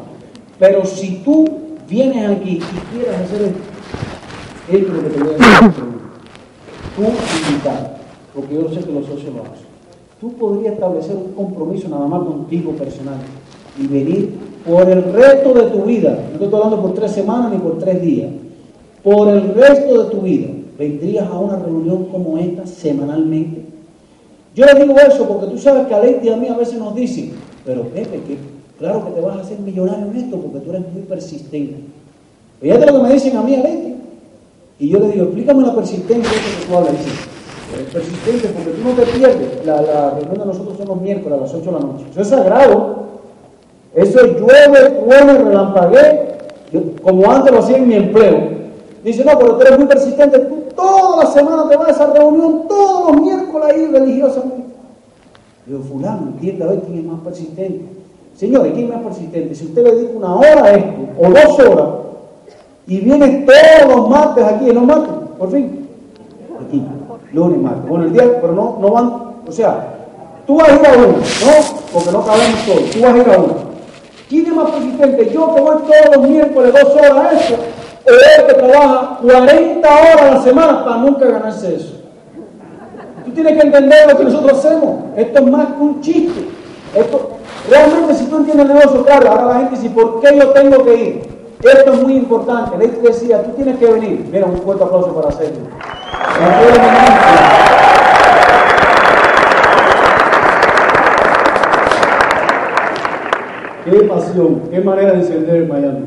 Pero 0.59 0.85
si 0.85 1.19
tú 1.25 1.47
vienes 1.89 2.29
aquí 2.29 2.59
y 2.59 2.97
quieres 2.97 3.17
hacer 3.17 3.43
esto, 3.43 3.68
esto 4.71 4.97
es 4.97 5.03
que 5.03 5.11
te 5.11 5.23
voy. 5.23 5.33
Tú 6.97 7.03
invitado, 7.49 7.89
porque 8.35 8.55
yo 8.55 8.69
sé 8.71 8.81
que 8.81 8.93
los 8.93 9.07
socios 9.07 9.35
lo 9.35 9.43
hacen. 9.43 9.69
Tú 10.21 10.33
podrías 10.33 10.75
establecer 10.75 11.17
un 11.17 11.33
compromiso 11.33 11.89
nada 11.89 12.07
más 12.07 12.23
contigo 12.25 12.73
personal 12.73 13.19
y 13.79 13.87
venir 13.87 14.35
por 14.67 14.89
el 14.91 15.05
resto 15.13 15.55
de 15.55 15.71
tu 15.71 15.85
vida. 15.85 16.19
No 16.37 16.45
estoy 16.45 16.61
hablando 16.61 16.83
por 16.83 16.95
tres 16.95 17.13
semanas 17.13 17.53
ni 17.53 17.59
por 17.59 17.79
tres 17.79 18.03
días. 18.03 18.31
Por 19.03 19.29
el 19.29 19.55
resto 19.55 20.05
de 20.05 20.11
tu 20.11 20.21
vida 20.23 20.49
vendrías 20.77 21.27
a 21.29 21.39
una 21.39 21.57
reunión 21.57 22.07
como 22.07 22.37
esta 22.37 22.67
semanalmente. 22.67 23.63
Yo 24.55 24.65
les 24.67 24.79
digo 24.79 24.99
eso 24.99 25.27
porque 25.29 25.47
tú 25.47 25.59
sabes 25.59 25.87
que 25.87 25.95
a 25.95 26.01
Leti 26.01 26.27
y 26.27 26.31
a 26.31 26.37
mí 26.37 26.49
a 26.49 26.57
veces 26.57 26.79
nos 26.79 26.95
dicen, 26.95 27.33
pero 27.65 27.83
Pepe, 27.85 28.21
que 28.27 28.39
claro 28.79 29.05
que 29.05 29.13
te 29.13 29.21
vas 29.21 29.37
a 29.37 29.41
hacer 29.41 29.61
millonario 29.61 30.07
en 30.07 30.17
esto 30.17 30.37
porque 30.37 30.59
tú 30.59 30.71
eres 30.71 30.93
muy 30.93 31.03
persistente. 31.03 31.77
Fíjate 32.61 32.87
lo 32.87 32.95
que 32.95 33.03
me 33.09 33.13
dicen 33.13 33.37
a 33.37 33.43
mí 33.43 33.55
a 33.55 33.63
Leti. 33.63 33.95
Y 34.79 34.89
yo 34.89 34.99
le 35.01 35.09
digo, 35.09 35.25
explícame 35.25 35.63
la 35.63 35.75
persistencia 35.75 36.31
de 36.31 36.37
que 36.37 36.67
tú 36.67 36.77
hablas. 36.77 36.93
Dice, 36.93 37.11
eres 37.75 37.93
persistente 37.93 38.49
porque 38.49 38.71
tú 38.71 38.89
no 38.89 38.95
te 38.95 39.19
pierdes. 39.19 39.67
La, 39.67 40.11
reunión 40.11 40.39
de 40.39 40.47
nosotros 40.47 40.77
son 40.77 40.89
los 40.89 41.01
miércoles 41.01 41.39
a 41.39 41.43
las 41.43 41.55
8 41.55 41.65
de 41.65 41.73
la 41.73 41.81
noche. 41.81 42.05
Eso 42.11 42.21
es 42.21 42.29
sagrado. 42.29 42.99
Eso 43.95 44.21
es 44.21 44.41
llueve, 44.41 44.91
truene, 44.91 45.39
relampaguee. 45.39 46.29
Yo, 46.73 46.81
como 47.03 47.31
antes 47.31 47.53
lo 47.53 47.59
hacía 47.59 47.79
en 47.79 47.89
mi 47.89 47.95
empleo. 47.95 48.59
Dice, 49.03 49.25
no, 49.25 49.39
pero 49.39 49.57
tú 49.57 49.63
eres 49.63 49.79
muy 49.79 49.89
persistente. 49.89 50.39
Tú 50.39 50.59
toda 50.77 51.25
la 51.25 51.31
semana 51.31 51.69
te 51.69 51.77
vas 51.77 51.89
a 51.89 51.91
esa 51.91 52.13
reunión, 52.13 52.69
todos 52.69 53.11
los 53.11 53.21
miércoles 53.21 53.69
ahí 53.75 53.87
religiosamente. 53.87 54.69
Digo, 55.67 55.81
fulano, 55.83 56.29
entienda 56.29 56.67
a 56.67 56.69
ver 56.69 56.81
quién 56.81 56.99
es 56.99 57.05
más 57.05 57.21
persistente. 57.21 57.85
Señores, 58.35 58.73
¿quién 58.73 58.87
es 58.87 58.95
más 58.95 59.05
persistente? 59.05 59.55
Si 59.55 59.67
usted 59.67 59.83
le 59.83 59.95
dedica 59.95 60.13
una 60.17 60.37
hora 60.37 60.65
a 60.65 60.71
esto, 60.75 61.09
o 61.19 61.29
dos 61.29 61.59
horas, 61.59 61.89
y 62.89 63.01
viene 63.01 63.45
todos 63.47 63.97
los 63.97 64.09
martes 64.09 64.45
aquí, 64.45 64.73
¿no 64.73 64.81
martes? 64.81 65.13
Por 65.39 65.53
fin. 65.53 65.87
Aquí, 66.67 66.83
lunes 67.35 67.61
martes. 67.61 67.87
Bueno, 67.87 68.07
el 68.07 68.13
día, 68.15 68.41
pero 68.41 68.55
no, 68.55 68.79
no 68.81 68.91
van, 68.91 69.13
o 69.47 69.53
sea, 69.53 69.95
tú 70.47 70.57
vas 70.57 70.71
a 70.71 70.75
ir 70.75 70.87
a 70.87 70.93
uno, 70.95 71.07
¿no? 71.09 71.79
Porque 71.93 72.11
no 72.11 72.25
cabemos 72.25 72.67
todos, 72.67 72.91
tú 72.91 73.01
vas 73.03 73.15
a 73.15 73.19
ir 73.19 73.29
a 73.29 73.39
uno. 73.39 73.55
¿Quién 74.31 74.47
es 74.47 74.55
más 74.55 74.71
persistente? 74.71 75.31
Yo 75.31 75.55
que 75.55 75.61
voy 75.61 75.77
todos 75.77 76.17
los 76.17 76.29
miércoles 76.29 76.73
dos 76.73 76.95
horas 76.95 77.13
a 77.13 77.33
eso, 77.33 77.55
o 77.55 78.11
él 78.11 78.47
que 78.47 78.55
trabaja 78.55 79.19
40 79.21 79.89
horas 79.89 80.23
a 80.23 80.35
la 80.35 80.43
semana 80.43 80.85
para 80.85 80.97
nunca 80.97 81.27
ganarse 81.27 81.77
eso. 81.77 81.95
Tú 83.27 83.33
tienes 83.33 83.53
que 83.53 83.67
entender 83.67 84.11
lo 84.11 84.17
que 84.17 84.25
nosotros 84.25 84.59
hacemos. 84.59 84.95
Esto 85.15 85.39
es 85.41 85.47
más 85.47 85.67
que 85.67 85.83
un 85.83 86.01
chiste. 86.01 86.49
Esto, 86.95 87.33
realmente 87.69 88.15
si 88.15 88.25
tú 88.25 88.39
entiendes 88.39 88.67
el 88.67 88.75
negocio, 88.75 89.05
claro, 89.05 89.31
ahora 89.31 89.45
la 89.45 89.55
gente 89.57 89.77
dice, 89.77 89.91
¿por 89.91 90.21
qué 90.21 90.39
yo 90.39 90.49
tengo 90.49 90.85
que 90.85 90.95
ir? 90.95 91.38
Esto 91.63 91.93
es 91.93 92.03
muy 92.03 92.17
importante. 92.17 92.79
Ley 92.79 93.01
decía, 93.03 93.43
tú 93.43 93.51
tienes 93.53 93.79
que 93.79 93.87
venir. 93.87 94.29
Mira, 94.31 94.47
un 94.47 94.59
fuerte 94.59 94.85
aplauso 94.85 95.13
para 95.15 95.29
hacerlo. 95.29 95.67
Qué 103.85 104.03
pasión, 104.03 104.63
qué 104.71 104.81
manera 104.81 105.13
de 105.13 105.19
encender 105.19 105.57
en 105.57 105.69
Miami. 105.69 106.07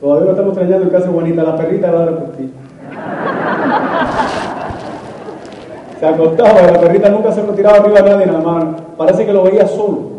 Todavía 0.00 0.26
lo 0.26 0.30
estamos 0.32 0.52
extrañando 0.52 0.84
en 0.84 0.90
casa 0.90 1.06
de 1.06 1.12
Juanita, 1.12 1.42
la 1.42 1.56
perrita 1.56 1.90
va 1.90 2.02
a 2.02 2.04
dar 2.04 2.18
por 2.18 2.32
ti. 2.36 2.52
Se 5.98 6.06
acostaba, 6.06 6.62
la 6.62 6.80
perrita 6.80 7.08
nunca 7.08 7.32
se 7.32 7.42
retiraba 7.42 7.78
arriba 7.78 8.02
de 8.02 8.10
nadie, 8.10 8.26
nada 8.26 8.40
más. 8.40 8.64
Parece 8.98 9.24
que 9.24 9.32
lo 9.32 9.44
veía 9.44 9.66
solo. 9.66 10.16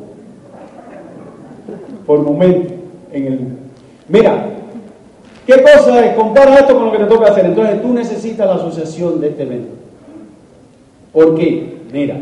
Por 2.08 2.20
momento, 2.22 2.74
en 3.12 3.28
el. 3.28 3.67
Mira, 4.10 4.46
¿qué 5.46 5.62
cosa 5.62 6.06
es? 6.06 6.16
Compara 6.16 6.60
esto 6.60 6.74
con 6.76 6.86
lo 6.86 6.92
que 6.92 7.00
te 7.00 7.06
toca 7.06 7.32
hacer. 7.32 7.46
Entonces 7.46 7.82
tú 7.82 7.94
necesitas 7.94 8.48
la 8.48 8.56
asociación 8.56 9.20
de 9.20 9.30
este 9.30 9.44
evento. 9.44 9.74
¿Por 11.12 11.36
qué? 11.36 11.82
Mira, 11.92 12.18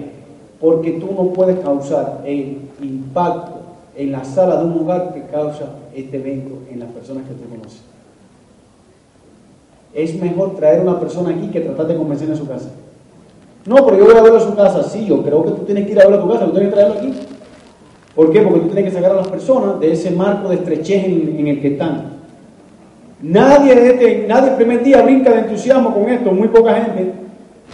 porque 0.59 0.93
tú 0.93 1.07
no 1.15 1.33
puedes 1.33 1.59
causar 1.59 2.21
el 2.25 2.61
impacto 2.81 3.53
en 3.95 4.11
la 4.11 4.23
sala 4.23 4.57
de 4.57 4.65
un 4.65 4.73
lugar 4.73 5.13
que 5.13 5.23
causa 5.23 5.65
este 5.93 6.17
evento 6.17 6.59
en 6.71 6.79
las 6.79 6.89
personas 6.89 7.23
que 7.27 7.33
tú 7.33 7.49
conoces. 7.49 7.81
Es 9.93 10.19
mejor 10.19 10.55
traer 10.55 10.79
a 10.79 10.83
una 10.83 10.99
persona 10.99 11.29
aquí 11.29 11.47
que 11.47 11.61
tratar 11.61 11.87
de 11.87 11.95
convencerla 11.95 12.33
en 12.33 12.39
su 12.39 12.47
casa. 12.47 12.69
No, 13.65 13.77
pero 13.85 13.97
yo 13.97 14.05
voy 14.05 14.15
a 14.15 14.21
verlo 14.21 14.39
en 14.39 14.47
su 14.47 14.55
casa. 14.55 14.83
Sí, 14.83 15.05
yo 15.05 15.23
creo 15.23 15.43
que 15.43 15.51
tú 15.51 15.63
tienes 15.63 15.85
que 15.85 15.93
ir 15.93 15.99
a 15.99 16.07
verlo 16.07 16.17
a 16.17 16.21
tu 16.21 16.31
casa, 16.31 16.45
tú 16.45 16.51
tienes 16.51 16.69
que 16.69 16.75
traerlo 16.75 16.99
aquí. 16.99 17.13
¿Por 18.15 18.31
qué? 18.31 18.41
Porque 18.41 18.61
tú 18.61 18.67
tienes 18.67 18.85
que 18.85 18.91
sacar 18.91 19.11
a 19.11 19.15
las 19.15 19.27
personas 19.27 19.79
de 19.79 19.91
ese 19.91 20.11
marco 20.11 20.49
de 20.49 20.55
estrechez 20.55 21.03
en, 21.05 21.47
el 21.47 21.61
que 21.61 21.67
están. 21.69 22.15
Nadie, 23.21 23.75
de 23.75 23.89
este, 23.89 24.25
nadie 24.27 24.51
el 24.51 24.55
primer 24.55 24.83
día 24.83 25.01
brinca 25.01 25.31
de 25.31 25.39
entusiasmo 25.39 25.93
con 25.93 26.07
esto, 26.09 26.31
muy 26.31 26.47
poca 26.47 26.75
gente. 26.75 27.11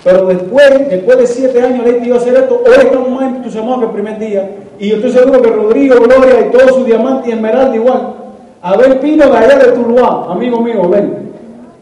Pero 0.04 0.26
después, 0.26 0.90
después 0.90 1.18
de 1.20 1.28
siete 1.28 1.62
años, 1.62 1.86
le 1.86 2.12
a 2.12 2.16
hacer 2.16 2.34
esto. 2.34 2.64
Hoy 2.66 2.86
estamos 2.86 3.10
más 3.10 3.36
entusiasmados 3.36 3.80
que 3.80 3.86
el 3.86 3.92
primer 3.92 4.20
día. 4.20 4.50
Y 4.80 4.90
yo 4.90 4.96
estoy 4.96 5.12
seguro 5.12 5.42
que 5.42 5.50
Rodrigo, 5.50 5.96
Gloria 5.96 6.48
y 6.48 6.52
todos 6.52 6.76
sus 6.76 6.86
diamantes 6.88 7.28
y 7.28 7.32
esmeralda 7.34 7.76
igual. 7.76 8.16
Abel 8.64 8.98
Pino 9.00 9.30
de 9.30 9.38
allá 9.38 9.58
de 9.58 9.72
Tuluá, 9.74 10.32
amigo 10.32 10.60
mío, 10.62 10.90
ven. 10.90 11.32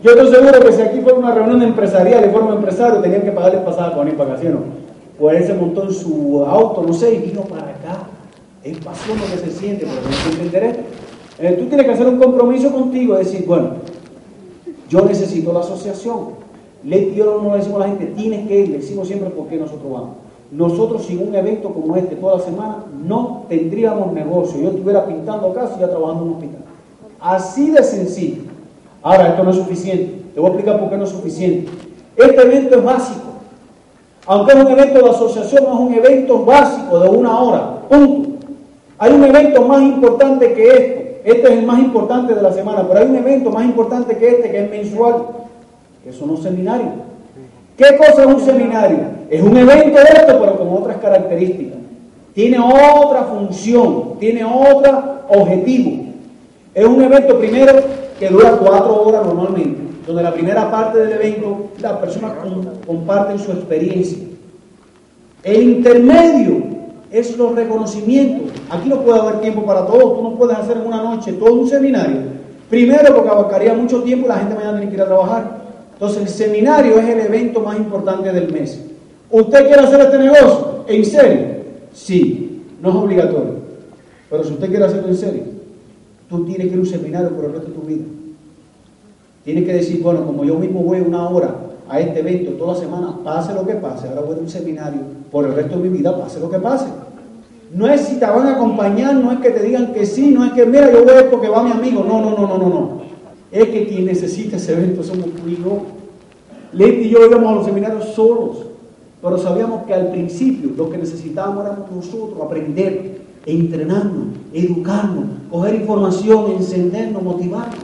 Yo 0.04 0.12
estoy 0.12 0.34
seguro 0.34 0.60
que 0.60 0.72
si 0.74 0.82
aquí 0.82 1.00
fuera 1.02 1.18
una 1.18 1.34
reunión 1.34 1.62
empresarial 1.62 2.26
y 2.26 2.30
fuera 2.30 2.48
un 2.48 2.54
empresario, 2.56 3.00
tenían 3.00 3.22
que 3.22 3.32
pagarle 3.32 3.60
pasada 3.60 3.94
con 3.94 4.08
ir 4.08 4.18
vacaciones. 4.18 4.60
Pues 5.18 5.38
él 5.38 5.48
se 5.48 5.54
montó 5.54 5.84
en 5.84 5.94
su 5.94 6.46
auto, 6.46 6.84
no 6.86 6.94
sé, 6.94 7.14
y 7.14 7.18
vino 7.20 7.42
para 7.42 7.64
acá. 7.64 8.08
Es 8.64 8.78
pasión 8.80 9.18
lo 9.18 9.26
que 9.26 9.50
se 9.50 9.58
siente, 9.58 9.86
pero 9.86 10.02
que 10.02 10.32
entender 10.32 10.64
esto. 10.64 10.84
Eh, 11.40 11.56
tú 11.58 11.66
tienes 11.68 11.86
que 11.86 11.94
hacer 11.94 12.08
un 12.08 12.20
compromiso 12.20 12.72
contigo 12.72 13.16
y 13.16 13.20
decir, 13.20 13.46
bueno, 13.48 13.70
yo 14.90 15.06
necesito 15.06 15.54
la 15.54 15.62
asociación. 15.62 16.40
Le, 16.84 17.14
yo 17.16 17.42
no 17.42 17.52
le 17.52 17.58
decimos 17.58 17.82
a 17.82 17.88
la 17.88 17.90
gente, 17.90 18.08
tienes 18.08 18.48
que 18.48 18.60
ir, 18.60 18.70
le 18.70 18.78
decimos 18.80 19.08
siempre 19.08 19.30
por 19.30 19.48
qué 19.48 19.56
nosotros 19.56 19.92
vamos. 19.92 20.10
Nosotros 20.52 21.06
sin 21.06 21.26
un 21.26 21.36
evento 21.36 21.70
como 21.70 21.96
este 21.96 22.16
toda 22.16 22.38
la 22.38 22.44
semana 22.44 22.84
no 23.06 23.46
tendríamos 23.48 24.12
negocio. 24.14 24.60
Yo 24.60 24.70
estuviera 24.70 25.06
pintando 25.06 25.54
casa 25.54 25.76
y 25.78 25.82
ya 25.82 25.90
trabajando 25.90 26.24
en 26.24 26.30
un 26.30 26.36
hospital. 26.36 26.62
Así 27.20 27.70
de 27.72 27.84
sencillo. 27.84 28.42
Ahora, 29.02 29.30
esto 29.30 29.44
no 29.44 29.52
es 29.52 29.58
suficiente. 29.58 30.22
Te 30.34 30.40
voy 30.40 30.50
a 30.50 30.54
explicar 30.54 30.80
por 30.80 30.90
qué 30.90 30.98
no 30.98 31.04
es 31.04 31.10
suficiente. 31.12 31.72
Este 32.18 32.42
evento 32.42 32.78
es 32.78 32.84
básico. 32.84 33.22
Aunque 34.26 34.54
es 34.54 34.60
un 34.60 34.68
evento 34.68 35.00
de 35.02 35.10
asociación, 35.10 35.64
es 35.64 35.80
un 35.80 35.94
evento 35.94 36.44
básico 36.44 37.00
de 37.00 37.10
una 37.10 37.40
hora. 37.40 37.80
Punto. 37.88 38.29
Hay 39.00 39.14
un 39.14 39.24
evento 39.24 39.62
más 39.64 39.82
importante 39.82 40.54
que 40.54 40.68
este. 40.68 41.22
Este 41.24 41.44
es 41.44 41.60
el 41.60 41.66
más 41.66 41.80
importante 41.80 42.34
de 42.34 42.42
la 42.42 42.52
semana, 42.52 42.86
pero 42.88 43.00
hay 43.00 43.08
un 43.08 43.16
evento 43.16 43.50
más 43.50 43.66
importante 43.66 44.18
que 44.18 44.30
este 44.30 44.52
que 44.52 44.64
es 44.64 44.70
mensual, 44.70 45.26
que 46.04 46.14
son 46.14 46.30
los 46.30 46.44
seminarios. 46.44 46.90
¿Qué 47.78 47.98
cosa 47.98 48.24
es 48.24 48.28
un 48.28 48.42
seminario? 48.42 49.00
Es 49.30 49.42
un 49.42 49.56
evento 49.56 50.00
de 50.00 50.04
esto, 50.04 50.40
pero 50.40 50.58
con 50.58 50.74
otras 50.74 50.98
características. 50.98 51.78
Tiene 52.34 52.58
otra 52.60 53.24
función, 53.24 54.16
tiene 54.20 54.44
otro 54.44 55.22
objetivo. 55.30 56.06
Es 56.74 56.86
un 56.86 57.02
evento 57.02 57.38
primero 57.40 57.74
que 58.20 58.28
dura 58.28 58.52
cuatro 58.52 59.04
horas 59.04 59.26
normalmente, 59.26 59.82
donde 60.06 60.24
la 60.24 60.34
primera 60.34 60.70
parte 60.70 61.00
del 61.00 61.14
evento 61.14 61.70
las 61.80 61.94
personas 61.98 62.34
comparten 62.86 63.40
su 63.40 63.52
experiencia. 63.52 64.18
El 65.44 65.64
intermedio 65.64 66.79
es 67.12 67.38
los 67.38 67.56
reconocimientos. 67.56 68.52
Aquí 68.70 68.90
no 68.90 69.02
puede 69.02 69.20
haber 69.20 69.42
tiempo 69.42 69.66
para 69.66 69.86
todo, 69.86 70.14
tú 70.14 70.24
no 70.24 70.36
puedes 70.36 70.58
hacer 70.58 70.78
en 70.78 70.88
una 70.88 71.04
noche 71.04 71.34
todo 71.34 71.54
un 71.54 71.68
seminario. 71.68 72.22
Primero 72.70 73.16
porque 73.16 73.30
abarcaría 73.30 73.74
mucho 73.74 74.04
tiempo 74.04 74.28
la 74.28 74.38
gente 74.38 74.56
mañana 74.56 74.78
tiene 74.78 74.90
que 74.90 74.96
ir 74.96 75.02
a 75.02 75.08
trabajar. 75.08 75.60
Entonces 75.94 76.22
el 76.22 76.30
seminario 76.30 77.00
es 77.00 77.08
el 77.08 77.20
evento 77.20 77.62
más 77.62 77.78
importante 77.78 78.32
del 78.32 78.52
mes. 78.54 78.80
¿Usted 79.32 79.68
quiere 79.68 79.82
hacer 79.82 80.02
este 80.02 80.18
negocio? 80.20 80.86
¿En 80.88 81.06
serio? 81.06 81.48
Sí, 81.94 82.64
no 82.82 82.90
es 82.90 82.96
obligatorio. 82.96 83.56
Pero 84.30 84.44
si 84.44 84.54
usted 84.54 84.68
quiere 84.70 84.86
hacerlo 84.86 85.10
en 85.10 85.18
serio, 85.18 85.44
tú 86.30 86.46
tienes 86.46 86.68
que 86.68 86.74
ir 86.74 86.78
a 86.78 86.82
un 86.82 86.86
seminario 86.86 87.30
por 87.32 87.46
el 87.46 87.54
resto 87.54 87.70
de 87.70 87.74
tu 87.74 87.82
vida. 87.82 88.06
Tienes 89.44 89.66
que 89.66 89.74
decir, 89.74 90.02
bueno, 90.02 90.26
como 90.26 90.46
yo 90.46 90.56
mismo 90.56 90.84
voy 90.84 91.00
una 91.00 91.28
hora 91.28 91.56
a 91.90 92.00
este 92.00 92.20
evento 92.20 92.52
toda 92.52 92.74
la 92.74 92.80
semana, 92.80 93.18
pase 93.24 93.54
lo 93.54 93.66
que 93.66 93.74
pase, 93.74 94.08
ahora 94.08 94.22
voy 94.22 94.38
a 94.38 94.40
un 94.42 94.50
seminario 94.50 95.02
por 95.32 95.46
el 95.46 95.56
resto 95.56 95.78
de 95.78 95.90
mi 95.90 95.98
vida, 95.98 96.16
pase 96.18 96.40
lo 96.40 96.50
que 96.50 96.60
pase. 96.60 96.86
No 97.74 97.88
es 97.88 98.02
si 98.02 98.16
te 98.16 98.26
van 98.26 98.48
a 98.48 98.56
acompañar, 98.56 99.16
no 99.16 99.32
es 99.32 99.40
que 99.40 99.52
te 99.52 99.64
digan 99.64 99.94
que 99.94 100.06
sí, 100.06 100.30
no 100.30 100.46
es 100.46 100.54
que, 100.54 100.66
mira, 100.66 100.92
yo 100.92 101.04
voy 101.04 101.14
porque 101.30 101.50
va 101.50 101.64
mi 101.64 101.72
amigo. 101.72 102.04
No, 102.04 102.20
no, 102.22 102.32
no, 102.32 102.48
no, 102.48 102.58
no, 102.58 102.70
no. 102.70 103.02
Es 103.52 103.70
que 103.70 103.88
quien 103.88 104.06
necesita 104.06 104.58
ese 104.58 104.74
evento 104.74 105.04
somos 105.04 105.26
tú 105.26 105.48
y 105.48 105.58
yo. 105.58 105.82
Leti 106.74 107.08
y 107.08 107.10
yo 107.10 107.26
íbamos 107.26 107.52
a 107.52 107.56
los 107.56 107.66
seminarios 107.66 108.06
solos, 108.10 108.58
pero 109.22 109.38
sabíamos 109.38 109.86
que 109.86 109.94
al 109.94 110.10
principio 110.10 110.72
lo 110.76 110.90
que 110.90 110.98
necesitábamos 110.98 111.66
era 111.66 111.78
nosotros 111.94 112.40
aprender, 112.44 113.22
entrenarnos, 113.46 114.28
educarnos, 114.54 115.26
coger 115.50 115.76
información, 115.76 116.52
encendernos, 116.52 117.22
motivarnos. 117.22 117.80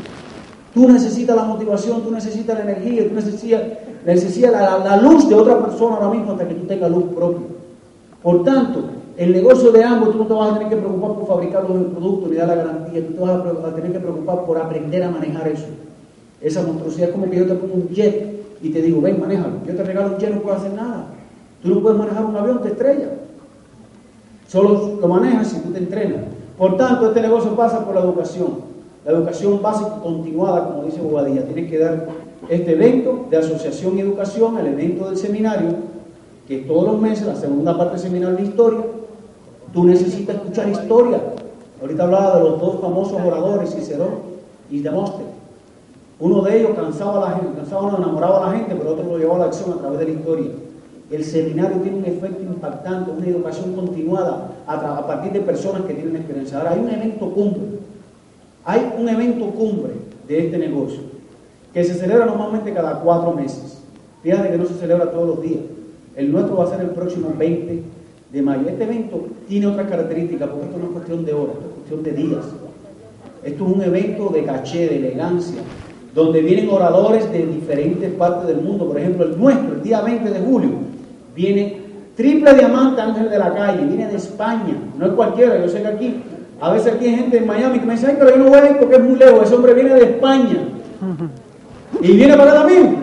Tú 0.74 0.90
necesitas 0.90 1.36
la 1.36 1.46
motivación, 1.46 2.04
tú 2.04 2.12
necesitas 2.12 2.58
la 2.58 2.72
energía, 2.72 3.08
tú 3.08 3.16
necesitas, 3.16 3.62
necesitas 4.06 4.52
la, 4.52 4.98
luz 4.98 5.28
de 5.28 5.36
otra 5.36 5.60
persona 5.60 5.96
ahora 5.96 6.10
mismo 6.10 6.32
hasta 6.32 6.48
que 6.48 6.56
tú 6.56 6.66
tengas 6.66 6.92
luz 6.92 7.06
propia. 7.16 7.48
Por 8.22 8.44
tanto, 8.44 8.84
el 9.18 9.32
negocio 9.32 9.72
de 9.72 9.84
ambos, 9.84 10.12
tú 10.12 10.20
no 10.20 10.28
te 10.28 10.34
vas 10.34 10.52
a 10.52 10.54
tener 10.56 10.70
que 10.70 10.78
preocupar 10.78 11.14
por 11.16 11.28
fabricar 11.28 11.70
los 11.70 11.92
productos 11.92 12.30
ni 12.30 12.36
dar 12.36 12.48
la 12.48 12.56
garantía, 12.56 13.08
tú 13.08 13.14
te 13.14 13.20
vas 13.20 13.66
a 13.66 13.76
tener 13.76 13.92
que 13.92 14.00
preocupar 14.00 14.46
por 14.46 14.58
aprender 14.58 15.04
a 15.04 15.10
manejar 15.10 15.48
eso. 15.48 15.68
Esa 16.42 16.64
monstruosidad 16.64 17.10
es 17.10 17.16
como 17.16 17.30
que 17.30 17.38
yo 17.38 17.48
te 17.48 17.56
pongo 17.56 17.76
un 17.76 17.90
jet 17.90 18.44
y 18.62 18.70
te 18.70 18.82
digo, 18.82 19.02
ven, 19.02 19.20
manéjalo. 19.20 19.54
Yo 19.66 19.76
te 19.76 19.84
regalo 19.84 20.14
un 20.14 20.18
jet, 20.18 20.34
no 20.34 20.42
puedo 20.42 20.58
hacer 20.58 20.74
nada. 20.74 21.08
Tú 21.64 21.70
no 21.70 21.82
puedes 21.82 21.98
manejar 21.98 22.26
un 22.26 22.36
avión, 22.36 22.62
te 22.62 22.70
estrella. 22.70 23.10
Solo 24.48 24.98
lo 25.00 25.08
manejas 25.08 25.48
si 25.48 25.60
tú 25.62 25.72
te 25.72 25.80
entrenas. 25.80 26.22
Por 26.58 26.78
tanto, 26.78 27.08
este 27.08 27.22
negocio 27.22 27.56
pasa 27.56 27.84
por 27.86 27.96
la 27.96 28.02
educación. 28.02 28.76
La 29.04 29.12
educación 29.12 29.62
básica 29.62 30.00
continuada, 30.02 30.68
como 30.68 30.84
dice 30.84 31.02
Bobadilla, 31.02 31.46
tiene 31.46 31.68
que 31.68 31.78
dar 31.78 32.06
este 32.50 32.74
evento 32.74 33.28
de 33.30 33.38
asociación 33.38 33.98
y 33.98 34.02
educación, 34.02 34.58
el 34.58 34.68
evento 34.68 35.10
del 35.10 35.18
seminario, 35.18 35.70
que 36.48 36.60
todos 36.60 36.86
los 36.86 37.02
meses, 37.02 37.26
la 37.26 37.36
segunda 37.36 37.78
parte 37.78 37.94
del 37.94 38.02
seminario 38.02 38.36
de 38.36 38.44
historia, 38.44 38.82
tú 39.74 39.84
necesitas 39.84 40.36
escuchar 40.36 40.70
historia. 40.70 41.22
Ahorita 41.82 42.04
hablaba 42.04 42.38
de 42.38 42.44
los 42.44 42.62
dos 42.62 42.80
famosos 42.80 43.20
oradores, 43.22 43.74
Cicerón 43.74 44.20
y 44.70 44.80
Demóstenes. 44.80 45.34
Uno 46.20 46.42
de 46.44 46.60
ellos 46.60 46.72
cansaba 46.76 47.18
a 47.18 47.30
la 47.30 47.38
gente, 47.38 47.58
cansaba, 47.58 47.98
enamoraba 47.98 48.38
a 48.38 48.52
la 48.52 48.58
gente, 48.58 48.76
pero 48.76 48.92
otro 48.92 49.04
lo 49.06 49.18
llevaba 49.18 49.38
a 49.38 49.40
la 49.40 49.46
acción 49.46 49.74
a 49.74 49.82
través 49.82 50.00
de 50.00 50.06
la 50.06 50.12
historia. 50.12 50.52
El 51.12 51.24
seminario 51.24 51.78
tiene 51.82 51.98
un 51.98 52.06
efecto 52.06 52.42
impactante, 52.42 53.12
una 53.12 53.28
educación 53.28 53.74
continuada 53.74 54.52
a, 54.66 55.06
partir 55.06 55.34
de 55.34 55.42
personas 55.42 55.84
que 55.84 55.94
tienen 55.94 56.16
experiencia. 56.16 56.58
Ahora 56.58 56.72
hay 56.72 56.80
un 56.80 56.90
evento 56.90 57.30
cumple 57.32 57.76
hay 58.66 58.94
un 58.98 59.08
evento 59.08 59.46
cumbre 59.52 59.94
de 60.28 60.46
este 60.46 60.58
negocio 60.58 61.15
que 61.76 61.84
se 61.84 61.94
celebra 61.96 62.26
normalmente 62.26 62.74
cada 62.74 63.02
cuatro 63.02 63.34
meses. 63.34 63.84
Fíjate 64.24 64.50
que 64.50 64.58
no 64.58 64.66
se 64.66 64.76
celebra 64.76 65.12
todos 65.12 65.28
los 65.28 65.42
días. 65.42 65.60
El 66.16 66.32
nuestro 66.32 66.56
va 66.56 66.64
a 66.64 66.70
ser 66.70 66.80
el 66.80 66.92
próximo 66.92 67.34
20 67.38 67.84
de 68.32 68.42
mayo. 68.42 68.70
Este 68.70 68.86
evento 68.86 69.26
tiene 69.50 69.68
otras 69.68 69.90
características 69.90 70.48
porque 70.48 70.68
esto 70.68 70.78
no 70.78 70.86
es 70.86 70.92
cuestión 70.92 71.26
de 71.26 71.34
horas, 71.34 71.56
esto 71.56 71.68
es 71.68 71.76
cuestión 71.76 72.04
de 72.04 72.12
días. 72.14 72.46
Esto 73.44 73.68
es 73.68 73.76
un 73.76 73.82
evento 73.82 74.30
de 74.30 74.46
caché, 74.46 74.88
de 74.88 74.96
elegancia, 74.96 75.60
donde 76.14 76.42
vienen 76.42 76.70
oradores 76.70 77.30
de 77.30 77.46
diferentes 77.46 78.10
partes 78.14 78.48
del 78.48 78.62
mundo. 78.62 78.88
Por 78.88 78.98
ejemplo, 78.98 79.26
el 79.26 79.38
nuestro, 79.38 79.76
el 79.76 79.84
día 79.84 80.00
20 80.00 80.30
de 80.30 80.40
julio, 80.40 80.70
viene 81.36 81.82
Triple 82.16 82.54
Diamante 82.54 83.02
Ángel 83.02 83.30
de 83.30 83.38
la 83.38 83.54
Calle, 83.54 83.86
viene 83.86 84.08
de 84.08 84.16
España, 84.16 84.78
no 84.98 85.08
es 85.08 85.12
cualquiera, 85.12 85.60
yo 85.60 85.68
sé 85.68 85.82
que 85.82 85.88
aquí 85.88 86.24
a 86.62 86.72
veces 86.72 86.94
aquí 86.94 87.08
hay 87.08 87.16
gente 87.16 87.38
en 87.38 87.46
Miami 87.46 87.80
que 87.80 87.86
me 87.86 87.96
dice, 87.96 88.08
ay, 88.08 88.16
pero 88.18 88.32
yo 88.32 88.38
no 88.38 88.50
voy 88.50 88.60
a 88.60 88.70
ir 88.72 88.78
porque 88.78 88.96
es 88.96 89.04
muy 89.04 89.18
lejos. 89.18 89.44
Ese 89.44 89.56
hombre 89.56 89.74
viene 89.74 89.94
de 89.94 90.04
España. 90.04 90.70
Y 92.02 92.12
viene 92.12 92.38
para 92.38 92.54
también, 92.54 92.98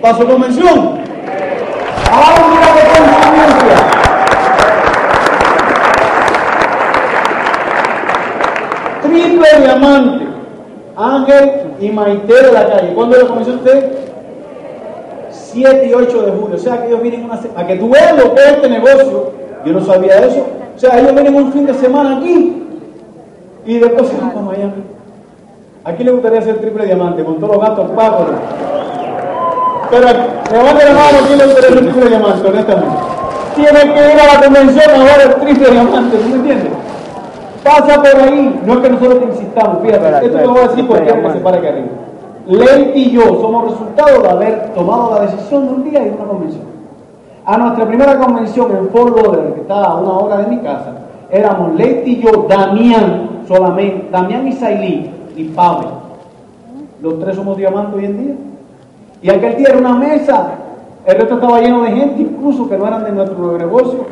para 0.00 0.16
su 0.16 0.26
convención. 0.26 0.98
¡Ay, 2.10 2.42
mira 2.50 2.68
qué 2.74 2.82
coincidencia! 2.98 3.76
Triple 9.02 9.48
diamante. 9.62 10.26
Ángel 10.96 11.50
y 11.80 11.90
Maite 11.90 12.34
de 12.34 12.52
la 12.52 12.68
calle. 12.68 12.92
¿Cuándo 12.94 13.16
la 13.16 13.26
convención 13.26 13.58
usted? 13.58 13.98
7 15.30 15.86
y 15.86 15.94
8 15.94 16.22
de 16.22 16.32
julio. 16.32 16.56
O 16.56 16.58
sea 16.58 16.82
que 16.82 16.88
ellos 16.88 17.02
vienen 17.02 17.24
una 17.24 17.40
a 17.56 17.66
que 17.66 17.76
tú 17.76 17.88
veas 17.88 18.16
lo 18.16 18.34
que 18.34 18.40
es 18.40 18.48
este 18.48 18.68
negocio. 18.68 19.32
Yo 19.64 19.72
no 19.72 19.80
sabía 19.84 20.18
eso. 20.18 20.46
O 20.74 20.78
sea, 20.78 20.98
ellos 20.98 21.14
vienen 21.14 21.34
un 21.34 21.52
fin 21.52 21.66
de 21.66 21.74
semana 21.74 22.18
aquí 22.18 22.62
y 23.64 23.78
después 23.78 24.08
se 24.08 24.16
van 24.16 24.30
para 24.30 24.46
Miami. 24.46 24.82
Aquí 25.88 26.04
le 26.04 26.10
gustaría 26.10 26.40
hacer 26.40 26.58
triple 26.58 26.84
diamante 26.84 27.24
con 27.24 27.36
todos 27.36 27.56
los 27.56 27.62
gastos 27.62 27.90
pagos. 27.92 28.26
Pero 29.90 30.06
levante 30.52 30.84
la 30.84 30.92
mano, 30.92 31.18
¿quién 31.26 31.38
le 31.38 31.44
gustaría 31.46 31.70
hacer 31.70 31.80
triple 31.80 32.08
diamante, 32.10 32.48
honestamente? 32.48 32.96
Tiene 33.54 33.94
que 33.94 34.12
ir 34.12 34.20
a 34.20 34.34
la 34.34 34.44
convención 34.44 35.00
a 35.00 35.04
ver 35.04 35.28
el 35.28 35.34
triple 35.36 35.70
diamante, 35.70 36.16
¿tú 36.18 36.28
me 36.28 36.34
entiendes? 36.36 36.72
Pasa 37.64 38.02
por 38.02 38.20
ahí, 38.22 38.60
no 38.66 38.74
es 38.74 38.78
que 38.80 38.90
nosotros 38.90 39.18
te 39.18 39.24
insistamos, 39.24 39.78
fíjate, 39.82 40.26
esto 40.26 40.38
te 40.38 40.44
lo 40.44 40.52
voy 40.52 40.60
a 40.60 40.68
decir 40.68 40.86
porque 40.86 41.04
que 41.06 41.32
se 41.32 41.38
para 41.38 41.56
aquí 41.56 41.66
arriba. 41.66 41.88
Ley 42.46 42.92
y 42.94 43.10
yo 43.10 43.22
somos 43.40 43.70
resultado 43.70 44.22
de 44.22 44.28
haber 44.28 44.74
tomado 44.74 45.14
la 45.14 45.20
decisión 45.22 45.68
de 45.68 45.74
un 45.74 45.84
día 45.84 46.06
y 46.06 46.10
una 46.10 46.24
convención. 46.24 46.64
A 47.46 47.56
nuestra 47.56 47.86
primera 47.86 48.18
convención 48.18 48.76
en 48.76 48.90
Fort 48.90 49.16
Lauderdale, 49.16 49.54
que 49.54 49.60
está 49.62 49.84
a 49.84 49.94
una 49.96 50.12
hora 50.18 50.36
de 50.38 50.48
mi 50.48 50.58
casa, 50.58 50.92
éramos 51.30 51.74
Leti 51.76 52.12
y 52.12 52.20
yo, 52.20 52.44
Damián, 52.46 53.42
solamente, 53.48 54.08
Damián 54.10 54.46
y 54.46 54.52
Sailí 54.52 55.17
y 55.38 55.44
Pablo. 55.44 55.90
Los 57.00 57.20
tres 57.20 57.36
somos 57.36 57.56
diamantes 57.56 57.94
hoy 57.94 58.04
en 58.04 58.24
día. 58.24 58.34
Y 59.22 59.30
aquel 59.30 59.56
día 59.56 59.68
era 59.68 59.78
una 59.78 59.94
mesa, 59.94 60.50
el 61.06 61.16
resto 61.16 61.34
estaba 61.34 61.60
lleno 61.60 61.82
de 61.82 61.90
gente, 61.90 62.22
incluso 62.22 62.68
que 62.68 62.76
no 62.76 62.86
eran 62.86 63.04
de 63.04 63.12
nuestro 63.12 63.56
negocio. 63.56 64.06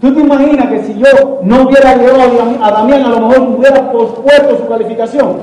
¿Tú 0.00 0.12
te 0.12 0.20
imaginas 0.20 0.68
que 0.68 0.82
si 0.82 0.94
yo 0.94 1.40
no 1.42 1.62
hubiera 1.62 1.96
llevado 1.96 2.40
a 2.60 2.70
Damián, 2.70 3.04
a 3.04 3.08
lo 3.08 3.28
mejor 3.28 3.48
hubiera 3.56 3.90
pospuesto 3.90 4.58
su 4.58 4.68
calificación? 4.68 5.36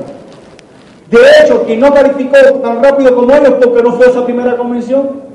De 1.10 1.18
hecho, 1.42 1.64
quien 1.64 1.80
no 1.80 1.94
calificó 1.94 2.38
tan 2.62 2.84
rápido 2.84 3.16
como 3.16 3.34
ellos 3.34 3.56
porque 3.62 3.82
no 3.82 3.94
fue 3.94 4.08
esa 4.08 4.24
primera 4.24 4.56
convención. 4.56 5.32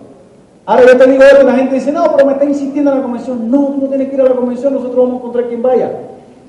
Ahora 0.65 0.83
yo 0.87 0.97
te 0.97 1.11
digo 1.11 1.23
esto 1.23 1.43
la 1.43 1.55
gente 1.55 1.75
dice, 1.75 1.93
no, 1.93 2.13
pero 2.15 2.27
me 2.27 2.33
está 2.33 2.45
insistiendo 2.45 2.91
en 2.91 2.97
la 2.99 3.03
convención. 3.03 3.51
No, 3.51 3.59
tú 3.67 3.79
no 3.83 3.89
tienes 3.89 4.09
que 4.09 4.15
ir 4.15 4.21
a 4.21 4.25
la 4.25 4.35
convención, 4.35 4.75
nosotros 4.75 4.97
vamos 4.97 5.15
a 5.15 5.17
encontrar 5.17 5.49
quien 5.49 5.63
vaya. 5.63 5.91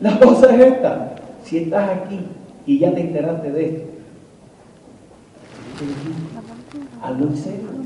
La 0.01 0.19
cosa 0.19 0.53
es 0.53 0.73
esta. 0.73 1.13
Si 1.43 1.57
estás 1.57 1.89
aquí 1.89 2.19
y 2.67 2.79
ya 2.79 2.93
te 2.93 3.01
enteraste 3.01 3.51
de 3.51 3.65
esto, 3.65 3.81
algo 7.01 7.25
en 7.25 7.37
serio. 7.37 7.77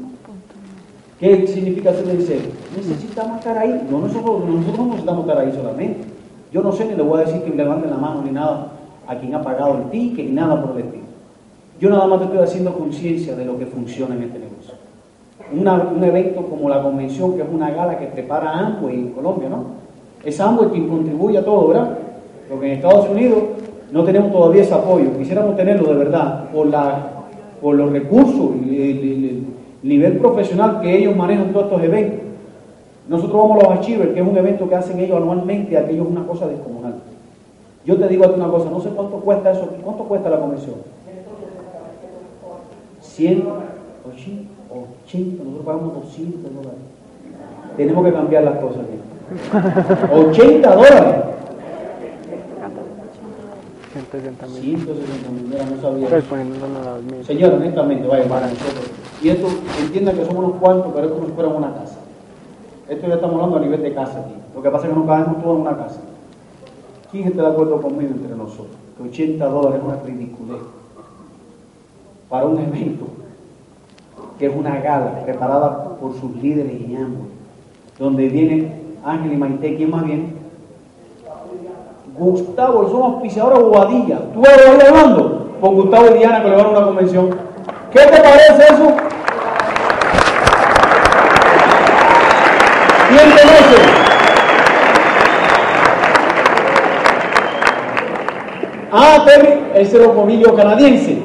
¿Qué 1.20 1.46
significa 1.46 1.94
ser 1.94 2.10
en 2.10 2.22
serio? 2.24 2.50
Necesitamos 2.76 3.38
estar 3.38 3.56
ahí. 3.56 3.88
No, 3.92 4.00
nosotros, 4.00 4.44
nosotros 4.50 4.78
no 4.80 4.86
necesitamos 4.86 5.28
estar 5.28 5.38
ahí 5.38 5.52
solamente. 5.52 6.00
Yo 6.52 6.64
no 6.64 6.72
sé 6.72 6.86
ni 6.86 6.96
le 6.96 7.04
voy 7.04 7.22
a 7.22 7.26
decir 7.26 7.44
que 7.44 7.56
levanten 7.56 7.92
la 7.92 7.98
mano 7.98 8.24
ni 8.24 8.32
nada 8.32 8.72
a 9.08 9.16
quien 9.16 9.36
ha 9.36 9.44
pagado 9.44 9.78
el 9.78 9.92
ticket 9.92 10.26
ni 10.26 10.32
nada 10.32 10.60
por 10.60 10.72
el 10.72 10.86
estilo. 10.86 11.04
Yo 11.80 11.90
nada 11.92 12.08
más 12.08 12.20
te 12.20 12.26
estoy 12.26 12.40
haciendo 12.40 12.74
conciencia 12.74 13.36
de 13.36 13.46
lo 13.46 13.60
que 13.60 13.68
funciona 13.68 14.16
en 14.16 14.24
este 14.24 14.40
negocio. 14.40 14.74
un 15.96 16.04
evento 16.04 16.44
como 16.48 16.68
la 16.70 16.82
convención, 16.82 17.36
que 17.36 17.44
es 17.44 17.50
una 17.52 17.70
gala 17.70 18.00
que 18.00 18.08
prepara 18.08 18.58
Amway 18.58 18.96
en 18.96 19.10
Colombia, 19.12 19.50
¿no? 19.50 19.66
Es 20.24 20.40
Amway 20.40 20.70
quien 20.70 20.88
contribuye 20.88 21.38
a 21.38 21.46
todo, 21.46 21.68
¿verdad? 21.68 22.00
Porque 22.50 22.66
en 22.66 22.72
Estados 22.74 23.10
Unidos 23.10 23.44
no 23.92 24.04
tenemos 24.04 24.32
todavía 24.32 24.62
ese 24.62 24.74
apoyo. 24.74 25.18
Quisiéramos 25.18 25.56
tenerlo 25.56 25.90
de 25.90 25.96
verdad 25.96 26.50
por, 26.52 26.68
la, 26.68 27.10
por 27.62 27.76
los 27.76 27.92
recursos 27.92 28.52
y 28.66 28.82
el, 28.82 29.44
nivel 29.84 30.18
profesional 30.18 30.80
que 30.80 30.96
ellos 30.96 31.16
manejan 31.16 31.52
todos 31.52 31.66
estos 31.66 31.84
eventos. 31.84 32.20
Nosotros 33.10 33.42
vamos 33.42 33.64
a 33.64 33.70
los 33.70 33.80
Achievers, 33.80 34.14
que 34.14 34.22
es 34.22 34.28
un 34.28 34.38
evento 34.38 34.70
que 34.70 34.76
hacen 34.76 35.00
ellos 35.00 35.18
anualmente, 35.18 35.78
aquello 35.78 36.04
es 36.04 36.10
una 36.10 36.26
cosa 36.26 36.48
descomunal. 36.48 36.96
Yo 37.84 37.98
te 37.98 38.08
digo 38.08 38.26
una 38.28 38.48
cosa, 38.48 38.70
no 38.70 38.80
sé 38.80 38.90
cuánto 38.90 39.18
cuesta 39.18 39.52
eso, 39.52 39.68
cuánto 39.84 40.04
cuesta 40.04 40.30
la 40.30 40.40
convención. 40.40 40.76
100, 43.02 43.44
80, 44.06 45.44
nosotros 45.44 45.66
pagamos 45.66 45.94
200 45.96 46.44
dólares. 46.44 46.80
Tenemos 47.76 48.06
que 48.06 48.14
cambiar 48.14 48.44
las 48.44 48.60
cosas 48.60 48.82
aquí. 48.84 49.00
80 50.14 50.76
dólares. 50.76 51.31
160 54.12 54.48
mil. 54.48 54.78
160 54.78 55.30
mil, 55.32 55.44
mira, 55.48 55.66
no 55.66 55.82
sabía. 55.82 56.22
Poniéndolo 56.30 56.80
a 56.80 56.84
las 56.84 57.04
mil. 57.04 57.26
Señor, 57.26 57.54
honestamente, 57.54 58.08
vaya 58.08 58.28
para 58.28 58.48
nosotros. 58.48 58.92
Y 59.22 59.30
esto, 59.30 59.48
entienda 59.80 60.14
que 60.14 60.26
somos 60.26 60.46
unos 60.46 60.60
cuantos, 60.60 60.92
pero 60.94 61.08
es 61.08 61.14
como 61.14 61.28
si 61.28 61.32
fuera 61.34 61.50
una 61.50 61.74
casa. 61.74 62.00
Esto 62.90 63.08
ya 63.08 63.16
estamos 63.16 63.36
hablando 63.36 63.58
a 63.58 63.62
nivel 63.62 63.82
de 63.82 63.94
casa 63.94 64.20
aquí. 64.20 64.36
Lo 64.54 64.62
que 64.62 64.70
pasa 64.70 64.88
es 64.88 64.94
que 64.94 65.00
no 65.00 65.08
cabemos 65.08 65.42
todos 65.42 65.56
en 65.56 65.62
una 65.62 65.78
casa. 65.78 66.02
¿Quién 67.10 67.28
está 67.28 67.42
de 67.44 67.48
acuerdo 67.50 67.82
conmigo 67.82 68.12
entre 68.12 68.36
nosotros? 68.36 68.76
Que 68.98 69.04
80 69.04 69.46
dólares 69.46 69.80
es 69.80 69.86
una 69.86 70.02
ridiculez 70.02 70.62
para 72.30 72.46
un 72.48 72.60
evento 72.60 73.08
que 74.40 74.48
es 74.48 74.56
una 74.56 74.80
gala 74.80 75.24
preparada 75.24 75.98
por 75.98 76.20
sus 76.20 76.36
líderes 76.42 76.82
y 76.82 76.96
ambos, 76.96 77.28
donde 78.00 78.28
vienen 78.28 78.74
Ángel 79.04 79.34
y 79.34 79.38
Maite, 79.38 79.76
¿quién 79.76 79.92
más 79.92 80.04
viene? 80.04 80.41
Gustavo, 82.22 82.88
son 82.88 83.02
auspiciadores 83.02 83.58
de 83.58 83.64
Bobadilla. 83.64 84.20
¿Tú 84.32 84.44
eres 84.46 84.68
ahí 84.68 84.88
hablando? 84.88 85.48
Con 85.60 85.74
Gustavo 85.74 86.06
y 86.12 86.20
Diana 86.20 86.44
que 86.44 86.50
le 86.50 86.56
van 86.56 86.68
a 86.68 86.70
una 86.70 86.84
convención. 86.84 87.36
¿Qué 87.92 88.00
te 88.00 88.22
parece 88.22 88.64
eso? 88.70 88.94
¿Quién 93.10 93.32
conoce? 93.32 93.82
Ah, 98.92 99.24
Terry, 99.26 99.60
ese 99.74 99.98
es 99.98 100.04
el 100.04 100.56
canadiense. 100.56 101.18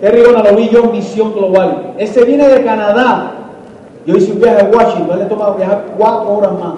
Terry 0.00 0.22
Bonalovillo, 0.22 0.84
Misión 0.92 1.32
Global. 1.32 1.94
Ese 1.98 2.24
viene 2.24 2.46
de 2.46 2.62
Canadá. 2.62 3.32
Yo 4.06 4.16
hice 4.16 4.30
un 4.30 4.40
viaje 4.40 4.60
a 4.60 4.64
Washington, 4.66 5.18
le 5.18 5.24
toma 5.24 5.50
viajar 5.56 5.86
cuatro 5.98 6.36
horas 6.36 6.52
más. 6.52 6.74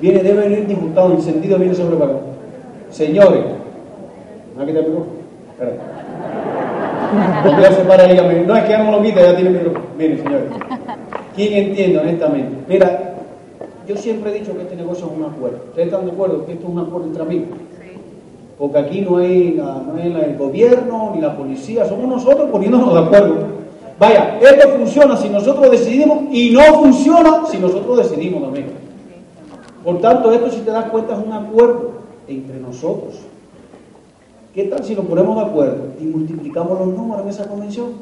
Viene, 0.00 0.22
debe 0.22 0.48
venir 0.48 0.66
diputado, 0.66 1.12
encendido, 1.12 1.58
viene 1.58 1.74
sobre 1.74 1.96
para 1.96 2.12
acá. 2.12 2.27
Señores, 2.90 3.40
¿no 4.56 4.62
aquí 4.62 4.72
te 4.72 4.82
pegó? 4.82 5.06
Espera. 5.52 5.72
Se 7.72 7.84
para 7.84 8.02
ahí, 8.04 8.10
dígame, 8.10 8.40
no 8.44 8.56
es 8.56 8.64
que 8.64 8.70
ya 8.70 8.82
no 8.82 8.90
lo 8.92 9.02
quita, 9.02 9.20
ya 9.22 9.34
tiene 9.36 9.50
micrófono. 9.50 9.84
Miren, 9.96 10.18
señores. 10.18 10.44
¿Quién 11.34 11.52
entiende 11.68 11.98
honestamente? 11.98 12.56
Mira, 12.68 13.14
yo 13.86 13.96
siempre 13.96 14.30
he 14.30 14.40
dicho 14.40 14.54
que 14.56 14.62
este 14.62 14.76
negocio 14.76 15.06
es 15.06 15.12
un 15.18 15.24
acuerdo. 15.24 15.58
¿Ustedes 15.68 15.88
están 15.88 16.04
de 16.06 16.12
acuerdo 16.12 16.44
que 16.46 16.52
esto 16.52 16.66
es 16.66 16.72
un 16.72 16.78
acuerdo 16.80 17.06
entre 17.06 17.22
amigos? 17.22 17.48
Porque 18.58 18.78
aquí 18.78 19.00
no 19.02 19.18
hay, 19.18 19.52
la- 19.52 19.82
no 19.86 19.94
hay 19.96 20.08
el 20.30 20.36
gobierno 20.36 21.12
ni 21.14 21.20
la 21.20 21.36
policía, 21.36 21.84
somos 21.86 22.08
nosotros 22.08 22.50
poniéndonos 22.50 22.92
de 22.92 23.00
acuerdo. 23.00 23.36
Vaya, 23.98 24.38
esto 24.40 24.68
funciona 24.70 25.16
si 25.16 25.28
nosotros 25.28 25.70
decidimos 25.70 26.18
y 26.32 26.50
no 26.50 26.62
funciona 26.80 27.44
si 27.50 27.58
nosotros 27.58 27.98
decidimos 27.98 28.42
también. 28.42 28.66
Por 29.84 30.00
tanto, 30.00 30.32
esto 30.32 30.50
si 30.50 30.60
te 30.60 30.70
das 30.72 30.86
cuenta 30.86 31.14
es 31.14 31.20
un 31.24 31.32
acuerdo 31.32 31.97
entre 32.28 32.60
nosotros. 32.60 33.14
¿Qué 34.54 34.64
tal 34.64 34.84
si 34.84 34.94
nos 34.94 35.06
ponemos 35.06 35.36
de 35.36 35.50
acuerdo 35.50 35.84
y 36.00 36.04
multiplicamos 36.04 36.78
los 36.78 36.88
números 36.88 37.24
en 37.24 37.28
esa 37.30 37.48
convención? 37.48 37.92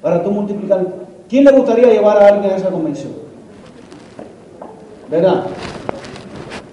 Para 0.00 0.22
tú 0.22 0.30
multiplicar. 0.30 0.86
¿Quién 1.28 1.44
le 1.44 1.52
gustaría 1.52 1.88
llevar 1.88 2.22
a 2.22 2.28
alguien 2.28 2.52
a 2.52 2.56
esa 2.56 2.70
convención? 2.70 3.12
¿Verdad? 5.10 5.44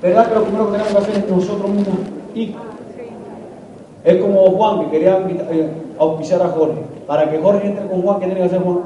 ¿Verdad 0.01 0.27
que 0.27 0.35
lo 0.35 0.43
primero 0.43 0.65
que 0.65 0.77
tenemos 0.77 0.91
que 0.91 0.97
hacer 0.97 1.23
es 1.23 1.29
nosotros 1.29 1.69
mismos 1.69 1.97
ir? 2.35 2.55
Es 4.03 4.21
como 4.21 4.51
Juan 4.51 4.81
que 4.81 4.91
quería 4.91 5.19
eh, 5.29 5.69
auspiciar 5.99 6.41
a 6.41 6.49
Jorge. 6.49 6.81
Para 7.05 7.29
que 7.29 7.37
Jorge 7.37 7.67
entre 7.67 7.87
con 7.87 8.01
Juan, 8.01 8.19
¿qué 8.19 8.25
tiene 8.25 8.41
que 8.41 8.47
hacer 8.47 8.61
Juan? 8.61 8.79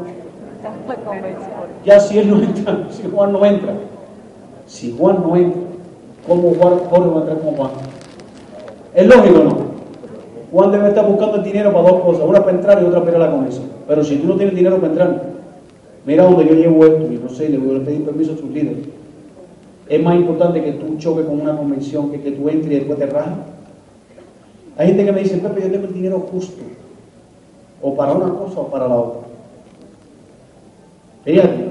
Ya 1.86 1.99
si 1.99 2.20
él 2.20 2.30
no 2.30 2.41
entra, 2.41 2.88
si 2.91 3.10
Juan 3.10 3.32
no 3.32 3.45
entra. 3.45 3.74
Si 4.68 4.95
Juan 4.98 5.22
no 5.22 5.36
entra, 5.36 5.62
¿cómo 6.27 6.53
Jorge 6.56 7.10
va 7.10 7.18
a 7.18 7.19
entrar 7.22 7.39
con 7.39 7.56
Juan? 7.56 7.72
¿Es 8.93 9.07
lógico 9.07 9.43
no? 9.43 9.57
Juan 10.52 10.72
debe 10.72 10.88
estar 10.88 11.06
buscando 11.06 11.38
el 11.38 11.43
dinero 11.43 11.73
para 11.73 11.89
dos 11.89 12.02
cosas, 12.02 12.23
una 12.27 12.39
para 12.39 12.56
entrar 12.56 12.81
y 12.81 12.85
otra 12.85 12.99
para 13.02 13.11
ir 13.11 13.18
a 13.18 13.26
la 13.26 13.31
convención. 13.31 13.65
Pero 13.88 14.03
si 14.03 14.18
tú 14.18 14.27
no 14.27 14.35
tienes 14.35 14.56
dinero 14.56 14.77
para 14.77 14.88
entrar, 14.88 15.23
mira 16.06 16.23
donde 16.23 16.45
yo 16.45 16.53
llevo 16.53 16.85
esto 16.85 17.11
y 17.11 17.18
no 17.18 17.30
sé, 17.30 17.49
le 17.49 17.57
voy 17.57 17.81
a 17.81 17.84
pedir 17.84 18.06
permiso 18.06 18.34
a 18.34 18.35
tus 18.35 18.49
líderes. 18.49 18.85
Es 19.89 20.02
más 20.02 20.15
importante 20.15 20.64
que 20.64 20.72
tú 20.73 20.97
choques 20.97 21.26
con 21.26 21.41
una 21.41 21.57
convención 21.57 22.10
que 22.10 22.22
que 22.22 22.31
tú 22.31 22.47
entres 22.47 22.72
y 22.72 22.76
después 22.76 22.97
te 22.97 23.06
rajas. 23.06 23.34
Hay 24.77 24.88
gente 24.88 25.06
que 25.06 25.11
me 25.11 25.22
dice, 25.22 25.38
Pepe, 25.38 25.61
yo 25.61 25.72
tengo 25.72 25.88
el 25.88 25.93
dinero 25.93 26.19
justo, 26.31 26.61
o 27.81 27.95
para 27.95 28.14
una 28.14 28.34
cosa 28.34 28.61
o 28.61 28.68
para 28.68 28.88
la 28.88 28.95
otra. 28.95 29.22
Fíjate. 31.23 31.65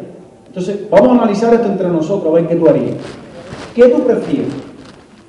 Entonces, 0.47 0.89
vamos 0.91 1.09
a 1.09 1.13
analizar 1.23 1.53
esto 1.53 1.67
entre 1.67 1.89
nosotros, 1.89 2.31
a 2.31 2.35
ver 2.37 2.47
qué 2.47 2.55
tú 2.55 2.69
harías. 2.69 2.97
¿Qué 3.75 3.89
tú 3.89 4.05
prefieres? 4.05 4.53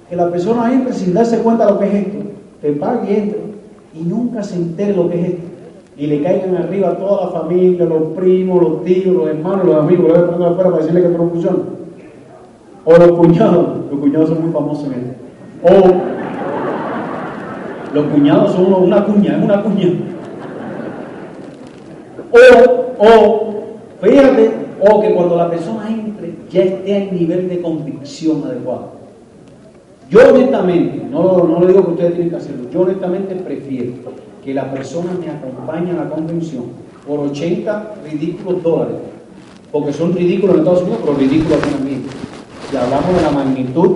Que 0.10 0.16
la 0.16 0.30
persona 0.30 0.72
entre 0.72 0.94
sin 0.94 1.14
darse 1.14 1.40
cuenta 1.40 1.66
de 1.66 1.72
lo 1.72 1.80
que 1.80 1.88
es 1.88 1.94
esto, 1.94 2.20
te 2.62 2.72
pague 2.74 3.12
y 3.12 3.16
entre, 3.18 3.40
y 3.96 4.02
nunca 4.02 4.44
se 4.44 4.56
entere 4.56 4.96
lo 4.96 5.10
que 5.10 5.20
es 5.20 5.28
esto. 5.30 5.42
Y 5.98 6.08
le 6.08 6.22
caigan 6.22 6.56
arriba 6.56 6.90
a 6.90 6.98
toda 6.98 7.26
la 7.26 7.32
familia, 7.32 7.86
los 7.86 8.04
primos, 8.16 8.62
los 8.62 8.84
tíos, 8.84 9.16
los 9.16 9.28
hermanos, 9.30 9.66
los 9.66 9.76
amigos, 9.78 10.10
los 10.10 10.38
de 10.38 10.46
afuera 10.46 10.70
para 10.70 10.78
decirle 10.78 11.02
que 11.02 11.10
no 11.10 11.30
funciona. 11.30 11.58
O 12.84 12.98
los 12.98 13.12
cuñados, 13.14 13.68
los 13.90 14.00
cuñados 14.00 14.30
son 14.30 14.44
muy 14.44 14.52
famosos 14.52 14.86
en 14.88 14.94
esto. 14.94 15.16
O 15.64 16.16
los 17.96 18.06
cuñados 18.08 18.52
son 18.52 18.74
una 18.74 19.06
cuña, 19.06 19.38
es 19.38 19.44
una 19.44 19.64
cuña. 19.64 19.90
O, 22.32 23.06
o, 23.06 23.54
fíjate, 24.02 24.65
o 24.82 25.02
que 25.02 25.14
cuando 25.14 25.36
la 25.36 25.50
persona 25.50 25.90
entre 25.90 26.36
ya 26.50 26.64
esté 26.64 26.96
al 26.96 27.16
nivel 27.16 27.50
de 27.50 27.62
convicción 27.62 28.44
adecuado. 28.46 28.96
Yo 30.10 30.20
honestamente, 30.30 31.04
no, 31.10 31.44
no 31.44 31.60
le 31.62 31.68
digo 31.68 31.86
que 31.86 31.92
ustedes 31.92 32.14
tienen 32.14 32.30
que 32.30 32.36
hacerlo, 32.36 32.70
yo 32.72 32.82
honestamente 32.82 33.36
prefiero 33.36 33.94
que 34.44 34.54
la 34.54 34.72
persona 34.72 35.12
me 35.20 35.30
acompañe 35.30 35.92
a 35.92 36.04
la 36.04 36.10
convención 36.10 36.66
por 37.08 37.20
80 37.20 37.96
ridículos 38.10 38.62
dólares, 38.62 38.96
porque 39.72 39.92
son 39.92 40.14
ridículos 40.14 40.56
en 40.56 40.62
Estados 40.62 40.82
Unidos, 40.84 41.00
pero 41.04 41.18
ridículos 41.18 41.58
aquí 41.58 41.84
México. 41.84 42.10
Y 42.72 42.76
hablamos 42.76 43.16
de 43.16 43.22
la 43.22 43.32
magnitud 43.32 43.92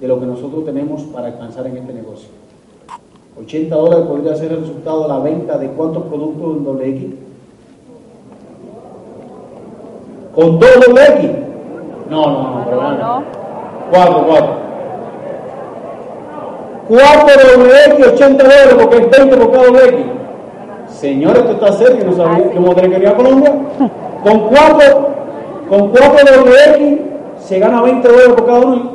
de 0.00 0.08
lo 0.08 0.20
que 0.20 0.26
nosotros 0.26 0.64
tenemos 0.64 1.02
para 1.04 1.28
alcanzar 1.28 1.66
en 1.66 1.78
este 1.78 1.92
negocio. 1.92 2.28
80 3.40 3.74
dólares 3.74 4.06
podría 4.06 4.36
ser 4.36 4.52
el 4.52 4.60
resultado 4.60 5.02
de 5.02 5.08
la 5.08 5.18
venta 5.20 5.58
de 5.58 5.68
cuántos 5.68 6.04
productos 6.04 6.56
en 6.56 6.64
doble 6.64 6.88
X. 6.88 7.06
¿Con 10.38 10.56
dos 10.60 10.70
doble 10.86 11.02
X? 11.02 11.30
No, 12.08 12.30
no, 12.30 12.42
no, 12.42 12.64
pero 12.64 12.80
bueno. 12.80 13.22
Cuatro, 13.90 14.24
cuatro. 14.24 14.54
Cuatro 16.86 17.56
doble 17.56 17.72
X, 17.86 18.06
80 18.06 18.44
dólares 18.44 18.76
porque 18.80 18.96
es 18.98 19.10
20 19.10 19.36
por 19.36 19.50
cada 19.50 19.66
doble 19.66 19.88
X. 19.88 20.00
Señor, 20.86 21.38
esto 21.38 21.50
está 21.50 21.72
serio, 21.72 22.04
no 22.04 22.12
sabía 22.12 22.52
cómo 22.54 22.72
tener 22.72 22.90
que 22.92 22.98
ir 22.98 23.08
a 23.08 23.16
Colombia. 23.16 23.52
Con 24.22 24.40
cuatro, 24.42 25.08
con 25.68 25.88
cuatro 25.88 26.36
doble 26.36 26.54
X 26.76 26.98
se 27.40 27.58
gana 27.58 27.82
20 27.82 28.06
dólares 28.06 28.32
por 28.34 28.46
cada 28.46 28.60
uno. 28.60 28.90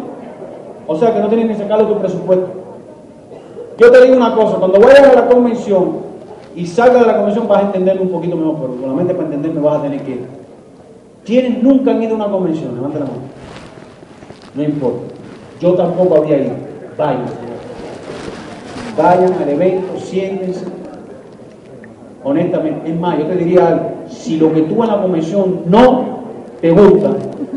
O 0.87 0.95
sea 0.95 1.13
que 1.13 1.19
no 1.19 1.27
tienes 1.27 1.47
que 1.57 1.61
sacarle 1.61 1.87
tu 1.87 1.99
presupuesto. 1.99 2.47
Yo 3.79 3.91
te 3.91 4.01
digo 4.01 4.15
una 4.15 4.33
cosa, 4.33 4.55
cuando 4.59 4.79
vayas 4.79 5.09
a 5.09 5.13
la 5.13 5.27
convención 5.27 5.97
y 6.55 6.65
salgas 6.65 7.01
de 7.01 7.07
la 7.07 7.17
convención 7.17 7.49
vas 7.49 7.57
a 7.57 7.61
entenderme 7.63 8.03
un 8.03 8.11
poquito 8.11 8.37
mejor, 8.37 8.55
pero 8.61 8.79
solamente 8.79 9.13
para 9.13 9.25
entenderme 9.25 9.59
vas 9.59 9.79
a 9.79 9.81
tener 9.81 10.01
que 10.03 10.11
ir. 10.11 10.42
¿Quiénes 11.25 11.63
nunca 11.63 11.91
han 11.91 12.03
ido 12.03 12.13
a 12.13 12.15
una 12.15 12.27
convención? 12.27 12.75
Levante 12.75 12.99
la 12.99 13.05
mano. 13.05 13.19
No 14.55 14.63
importa. 14.63 15.13
Yo 15.59 15.73
tampoco 15.73 16.17
había 16.17 16.37
ido. 16.37 16.53
Vayan. 16.97 17.25
Vayan 18.97 19.33
al 19.41 19.49
evento, 19.49 19.99
siéntense. 19.99 20.65
Honestamente, 22.23 22.89
es 22.89 22.99
más, 22.99 23.17
yo 23.17 23.25
te 23.25 23.35
diría 23.37 23.67
algo. 23.67 23.91
Si 24.09 24.37
lo 24.37 24.53
que 24.53 24.61
tú 24.63 24.83
en 24.83 24.89
la 24.89 25.01
convención 25.01 25.61
no 25.65 26.19
te 26.61 26.71
gusta, 26.71 27.11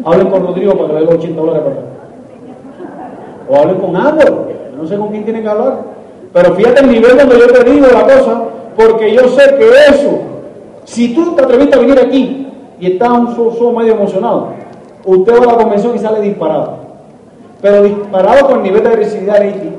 hablen 0.05 0.29
con 0.29 0.47
Rodrigo 0.47 0.73
para 0.73 0.89
que 0.89 0.95
le 0.95 1.01
dé 1.01 1.07
los 1.07 1.15
80 1.15 1.41
dólares 1.41 1.63
para 1.63 1.75
acá. 1.75 1.87
O 3.49 3.57
hablen 3.57 3.77
con 3.77 3.97
Álvaro. 3.97 4.49
No 4.77 4.87
sé 4.87 4.97
con 4.97 5.09
quién 5.09 5.25
tienen 5.25 5.43
que 5.43 5.49
hablar. 5.49 5.79
Pero 6.33 6.55
fíjate 6.55 6.81
el 6.81 6.91
nivel 6.91 7.17
donde 7.17 7.39
yo 7.39 7.47
te 7.49 7.71
digo 7.71 7.87
la 7.93 8.03
cosa, 8.03 8.45
porque 8.77 9.13
yo 9.13 9.29
sé 9.29 9.57
que 9.57 9.69
eso, 9.89 10.19
si 10.85 11.15
tú 11.15 11.35
te 11.35 11.43
atreviste 11.43 11.77
a 11.77 11.81
venir 11.81 11.99
aquí 11.99 12.46
y 12.79 12.93
estás 12.93 13.11
un 13.11 13.35
so, 13.35 13.73
medio 13.73 13.95
emocionado, 13.95 14.53
usted 15.05 15.33
va 15.41 15.45
a 15.45 15.47
la 15.53 15.57
convención 15.57 15.95
y 15.95 15.99
sale 15.99 16.21
disparado. 16.21 16.79
Pero 17.63 17.83
disparado 17.83 18.47
con 18.47 18.57
el 18.59 18.63
nivel 18.65 18.83
de 18.83 18.89
agresividad 18.89 19.41
de 19.41 19.73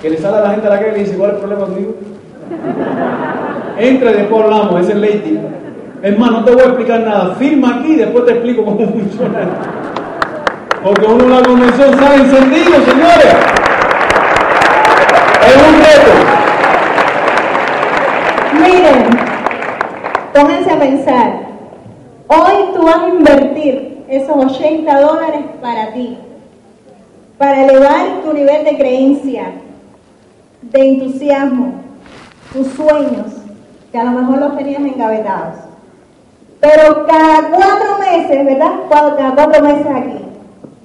que 0.00 0.10
le 0.10 0.16
sale 0.18 0.36
a 0.36 0.40
la 0.40 0.50
gente 0.50 0.66
a 0.66 0.70
la 0.70 0.78
calle 0.78 0.90
y 0.90 0.92
le 0.92 1.04
dice, 1.04 1.16
¿cuál 1.16 1.30
es 1.30 1.36
el 1.36 1.40
problema 1.40 1.66
conmigo? 1.66 1.94
Entra 3.78 4.10
y 4.10 4.14
después 4.14 4.44
hablamos, 4.44 4.80
ese 4.80 4.92
es 4.92 4.98
Lady. 4.98 5.40
Más, 6.16 6.30
no 6.30 6.44
te 6.44 6.52
voy 6.52 6.62
a 6.62 6.66
explicar 6.66 7.00
nada. 7.00 7.34
Firma 7.34 7.80
aquí 7.80 7.94
y 7.94 7.96
después 7.96 8.24
te 8.24 8.32
explico 8.32 8.64
cómo 8.64 8.78
funciona. 8.78 9.40
Porque 10.82 11.06
uno 11.06 11.24
en 11.24 11.30
la 11.30 11.42
convención 11.42 11.98
sale 11.98 12.16
encendido, 12.22 12.70
señores. 12.70 13.34
Es 15.44 15.56
un 15.56 15.74
reto. 15.80 16.12
Miren, 18.62 19.04
pónganse 20.32 20.70
a 20.70 20.78
pensar. 20.78 21.47
Hoy 22.30 22.74
tú 22.74 22.82
vas 22.82 22.98
a 22.98 23.08
invertir 23.08 24.04
esos 24.06 24.36
80 24.36 25.00
dólares 25.00 25.44
para 25.62 25.94
ti, 25.94 26.18
para 27.38 27.64
elevar 27.64 28.20
tu 28.22 28.34
nivel 28.34 28.66
de 28.66 28.76
creencia, 28.76 29.52
de 30.60 30.88
entusiasmo, 30.88 31.72
tus 32.52 32.66
sueños, 32.68 33.32
que 33.90 33.98
a 33.98 34.04
lo 34.04 34.10
mejor 34.10 34.40
los 34.40 34.58
tenías 34.58 34.82
engavetados. 34.82 35.54
Pero 36.60 37.06
cada 37.06 37.48
cuatro 37.48 37.98
meses, 37.98 38.44
¿verdad? 38.44 38.72
Cada 38.90 39.34
cuatro 39.34 39.62
meses 39.62 39.86
aquí, 39.86 40.24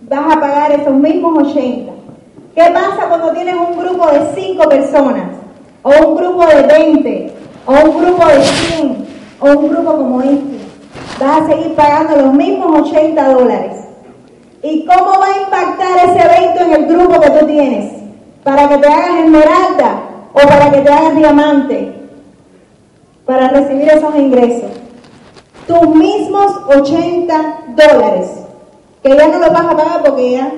vas 0.08 0.38
a 0.38 0.40
pagar 0.40 0.72
esos 0.72 0.94
mismos 0.94 1.50
80. 1.50 1.92
¿Qué 2.56 2.72
pasa 2.72 3.10
cuando 3.10 3.34
tienes 3.34 3.56
un 3.56 3.78
grupo 3.78 4.10
de 4.12 4.34
5 4.34 4.70
personas? 4.70 5.26
O 5.82 5.90
un 5.90 6.16
grupo 6.16 6.46
de 6.46 6.62
20, 6.64 7.34
o 7.66 7.72
un 7.74 8.02
grupo 8.02 8.28
de 8.28 8.42
100, 8.44 9.08
o 9.42 9.48
un 9.60 9.70
grupo 9.70 9.98
como 9.98 10.22
este. 10.22 10.63
Vas 11.20 11.42
a 11.42 11.48
seguir 11.48 11.76
pagando 11.76 12.18
los 12.18 12.34
mismos 12.34 12.90
80 12.90 13.34
dólares. 13.34 13.76
¿Y 14.62 14.86
cómo 14.86 15.20
va 15.20 15.28
a 15.28 15.42
impactar 15.42 16.10
ese 16.10 16.26
evento 16.26 16.64
en 16.64 16.74
el 16.74 16.86
grupo 16.88 17.20
que 17.20 17.30
tú 17.32 17.46
tienes? 17.46 17.92
Para 18.44 18.70
que 18.70 18.78
te 18.78 18.88
hagas 18.88 19.20
esmeralda 19.26 20.02
o 20.34 20.40
para 20.40 20.72
que 20.72 20.82
te 20.82 20.90
hagas 20.90 21.16
diamante. 21.16 21.94
Para 23.26 23.50
recibir 23.50 23.90
esos 23.90 24.16
ingresos. 24.16 24.72
Tus 25.68 25.96
mismos 25.96 26.52
80 26.68 27.58
dólares. 27.76 28.28
Que 29.04 29.16
ya 29.16 29.28
no 29.28 29.40
los 29.40 29.52
vas 29.52 29.66
a 29.66 29.76
pagar 29.76 30.04
porque 30.04 30.32
ya 30.32 30.52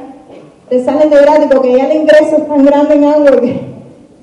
te 0.69 0.83
salen 0.83 1.09
de 1.09 1.17
gratis, 1.17 1.47
porque 1.51 1.77
ya 1.77 1.87
el 1.87 2.01
ingreso 2.01 2.37
es 2.37 2.47
tan 2.47 2.65
grande 2.65 2.95
en 2.95 3.03
algo 3.05 3.41
que, 3.41 3.59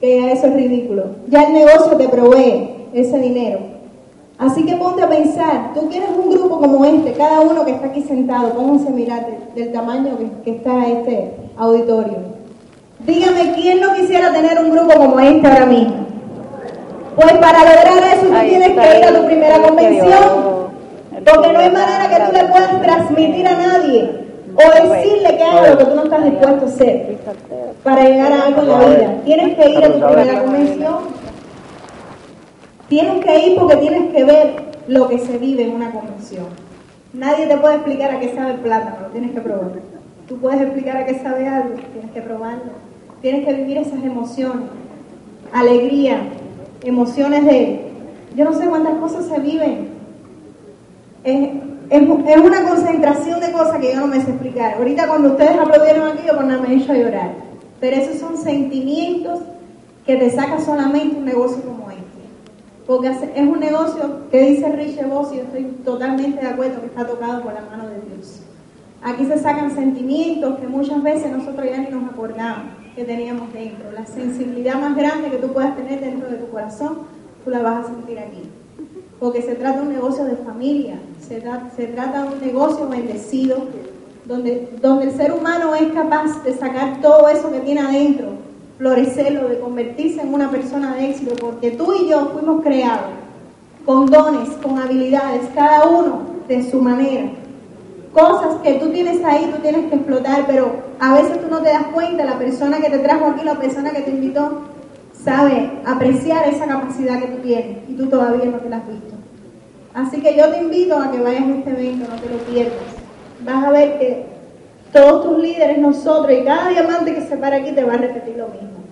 que 0.01 0.21
ya 0.21 0.33
eso 0.33 0.47
es 0.47 0.55
ridículo. 0.55 1.05
Ya 1.29 1.43
el 1.45 1.55
negocio 1.55 1.97
te 1.97 2.09
provee 2.09 2.89
ese 2.93 3.19
dinero. 3.19 3.72
Así 4.39 4.65
que 4.67 4.77
ponte 4.77 5.03
a 5.03 5.09
pensar, 5.09 5.73
tú 5.75 5.89
quieres 5.89 6.09
un 6.11 6.31
grupo 6.31 6.59
como 6.59 6.85
este, 6.85 7.13
cada 7.13 7.41
uno 7.43 7.65
que 7.65 7.73
está 7.73 7.87
aquí 7.87 8.03
sentado, 8.03 8.51
pónganse 8.55 8.89
a 8.89 8.91
mirar 8.91 9.27
de- 9.27 9.61
del 9.63 9.73
tamaño 9.73 10.17
que, 10.19 10.31
que 10.45 10.57
está 10.57 10.87
este 10.87 11.35
auditorio. 11.57 12.19
Dígame, 13.07 13.53
¿quién 13.55 13.81
no 13.81 13.93
quisiera 13.95 14.33
tener 14.33 14.59
un 14.59 14.71
grupo 14.71 14.95
como 14.99 15.21
este 15.21 15.47
ahora 15.47 15.67
mismo? 15.67 15.95
Pues 17.15 17.33
para 17.35 17.59
lograr 17.59 18.15
eso 18.17 18.27
tú 18.27 18.35
Ahí 18.35 18.49
tienes 18.49 18.69
que 18.69 18.99
ir 18.99 19.05
a 19.05 19.21
tu 19.21 19.27
primera 19.27 19.59
convención. 19.63 20.63
Porque 21.25 21.53
no 21.53 21.59
hay 21.61 21.71
manera 21.71 22.09
que 22.09 22.25
tú 22.25 22.33
le 22.33 22.45
puedas 22.49 22.83
transmitir 22.83 23.47
a 23.47 23.53
nadie 23.57 24.11
o 24.55 24.89
decirle 24.89 25.37
que 25.37 25.43
haga 25.45 25.71
lo 25.71 25.79
que 25.79 25.85
tú 25.85 25.95
no 25.95 26.05
estás 26.05 26.25
dispuesto 26.25 26.65
a 26.65 26.69
hacer 26.69 27.19
para 27.85 28.05
llegar 28.05 28.33
a 28.33 28.47
algo 28.47 28.63
en 28.63 28.69
la 28.69 28.79
vida. 28.79 29.15
Tienes 29.25 29.57
que 29.57 29.71
ir 29.71 29.85
a 29.85 29.93
tu 29.93 30.01
primera 30.01 30.43
convención. 30.43 31.22
Tienes 32.93 33.25
que 33.25 33.47
ir 33.47 33.59
porque 33.59 33.77
tienes 33.77 34.13
que 34.13 34.23
ver 34.23 34.55
lo 34.87 35.09
que 35.09 35.19
se 35.19 35.39
vive 35.39 35.63
en 35.63 35.73
una 35.73 35.93
convención. 35.93 36.45
Nadie 37.15 37.47
te 37.47 37.57
puede 37.57 37.77
explicar 37.77 38.11
a 38.11 38.21
qué 38.21 38.35
sabe 38.35 38.51
el 38.51 38.61
plátano, 38.61 38.97
lo 39.01 39.07
tienes 39.07 39.31
que 39.31 39.41
probar. 39.41 39.73
Tú 40.29 40.37
puedes 40.37 40.61
explicar 40.61 40.99
a 40.99 41.07
qué 41.07 41.19
sabe 41.21 41.49
algo, 41.49 41.75
tienes 41.95 42.11
que 42.11 42.21
probarlo. 42.21 42.73
Tienes 43.23 43.47
que 43.47 43.55
vivir 43.55 43.79
esas 43.79 44.05
emociones, 44.05 44.67
alegría, 45.55 46.19
emociones 46.85 47.47
de, 47.47 47.81
yo 48.37 48.45
no 48.45 48.53
sé 48.53 48.67
cuántas 48.67 48.97
cosas 48.97 49.25
se 49.25 49.41
viven. 49.41 49.89
Es, 51.25 51.49
es, 51.89 52.03
es 52.03 52.37
una 52.37 52.69
concentración 52.69 53.41
de 53.41 53.53
cosas 53.53 53.79
que 53.79 53.95
yo 53.95 54.01
no 54.01 54.07
me 54.07 54.21
sé 54.21 54.33
explicar. 54.33 54.75
Ahorita 54.75 55.09
cuando 55.09 55.31
ustedes 55.31 55.59
aplaudieron 55.59 56.09
aquí, 56.09 56.27
yo 56.27 56.35
por 56.35 56.45
nada 56.45 56.61
me 56.61 56.75
he 56.75 56.77
hecho 56.77 56.93
llorar. 56.93 57.31
Pero 57.81 57.97
esos 57.97 58.19
son 58.19 58.37
sentimientos 58.37 59.41
que 60.05 60.17
te 60.17 60.29
saca 60.29 60.61
solamente 60.61 61.17
un 61.17 61.25
negocio 61.25 61.63
como. 61.63 61.82
Porque 62.87 63.09
es 63.09 63.41
un 63.41 63.61
negocio 63.61 64.29
que 64.31 64.41
dice 64.51 64.73
Richie 64.73 65.05
Voss 65.05 65.33
y 65.33 65.39
estoy 65.39 65.65
totalmente 65.85 66.41
de 66.41 66.49
acuerdo 66.49 66.81
que 66.81 66.87
está 66.87 67.07
tocado 67.07 67.43
por 67.43 67.55
la 67.55 67.63
mano 67.63 67.89
de 67.89 68.01
Dios. 68.01 68.41
Aquí 69.03 69.25
se 69.25 69.39
sacan 69.39 69.75
sentimientos 69.75 70.59
que 70.59 70.67
muchas 70.67 71.03
veces 71.03 71.31
nosotros 71.31 71.67
ya 71.69 71.79
ni 71.79 71.91
nos 71.91 72.11
acordamos 72.11 72.83
que 72.95 73.05
teníamos 73.05 73.53
dentro. 73.53 73.91
La 73.93 74.07
sensibilidad 74.07 74.81
más 74.81 74.97
grande 74.97 75.31
que 75.31 75.39
tú 75.39 75.53
puedas 75.53 75.77
tener 75.77 76.01
dentro 76.01 76.29
de 76.29 76.37
tu 76.37 76.49
corazón, 76.51 76.99
tú 77.45 77.51
la 77.51 77.63
vas 77.63 77.85
a 77.85 77.89
sentir 77.89 78.19
aquí. 78.19 78.43
Porque 79.19 79.43
se 79.43 79.55
trata 79.55 79.81
de 79.81 79.87
un 79.87 79.93
negocio 79.93 80.25
de 80.25 80.37
familia, 80.37 80.99
se 81.21 81.41
trata 81.87 82.23
de 82.23 82.35
un 82.35 82.41
negocio 82.41 82.89
bendecido, 82.89 83.59
donde, 84.25 84.71
donde 84.81 85.05
el 85.05 85.13
ser 85.13 85.33
humano 85.33 85.75
es 85.75 85.93
capaz 85.93 86.43
de 86.45 86.55
sacar 86.55 87.01
todo 87.01 87.29
eso 87.29 87.51
que 87.51 87.61
tiene 87.61 87.81
adentro, 87.81 88.42
florecerlo, 88.83 89.49
de 89.49 89.61
convertirse 89.61 90.21
en 90.21 90.35
una 90.35 90.51
persona 90.51 90.97
de 90.97 91.11
éxito, 91.11 91.37
porque 91.41 91.71
tú 91.71 91.95
y 91.95 92.09
yo 92.09 92.31
fuimos 92.33 92.65
creados 92.65 93.13
con 93.87 94.07
dones, 94.07 94.49
con 94.61 94.77
habilidades, 94.77 95.43
cada 95.55 95.87
uno 95.87 96.23
de 96.49 96.69
su 96.69 96.83
manera. 96.83 97.31
Cosas 98.13 98.57
que 98.61 98.75
tú 98.75 98.91
tienes 98.91 99.25
ahí, 99.25 99.49
tú 99.55 99.63
tienes 99.63 99.89
que 99.89 99.95
explotar, 99.95 100.47
pero 100.49 100.73
a 100.99 101.15
veces 101.15 101.41
tú 101.41 101.49
no 101.49 101.63
te 101.63 101.69
das 101.69 101.85
cuenta, 101.95 102.25
la 102.25 102.39
persona 102.41 102.81
que 102.81 102.91
te 102.91 102.99
trajo 102.99 103.27
aquí, 103.27 103.45
la 103.45 103.55
persona 103.55 103.91
que 103.91 104.03
te 104.03 104.11
invitó, 104.11 104.63
sabe 105.25 105.71
apreciar 105.87 106.49
esa 106.49 106.67
capacidad 106.67 107.21
que 107.21 107.29
tú 107.29 107.41
tienes 107.41 107.89
y 107.89 107.95
tú 107.95 108.07
todavía 108.07 108.47
no 108.47 108.59
te 108.59 108.69
la 108.69 108.79
has 108.79 108.89
visto. 108.89 109.15
Así 109.95 110.21
que 110.21 110.37
yo 110.37 110.51
te 110.51 110.61
invito 110.61 110.99
a 110.99 111.13
que 111.13 111.21
vayas 111.21 111.45
a 111.45 111.55
este 111.55 111.71
evento, 111.71 112.11
no 112.11 112.21
te 112.21 112.29
lo 112.29 112.39
pierdas. 112.39 112.75
Vas 113.45 113.65
a 113.65 113.71
ver 113.71 114.01
que 114.01 114.32
todos 114.93 115.25
tus 115.25 115.43
líderes, 115.43 115.79
nosotros 115.79 116.31
y 116.39 116.45
cada 116.45 116.69
diamante 116.69 117.15
que 117.15 117.23
se 117.23 117.37
para 117.37 117.57
aquí 117.57 117.73
te 117.73 117.85
va 117.85 117.95
a 117.95 117.99
repetir 117.99 118.37
lo 118.37 118.49
mismo. 118.49 118.83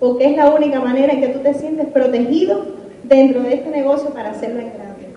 Porque 0.00 0.26
es 0.26 0.36
la 0.36 0.50
única 0.50 0.80
manera 0.80 1.12
en 1.12 1.20
que 1.20 1.28
tú 1.28 1.38
te 1.38 1.54
sientes 1.54 1.86
protegido 1.86 2.64
dentro 3.04 3.42
de 3.42 3.54
este 3.54 3.70
negocio 3.70 4.10
para 4.10 4.30
hacerlo 4.30 4.60
en 4.60 4.72
grande. 4.74 5.14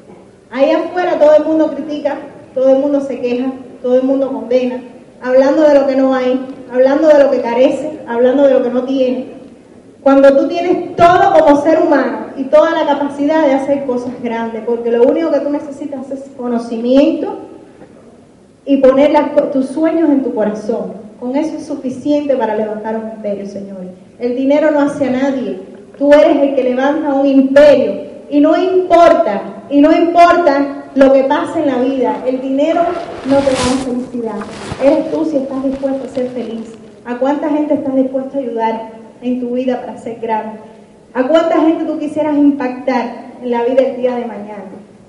Ahí 0.51 0.71
afuera 0.71 1.19
todo 1.19 1.35
el 1.35 1.45
mundo 1.45 1.71
critica, 1.73 2.17
todo 2.53 2.69
el 2.69 2.79
mundo 2.79 3.01
se 3.01 3.19
queja, 3.19 3.51
todo 3.81 3.95
el 3.95 4.03
mundo 4.03 4.31
condena, 4.31 4.81
hablando 5.21 5.63
de 5.63 5.73
lo 5.73 5.87
que 5.87 5.95
no 5.95 6.13
hay, 6.13 6.39
hablando 6.71 7.07
de 7.07 7.23
lo 7.23 7.31
que 7.31 7.41
carece, 7.41 7.99
hablando 8.07 8.43
de 8.43 8.53
lo 8.53 8.63
que 8.63 8.69
no 8.69 8.83
tiene. 8.83 9.37
Cuando 10.01 10.37
tú 10.37 10.47
tienes 10.47 10.95
todo 10.95 11.33
como 11.33 11.61
ser 11.61 11.81
humano 11.81 12.27
y 12.37 12.43
toda 12.45 12.71
la 12.71 12.85
capacidad 12.85 13.45
de 13.45 13.53
hacer 13.53 13.85
cosas 13.85 14.13
grandes, 14.23 14.63
porque 14.65 14.91
lo 14.91 15.03
único 15.03 15.31
que 15.31 15.39
tú 15.39 15.49
necesitas 15.49 16.09
es 16.11 16.21
conocimiento 16.37 17.39
y 18.67 18.77
poner 18.77 19.13
tus 19.53 19.67
sueños 19.67 20.09
en 20.09 20.23
tu 20.23 20.35
corazón. 20.35 20.91
Con 21.19 21.35
eso 21.35 21.57
es 21.57 21.65
suficiente 21.65 22.35
para 22.35 22.55
levantar 22.55 22.97
un 22.97 23.11
imperio, 23.15 23.45
Señor. 23.47 23.77
El 24.19 24.35
dinero 24.35 24.71
no 24.71 24.81
hace 24.81 25.07
a 25.07 25.11
nadie. 25.11 25.59
Tú 25.97 26.11
eres 26.11 26.37
el 26.37 26.53
que 26.53 26.63
levanta 26.63 27.13
un 27.13 27.25
imperio. 27.25 28.07
Y 28.29 28.41
no 28.41 28.57
importa, 28.57 29.41
y 29.69 29.79
no 29.79 29.91
importa 29.93 30.83
lo 30.95 31.13
que 31.13 31.23
pase 31.23 31.59
en 31.59 31.67
la 31.67 31.77
vida. 31.77 32.17
El 32.27 32.41
dinero 32.41 32.81
no 33.25 33.37
te 33.37 33.51
da 33.51 33.85
felicidad. 33.85 34.39
Eres 34.83 35.11
tú 35.11 35.25
si 35.25 35.37
estás 35.37 35.63
dispuesto 35.63 36.05
a 36.05 36.09
ser 36.13 36.27
feliz. 36.31 36.73
¿A 37.05 37.15
cuánta 37.17 37.49
gente 37.49 37.73
estás 37.73 37.95
dispuesto 37.95 38.37
a 38.37 38.41
ayudar 38.41 38.89
en 39.21 39.39
tu 39.39 39.51
vida 39.51 39.79
para 39.79 39.97
ser 39.97 40.19
grande? 40.19 40.59
¿A 41.13 41.23
cuánta 41.23 41.61
gente 41.61 41.85
tú 41.85 41.97
quisieras 41.97 42.35
impactar 42.35 43.31
en 43.41 43.49
la 43.49 43.63
vida 43.63 43.81
el 43.81 43.95
día 43.95 44.15
de 44.15 44.25
mañana? 44.25 44.65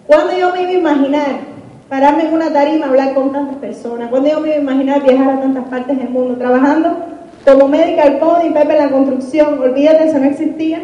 ¿Cuándo 0.06 0.39
yo 0.39 0.52
me 0.52 0.62
iba 0.62 0.70
a 0.70 0.74
imaginar 0.74 1.57
pararme 1.89 2.24
en 2.24 2.35
una 2.35 2.52
tarima 2.52 2.86
hablar 2.86 3.15
con 3.15 3.32
tantas 3.32 3.56
personas? 3.56 4.10
¿Cuándo 4.10 4.28
yo 4.28 4.40
me 4.40 4.48
iba 4.48 4.56
a 4.56 4.60
imaginar 4.60 5.02
viajar 5.02 5.31
a 5.31 5.40
tantas 5.40 5.65
partes 5.69 5.98
del 5.98 6.10
mundo 6.10 6.36
trabajando 6.36 6.97
como 7.44 7.69
medical 7.69 8.19
coding, 8.19 8.52
Pepe 8.52 8.73
en 8.77 8.85
la 8.85 8.90
construcción? 8.90 9.59
Olvídate, 9.59 10.09
eso 10.09 10.19
no 10.19 10.27
existía. 10.27 10.82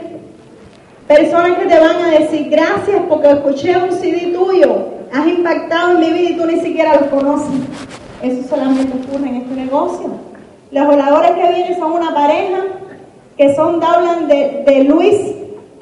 Personas 1.06 1.58
que 1.58 1.66
te 1.66 1.78
van 1.78 1.96
a 1.96 2.10
decir 2.18 2.48
gracias 2.48 3.02
porque 3.08 3.30
escuché 3.30 3.76
un 3.76 3.92
CD 3.92 4.32
tuyo, 4.32 4.86
has 5.12 5.26
impactado 5.26 5.92
en 5.92 6.00
mi 6.00 6.10
vida 6.10 6.30
y 6.30 6.36
tú 6.36 6.46
ni 6.46 6.60
siquiera 6.60 6.98
los 7.00 7.10
conoces. 7.10 7.54
Eso 8.22 8.48
solamente 8.48 8.96
ocurre 8.96 9.28
en 9.28 9.36
este 9.36 9.54
negocio. 9.54 10.06
Los 10.70 10.86
voladores 10.86 11.32
que 11.32 11.52
vienen 11.52 11.78
son 11.78 11.92
una 11.92 12.14
pareja 12.14 12.64
que 13.36 13.54
son, 13.54 13.82
hablan 13.82 14.28
de, 14.28 14.64
de 14.66 14.84
Luis 14.84 15.34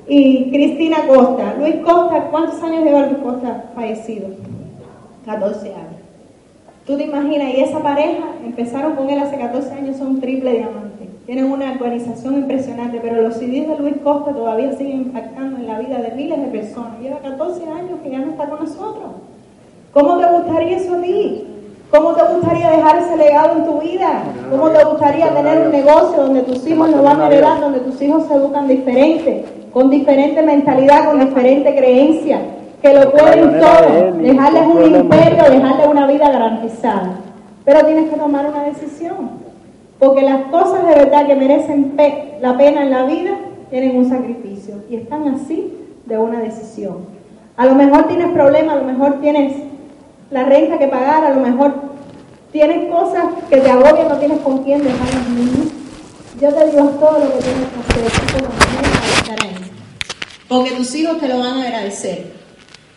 y 0.08 0.50
Cristina 0.50 1.06
Costa. 1.06 1.54
Luis 1.58 1.76
Costa, 1.84 2.28
¿cuántos 2.30 2.60
años 2.62 2.84
lleva 2.84 3.06
Luis 3.06 3.18
Costa 3.22 3.70
fallecido? 3.74 4.28
14 5.24 5.68
años. 5.74 6.02
Tú 6.86 6.96
te 6.96 7.04
imaginas, 7.04 7.54
y 7.54 7.60
esa 7.60 7.80
pareja 7.80 8.24
empezaron 8.44 8.96
con 8.96 9.08
él 9.08 9.20
hace 9.20 9.36
14 9.36 9.72
años, 9.72 9.96
son 9.96 10.20
triple 10.20 10.52
diamante. 10.52 11.08
Tienen 11.26 11.52
una 11.52 11.70
organización 11.70 12.34
impresionante, 12.34 12.98
pero 13.00 13.22
los 13.22 13.34
CDs 13.34 13.68
de 13.68 13.76
Luis 13.78 13.94
Costa 14.02 14.32
todavía 14.32 14.72
siguen 14.72 15.02
impactando 15.02 15.58
en 15.58 15.68
la 15.68 15.78
vida 15.78 15.98
de 15.98 16.10
miles 16.16 16.40
de 16.40 16.48
personas. 16.48 16.98
Lleva 17.00 17.18
14 17.18 17.64
años 17.68 18.00
que 18.02 18.10
ya 18.10 18.18
no 18.18 18.32
está 18.32 18.48
con 18.48 18.64
nosotros. 18.64 19.12
¿Cómo 19.92 20.18
te 20.18 20.26
gustaría 20.26 20.76
eso 20.76 20.94
a 20.94 21.00
ti? 21.00 21.44
¿Cómo 21.92 22.14
te 22.14 22.22
gustaría 22.24 22.70
dejar 22.70 22.98
ese 22.98 23.16
legado 23.16 23.58
en 23.58 23.64
tu 23.64 23.80
vida? 23.80 24.22
¿Cómo 24.50 24.70
te 24.70 24.82
gustaría 24.82 25.32
tener 25.32 25.66
un 25.66 25.70
negocio 25.70 26.22
donde 26.22 26.40
tus 26.40 26.66
hijos 26.66 26.90
lo 26.90 27.02
van 27.02 27.20
a 27.20 27.26
heredar, 27.26 27.60
donde 27.60 27.80
tus 27.80 28.00
hijos 28.02 28.26
se 28.26 28.34
educan 28.34 28.66
diferente, 28.66 29.44
con 29.72 29.90
diferente 29.90 30.42
mentalidad, 30.42 31.04
con 31.04 31.20
diferente 31.20 31.76
creencia, 31.76 32.40
que 32.82 32.92
lo 32.94 33.12
pueden 33.12 33.60
todo, 33.60 34.12
dejarles 34.18 34.66
un 34.66 34.94
imperio, 34.96 35.44
dejarles 35.50 35.86
una 35.86 36.06
vida 36.06 36.30
garantizada? 36.30 37.12
Pero 37.64 37.86
tienes 37.86 38.10
que 38.10 38.16
tomar 38.16 38.46
una 38.46 38.64
decisión. 38.64 39.30
Porque 39.98 40.22
las 40.22 40.42
cosas 40.50 40.84
de 40.86 40.94
verdad 40.96 41.26
que 41.28 41.36
merecen 41.36 41.90
pe- 41.96 42.34
la 42.40 42.58
pena 42.58 42.82
en 42.82 42.90
la 42.90 43.04
vida 43.04 43.30
tienen 43.70 43.96
un 43.96 44.08
sacrificio. 44.08 44.82
Y 44.90 44.96
están 44.96 45.28
así 45.28 45.72
de 46.06 46.18
una 46.18 46.40
decisión. 46.40 47.06
A 47.56 47.66
lo 47.66 47.74
mejor 47.76 48.08
tienes 48.08 48.28
problemas, 48.32 48.74
a 48.76 48.78
lo 48.80 48.84
mejor 48.84 49.20
tienes 49.20 49.54
la 50.32 50.42
renta 50.44 50.78
que 50.78 50.88
pagar, 50.88 51.24
a 51.24 51.30
lo 51.30 51.40
mejor 51.40 51.74
tienes 52.50 52.90
cosas 52.90 53.26
que 53.48 53.58
te 53.58 53.70
agobian, 53.70 54.08
no 54.08 54.16
tienes 54.16 54.40
con 54.40 54.64
quién 54.64 54.82
dejar 54.82 55.08
a 55.08 55.18
los 55.20 55.28
niños. 55.28 55.72
Yo 56.40 56.48
te 56.52 56.66
digo 56.70 56.82
todo 56.98 57.18
lo 57.20 57.26
que 57.32 57.38
tienes 57.38 57.68
que 57.68 58.00
hacer. 58.00 59.52
Porque 60.48 60.70
tus 60.72 60.94
hijos 60.96 61.18
te 61.18 61.28
lo 61.28 61.38
van 61.38 61.58
a 61.58 61.62
agradecer. 61.62 62.41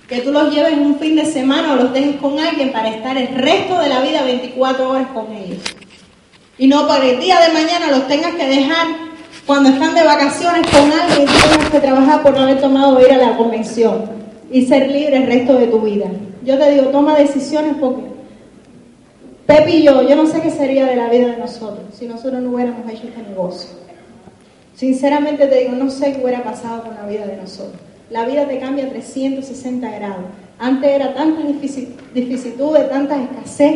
Que 0.08 0.22
tú 0.22 0.32
los 0.32 0.54
lleves 0.54 0.78
un 0.78 1.00
fin 1.00 1.16
de 1.16 1.26
semana 1.26 1.74
o 1.74 1.76
los 1.76 1.94
dejes 1.94 2.18
con 2.18 2.40
alguien 2.40 2.72
para 2.72 2.90
estar 2.90 3.18
el 3.18 3.30
resto 3.30 3.80
de 3.80 3.90
la 3.90 4.02
vida 4.02 4.24
24 4.24 4.90
horas 4.90 5.08
con 5.14 5.32
ellos. 5.32 5.60
Y 6.58 6.68
no 6.68 6.88
para 6.88 7.06
el 7.06 7.20
día 7.20 7.40
de 7.40 7.54
mañana 7.54 7.92
los 7.92 8.08
tengas 8.08 8.36
que 8.36 8.46
dejar 8.46 8.88
cuando 9.46 9.70
están 9.70 9.94
de 9.96 10.04
vacaciones 10.04 10.66
con 10.68 10.92
alguien 10.92 11.24
y 11.24 11.50
tengas 11.50 11.70
que 11.70 11.80
trabajar 11.80 12.24
por 12.24 12.34
no 12.34 12.44
haber 12.44 12.62
tomado 12.62 13.00
ir 13.02 13.12
a 13.12 13.18
la 13.18 13.38
convención 13.38 14.06
y 14.52 14.66
ser 14.66 14.90
libre 14.90 15.18
el 15.18 15.28
resto 15.28 15.56
de 15.58 15.68
tu 15.68 15.80
vida. 15.82 16.06
Yo 16.44 16.58
te 16.58 16.72
digo, 16.72 16.86
toma 16.88 17.18
decisiones 17.18 17.76
porque 17.80 18.16
Pepe 19.46 19.72
y 19.72 19.84
yo, 19.84 20.08
yo 20.08 20.16
no 20.16 20.26
sé 20.26 20.42
qué 20.42 20.50
sería 20.50 20.86
de 20.86 20.96
la 20.96 21.08
vida 21.08 21.28
de 21.28 21.38
nosotros 21.38 21.86
si 21.94 22.08
nosotros 22.08 22.42
no 22.42 22.52
hubiéramos 22.52 22.90
hecho 22.90 23.08
este 23.08 23.22
negocio. 23.22 23.70
Sinceramente 24.76 25.48
te 25.48 25.60
digo, 25.60 25.74
no 25.74 25.90
sé 25.90 26.14
qué 26.14 26.24
hubiera 26.24 26.44
pasado 26.44 26.84
con 26.84 26.96
la 26.96 27.06
vida 27.06 27.26
de 27.26 27.38
nosotros. 27.38 27.80
La 28.16 28.24
vida 28.24 28.48
te 28.48 28.60
cambia 28.60 28.88
360 28.90 29.90
grados. 29.90 30.24
Antes 30.58 30.90
era 30.90 31.14
tantas 31.14 31.44
vicisitudes, 32.14 32.90
tantas 32.90 33.18
escasez, 33.20 33.76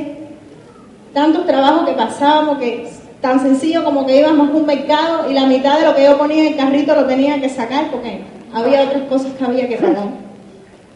tantos 1.14 1.46
trabajos 1.46 1.86
que 1.86 1.92
pasábamos 1.92 2.58
que 2.58 2.88
tan 3.20 3.42
sencillo 3.42 3.84
como 3.84 4.06
que 4.06 4.18
íbamos 4.18 4.48
a 4.48 4.52
un 4.54 4.66
mercado 4.66 5.30
y 5.30 5.34
la 5.34 5.46
mitad 5.46 5.78
de 5.78 5.88
lo 5.88 5.94
que 5.94 6.06
yo 6.06 6.18
ponía 6.18 6.40
en 6.46 6.54
el 6.54 6.56
carrito 6.56 6.96
lo 6.96 7.06
tenía 7.06 7.42
que 7.42 7.50
sacar 7.50 7.92
porque 7.92 8.22
había 8.54 8.84
otras 8.84 9.04
cosas 9.10 9.34
que 9.38 9.44
había 9.44 9.68
que 9.68 9.76
pagar. 9.76 10.08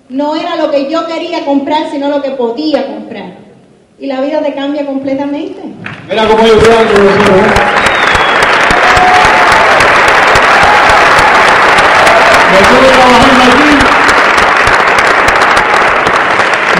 No 0.07 0.38
era 0.38 0.56
lo 0.56 0.72
que 0.72 0.90
yo 0.90 1.06
quería 1.06 1.44
comprar, 1.44 1.91
sino 1.91 2.07
lo 2.07 2.22
que 2.22 2.32
podía 2.32 2.88
comprar. 2.88 3.34
Y 3.99 4.07
la 4.07 4.22
vida 4.22 4.41
te 4.41 4.53
cambia 4.53 4.86
completamente. 4.86 5.61
Mira 6.07 6.30
cómo 6.30 6.48
yo 6.48 6.60
creo 6.60 6.78
que 6.78 6.94
nosotros, 6.94 7.40
¿eh? 7.40 7.74
Nosotros 12.53 12.91
trabajando 12.91 13.44
aquí. 13.44 13.70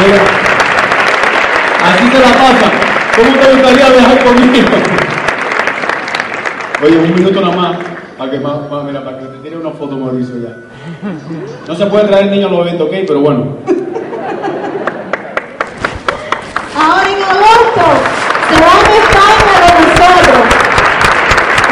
Mira, 0.06 0.22
así 1.86 2.10
se 2.12 2.20
la 2.20 2.34
pasa. 2.34 2.72
¿Cómo 3.16 3.30
te 3.40 3.52
gustaría 3.54 3.90
viajar 3.90 4.24
conmigo? 4.24 4.68
Oye, 6.84 6.98
un 6.98 7.16
minuto 7.16 7.42
nada 7.42 7.56
más. 7.56 7.78
Para 8.18 8.32
que, 8.32 8.40
más, 8.40 8.70
más- 8.70 8.84
mira, 8.84 9.04
para 9.04 9.20
que 9.20 9.26
te 9.26 9.38
tire 9.40 9.58
una 9.58 9.72
foto, 9.72 9.96
Mauricio, 9.98 10.36
ya. 10.38 10.56
No 11.68 11.76
se 11.76 11.86
puede 11.88 12.06
traer 12.08 12.28
niños 12.28 12.50
a 12.52 12.54
los 12.54 12.62
eventos, 12.68 12.88
¿ok? 12.88 12.94
Pero 13.08 13.20
bueno. 13.22 13.58
Ahora 16.76 17.10
en 17.10 17.24
agosto 17.24 17.86
se 18.50 18.56
van 18.62 18.86
a 18.86 18.96
España 19.04 19.56
con 19.62 19.74
nosotros. 19.88 20.40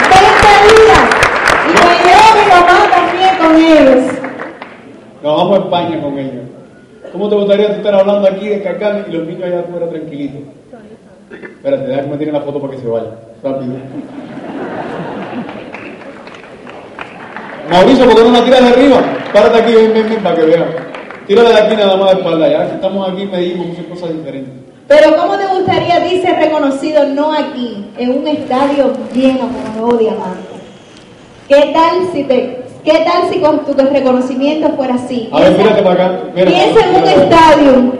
20 0.10 0.52
días. 0.68 1.06
Y 1.68 1.70
me 1.74 1.94
llevo 2.04 2.28
mi 2.36 2.46
mamá 2.50 2.78
también 2.90 3.34
con 3.38 3.56
ellos. 3.56 4.14
Nos 5.24 5.36
vamos 5.38 5.60
a 5.60 5.62
España 5.64 6.02
con 6.02 6.18
ellos. 6.18 6.41
¿Cómo 7.12 7.28
te 7.28 7.36
gustaría 7.36 7.68
estar 7.68 7.94
hablando 7.94 8.28
aquí 8.28 8.48
de 8.48 8.62
Cacán 8.62 9.06
y 9.08 9.12
los 9.12 9.28
niños 9.28 9.44
allá 9.44 9.60
afuera 9.60 9.90
tranquilitos? 9.90 10.42
Espérate, 11.32 11.88
déjame 11.88 12.04
que 12.04 12.10
me 12.10 12.18
tire 12.18 12.32
la 12.32 12.42
foto 12.42 12.62
para 12.62 12.74
que 12.74 12.80
se 12.80 12.88
vaya. 12.88 13.08
Rápido. 13.44 13.74
Mauricio, 17.70 18.06
¿por 18.06 18.16
qué 18.16 18.24
no 18.24 18.32
la 18.32 18.44
tiras 18.44 18.62
de 18.62 18.68
arriba? 18.70 19.02
Párate 19.34 19.60
aquí, 19.60 19.76
ven, 19.76 19.94
ven, 19.94 20.10
ven, 20.10 20.24
para 20.24 20.36
que 20.36 20.46
vean. 20.46 20.66
Tírala 21.28 21.50
de 21.50 21.60
aquí 21.60 21.76
nada 21.76 21.98
más 21.98 22.12
de 22.12 22.18
espalda, 22.18 22.50
ya 22.50 22.68
que 22.68 22.76
estamos 22.76 23.10
aquí 23.10 23.26
medimos 23.26 23.68
muchas 23.68 23.86
cosas 23.86 24.14
diferentes. 24.14 24.54
Pero 24.88 25.16
¿cómo 25.16 25.38
te 25.38 25.48
gustaría 25.48 26.00
ser 26.22 26.36
reconocido 26.38 27.06
no 27.08 27.34
aquí, 27.34 27.86
en 27.98 28.20
un 28.20 28.28
estadio 28.28 28.94
lleno 29.14 29.40
como 29.40 29.76
nuevo 29.78 29.98
diamante? 29.98 30.56
¿Qué 31.48 31.72
tal 31.74 32.12
si 32.14 32.24
te, 32.24 32.64
qué 32.84 32.92
tal 33.06 33.30
si 33.32 33.40
con 33.40 33.66
tu 33.66 33.74
reconocimiento 33.74 34.70
fuera 34.76 34.96
así? 34.96 35.30
A 35.32 35.40
ver, 35.40 35.58
mírate 35.58 35.82
para 35.82 36.06
acá. 36.06 36.20
Mira, 36.36 36.48
Piensa 36.52 36.80
en 36.86 36.96
un 36.96 37.08
estadio 37.08 37.94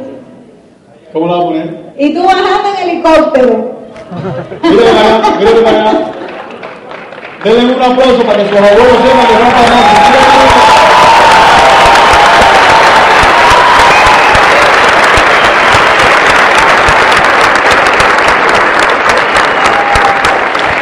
¿Cómo 1.14 1.28
la 1.28 1.34
vas 1.34 1.42
a 1.42 1.46
poner? 1.48 1.94
y 1.98 2.14
tú 2.14 2.24
bajando 2.24 2.70
en 2.82 2.90
helicóptero. 2.90 3.72
Mírate 4.64 4.92
para 4.94 5.18
acá, 5.18 5.30
mírate 5.40 5.62
para 5.62 5.90
acá. 5.90 6.00
Denle 7.44 7.74
un 7.76 7.82
aplauso 7.82 8.24
para 8.24 8.38
que 8.44 8.50
sus 8.50 8.58
abuelos 8.58 8.98
sepan 9.04 9.28
que 9.28 9.34
no 9.34 9.52
para 9.52 9.70
más. 9.76 10.92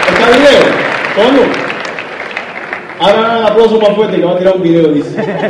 ¿Está 0.08 0.30
video? 0.32 0.64
¿Cómo? 1.16 1.59
Aplauso 3.60 3.82
más 3.86 3.94
fuerte 3.94 4.16
que 4.16 4.26
va 4.26 4.32
a 4.32 4.38
tirar 4.38 4.56
un 4.56 4.64
video, 4.64 4.88
dice. 4.88 5.14
Gracias. 5.22 5.50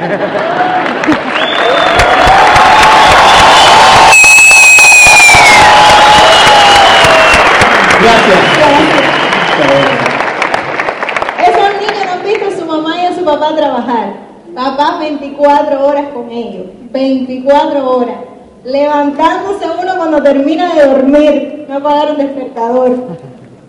Esos 11.39 11.69
niños 11.79 12.03
no 12.03 12.11
han 12.13 12.23
visto 12.23 12.47
a 12.47 12.51
su 12.57 12.65
mamá 12.65 12.99
y 12.99 13.05
a 13.05 13.13
su 13.13 13.23
papá 13.23 13.55
trabajar. 13.55 14.13
Papá 14.55 14.97
24 15.01 15.85
horas 15.85 16.05
con 16.11 16.31
ellos. 16.31 16.65
24 16.91 17.91
horas. 17.95 18.15
Levantándose 18.63 19.65
uno 19.79 19.97
cuando 19.97 20.23
termina 20.23 20.73
de 20.73 20.87
dormir. 20.87 21.65
No 21.69 21.79
pagar 21.83 22.13
un 22.13 22.17
despertador. 22.17 22.95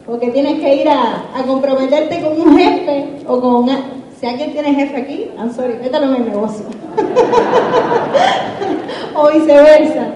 Porque 0.07 0.31
tienes 0.31 0.61
que 0.61 0.77
ir 0.77 0.89
a, 0.89 1.25
comprometerte 1.47 2.23
con 2.23 2.41
un 2.41 2.59
jefe 2.59 3.05
o 3.27 3.39
con. 3.39 4.00
Si 4.21 4.27
alguien 4.27 4.53
tiene 4.53 4.75
jefe 4.75 4.97
aquí, 4.97 5.31
I'm 5.39 5.53
sorry, 5.53 5.75
métalo 5.81 6.15
en 6.15 6.23
el 6.23 6.29
negocio. 6.29 6.67
o 9.15 9.31
viceversa. 9.31 10.09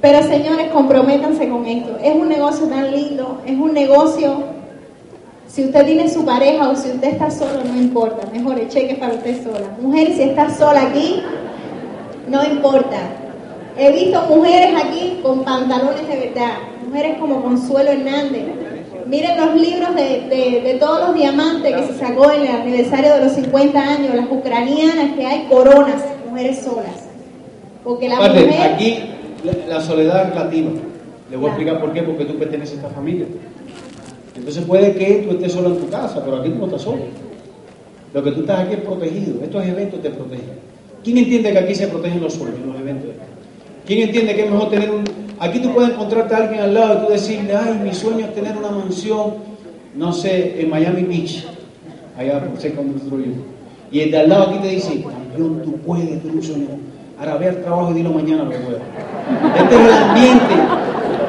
Pero 0.00 0.22
señores, 0.24 0.70
comprométanse 0.72 1.48
con 1.48 1.66
esto. 1.66 1.96
Es 2.02 2.14
un 2.14 2.28
negocio 2.28 2.66
tan 2.66 2.90
lindo, 2.90 3.40
es 3.46 3.56
un 3.56 3.72
negocio 3.72 4.60
si 5.50 5.64
usted 5.64 5.84
tiene 5.84 6.08
su 6.08 6.24
pareja 6.24 6.68
o 6.68 6.76
si 6.76 6.90
usted 6.90 7.08
está 7.08 7.28
solo, 7.28 7.64
no 7.64 7.76
importa. 7.76 8.24
Mejor 8.32 8.56
el 8.56 8.68
cheque 8.68 8.94
para 8.94 9.14
usted 9.14 9.42
sola. 9.42 9.66
Mujer, 9.80 10.14
si 10.14 10.22
está 10.22 10.48
sola 10.48 10.82
aquí, 10.82 11.24
no 12.28 12.44
importa. 12.44 12.98
He 13.76 13.90
visto 13.90 14.22
mujeres 14.28 14.80
aquí 14.80 15.18
con 15.24 15.42
pantalones 15.42 16.06
de 16.06 16.28
verdad. 16.28 16.52
Mujeres 16.86 17.18
como 17.18 17.42
Consuelo 17.42 17.90
Hernández. 17.90 18.44
Miren 19.10 19.36
los 19.36 19.54
libros 19.60 19.94
de, 19.96 20.20
de- 20.34 20.60
de 20.62 20.74
todos 20.78 21.00
los 21.08 21.14
diamantes 21.16 21.74
que 21.74 21.86
se 21.92 21.98
sacó 21.98 22.30
en 22.30 22.42
el 22.42 22.48
aniversario 22.48 23.14
de 23.14 23.24
los 23.24 23.32
50 23.32 23.78
años. 23.80 24.14
Las 24.14 24.26
ucranianas 24.30 25.16
que 25.16 25.26
hay 25.26 25.46
coronas, 25.48 26.02
mujeres 26.28 26.60
solas. 26.62 27.08
Porque 27.82 28.08
la 28.08 28.16
Aparte, 28.16 28.46
mujer... 28.46 28.72
aquí 28.72 28.98
la, 29.42 29.74
la 29.76 29.80
soledad 29.80 30.28
es 30.28 30.30
relativa. 30.34 30.70
Le 31.30 31.36
voy 31.36 31.46
a 31.46 31.48
explicar 31.48 31.80
por 31.80 31.92
qué, 31.92 32.02
porque 32.02 32.24
tú 32.24 32.38
perteneces 32.38 32.74
a 32.78 32.82
esta 32.82 32.90
familia. 32.94 33.26
Entonces 34.36 34.64
puede 34.64 34.94
que 34.94 35.26
tú 35.28 35.32
estés 35.32 35.52
solo 35.52 35.68
en 35.70 35.78
tu 35.78 35.88
casa, 35.88 36.22
pero 36.24 36.36
aquí 36.38 36.50
tú 36.50 36.58
no 36.58 36.64
estás 36.66 36.82
solo. 36.82 37.02
Lo 38.14 38.22
que 38.22 38.30
tú 38.32 38.40
estás 38.40 38.60
aquí 38.60 38.74
es 38.74 38.80
protegido. 38.80 39.42
Estos 39.42 39.64
eventos 39.66 40.00
te 40.02 40.10
protegen. 40.10 40.70
¿Quién 41.02 41.18
entiende 41.18 41.52
que 41.52 41.58
aquí 41.58 41.74
se 41.74 41.88
protegen 41.88 42.20
los 42.22 42.34
sueños, 42.34 42.58
los 42.66 42.78
eventos? 42.80 43.10
¿Quién 43.86 44.00
entiende 44.08 44.34
que 44.36 44.44
es 44.44 44.50
mejor 44.50 44.70
tener 44.70 44.90
un... 44.90 45.04
Aquí 45.40 45.58
tú 45.60 45.72
puedes 45.72 45.92
encontrarte 45.92 46.34
a 46.34 46.36
alguien 46.36 46.60
al 46.60 46.74
lado 46.74 46.94
y 46.94 47.06
tú 47.06 47.12
decirle, 47.12 47.56
ay, 47.56 47.80
mi 47.82 47.94
sueño 47.94 48.26
es 48.26 48.34
tener 48.34 48.58
una 48.58 48.72
mansión, 48.72 49.36
no 49.94 50.12
sé, 50.12 50.60
en 50.60 50.68
Miami 50.68 51.02
Beach, 51.04 51.46
allá 52.18 52.44
por 52.44 52.60
cerca 52.60 52.82
vivimos. 52.82 53.38
Y 53.90 54.00
el 54.00 54.10
de 54.10 54.18
al 54.18 54.28
lado 54.28 54.50
aquí 54.50 54.58
te 54.58 54.68
dice, 54.68 55.02
campeón, 55.02 55.62
tú 55.64 55.78
puedes, 55.78 56.22
tú 56.22 56.28
un 56.28 56.42
sueño. 56.42 56.66
Ahora 57.18 57.36
ve 57.36 57.48
al 57.48 57.62
trabajo 57.62 57.90
y 57.90 57.94
dilo 57.94 58.10
mañana 58.10 58.44
lo 58.44 58.50
puedas. 58.50 58.82
Este 59.56 59.74
es 59.74 59.80
el 59.80 59.92
ambiente, 59.92 60.54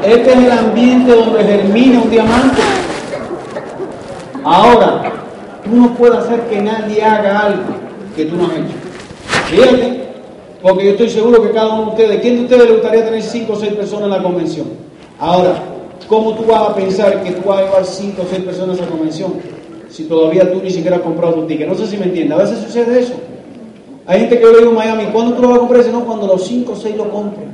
este 0.06 0.30
es 0.30 0.38
el 0.38 0.52
ambiente 0.52 1.12
donde 1.16 1.44
germina 1.46 2.02
un 2.02 2.10
diamante. 2.10 2.62
Ahora, 4.44 5.04
tú 5.64 5.74
no 5.74 5.94
puedes 5.94 6.18
hacer 6.18 6.42
que 6.50 6.62
nadie 6.62 7.02
haga 7.02 7.46
algo 7.46 7.64
que 8.14 8.26
tú 8.26 8.36
no 8.36 8.48
has 8.48 8.54
hecho. 8.58 8.76
Fíjate, 9.46 10.11
porque 10.62 10.86
yo 10.86 10.92
estoy 10.92 11.10
seguro 11.10 11.42
que 11.42 11.52
cada 11.52 11.74
uno 11.74 11.86
de 11.86 11.90
ustedes, 11.92 12.22
¿quién 12.22 12.36
de 12.38 12.44
ustedes 12.44 12.66
le 12.66 12.72
gustaría 12.74 13.06
tener 13.06 13.22
cinco 13.22 13.54
o 13.54 13.56
seis 13.56 13.74
personas 13.74 14.06
en 14.06 14.10
la 14.12 14.24
convención? 14.24 14.68
Ahora, 15.20 15.56
¿cómo 16.08 16.36
tú 16.36 16.46
vas 16.46 16.70
a 16.70 16.76
pensar 16.76 17.24
que 17.24 17.32
tú 17.32 17.48
vas 17.48 17.60
a 17.60 17.66
llevar 17.66 17.86
cinco 17.86 18.24
o 18.24 18.26
seis 18.30 18.44
personas 18.44 18.80
a 18.80 18.84
esa 18.84 18.92
convención 18.92 19.34
si 19.90 20.04
todavía 20.06 20.52
tú 20.52 20.62
ni 20.64 20.70
siquiera 20.70 20.98
has 20.98 21.02
comprado 21.02 21.34
tu 21.36 21.48
ticket? 21.48 21.68
No 21.68 21.76
sé 21.76 21.88
si 21.88 21.98
me 21.98 22.06
entiendes, 22.06 22.38
a 22.38 22.42
veces 22.42 22.60
sucede 22.60 23.00
eso. 23.00 23.14
Hay 24.06 24.20
gente 24.22 24.38
que 24.38 24.44
yo 24.44 24.52
le 24.52 24.60
digo 24.60 24.72
en 24.72 24.78
Miami, 24.78 25.06
¿cuándo 25.12 25.36
tú 25.36 25.42
lo 25.42 25.50
vas 25.50 25.58
a 25.58 25.60
comprar? 25.60 25.82
Dice, 25.82 25.92
no, 25.92 26.06
cuando 26.06 26.28
los 26.28 26.46
cinco 26.46 26.74
o 26.74 26.76
seis 26.76 26.96
lo 26.96 27.10
compren. 27.10 27.52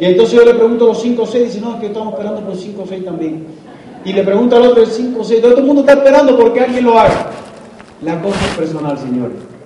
Y 0.00 0.04
entonces 0.04 0.38
yo 0.38 0.44
le 0.44 0.54
pregunto 0.54 0.84
a 0.84 0.88
los 0.88 1.02
5 1.02 1.22
o 1.22 1.26
6, 1.26 1.44
dice, 1.44 1.60
no, 1.60 1.74
es 1.74 1.80
que 1.80 1.86
estamos 1.86 2.12
esperando 2.12 2.40
por 2.42 2.56
5 2.56 2.82
o 2.82 2.86
6 2.86 3.04
también. 3.04 3.46
Y 4.04 4.12
le 4.12 4.22
pregunto 4.22 4.56
al 4.56 4.62
otro, 4.62 4.86
5 4.86 5.20
o 5.20 5.24
6, 5.24 5.42
todo 5.42 5.56
el 5.56 5.64
mundo 5.64 5.80
está 5.80 5.94
esperando 5.94 6.36
porque 6.36 6.60
alguien 6.60 6.84
lo 6.84 6.98
haga. 6.98 7.30
La 8.02 8.20
cosa 8.22 8.38
es 8.44 8.56
personal, 8.56 8.96
señores. 8.96 9.57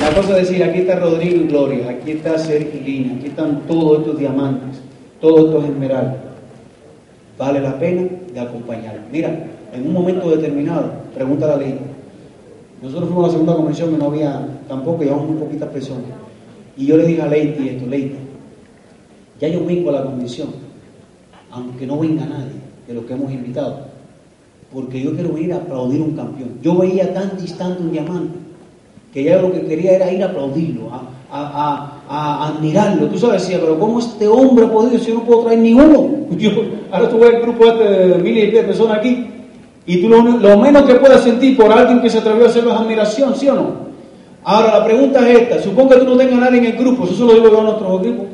La 0.00 0.14
cosa 0.14 0.38
es 0.38 0.48
decir, 0.48 0.62
aquí 0.62 0.80
está 0.80 1.00
Rodrigo 1.00 1.42
y 1.42 1.48
Gloria, 1.48 1.90
aquí 1.90 2.12
está 2.12 2.38
Sergio 2.38 2.80
y 2.80 2.84
Lina, 2.84 3.14
aquí 3.16 3.26
están 3.26 3.62
todos 3.66 3.98
estos 3.98 4.18
diamantes, 4.18 4.80
todos 5.20 5.46
estos 5.46 5.64
esmeraldas. 5.64 6.16
Vale 7.36 7.60
la 7.60 7.78
pena 7.78 8.08
de 8.32 8.40
acompañarlos. 8.40 9.04
Mira, 9.10 9.46
en 9.72 9.86
un 9.86 9.92
momento 9.92 10.30
determinado, 10.30 10.92
pregunta 11.14 11.48
la 11.48 11.56
ley. 11.56 11.78
Nosotros 12.80 13.08
fuimos 13.08 13.24
a 13.24 13.26
la 13.26 13.32
segunda 13.32 13.56
convención 13.56 13.90
que 13.90 13.98
no 13.98 14.04
había, 14.06 14.48
tampoco 14.68 15.02
llevamos 15.02 15.30
muy 15.30 15.36
poquitas 15.36 15.68
personas. 15.68 16.04
Y 16.76 16.86
yo 16.86 16.96
le 16.96 17.04
dije 17.04 17.22
a 17.22 17.26
Leite 17.26 17.74
esto, 17.74 17.86
Leite, 17.86 18.16
ya 19.40 19.48
yo 19.48 19.64
vengo 19.64 19.90
a 19.90 19.94
la 19.94 20.04
convención, 20.04 20.48
aunque 21.50 21.86
no 21.86 21.98
venga 21.98 22.24
nadie 22.24 22.52
de 22.86 22.94
los 22.94 23.04
que 23.04 23.14
hemos 23.14 23.32
invitado, 23.32 23.80
porque 24.72 25.02
yo 25.02 25.12
quiero 25.14 25.36
ir 25.36 25.52
a 25.52 25.56
aplaudir 25.56 26.00
un 26.00 26.12
campeón. 26.12 26.50
Yo 26.62 26.78
veía 26.78 27.12
tan 27.12 27.36
distante 27.36 27.82
un 27.82 27.90
diamante 27.90 28.47
que 29.12 29.24
ya 29.24 29.40
lo 29.40 29.52
que 29.52 29.62
quería 29.62 29.92
era 29.92 30.12
ir 30.12 30.22
a 30.22 30.26
aplaudirlo, 30.26 30.90
a, 30.92 31.02
a, 31.30 32.02
a, 32.08 32.48
admirarlo. 32.48 33.06
Tú 33.06 33.18
sabes, 33.18 33.42
decía, 33.42 33.58
pero 33.60 33.78
¿cómo 33.78 33.98
este 33.98 34.28
hombre 34.28 34.66
ha 34.66 34.70
podido 34.70 34.98
si 34.98 35.10
yo 35.10 35.14
no 35.14 35.24
puedo 35.24 35.44
traer 35.44 35.58
ni 35.60 35.72
uno? 35.72 36.10
Yo, 36.38 36.50
ahora 36.90 37.08
tú 37.08 37.18
ves 37.18 37.34
el 37.34 37.42
grupo 37.42 37.64
este 37.64 37.84
de 37.84 38.18
mil 38.18 38.36
y 38.36 38.50
pies 38.50 38.62
de 38.62 38.68
personas 38.68 38.98
aquí 38.98 39.26
y 39.88 40.02
tú 40.02 40.08
lo, 40.10 40.22
menos 40.58 40.82
que 40.82 40.96
puedes 40.96 41.22
sentir 41.22 41.56
por 41.56 41.72
alguien 41.72 42.02
que 42.02 42.10
se 42.10 42.18
atrevió 42.18 42.44
a 42.44 42.48
hacerlo 42.48 42.72
es 42.72 42.76
admiración, 42.78 43.34
¿sí 43.34 43.48
o 43.48 43.54
no? 43.54 43.88
Ahora 44.44 44.78
la 44.78 44.84
pregunta 44.84 45.26
es 45.26 45.40
esta, 45.40 45.62
supongo 45.62 45.88
que 45.88 45.96
tú 45.96 46.04
no 46.04 46.16
tengas 46.18 46.40
nadie 46.40 46.58
en 46.58 46.66
el 46.66 46.72
grupo, 46.72 47.04
eso 47.04 47.14
se 47.14 47.24
lo 47.24 47.32
digo 47.32 47.50
yo 47.50 47.60
a 47.60 47.64
nuestros 47.64 48.00
equipos. 48.00 48.26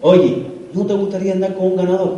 Oye, 0.00 0.42
¿no 0.74 0.84
te 0.84 0.94
gustaría 0.94 1.34
andar 1.34 1.54
con 1.54 1.68
un 1.68 1.76
ganador? 1.76 2.16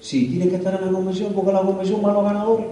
Sí, 0.00 0.28
tienes 0.28 0.48
que 0.48 0.56
estar 0.56 0.74
en 0.74 0.86
la 0.86 0.92
convención 0.92 1.32
porque 1.34 1.52
la 1.52 1.60
convención 1.60 2.00
va 2.02 2.10
a 2.10 2.14
los 2.14 2.24
ganadores. 2.24 2.66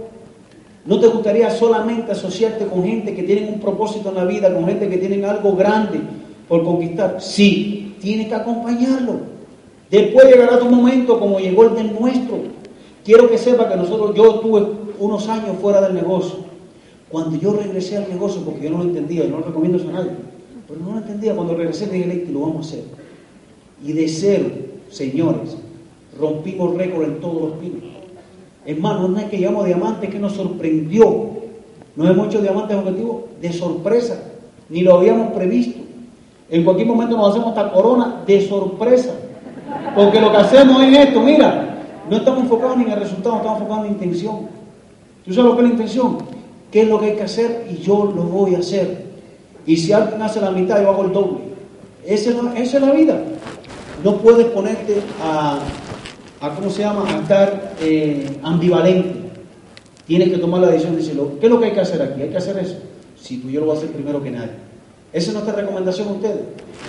¿No 0.85 0.99
te 0.99 1.07
gustaría 1.07 1.49
solamente 1.51 2.11
asociarte 2.13 2.67
con 2.67 2.83
gente 2.85 3.15
que 3.15 3.23
tienen 3.23 3.55
un 3.55 3.61
propósito 3.61 4.09
en 4.09 4.17
la 4.17 4.25
vida, 4.25 4.53
con 4.53 4.67
gente 4.67 4.89
que 4.89 4.99
tienen 4.99 5.25
algo 5.25 5.55
grande 5.55 6.01
por 6.49 6.65
conquistar? 6.65 7.19
Sí, 7.21 7.95
tienes 8.01 8.29
que 8.29 8.35
acompañarlo. 8.35 9.21
Después 9.91 10.27
llegará 10.27 10.59
tu 10.59 10.67
momento 10.67 11.21
como 11.21 11.39
llegó 11.39 11.65
el 11.65 11.75
del 11.77 11.95
nuestro. 11.95 12.39
Quiero 13.05 13.29
que 13.29 13.39
sepa 13.39 13.69
que 13.69 13.77
nosotros, 13.77 14.17
yo 14.17 14.41
tuve 14.41 14.67
unos 14.99 15.29
años 15.29 15.57
fuera 15.61 15.81
del 15.81 15.95
negocio. 15.95 16.39
Cuando 17.09 17.39
yo 17.39 17.53
regresé 17.53 17.99
al 17.99 18.09
negocio, 18.09 18.43
porque 18.43 18.65
yo 18.65 18.71
no 18.71 18.79
lo 18.79 18.85
entendía, 18.85 19.25
yo 19.25 19.31
no 19.31 19.41
lo 19.41 19.47
recomiendo 19.47 19.79
eso 19.79 19.89
a 19.91 19.93
nadie, 19.93 20.13
pero 20.67 20.81
no 20.81 20.93
lo 20.93 20.99
entendía, 20.99 21.35
cuando 21.35 21.55
regresé 21.55 21.87
dije, 21.87 22.27
lo 22.33 22.41
vamos 22.41 22.67
a 22.67 22.71
hacer. 22.71 22.85
Y 23.85 23.93
de 23.93 24.09
cero, 24.09 24.47
señores, 24.91 25.57
rompimos 26.19 26.75
récord 26.75 27.05
en 27.05 27.21
todos 27.21 27.51
los 27.51 27.53
pinos. 27.59 27.91
Hermano, 28.64 29.09
no 29.09 29.18
es 29.18 29.24
que 29.24 29.39
llamamos 29.39 29.66
diamantes 29.66 30.10
que 30.10 30.18
nos 30.18 30.32
sorprendió. 30.32 31.30
No 31.97 32.09
hemos 32.09 32.28
hecho 32.28 32.40
diamantes 32.40 32.76
objetivos 32.76 33.22
de 33.40 33.52
sorpresa, 33.52 34.22
ni 34.68 34.80
lo 34.80 34.98
habíamos 34.98 35.32
previsto. 35.32 35.80
En 36.48 36.64
cualquier 36.64 36.86
momento 36.86 37.16
nos 37.16 37.30
hacemos 37.30 37.48
esta 37.48 37.72
corona 37.72 38.22
de 38.26 38.47
sorpresa. 38.47 39.14
Porque 39.94 40.20
lo 40.20 40.30
que 40.30 40.36
hacemos 40.36 40.82
es 40.82 40.98
esto, 40.98 41.20
mira, 41.20 41.84
no 42.09 42.16
estamos 42.16 42.40
enfocados 42.40 42.76
ni 42.76 42.84
en 42.84 42.93
el 42.93 43.01
resultado, 43.01 43.36
estamos 43.36 43.60
enfocados 43.60 43.86
en 43.86 43.93
la 43.93 43.98
intención. 43.98 44.36
¿Tú 45.24 45.32
sabes 45.32 45.51
lo 45.51 45.56
que 45.56 45.62
es 45.62 45.68
la 45.68 45.72
intención? 45.74 46.18
¿Qué 46.70 46.82
es 46.82 46.89
lo 46.89 46.98
que 46.98 47.06
hay 47.06 47.16
que 47.16 47.22
hacer? 47.22 47.66
Y 47.70 47.82
yo 47.82 48.05
lo 48.05 48.22
voy 48.22 48.55
a 48.55 48.59
hacer. 48.59 49.06
Y 49.66 49.76
si 49.76 49.93
alguien 49.93 50.20
hace 50.22 50.40
la 50.40 50.51
mitad, 50.51 50.82
yo 50.82 50.90
hago 50.90 51.05
el 51.05 51.12
doble. 51.12 51.39
Esa 52.05 52.30
es 52.30 52.74
la 52.74 52.93
vida. 52.93 53.22
No 54.02 54.16
puedes 54.16 54.47
ponerte 54.47 55.01
a, 55.22 55.59
a 56.43 56.51
¿cómo 56.56 56.70
se 56.70 56.82
llama?, 56.82 57.09
a 57.09 57.20
estar 57.20 57.74
eh, 57.81 58.27
ambivalente. 58.43 59.31
Tienes 60.06 60.28
que 60.28 60.39
tomar 60.39 60.60
la 60.60 60.66
decisión 60.69 60.97
de 60.97 60.98
decirlo. 61.01 61.39
¿Qué 61.39 61.47
es 61.47 61.52
lo 61.52 61.60
que 61.60 61.66
hay 61.66 61.73
que 61.73 61.81
hacer 61.81 62.02
aquí? 62.02 62.20
Hay 62.20 62.31
que 62.31 62.36
hacer 62.36 62.59
eso. 62.59 62.77
Si 63.16 63.39
tú 63.39 63.48
yo 63.48 63.60
lo 63.60 63.66
voy 63.66 63.77
a 63.77 63.78
hacer 63.78 63.93
primero 63.93 64.20
que 64.20 64.32
nadie. 64.32 64.51
Esa 65.12 65.28
es 65.28 65.35
nuestra 65.35 65.55
recomendación 65.55 66.09
a 66.09 66.12
ustedes. 66.12 66.40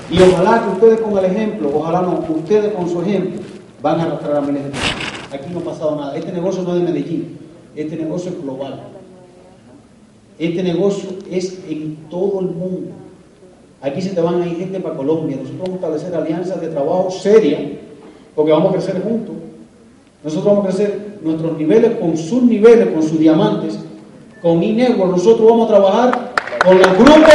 Y 0.10 0.20
ojalá 0.20 0.64
que 0.64 0.70
ustedes 0.72 1.02
con 1.02 1.18
el 1.20 1.26
ejemplo, 1.26 1.72
ojalá 1.74 2.02
no, 2.02 2.26
ustedes 2.36 2.74
con 2.74 2.90
su 2.90 3.02
ejemplo, 3.04 3.42
van 3.82 4.00
a 4.00 4.04
arrastrar 4.04 4.38
a 4.38 4.42
miles 4.42 4.64
de 4.64 4.70
personas. 4.72 5.04
Aquí 5.32 5.54
no 5.54 5.60
ha 5.60 5.64
pasado 5.64 5.96
nada. 5.98 6.18
Este 6.18 6.32
negocio 6.32 6.64
no 6.64 6.76
es 6.76 6.82
de 6.82 6.92
Medellín. 6.92 7.38
Este 7.76 7.96
negocio 7.96 8.32
es 8.32 8.42
global. 8.42 8.82
Este 10.40 10.64
negocio 10.64 11.10
es 11.30 11.60
en 11.70 11.98
todo 12.10 12.40
el 12.40 12.48
mundo. 12.48 12.92
Aquí 13.84 14.02
se 14.02 14.12
te 14.12 14.22
van 14.22 14.42
a 14.42 14.48
ir 14.48 14.58
gente 14.58 14.80
para 14.80 14.96
Colombia. 14.96 15.38
Nosotros 15.38 15.60
vamos 15.60 15.74
a 15.74 15.76
establecer 15.76 16.16
alianzas 16.16 16.60
de 16.60 16.70
trabajo 16.70 17.12
serias 17.12 17.62
porque 18.36 18.52
vamos 18.52 18.72
a 18.72 18.74
crecer 18.74 19.02
juntos. 19.02 19.36
Nosotros 20.24 20.46
vamos 20.46 20.66
a 20.66 20.68
crecer 20.70 21.20
nuestros 21.22 21.58
niveles 21.58 21.98
con 22.00 22.18
sus 22.18 22.44
niveles, 22.44 22.88
con 22.90 23.04
sus 23.04 23.20
diamantes, 23.20 23.80
con 24.42 24.64
INEGO. 24.64 25.06
Nosotros 25.06 25.50
vamos 25.50 25.66
a 25.66 25.74
trabajar 25.74 26.34
con 26.64 26.78
los 26.78 26.94
grupos. 26.94 27.34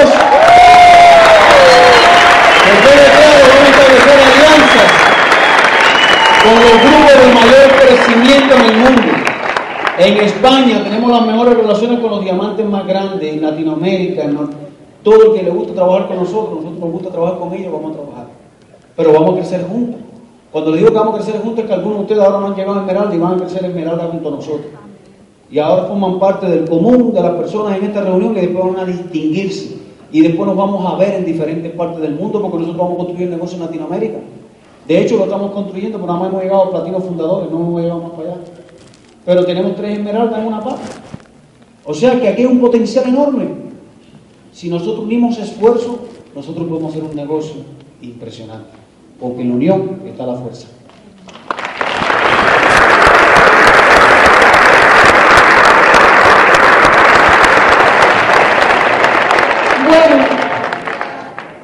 Después 2.68 2.94
claro, 3.16 3.40
vamos 3.48 3.64
a 3.64 3.70
establecer 3.70 4.18
alianzas 4.28 4.90
con 6.44 6.54
los 6.54 6.76
grupos 6.82 7.14
de 7.14 7.28
mayor 7.34 7.68
crecimiento 7.80 8.54
en 8.54 8.64
el 8.64 8.76
mundo. 8.76 9.12
En 9.98 10.16
España 10.18 10.84
tenemos 10.84 11.10
las 11.10 11.26
mejores 11.26 11.56
relaciones 11.56 12.00
con 12.00 12.10
los 12.10 12.22
diamantes 12.22 12.64
más 12.64 12.86
grandes, 12.86 13.34
en 13.34 13.42
Latinoamérica, 13.42 14.24
en 14.24 14.38
todo 15.02 15.32
el 15.32 15.38
que 15.38 15.42
le 15.42 15.50
gusta 15.50 15.74
trabajar 15.74 16.08
con 16.08 16.18
nosotros, 16.18 16.62
nosotros 16.62 16.78
nos 16.78 16.90
gusta 16.92 17.10
trabajar 17.10 17.38
con 17.38 17.52
ellos, 17.52 17.72
vamos 17.72 17.92
a 17.92 17.94
trabajar. 17.94 18.26
Pero 18.96 19.12
vamos 19.12 19.30
a 19.30 19.36
crecer 19.38 19.66
juntos. 19.66 20.07
Cuando 20.50 20.70
le 20.70 20.78
digo 20.78 20.90
que 20.90 20.96
vamos 20.96 21.14
a 21.14 21.18
crecer 21.18 21.40
juntos 21.42 21.60
es 21.60 21.66
que 21.66 21.74
algunos 21.74 21.98
de 21.98 22.02
ustedes 22.02 22.22
ahora 22.22 22.40
no 22.40 22.46
han 22.46 22.54
llegado 22.54 22.78
a 22.78 22.80
Esmeralda 22.80 23.14
y 23.14 23.18
van 23.18 23.34
a 23.34 23.36
crecer 23.36 23.64
Esmeralda 23.64 24.08
junto 24.10 24.28
a 24.28 24.30
nosotros. 24.32 24.66
Y 25.50 25.58
ahora 25.58 25.84
forman 25.84 26.18
parte 26.18 26.46
del 26.46 26.68
común 26.68 27.12
de 27.12 27.20
las 27.20 27.32
personas 27.32 27.76
en 27.78 27.84
esta 27.84 28.02
reunión 28.02 28.36
y 28.36 28.40
después 28.40 28.64
van 28.64 28.78
a 28.78 28.84
distinguirse. 28.84 29.78
Y 30.10 30.20
después 30.20 30.46
nos 30.46 30.56
vamos 30.56 30.90
a 30.90 30.96
ver 30.96 31.14
en 31.16 31.24
diferentes 31.24 31.72
partes 31.72 32.00
del 32.00 32.14
mundo 32.14 32.40
porque 32.40 32.58
nosotros 32.58 32.76
vamos 32.78 32.94
a 32.94 33.04
construir 33.04 33.28
negocio 33.28 33.56
en 33.56 33.64
Latinoamérica. 33.64 34.18
De 34.86 35.02
hecho, 35.02 35.18
lo 35.18 35.24
estamos 35.24 35.52
construyendo, 35.52 35.98
pero 35.98 36.06
nada 36.06 36.20
más 36.20 36.28
hemos 36.30 36.42
llegado 36.42 36.62
a 36.62 36.70
platinos 36.70 37.04
fundadores, 37.04 37.50
no 37.50 37.58
hemos 37.58 37.82
llegado 37.82 38.00
más 38.00 38.10
para 38.12 38.22
allá. 38.22 38.38
Pero 39.26 39.44
tenemos 39.44 39.76
tres 39.76 39.98
esmeraldas 39.98 40.40
en 40.40 40.46
una 40.46 40.64
parte. 40.64 40.82
O 41.84 41.92
sea 41.92 42.18
que 42.18 42.28
aquí 42.28 42.42
hay 42.42 42.46
un 42.46 42.60
potencial 42.60 43.06
enorme. 43.06 43.48
Si 44.52 44.70
nosotros 44.70 45.00
unimos 45.04 45.38
esfuerzo, 45.38 45.98
nosotros 46.34 46.66
podemos 46.66 46.90
hacer 46.92 47.04
un 47.04 47.14
negocio 47.14 47.56
impresionante. 48.00 48.87
Porque 49.20 49.42
en 49.42 49.48
la 49.48 49.54
unión 49.56 50.00
está 50.06 50.24
la 50.26 50.34
fuerza. 50.34 50.68
Bueno, 59.88 60.24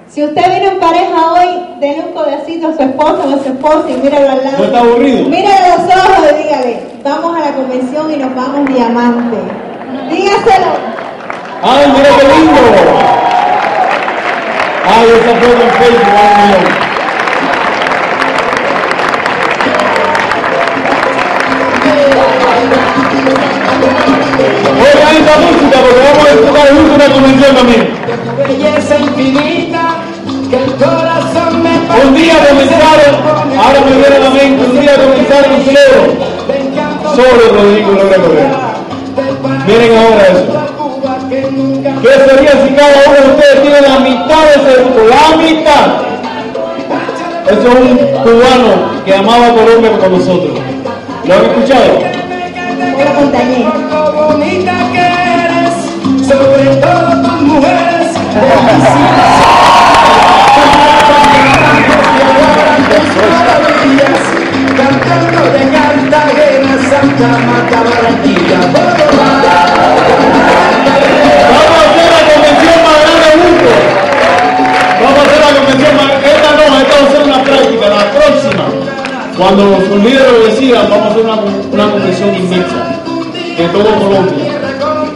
si 0.08 0.24
usted 0.24 0.42
vino 0.42 0.72
en 0.72 0.80
pareja 0.80 1.32
hoy, 1.32 1.46
denle 1.78 2.06
un 2.08 2.12
codacito 2.12 2.68
a 2.68 2.76
su 2.76 2.82
esposo 2.82 3.22
o 3.24 3.34
a 3.34 3.38
su 3.44 3.48
esposa 3.50 3.84
y 3.88 3.96
míralo 3.98 4.30
al 4.30 4.44
lado. 4.44 4.58
¿No 4.58 4.64
está 4.64 4.80
aburrido? 4.80 5.28
Mírale 5.28 5.68
los 5.68 5.96
ojos 5.96 6.26
y 6.32 6.42
dígale, 6.42 6.82
vamos 7.04 7.36
a 7.36 7.40
la 7.40 7.52
convención 7.52 8.12
y 8.12 8.16
nos 8.16 8.34
vamos 8.34 8.68
diamante. 8.68 9.36
Dígaselo. 10.10 10.72
¡Ay, 11.62 11.86
mira 11.96 12.08
qué 12.18 12.26
lindo! 12.36 12.60
¡Ay, 14.86 15.06
esa 15.08 15.34
foto 15.36 15.62
en 15.62 15.70
Facebook! 15.70 16.14
¡Ay, 16.14 16.83
esta 25.24 25.40
música 25.40 25.80
porque 25.80 26.00
vamos 26.04 26.20
a 26.24 26.26
disfrutar 26.32 26.68
juntos 26.68 26.94
una 26.94 27.08
convención 27.14 27.52
también. 27.56 27.82
belleza 28.46 28.94
infinita 28.98 29.82
que 30.50 30.56
el 30.56 30.72
corazón 30.74 31.62
me 31.62 31.70
Un 32.04 32.14
día 32.14 32.34
comenzaron, 32.48 33.14
ahora 33.56 33.80
me 33.80 33.92
viene 33.96 34.18
la 34.20 34.30
mente, 34.30 34.64
un 34.64 34.80
día 34.80 34.94
comenzaron 34.96 35.54
un 35.54 35.62
cielo. 35.62 36.00
Solo 37.16 37.42
Rodrigo 37.54 37.92
logra 37.92 38.18
correr. 38.18 38.48
Miren 39.66 39.92
ahora 39.96 40.26
eso. 40.28 40.44
¿Qué 42.02 42.08
sería 42.08 42.52
si 42.62 42.68
cada 42.74 42.96
uno 43.06 43.14
de 43.14 43.20
ustedes 43.34 43.56
tiene 43.62 43.80
la 43.80 43.98
mitad 44.00 44.42
de 44.44 44.52
ese 44.52 44.72
grupo? 44.82 45.00
La 45.08 45.36
mitad. 45.36 45.86
Eso 47.46 47.60
es 47.60 47.66
un 47.74 47.96
cubano 48.22 48.72
que 49.04 49.12
amaba 49.14 49.54
Colombia 49.54 49.90
con 49.98 50.12
nosotros. 50.12 50.58
¿Lo 51.24 51.34
han 51.34 51.44
escuchado? 51.44 51.90
Hola, 53.06 55.13
sobre 56.34 56.76
todo 56.76 57.22
tus 57.22 57.42
mujeres 57.42 58.14
deliciosas. 58.34 59.34
Cantando 64.76 65.42
de 65.52 65.62
Cartagena, 65.70 66.72
Santa 66.90 67.28
Mata, 67.46 67.82
Barranquilla, 67.84 68.60
Cuando 79.36 79.64
los 79.64 80.02
líderes 80.02 80.46
decían, 80.46 80.88
vamos 80.88 81.06
a 81.06 81.10
hacer 81.10 81.24
una, 81.24 81.34
una 81.34 81.90
convención 81.92 82.34
inmensa 82.34 83.00
en 83.58 83.72
todo 83.72 83.98
Colombia. 83.98 84.53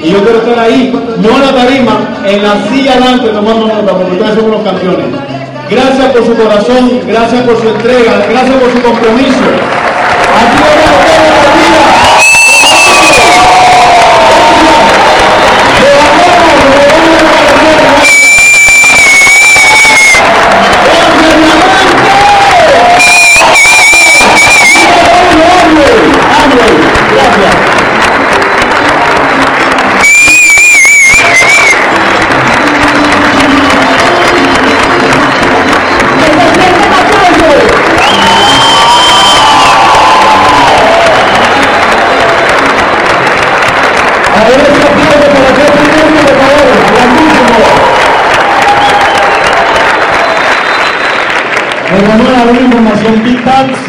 Y 0.00 0.10
yo 0.12 0.22
quiero 0.22 0.38
estar 0.38 0.58
ahí, 0.58 0.92
no 1.18 1.28
en 1.28 1.40
la 1.40 1.52
tarima, 1.52 1.98
en 2.24 2.42
la 2.42 2.68
silla 2.68 2.92
adelante 2.92 3.28
tomando 3.28 3.66
nota, 3.66 3.92
porque 3.92 4.12
ustedes 4.12 4.34
son 4.36 4.44
unos 4.44 4.62
campeones. 4.62 5.06
Gracias 5.68 6.12
por 6.12 6.24
su 6.24 6.34
corazón, 6.34 7.00
gracias 7.06 7.42
por 7.42 7.60
su 7.60 7.68
entrega, 7.68 8.24
gracias 8.30 8.56
por 8.56 8.72
su 8.72 8.82
compromiso. 8.82 9.44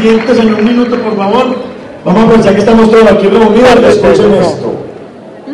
Siéntese 0.02 0.42
en 0.42 0.54
un 0.54 0.64
minuto, 0.64 0.96
por 0.98 1.16
favor. 1.16 1.56
Vamos 2.06 2.24
a 2.24 2.32
pensar 2.32 2.54
que 2.54 2.60
estamos 2.60 2.90
todos 2.90 3.12
aquí 3.12 3.28
reunidos, 3.28 3.84
escuchen 3.84 4.34
esto. 4.36 4.74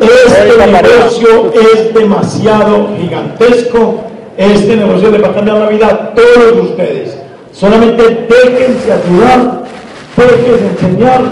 Este 0.00 0.66
negocio 0.66 1.52
es 1.54 1.94
demasiado 1.94 2.88
gigantesco. 2.98 4.00
Este 4.36 4.76
negocio 4.76 5.10
le 5.10 5.18
va 5.18 5.28
a 5.28 5.34
cambiar 5.34 5.58
la 5.58 5.68
vida 5.68 5.86
a 5.86 6.14
todos 6.14 6.70
ustedes. 6.70 7.16
Solamente 7.52 8.02
déjense 8.28 8.92
ayudar, 8.92 9.62
déjense 10.16 10.66
enseñar 10.72 11.22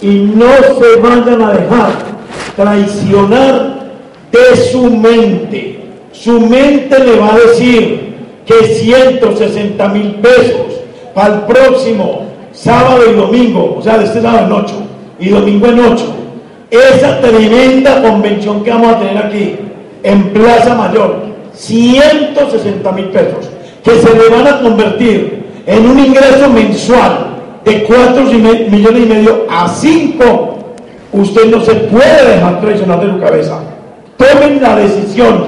y 0.00 0.32
no 0.34 0.50
se 0.78 1.00
vayan 1.00 1.42
a 1.42 1.52
dejar 1.52 1.90
traicionar 2.56 3.90
de 4.32 4.56
su 4.56 4.84
mente. 4.90 5.84
Su 6.12 6.40
mente 6.40 6.98
le 6.98 7.18
va 7.18 7.34
a 7.34 7.38
decir 7.38 8.14
que 8.46 8.64
160 8.64 9.88
mil 9.90 10.14
pesos 10.16 10.80
para 11.14 11.34
el 11.34 11.40
próximo 11.42 12.27
sábado 12.62 13.02
y 13.10 13.14
domingo, 13.14 13.76
o 13.78 13.82
sea, 13.82 13.98
de 13.98 14.04
este 14.04 14.20
sábado 14.20 14.46
en 14.46 14.52
8 14.52 14.74
y 15.20 15.28
domingo 15.28 15.66
en 15.66 15.80
8, 15.80 16.14
esa 16.70 17.20
tremenda 17.20 18.02
convención 18.02 18.62
que 18.62 18.70
vamos 18.70 18.94
a 18.94 18.98
tener 18.98 19.18
aquí 19.18 19.56
en 20.02 20.32
Plaza 20.32 20.74
Mayor, 20.74 21.16
160 21.54 22.92
mil 22.92 23.06
pesos, 23.06 23.48
que 23.82 23.92
se 23.92 24.14
le 24.14 24.28
van 24.28 24.46
a 24.46 24.60
convertir 24.60 25.46
en 25.66 25.88
un 25.88 25.98
ingreso 25.98 26.48
mensual 26.48 27.26
de 27.64 27.84
4 27.84 28.22
millones 28.70 29.02
y 29.02 29.06
medio 29.06 29.46
a 29.50 29.68
5 29.68 30.58
Usted 31.12 31.50
no 31.50 31.60
se 31.62 31.74
puede 31.74 32.34
dejar 32.34 32.60
traicionar 32.60 33.00
de 33.00 33.12
su 33.12 33.18
cabeza. 33.18 33.60
Tomen 34.16 34.60
la 34.60 34.76
decisión 34.76 35.46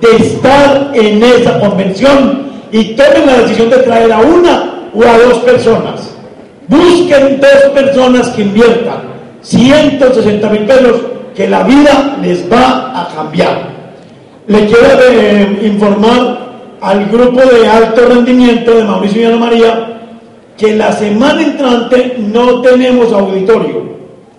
de 0.00 0.16
estar 0.16 0.90
en 0.94 1.22
esa 1.22 1.58
convención 1.60 2.50
y 2.70 2.94
tomen 2.94 3.26
la 3.26 3.38
decisión 3.38 3.70
de 3.70 3.78
traer 3.78 4.12
a 4.12 4.18
una 4.18 4.90
o 4.94 5.02
a 5.02 5.18
dos 5.18 5.38
personas. 5.38 6.11
Busquen 6.68 7.40
dos 7.40 7.72
personas 7.74 8.28
que 8.30 8.42
inviertan 8.42 9.12
160 9.42 10.50
mil 10.50 10.62
pesos 10.62 11.00
que 11.34 11.48
la 11.48 11.62
vida 11.64 12.18
les 12.22 12.50
va 12.50 12.92
a 13.00 13.08
cambiar. 13.14 13.70
Le 14.46 14.66
quiero 14.66 14.86
eh, 15.10 15.60
informar 15.64 16.52
al 16.80 17.06
grupo 17.06 17.40
de 17.40 17.66
alto 17.66 18.06
rendimiento 18.06 18.74
de 18.74 18.84
Mauricio 18.84 19.22
y 19.22 19.24
Ana 19.24 19.36
María 19.36 19.88
que 20.56 20.76
la 20.76 20.92
semana 20.92 21.42
entrante 21.42 22.16
no 22.18 22.60
tenemos 22.60 23.12
auditorio 23.12 23.82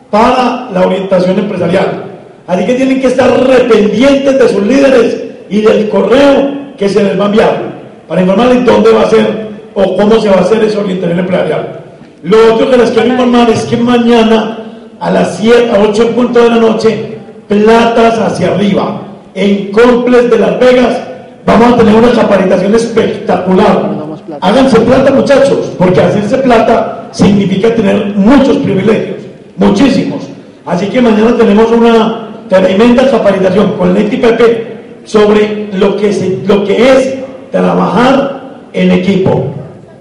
para 0.10 0.70
la 0.72 0.86
orientación 0.86 1.40
empresarial. 1.40 2.04
Así 2.46 2.66
que 2.66 2.76
tienen 2.76 3.02
que 3.02 3.08
estar 3.08 3.30
rependientes 3.48 4.38
de 4.38 4.50
sus 4.50 4.64
líderes 4.66 5.24
y 5.50 5.62
del 5.62 5.90
correo 5.90 6.74
que 6.78 6.90
se 6.90 7.04
les 7.04 7.20
va 7.20 7.26
a 7.26 7.28
enviar 7.28 7.74
para 8.08 8.22
informarles 8.22 8.66
dónde 8.66 8.92
va 8.92 9.04
a 9.04 9.10
ser 9.10 9.48
o 9.74 9.98
cómo 9.98 10.20
se 10.20 10.30
va 10.30 10.36
a 10.36 10.42
hacer 10.42 10.64
esa 10.64 10.80
orientación 10.80 11.20
empresarial. 11.20 11.83
Lo 12.24 12.54
otro 12.54 12.72
que 12.72 12.78
les 12.78 12.92
quiero 12.92 13.10
informar 13.10 13.50
es 13.50 13.64
que 13.66 13.76
mañana 13.76 14.58
a 15.00 15.12
las 15.12 15.38
7, 15.38 15.72
a 15.72 15.82
8 15.82 16.12
punto 16.12 16.42
de 16.42 16.50
la 16.50 16.56
noche, 16.56 17.18
platas 17.50 18.18
hacia 18.18 18.54
arriba, 18.54 19.02
en 19.36 19.72
Complex 19.74 20.30
de 20.30 20.40
Las 20.40 20.58
Vegas, 20.58 21.02
vamos 21.46 21.74
a 21.74 21.78
tener 21.78 21.96
una 21.96 22.12
capacitación 22.12 22.76
espectacular. 22.76 23.92
Háganse 24.40 24.80
plata 24.80 25.12
muchachos, 25.12 25.74
porque 25.78 26.00
hacerse 26.00 26.38
plata 26.38 27.10
significa 27.12 27.76
tener 27.76 28.14
muchos 28.16 28.56
privilegios 28.58 29.18
muchísimos. 29.58 30.24
Así 30.66 30.88
que 30.88 31.02
mañana 31.02 31.36
tenemos 31.38 31.72
una 31.72 32.30
tremenda 32.48 33.10
capacitación 33.12 33.74
con 33.74 33.96
el 33.98 34.06
Pepe 34.06 34.78
sobre 35.04 35.68
lo 35.74 35.98
que, 35.98 36.14
se, 36.14 36.40
lo 36.48 36.64
que 36.64 36.90
es 36.90 37.16
trabajar 37.52 38.44
en 38.72 38.92
equipo. 38.92 39.54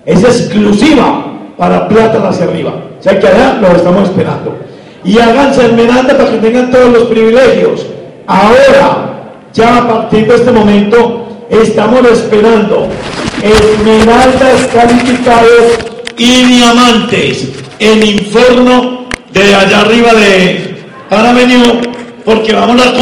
Es 0.07 0.23
exclusiva 0.23 1.32
para 1.57 1.89
Plata 1.89 2.29
hacia 2.29 2.45
arriba. 2.45 2.75
O 2.99 3.03
sea 3.03 3.19
que 3.19 3.27
allá 3.27 3.59
lo 3.61 3.69
estamos 3.77 4.09
esperando. 4.09 4.57
Y 5.05 5.19
háganse 5.19 5.67
Esmeralda 5.67 6.17
para 6.17 6.31
que 6.31 6.39
tengan 6.39 6.71
todos 6.71 6.93
los 6.93 7.05
privilegios. 7.05 7.87
Ahora, 8.27 9.13
ya 9.53 9.79
a 9.79 9.89
partir 9.89 10.27
de 10.27 10.37
este 10.37 10.53
momento, 10.53 11.27
estamos 11.51 12.07
esperando 12.11 12.89
esmeraldas 13.43 14.69
calificados 14.73 15.79
y 16.17 16.45
diamantes 16.45 17.49
en 17.79 18.03
informe 18.03 19.07
de 19.33 19.55
allá 19.55 19.81
arriba 19.81 20.15
de 20.15 20.85
Panameño, 21.11 21.81
porque 22.25 22.53
vamos 22.53 22.81
a 22.81 22.93